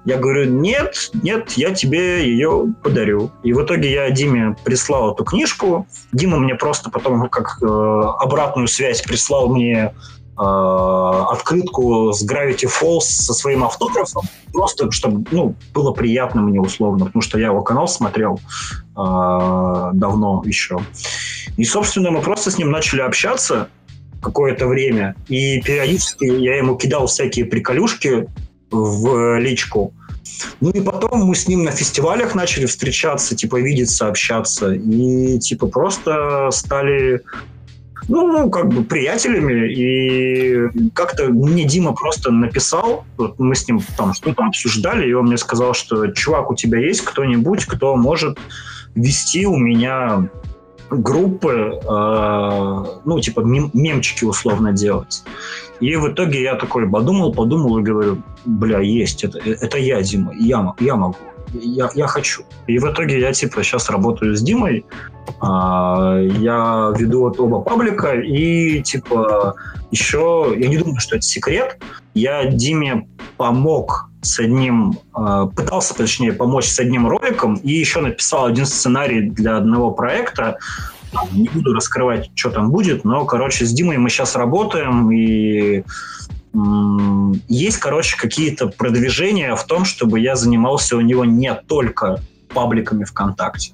Я 0.05 0.17
говорю, 0.17 0.49
нет, 0.49 1.11
нет, 1.13 1.51
я 1.53 1.73
тебе 1.73 2.29
ее 2.29 2.73
подарю. 2.83 3.31
И 3.41 3.53
в 3.53 3.63
итоге 3.63 3.89
я 3.91 4.09
Диме 4.09 4.55
прислал 4.65 5.13
эту 5.13 5.23
книжку. 5.23 5.87
Дима 6.11 6.39
мне 6.39 6.55
просто 6.55 6.89
потом 6.89 7.29
как 7.29 7.57
э, 7.61 7.65
обратную 7.65 8.67
связь 8.67 9.01
прислал 9.01 9.47
мне 9.47 9.93
открытку 10.35 12.11
с 12.11 12.25
Gravity 12.25 12.67
Falls 12.67 13.01
со 13.01 13.33
своим 13.33 13.63
автографом, 13.63 14.23
просто 14.51 14.89
чтобы 14.91 15.25
ну, 15.31 15.55
было 15.73 15.91
приятно 15.91 16.41
мне 16.41 16.59
условно, 16.59 17.05
потому 17.05 17.21
что 17.21 17.37
я 17.37 17.47
его 17.47 17.61
канал 17.61 17.87
смотрел 17.87 18.39
э, 18.97 19.89
давно 19.93 20.41
еще. 20.45 20.79
И, 21.57 21.63
собственно, 21.65 22.09
мы 22.09 22.21
просто 22.21 22.49
с 22.49 22.57
ним 22.57 22.71
начали 22.71 23.01
общаться 23.01 23.69
какое-то 24.21 24.67
время, 24.67 25.15
и 25.27 25.61
периодически 25.61 26.25
я 26.25 26.57
ему 26.57 26.77
кидал 26.77 27.07
всякие 27.07 27.45
приколюшки 27.45 28.27
в 28.71 29.39
личку. 29.39 29.93
Ну 30.61 30.71
и 30.71 30.81
потом 30.81 31.25
мы 31.25 31.35
с 31.35 31.47
ним 31.47 31.63
на 31.63 31.71
фестивалях 31.71 32.33
начали 32.33 32.65
встречаться, 32.65 33.35
типа 33.35 33.59
видеться, 33.59 34.07
общаться, 34.07 34.73
и 34.73 35.37
типа 35.39 35.67
просто 35.67 36.49
стали 36.51 37.21
ну, 38.07 38.27
ну, 38.27 38.49
как 38.49 38.69
бы 38.69 38.83
приятелями, 38.83 39.71
и 39.71 40.89
как-то 40.93 41.27
мне 41.29 41.65
Дима 41.65 41.93
просто 41.93 42.31
написал, 42.31 43.05
вот 43.17 43.39
мы 43.39 43.55
с 43.55 43.67
ним 43.67 43.79
там 43.97 44.13
что-то 44.13 44.45
обсуждали, 44.45 45.09
и 45.09 45.13
он 45.13 45.27
мне 45.27 45.37
сказал, 45.37 45.73
что, 45.73 46.07
чувак, 46.07 46.51
у 46.51 46.55
тебя 46.55 46.79
есть 46.79 47.01
кто-нибудь, 47.01 47.65
кто 47.65 47.95
может 47.95 48.37
вести 48.95 49.45
у 49.45 49.55
меня 49.55 50.29
группы, 50.89 51.79
э, 51.83 52.85
ну, 53.05 53.19
типа 53.19 53.39
мем 53.41 53.71
мемчики 53.73 54.25
условно 54.25 54.73
делать. 54.73 55.23
И 55.79 55.95
в 55.95 56.11
итоге 56.11 56.41
я 56.41 56.55
такой 56.55 56.89
подумал, 56.89 57.33
подумал 57.33 57.79
и 57.79 57.83
говорю, 57.83 58.21
бля, 58.45 58.79
есть, 58.79 59.23
это, 59.23 59.39
это 59.39 59.77
я, 59.77 60.01
Дима, 60.01 60.33
я, 60.37 60.73
я 60.79 60.95
могу. 60.95 61.17
Я, 61.53 61.89
я 61.95 62.07
хочу. 62.07 62.43
И 62.67 62.79
в 62.79 62.91
итоге 62.91 63.19
я, 63.19 63.33
типа, 63.33 63.63
сейчас 63.63 63.89
работаю 63.89 64.35
с 64.35 64.41
Димой, 64.41 64.85
а, 65.39 66.19
я 66.19 66.93
веду 66.97 67.21
вот 67.21 67.39
оба 67.39 67.61
паблика, 67.61 68.13
и, 68.15 68.81
типа, 68.81 69.55
еще, 69.91 70.53
я 70.57 70.67
не 70.67 70.77
думаю, 70.77 70.99
что 70.99 71.15
это 71.15 71.25
секрет, 71.25 71.81
я 72.13 72.45
Диме 72.45 73.07
помог 73.37 74.09
с 74.21 74.39
одним, 74.39 74.99
а, 75.13 75.47
пытался, 75.47 75.95
точнее, 75.95 76.33
помочь 76.33 76.67
с 76.67 76.79
одним 76.79 77.07
роликом, 77.07 77.55
и 77.55 77.71
еще 77.71 78.01
написал 78.01 78.45
один 78.45 78.65
сценарий 78.65 79.29
для 79.29 79.57
одного 79.57 79.91
проекта, 79.91 80.57
не 81.31 81.47
буду 81.49 81.73
раскрывать, 81.73 82.31
что 82.35 82.49
там 82.49 82.71
будет, 82.71 83.03
но, 83.03 83.25
короче, 83.25 83.65
с 83.65 83.71
Димой 83.71 83.97
мы 83.97 84.09
сейчас 84.09 84.35
работаем, 84.35 85.11
и 85.11 85.83
есть, 87.47 87.77
короче, 87.77 88.17
какие-то 88.17 88.67
продвижения 88.67 89.55
в 89.55 89.65
том, 89.65 89.85
чтобы 89.85 90.19
я 90.19 90.35
занимался 90.35 90.95
у 90.97 91.01
него 91.01 91.25
не 91.25 91.53
только 91.53 92.21
пабликами 92.53 93.03
ВКонтакте. 93.05 93.73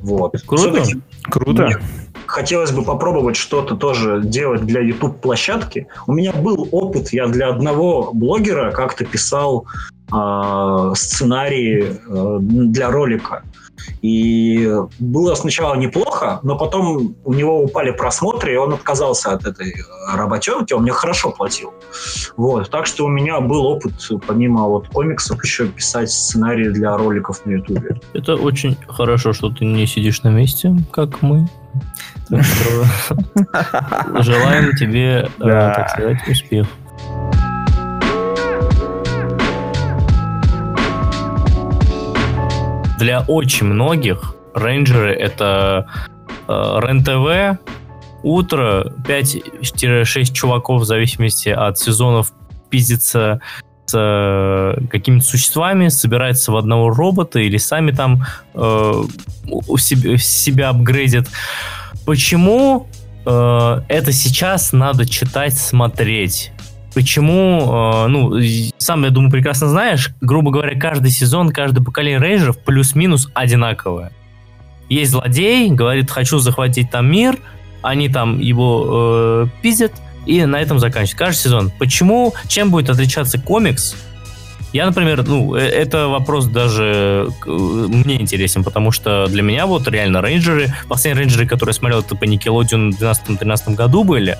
Вот. 0.00 0.34
Круто. 0.46 0.82
Круто. 1.22 1.80
Хотелось 2.26 2.72
бы 2.72 2.82
попробовать 2.82 3.36
что-то 3.36 3.76
тоже 3.76 4.20
делать 4.22 4.66
для 4.66 4.80
YouTube-площадки. 4.80 5.86
У 6.06 6.12
меня 6.12 6.32
был 6.32 6.68
опыт, 6.72 7.12
я 7.12 7.26
для 7.28 7.48
одного 7.48 8.12
блогера 8.12 8.70
как-то 8.72 9.04
писал 9.04 9.66
э, 10.12 10.92
сценарии 10.94 11.96
э, 12.06 12.38
для 12.40 12.90
ролика. 12.90 13.44
И 14.02 14.70
было 14.98 15.34
сначала 15.34 15.74
неплохо, 15.74 16.40
но 16.42 16.56
потом 16.56 17.16
у 17.24 17.32
него 17.32 17.62
упали 17.62 17.90
просмотры, 17.90 18.54
и 18.54 18.56
он 18.56 18.74
отказался 18.74 19.32
от 19.32 19.44
этой 19.46 19.74
работенки, 20.12 20.72
он 20.72 20.82
мне 20.82 20.92
хорошо 20.92 21.30
платил. 21.30 21.72
Вот. 22.36 22.70
Так 22.70 22.86
что 22.86 23.04
у 23.04 23.08
меня 23.08 23.40
был 23.40 23.64
опыт, 23.66 23.94
помимо 24.26 24.68
вот 24.68 24.88
комиксов, 24.88 25.42
еще 25.42 25.66
писать 25.68 26.10
сценарии 26.10 26.68
для 26.68 26.96
роликов 26.96 27.44
на 27.46 27.52
Ютубе. 27.52 28.00
Это 28.12 28.36
очень 28.36 28.76
хорошо, 28.86 29.32
что 29.32 29.50
ты 29.50 29.64
не 29.64 29.86
сидишь 29.86 30.22
на 30.22 30.28
месте, 30.28 30.74
как 30.92 31.22
мы. 31.22 31.48
Так 32.28 32.42
что 32.44 34.22
желаем 34.22 34.74
тебе, 34.76 35.28
э, 35.38 35.72
так 35.74 35.90
сказать, 35.90 36.28
успех. 36.28 36.66
Для 43.04 43.20
очень 43.20 43.66
многих 43.66 44.34
рейнджеры 44.54 45.12
это 45.12 45.86
э, 46.48 46.78
РЕН-ТВ, 46.80 47.60
утро, 48.22 48.94
5-6 49.06 50.32
чуваков 50.32 50.80
в 50.80 50.84
зависимости 50.86 51.50
от 51.50 51.78
сезонов 51.78 52.32
пиздится 52.70 53.42
с 53.84 53.94
э, 53.94 54.86
какими-то 54.86 55.26
существами, 55.26 55.88
собирается 55.88 56.50
в 56.50 56.56
одного 56.56 56.88
робота 56.88 57.40
или 57.40 57.58
сами 57.58 57.90
там 57.90 58.24
э, 58.54 59.02
у 59.50 59.76
себя, 59.76 60.16
себя 60.16 60.70
апгрейдят. 60.70 61.26
Почему 62.06 62.86
э, 63.26 63.82
это 63.88 64.12
сейчас 64.12 64.72
надо 64.72 65.04
читать, 65.04 65.58
смотреть? 65.58 66.53
Почему, 66.94 68.04
э, 68.04 68.06
ну, 68.06 68.40
сам, 68.78 69.04
я 69.04 69.10
думаю, 69.10 69.30
прекрасно 69.30 69.68
знаешь, 69.68 70.10
грубо 70.20 70.52
говоря, 70.52 70.78
каждый 70.78 71.10
сезон, 71.10 71.50
каждое 71.50 71.82
поколение 71.82 72.20
рейнджеров 72.20 72.58
плюс-минус 72.58 73.30
одинаковое. 73.34 74.12
Есть 74.88 75.10
злодей, 75.10 75.70
говорит, 75.70 76.10
хочу 76.10 76.38
захватить 76.38 76.90
там 76.90 77.10
мир, 77.10 77.38
они 77.82 78.08
там 78.08 78.38
его 78.38 79.46
э, 79.46 79.46
пиздят, 79.60 79.92
и 80.26 80.44
на 80.44 80.60
этом 80.60 80.78
заканчивается. 80.78 81.16
Каждый 81.16 81.38
сезон. 81.40 81.72
Почему, 81.78 82.34
чем 82.48 82.70
будет 82.70 82.90
отличаться 82.90 83.40
комикс? 83.40 83.96
Я, 84.74 84.86
например, 84.86 85.22
ну, 85.26 85.54
э, 85.54 85.60
это 85.60 86.08
вопрос 86.08 86.46
даже 86.46 87.28
э, 87.46 87.48
мне 87.48 88.20
интересен, 88.20 88.64
потому 88.64 88.90
что 88.90 89.26
для 89.28 89.42
меня 89.42 89.66
вот 89.66 89.86
реально 89.86 90.20
рейнджеры, 90.20 90.74
последние 90.88 91.20
рейнджеры, 91.20 91.46
которые 91.46 91.72
я 91.72 91.78
смотрел, 91.78 92.00
это 92.00 92.16
по 92.16 92.24
Nickelodeon 92.24 92.90
в 92.90 93.00
2012-2013 93.00 93.74
году 93.74 94.02
были, 94.02 94.36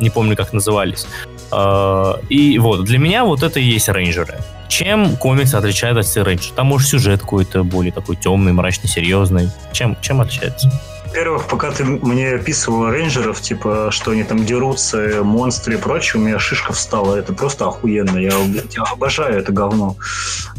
не 0.00 0.10
помню, 0.10 0.36
как 0.36 0.52
назывались. 0.52 1.06
А, 1.50 2.20
и 2.28 2.58
вот, 2.58 2.84
для 2.84 2.98
меня 2.98 3.24
вот 3.24 3.42
это 3.42 3.60
и 3.60 3.64
есть 3.64 3.88
рейнджеры. 3.88 4.38
Чем 4.68 5.16
комикс 5.16 5.54
отличает 5.54 5.96
от 5.96 6.16
рейнджера? 6.16 6.54
Там, 6.54 6.66
может, 6.66 6.88
сюжет 6.88 7.20
какой-то 7.20 7.64
более 7.64 7.92
такой 7.92 8.16
темный, 8.16 8.52
мрачный, 8.52 8.88
серьезный. 8.88 9.48
Чем, 9.72 9.96
чем 10.00 10.20
отличается? 10.20 10.70
Во-первых, 11.16 11.46
пока 11.46 11.70
ты 11.70 11.82
мне 11.82 12.34
описывал 12.34 12.90
рейнджеров, 12.90 13.40
типа, 13.40 13.88
что 13.90 14.10
они 14.10 14.22
там 14.22 14.44
дерутся, 14.44 15.22
монстры 15.22 15.76
и 15.76 15.76
прочее, 15.78 16.20
у 16.20 16.26
меня 16.26 16.38
шишка 16.38 16.74
встала. 16.74 17.16
Это 17.16 17.32
просто 17.32 17.66
охуенно. 17.66 18.18
Я, 18.18 18.34
я 18.34 18.82
обожаю 18.82 19.38
это 19.38 19.50
говно. 19.50 19.96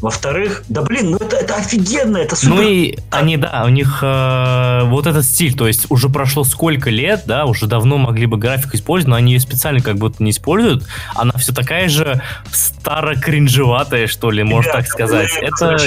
Во-вторых, 0.01 0.63
да 0.67 0.81
блин, 0.81 1.11
ну 1.11 1.17
это, 1.17 1.35
это 1.35 1.57
офигенно, 1.57 2.17
это 2.17 2.35
супер. 2.35 2.55
Ну 2.55 2.61
и 2.63 2.97
они, 3.11 3.37
да, 3.37 3.65
у 3.67 3.69
них 3.69 3.99
э, 4.01 4.81
вот 4.85 5.05
этот 5.05 5.25
стиль, 5.25 5.55
то 5.55 5.67
есть 5.67 5.85
уже 5.91 6.09
прошло 6.09 6.43
сколько 6.43 6.89
лет, 6.89 7.25
да, 7.27 7.45
уже 7.45 7.67
давно 7.67 7.99
могли 7.99 8.25
бы 8.25 8.37
графику 8.37 8.77
использовать, 8.77 9.09
но 9.09 9.15
они 9.15 9.33
ее 9.33 9.39
специально 9.39 9.79
как 9.79 9.97
будто 9.97 10.23
не 10.23 10.31
используют. 10.31 10.87
Она 11.13 11.33
все 11.33 11.53
такая 11.53 11.87
же 11.87 12.19
старо-кринжеватая, 12.51 14.07
что 14.07 14.31
ли, 14.31 14.41
можно 14.41 14.71
так 14.71 14.87
сказать. 14.87 15.29
Это 15.39 15.77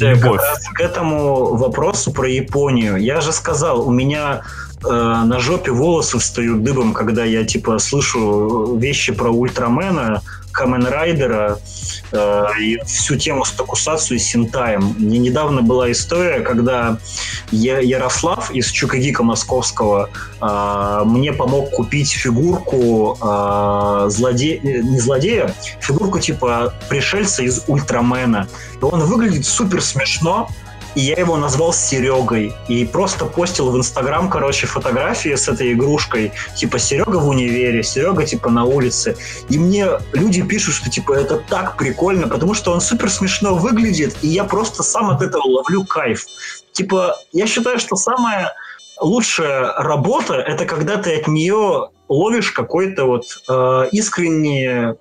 любовь. 0.00 0.40
К 0.74 0.80
этому 0.80 1.54
вопросу 1.54 2.12
про 2.12 2.28
Японию. 2.28 2.96
Я 2.96 3.20
же 3.20 3.30
сказал, 3.30 3.86
у 3.86 3.92
меня 3.92 4.15
меня 4.16 4.42
э, 4.84 4.88
на 4.88 5.38
жопе 5.38 5.72
волосы 5.72 6.18
встают 6.18 6.62
дыбом, 6.62 6.92
когда 6.92 7.24
я 7.24 7.44
типа 7.44 7.78
слышу 7.78 8.76
вещи 8.76 9.12
про 9.12 9.30
Ультрамена, 9.30 10.22
Камен 10.52 10.86
Райдера 10.86 11.58
э, 12.12 12.44
и 12.60 12.78
всю 12.86 13.16
тему 13.16 13.44
с 13.44 13.52
Токусацию 13.52 14.16
и 14.16 14.20
Синтаем. 14.20 14.96
Мне 14.98 15.18
недавно 15.18 15.60
была 15.60 15.92
история, 15.92 16.40
когда 16.40 16.98
я, 17.50 17.78
Ярослав 17.78 18.50
из 18.50 18.70
Чукагика 18.70 19.22
Московского 19.22 20.08
э, 20.40 21.02
мне 21.04 21.32
помог 21.34 21.70
купить 21.70 22.10
фигурку 22.10 23.18
э, 23.20 24.06
злоде... 24.08 24.58
не 24.60 24.98
злодея, 24.98 25.54
фигурку 25.80 26.20
типа 26.20 26.72
пришельца 26.88 27.42
из 27.42 27.64
Ультрамена. 27.66 28.48
И 28.80 28.84
он 28.84 29.00
выглядит 29.00 29.44
супер 29.44 29.82
смешно, 29.82 30.48
и 30.96 31.00
я 31.00 31.14
его 31.14 31.36
назвал 31.36 31.72
Серегой. 31.72 32.54
И 32.68 32.84
просто 32.86 33.26
постил 33.26 33.70
в 33.70 33.76
Инстаграм, 33.76 34.28
короче, 34.30 34.66
фотографии 34.66 35.34
с 35.34 35.46
этой 35.46 35.74
игрушкой. 35.74 36.32
Типа, 36.56 36.78
Серега 36.78 37.16
в 37.16 37.28
универе, 37.28 37.82
Серега, 37.82 38.24
типа, 38.24 38.50
на 38.50 38.64
улице. 38.64 39.14
И 39.50 39.58
мне 39.58 39.86
люди 40.14 40.42
пишут, 40.42 40.74
что, 40.74 40.90
типа, 40.90 41.12
это 41.12 41.36
так 41.36 41.76
прикольно, 41.76 42.28
потому 42.28 42.54
что 42.54 42.72
он 42.72 42.80
супер 42.80 43.10
смешно 43.10 43.54
выглядит, 43.54 44.16
и 44.22 44.28
я 44.28 44.44
просто 44.44 44.82
сам 44.82 45.10
от 45.10 45.20
этого 45.20 45.42
ловлю 45.42 45.84
кайф. 45.84 46.24
Типа, 46.72 47.16
я 47.32 47.46
считаю, 47.46 47.78
что 47.78 47.96
самая 47.96 48.54
лучшая 48.98 49.74
работа— 49.74 50.34
это 50.34 50.64
когда 50.64 50.96
ты 50.96 51.14
от 51.20 51.28
нее 51.28 51.90
ловишь 52.08 52.52
какой-то 52.52 53.04
вот 53.04 53.24
э, 53.48 53.88
искренний 53.92 54.94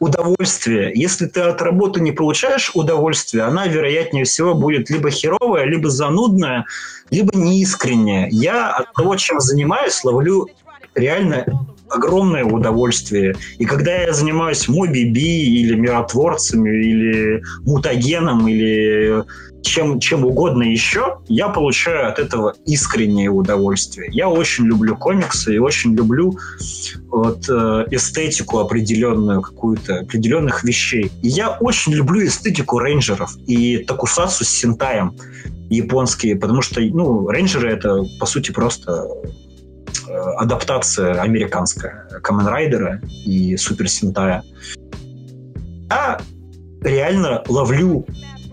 удовольствие. 0.00 0.92
Если 0.94 1.26
ты 1.26 1.40
от 1.40 1.60
работы 1.62 2.00
не 2.00 2.12
получаешь 2.12 2.70
удовольствие, 2.74 3.44
она, 3.44 3.66
вероятнее 3.66 4.24
всего, 4.24 4.54
будет 4.54 4.90
либо 4.90 5.10
херовая, 5.10 5.64
либо 5.64 5.90
занудная, 5.90 6.64
либо 7.10 7.36
неискренняя. 7.36 8.28
Я 8.30 8.70
от 8.70 8.92
того, 8.94 9.16
чем 9.16 9.40
занимаюсь, 9.40 10.02
ловлю 10.04 10.48
реально 10.94 11.44
огромное 11.88 12.44
удовольствие. 12.44 13.36
И 13.58 13.64
когда 13.64 13.94
я 13.94 14.12
занимаюсь 14.12 14.68
Моби 14.68 15.10
Би 15.10 15.60
или 15.60 15.74
миротворцами, 15.74 16.70
или 16.70 17.42
мутагеном, 17.64 18.48
или 18.48 19.24
чем, 19.64 19.98
чем 19.98 20.24
угодно 20.24 20.62
еще, 20.62 21.18
я 21.26 21.48
получаю 21.48 22.08
от 22.08 22.18
этого 22.18 22.54
искреннее 22.66 23.30
удовольствие. 23.30 24.10
Я 24.12 24.28
очень 24.28 24.66
люблю 24.66 24.96
комиксы 24.96 25.56
и 25.56 25.58
очень 25.58 25.94
люблю 25.94 26.38
вот, 27.08 27.48
э, 27.48 27.86
эстетику 27.90 28.58
определенную 28.58 29.40
какую-то, 29.40 30.00
определенных 30.00 30.64
вещей. 30.64 31.10
И 31.22 31.28
я 31.28 31.50
очень 31.50 31.92
люблю 31.92 32.24
эстетику 32.24 32.78
рейнджеров 32.78 33.36
и 33.46 33.78
такусацу 33.78 34.44
с 34.44 34.48
синтаем 34.48 35.14
японские, 35.70 36.36
потому 36.36 36.62
что, 36.62 36.80
ну, 36.80 37.28
рейнджеры 37.28 37.70
это, 37.70 38.04
по 38.20 38.26
сути, 38.26 38.50
просто 38.52 39.08
э, 40.06 40.12
адаптация 40.36 41.20
американская 41.20 42.06
Камен 42.22 43.00
и 43.24 43.56
Супер 43.56 43.88
Синтая. 43.88 44.44
Я 45.90 46.18
реально 46.82 47.42
ловлю 47.48 48.06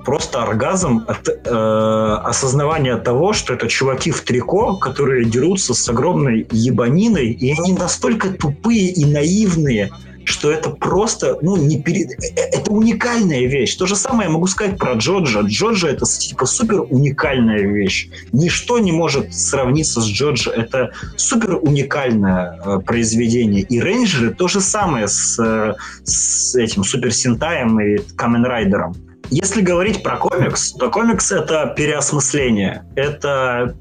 просто 0.05 0.43
оргазм 0.43 1.03
от 1.07 1.27
э, 1.27 2.17
осознавания 2.23 2.97
того, 2.97 3.33
что 3.33 3.53
это 3.53 3.67
чуваки 3.67 4.11
в 4.11 4.21
трико, 4.21 4.75
которые 4.75 5.25
дерутся 5.25 5.73
с 5.73 5.89
огромной 5.89 6.47
ебаниной, 6.51 7.31
и 7.31 7.51
они 7.51 7.73
настолько 7.73 8.29
тупые 8.29 8.89
и 8.89 9.05
наивные, 9.05 9.91
что 10.25 10.51
это 10.51 10.69
просто, 10.69 11.37
ну, 11.41 11.55
не 11.55 11.81
перед... 11.81 12.11
Э, 12.11 12.27
э, 12.35 12.41
это 12.57 12.71
уникальная 12.71 13.47
вещь. 13.47 13.75
То 13.75 13.85
же 13.85 13.95
самое 13.95 14.27
я 14.27 14.33
могу 14.33 14.47
сказать 14.47 14.77
про 14.77 14.93
Джоджа. 14.93 15.41
Джоджа— 15.41 15.87
это, 15.89 16.05
типа, 16.05 16.45
супер 16.45 16.81
уникальная 16.81 17.61
вещь. 17.61 18.09
Ничто 18.31 18.79
не 18.79 18.91
может 18.91 19.33
сравниться 19.33 20.01
с 20.01 20.05
Джоджа. 20.05 20.51
Это 20.51 20.91
супер 21.17 21.59
уникальное 21.61 22.59
э, 22.63 22.79
произведение. 22.79 23.61
И 23.61 23.79
Рейнджеры— 23.79 24.33
то 24.37 24.47
же 24.47 24.61
самое 24.61 25.07
с, 25.07 25.39
э, 25.39 25.75
с 26.03 26.55
этим 26.55 26.83
Супер 26.83 27.13
Синтаем 27.13 27.79
и 27.79 27.97
Камен 28.15 28.45
Райдером. 28.45 28.95
Если 29.31 29.61
говорить 29.61 30.03
про 30.03 30.17
комикс, 30.17 30.73
то 30.73 30.91
комикс 30.91 31.31
это 31.31 31.73
переосмысление. 31.75 32.83
Это 32.95 33.75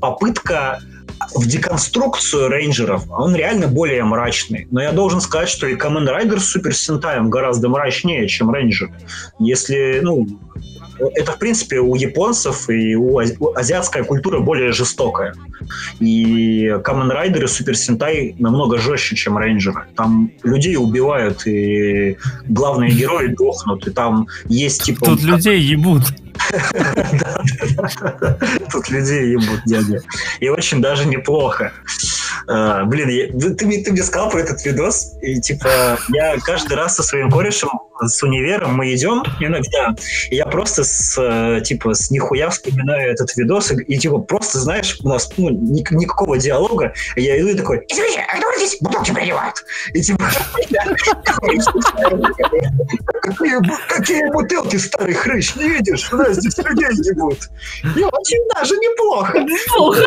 попытка 0.00 0.78
в 1.34 1.46
деконструкцию 1.46 2.48
рейнджеров 2.48 3.04
он 3.10 3.34
реально 3.34 3.68
более 3.68 4.04
мрачный. 4.04 4.68
Но 4.70 4.82
я 4.82 4.92
должен 4.92 5.22
сказать, 5.22 5.48
что 5.48 5.66
и 5.66 5.74
Kamen 5.74 6.06
Rider 6.06 6.38
с 6.38 6.44
Супер 6.44 6.74
Сентаем 6.74 7.30
гораздо 7.30 7.68
мрачнее, 7.70 8.28
чем 8.28 8.52
рейнджер. 8.52 8.90
Если, 9.38 10.00
ну, 10.02 10.26
это, 10.98 11.32
в 11.32 11.38
принципе, 11.38 11.80
у 11.80 11.94
японцев 11.94 12.68
и 12.68 12.94
у 12.96 13.18
азиатская 13.18 14.04
культура 14.04 14.40
более 14.40 14.72
жестокая. 14.72 15.34
И 16.00 16.68
Rider 16.68 17.42
и 17.42 17.46
Super 17.46 17.74
Sentai 17.74 18.34
намного 18.38 18.78
жестче, 18.78 19.16
чем 19.16 19.38
рейнджеры. 19.38 19.86
Там 19.96 20.30
людей 20.42 20.76
убивают, 20.76 21.46
и 21.46 22.16
главные 22.48 22.92
герои 22.92 23.28
дохнут, 23.28 23.86
и 23.86 23.90
там 23.90 24.26
есть 24.48 24.82
типа... 24.84 25.06
Тут 25.06 25.22
людей 25.22 25.60
ебут. 25.60 26.02
Тут 28.72 28.90
людей 28.90 29.32
ебут, 29.32 29.60
дядя. 29.66 30.00
И 30.40 30.48
очень 30.48 30.80
даже 30.80 31.06
неплохо. 31.06 31.72
А, 32.46 32.84
блин, 32.84 33.38
ты 33.56 33.66
мне 33.66 34.02
сказал 34.02 34.30
про 34.30 34.40
этот 34.40 34.64
видос, 34.64 35.12
и 35.22 35.40
типа 35.40 35.98
я 36.12 36.36
каждый 36.44 36.74
раз 36.76 36.96
со 36.96 37.02
своим 37.02 37.30
корешем 37.30 37.70
с 38.00 38.22
универом 38.22 38.74
мы 38.74 38.92
идем 38.94 39.22
иногда, 39.40 39.94
и 40.30 40.36
я 40.36 40.46
просто 40.46 40.84
с, 40.84 41.16
э, 41.18 41.60
типа, 41.62 41.94
с 41.94 42.10
нихуя 42.10 42.50
вспоминаю 42.50 43.12
этот 43.12 43.34
видос, 43.36 43.70
и, 43.70 43.82
и 43.82 43.98
типа, 43.98 44.18
просто, 44.18 44.58
знаешь, 44.58 44.98
у 45.02 45.08
нас 45.08 45.30
ну, 45.36 45.50
ни, 45.50 45.84
никакого 45.94 46.38
диалога, 46.38 46.92
и 47.16 47.22
я 47.22 47.40
иду 47.40 47.48
и 47.48 47.54
такой, 47.54 47.84
извините, 47.88 48.24
а 48.28 48.38
кто 48.38 48.56
здесь 48.56 48.78
бутылки 48.80 49.12
принимают? 49.12 49.56
И 49.92 50.02
типа, 50.02 50.24
какие 53.88 54.32
бутылки, 54.32 54.76
старый 54.76 55.14
хрыч, 55.14 55.54
не 55.56 55.68
видишь? 55.68 56.12
У 56.12 56.16
нас 56.16 56.36
здесь 56.36 56.58
людей 56.58 56.88
ебут. 57.10 57.38
И 57.96 58.02
очень 58.02 58.48
даже 58.54 58.76
неплохо. 58.76 59.38
Неплохо. 59.38 60.02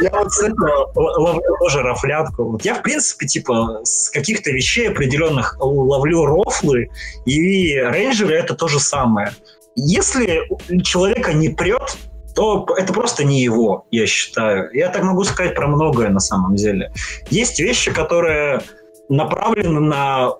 Я 0.00 0.10
вот 0.10 0.32
с 0.32 0.42
этого 0.42 0.90
ловлю 0.96 1.56
тоже 1.60 1.82
рафлятку. 1.82 2.44
Вот 2.52 2.64
я, 2.64 2.74
в 2.74 2.82
принципе, 2.82 3.26
типа, 3.26 3.80
с 3.84 4.08
каких-то 4.10 4.50
вещей 4.50 4.88
определенных 4.88 5.56
ловлю 5.60 6.24
рофлы, 6.24 6.90
и 7.24 7.76
рейнджеры 7.76 8.34
это 8.34 8.54
то 8.54 8.68
же 8.68 8.80
самое. 8.80 9.32
Если 9.74 10.42
человека 10.82 11.32
не 11.34 11.50
прет, 11.50 11.96
то 12.34 12.66
это 12.76 12.92
просто 12.92 13.24
не 13.24 13.42
его, 13.42 13.86
я 13.90 14.06
считаю. 14.06 14.70
Я 14.72 14.88
так 14.88 15.02
могу 15.02 15.24
сказать 15.24 15.54
про 15.54 15.68
многое 15.68 16.10
на 16.10 16.20
самом 16.20 16.54
деле. 16.54 16.92
Есть 17.30 17.60
вещи, 17.60 17.90
которые 17.90 18.62
направлены 19.08 19.80
на 19.80 20.34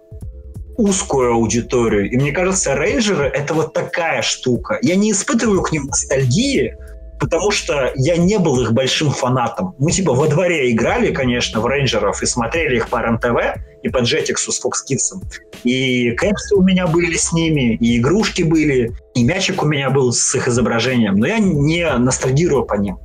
узкую 0.76 1.32
аудиторию. 1.32 2.10
И 2.10 2.16
мне 2.16 2.32
кажется, 2.32 2.74
рейнджеры— 2.74 3.26
это 3.34 3.54
вот 3.54 3.72
такая 3.72 4.22
штука. 4.22 4.78
Я 4.82 4.96
не 4.96 5.12
испытываю 5.12 5.62
к 5.62 5.72
ним 5.72 5.84
ностальгии, 5.84 6.76
потому 7.18 7.50
что 7.50 7.92
я 7.96 8.16
не 8.16 8.38
был 8.38 8.60
их 8.60 8.72
большим 8.72 9.10
фанатом. 9.10 9.74
Мы 9.78 9.92
типа 9.92 10.12
во 10.12 10.26
дворе 10.26 10.70
играли, 10.70 11.12
конечно, 11.12 11.60
в 11.60 11.66
рейнджеров 11.66 12.22
и 12.22 12.26
смотрели 12.26 12.76
их 12.76 12.88
по 12.88 13.00
РЕН-ТВ 13.00 13.60
и 13.82 13.88
по 13.88 13.98
Jetix 13.98 14.36
с 14.36 14.64
Fox 14.64 14.72
Kids. 14.90 15.22
И 15.64 16.10
кэпсы 16.12 16.54
у 16.54 16.62
меня 16.62 16.86
были 16.86 17.16
с 17.16 17.32
ними, 17.32 17.76
и 17.76 17.98
игрушки 17.98 18.42
были, 18.42 18.92
и 19.14 19.24
мячик 19.24 19.62
у 19.62 19.66
меня 19.66 19.90
был 19.90 20.12
с 20.12 20.34
их 20.34 20.48
изображением. 20.48 21.16
Но 21.16 21.26
я 21.26 21.38
не 21.38 21.90
ностальгирую 21.96 22.64
по 22.64 22.74
ним. 22.74 22.98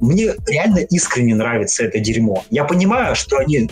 Мне 0.00 0.34
реально 0.48 0.78
искренне 0.78 1.34
нравится 1.34 1.84
это 1.84 2.00
дерьмо. 2.00 2.44
Я 2.50 2.64
понимаю, 2.64 3.14
что 3.14 3.38
они 3.38 3.70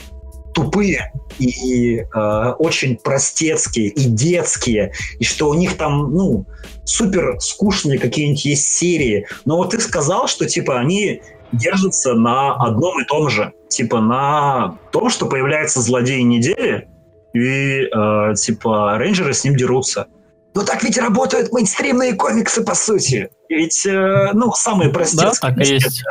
тупые 0.54 1.12
и 1.38 1.98
э, 1.98 2.52
очень 2.58 2.96
простецкие 2.96 3.88
и 3.88 4.04
детские, 4.04 4.92
и 5.18 5.24
что 5.24 5.48
у 5.48 5.54
них 5.54 5.76
там, 5.76 6.12
ну, 6.12 6.46
супер 6.84 7.36
скучные 7.40 7.98
какие-нибудь 7.98 8.44
есть 8.44 8.68
серии. 8.68 9.26
Но 9.44 9.56
вот 9.56 9.70
ты 9.70 9.80
сказал, 9.80 10.28
что, 10.28 10.46
типа, 10.46 10.78
они 10.78 11.22
держатся 11.52 12.14
на 12.14 12.54
одном 12.54 13.00
и 13.00 13.04
том 13.04 13.28
же. 13.28 13.52
Типа, 13.68 14.00
на 14.00 14.78
том, 14.92 15.10
что 15.10 15.26
появляется 15.26 15.80
злодей 15.80 16.22
недели, 16.22 16.88
и, 17.32 17.82
э, 17.84 18.34
типа, 18.34 18.98
рейнджеры 18.98 19.32
с 19.32 19.44
ним 19.44 19.56
дерутся. 19.56 20.06
Ну 20.54 20.64
так 20.64 20.82
ведь 20.82 20.98
работают 20.98 21.52
мейнстримные 21.52 22.14
комиксы, 22.14 22.64
по 22.64 22.74
сути. 22.74 23.30
Ведь, 23.48 23.86
э, 23.86 24.30
ну, 24.34 24.52
самые 24.52 24.90
простецкие. 24.90 25.52
Да, 25.52 25.56
так 25.56 25.58
и 25.64 25.74
есть. 25.74 26.02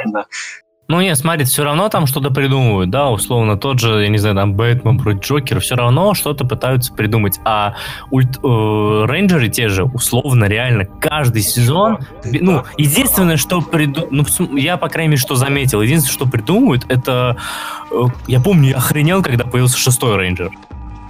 Ну 0.89 0.99
нет, 1.01 1.15
смотри, 1.19 1.45
все 1.45 1.63
равно 1.63 1.87
там 1.87 2.07
что-то 2.07 2.31
придумывают, 2.31 2.89
да, 2.89 3.11
условно, 3.11 3.57
тот 3.57 3.79
же, 3.79 4.01
я 4.01 4.07
не 4.07 4.17
знаю, 4.17 4.35
там, 4.35 4.55
Бэтмен 4.55 4.97
против 4.97 5.21
Джокера, 5.21 5.59
все 5.59 5.75
равно 5.75 6.15
что-то 6.15 6.45
пытаются 6.45 6.91
придумать. 6.91 7.39
А 7.45 7.75
ульт, 8.09 8.39
э, 8.43 9.05
рейнджеры 9.07 9.49
те 9.49 9.69
же, 9.69 9.83
условно, 9.83 10.45
реально, 10.45 10.85
каждый 10.85 11.43
сезон, 11.43 11.99
ну, 12.23 12.63
единственное, 12.79 13.37
что 13.37 13.61
приду... 13.61 14.07
ну, 14.09 14.25
я, 14.57 14.77
по 14.77 14.89
крайней 14.89 15.11
мере, 15.11 15.21
что 15.21 15.35
заметил, 15.35 15.83
единственное, 15.83 16.13
что 16.13 16.25
придумывают, 16.25 16.85
это, 16.89 17.37
э, 17.91 18.01
я 18.25 18.39
помню, 18.39 18.69
я 18.69 18.77
охренел, 18.77 19.21
когда 19.21 19.45
появился 19.45 19.77
шестой 19.77 20.17
рейнджер. 20.17 20.49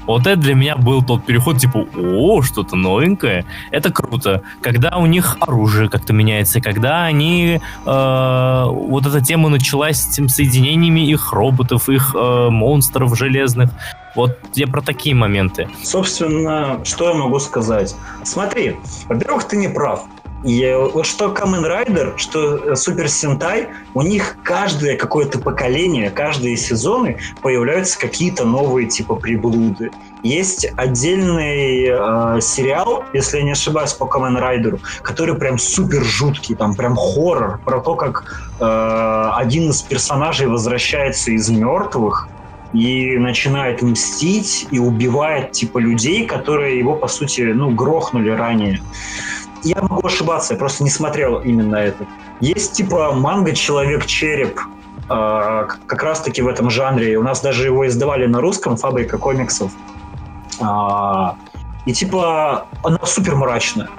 Вот 0.09 0.25
это 0.25 0.37
для 0.37 0.55
меня 0.55 0.75
был 0.75 1.03
тот 1.03 1.23
переход, 1.23 1.59
типа, 1.59 1.85
о, 1.95 2.41
что-то 2.41 2.75
новенькое. 2.75 3.45
Это 3.69 3.91
круто. 3.91 4.41
Когда 4.59 4.97
у 4.97 5.05
них 5.05 5.37
оружие 5.39 5.87
как-то 5.87 6.13
меняется, 6.13 6.61
когда 6.61 7.03
они... 7.03 7.61
Э, 7.85 8.63
вот 8.65 9.05
эта 9.05 9.21
тема 9.21 9.49
началась 9.49 10.01
с 10.01 10.07
тем 10.07 10.27
соединениями 10.27 11.01
их 11.01 11.31
роботов, 11.31 11.89
их 11.89 12.15
э, 12.15 12.49
монстров 12.49 13.15
железных. 13.15 13.69
Вот 14.15 14.35
я 14.55 14.65
про 14.65 14.81
такие 14.81 15.13
моменты. 15.13 15.69
Собственно, 15.83 16.83
что 16.83 17.09
я 17.09 17.13
могу 17.13 17.37
сказать? 17.37 17.95
Смотри, 18.23 18.77
во-первых, 19.07 19.43
ты 19.43 19.57
не 19.57 19.67
прав. 19.67 20.05
И 20.43 20.73
вот 20.93 21.05
что 21.05 21.33
Kamen 21.33 21.65
Rider, 21.65 22.17
что 22.17 22.73
Super 22.73 23.05
Sentai, 23.05 23.67
у 23.93 24.01
них 24.01 24.37
каждое 24.43 24.95
какое-то 24.95 25.39
поколение, 25.39 26.09
каждые 26.11 26.55
сезоны 26.55 27.17
появляются 27.41 27.99
какие-то 27.99 28.45
новые 28.45 28.87
типа 28.87 29.15
приблуды. 29.15 29.91
Есть 30.23 30.65
отдельный 30.77 31.87
э, 31.89 32.41
сериал, 32.41 33.03
если 33.13 33.37
я 33.37 33.43
не 33.43 33.51
ошибаюсь, 33.51 33.93
по 33.93 34.05
Kamen 34.05 34.39
Rider, 34.39 34.79
который 35.01 35.35
прям 35.35 35.57
супер 35.57 36.03
жуткий, 36.03 36.55
там 36.55 36.73
прям 36.73 36.95
хоррор, 36.95 37.59
про 37.65 37.81
то, 37.81 37.95
как 37.95 38.51
э, 38.59 39.31
один 39.35 39.69
из 39.69 39.81
персонажей 39.81 40.47
возвращается 40.47 41.31
из 41.31 41.49
мертвых, 41.49 42.29
и 42.73 43.17
начинает 43.17 43.81
мстить 43.81 44.67
и 44.71 44.79
убивает 44.79 45.53
типа 45.53 45.79
людей, 45.79 46.25
которые 46.25 46.77
его 46.77 46.95
по 46.95 47.07
сути 47.07 47.41
ну 47.41 47.71
грохнули 47.71 48.29
ранее 48.29 48.79
я 49.63 49.81
могу 49.81 50.07
ошибаться, 50.07 50.53
я 50.53 50.59
просто 50.59 50.83
не 50.83 50.89
смотрел 50.89 51.39
именно 51.39 51.75
это. 51.75 52.05
Есть 52.39 52.73
типа 52.73 53.11
манга 53.13 53.53
«Человек-череп», 53.53 54.59
э, 55.09 55.67
как 55.87 56.03
раз-таки 56.03 56.41
в 56.41 56.47
этом 56.47 56.69
жанре. 56.69 57.17
У 57.17 57.23
нас 57.23 57.41
даже 57.41 57.65
его 57.65 57.87
издавали 57.87 58.25
на 58.25 58.41
русском, 58.41 58.77
фабрика 58.77 59.17
комиксов. 59.17 59.71
Э, 60.61 61.31
и 61.85 61.93
типа 61.93 62.67
она 62.83 62.99
супер 63.03 63.35
мрачная. 63.35 63.89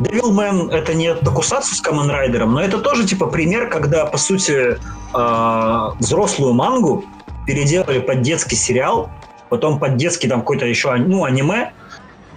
Devilman 0.00 0.70
это 0.70 0.94
не 0.94 1.14
Токусацу 1.14 1.74
с 1.74 1.82
Kamen 1.82 2.10
Rider, 2.10 2.46
но 2.46 2.62
это 2.62 2.78
тоже 2.78 3.06
типа 3.06 3.26
пример, 3.26 3.68
когда 3.68 4.06
по 4.06 4.16
сути 4.16 4.78
э, 5.14 5.90
взрослую 5.98 6.54
мангу 6.54 7.04
переделали 7.46 7.98
под 8.00 8.22
детский 8.22 8.56
сериал, 8.56 9.10
потом 9.50 9.78
под 9.78 9.96
детский 9.96 10.28
там 10.28 10.40
какой-то 10.40 10.64
еще 10.64 10.94
ну, 10.94 11.24
аниме, 11.24 11.72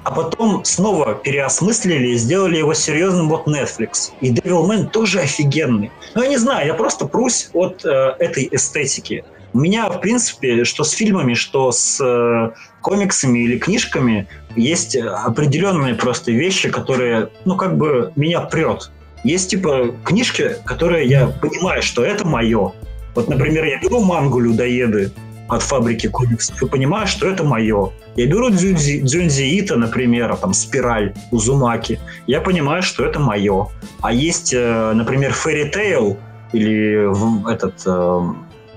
а 0.04 0.12
потом 0.12 0.64
снова 0.66 1.16
переосмыслили 1.16 2.10
и 2.10 2.16
сделали 2.16 2.58
его 2.58 2.74
серьезным 2.74 3.30
вот 3.30 3.48
Netflix. 3.48 4.12
И 4.22 4.34
Devilman 4.34 4.90
тоже 4.90 5.20
офигенный. 5.22 5.92
Ну, 6.16 6.24
я 6.24 6.30
не 6.30 6.38
знаю, 6.38 6.68
я 6.68 6.74
просто 6.74 7.06
прусь 7.06 7.50
от 7.54 7.86
э, 7.86 8.16
этой 8.20 8.48
эстетики. 8.52 9.24
У 9.54 9.60
меня, 9.60 9.90
в 9.90 10.02
принципе, 10.02 10.64
что 10.64 10.84
с 10.84 10.92
фильмами, 10.92 11.36
что 11.36 11.72
с 11.72 12.04
э, 12.04 12.52
комиксами 12.82 13.40
или 13.40 13.58
книжками, 13.58 14.28
есть 14.56 14.96
определенные 14.96 15.96
просто 15.96 16.32
вещи, 16.32 16.70
которые, 16.70 17.30
ну, 17.46 17.56
как 17.56 17.78
бы 17.78 18.12
меня 18.16 18.42
прет. 18.42 18.92
Есть, 19.24 19.52
типа, 19.52 19.96
книжки, 20.04 20.58
которые 20.66 21.08
я 21.08 21.28
понимаю, 21.28 21.82
что 21.82 22.04
это 22.04 22.28
мое. 22.28 22.74
Вот, 23.16 23.30
например, 23.30 23.64
я 23.66 23.80
беру 23.80 24.04
мангу 24.04 24.40
«Людоеды», 24.40 25.12
от 25.56 25.64
фабрики 25.64 26.08
комиксов 26.08 26.62
и 26.62 26.68
понимаю, 26.68 27.08
что 27.08 27.28
это 27.28 27.44
мое. 27.44 27.92
Я 28.16 28.28
беру 28.28 28.50
Дзюнзи, 28.50 29.02
Дзюнзи 29.02 29.60
Ита, 29.60 29.76
например, 29.76 30.36
там 30.36 30.54
Спираль, 30.54 31.14
Узумаки. 31.32 32.00
Я 32.28 32.42
понимаю, 32.42 32.84
что 32.84 33.06
это 33.06 33.20
мое. 33.20 33.70
А 34.02 34.12
есть, 34.12 34.54
э, 34.54 34.94
например, 34.94 35.32
Fairy 35.32 35.72
Tail 35.74 36.18
или 36.52 37.52
этот 37.52 37.82
э, 37.86 38.22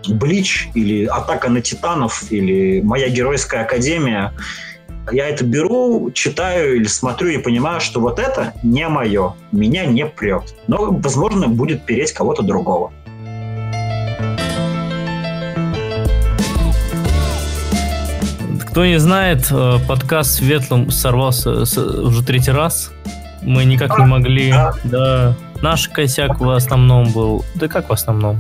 Блич 0.09 0.69
или 0.75 1.05
Атака 1.05 1.49
на 1.51 1.61
Титанов 1.61 2.25
или 2.31 2.81
Моя 2.81 3.09
геройская 3.09 3.63
академия. 3.63 4.33
Я 5.13 5.29
это 5.29 5.45
беру, 5.45 6.11
читаю 6.13 6.77
или 6.77 6.87
смотрю 6.87 7.29
и 7.29 7.39
понимаю, 7.39 7.81
что 7.81 8.01
вот 8.01 8.19
это 8.19 8.55
не 8.65 8.89
мое, 8.89 9.35
меня 9.53 9.87
не 9.87 10.05
прет. 10.05 10.55
Но, 10.67 10.91
возможно, 10.91 11.47
будет 11.47 11.87
переть 11.87 12.13
кого-то 12.13 12.43
другого. 12.43 12.93
Кто 18.77 18.85
не 18.85 19.01
знает, 19.01 19.47
э, 19.51 19.79
подкаст 19.89 20.35
Светлым 20.35 20.91
сорвался 20.91 21.63
уже 21.63 22.23
третий 22.23 22.51
раз. 22.51 22.93
Мы 23.41 23.65
никак 23.65 23.99
не 23.99 24.05
могли. 24.05 24.55
Да. 24.85 25.35
Наш 25.63 25.89
косяк 25.89 26.41
в 26.41 26.51
основном 26.51 27.11
был. 27.11 27.43
Да 27.55 27.69
как 27.69 27.89
в 27.89 27.93
основном? 27.95 28.39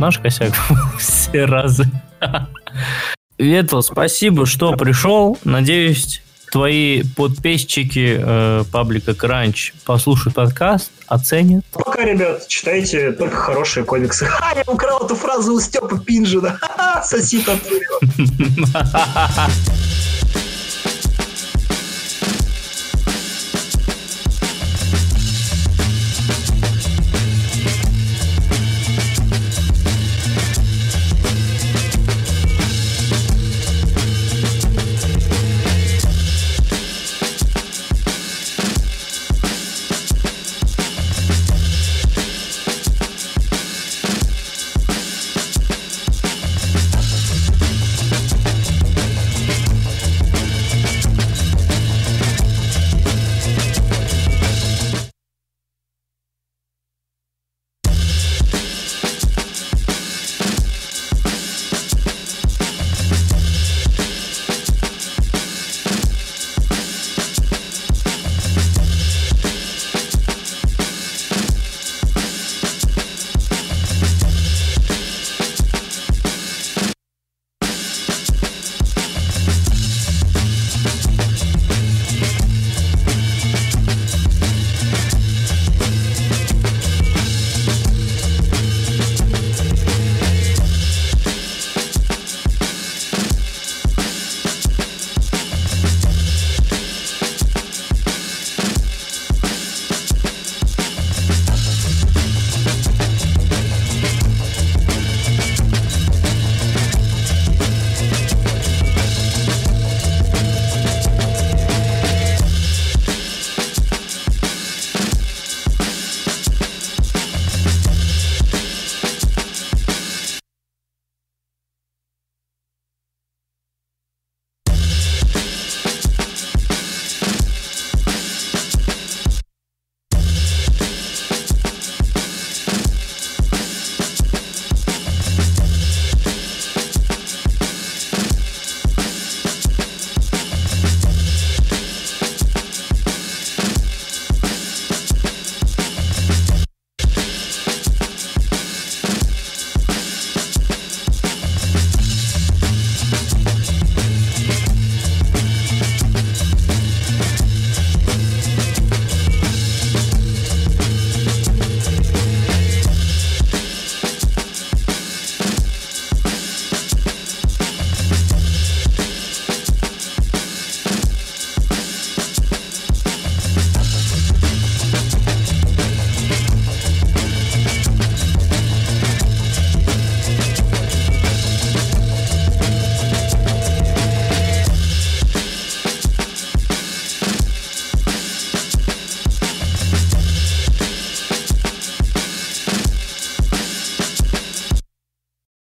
Наш 0.00 0.18
косяк 0.18 0.52
все 0.98 1.44
разы. 1.44 1.84
Ветл, 3.38 3.82
спасибо, 3.82 4.46
что 4.46 4.72
пришел. 4.72 5.38
Надеюсь, 5.44 6.22
твои 6.50 7.02
подписчики 7.04 8.16
э, 8.18 8.64
паблика 8.72 9.14
Кранч 9.14 9.74
послушают 9.84 10.34
подкаст, 10.34 10.90
оценят. 11.06 11.64
Пока, 11.70 12.04
ребят, 12.04 12.48
читайте 12.48 13.12
только 13.12 13.36
хорошие 13.36 13.84
комиксы. 13.84 14.26
Ха, 14.26 14.52
я 14.56 14.64
украл 14.66 15.04
эту 15.04 15.14
фразу 15.14 15.52
у 15.52 15.60
Степа 15.60 15.98
Пинжина. 15.98 16.58
Соси 17.04 17.42
тату. 17.42 17.74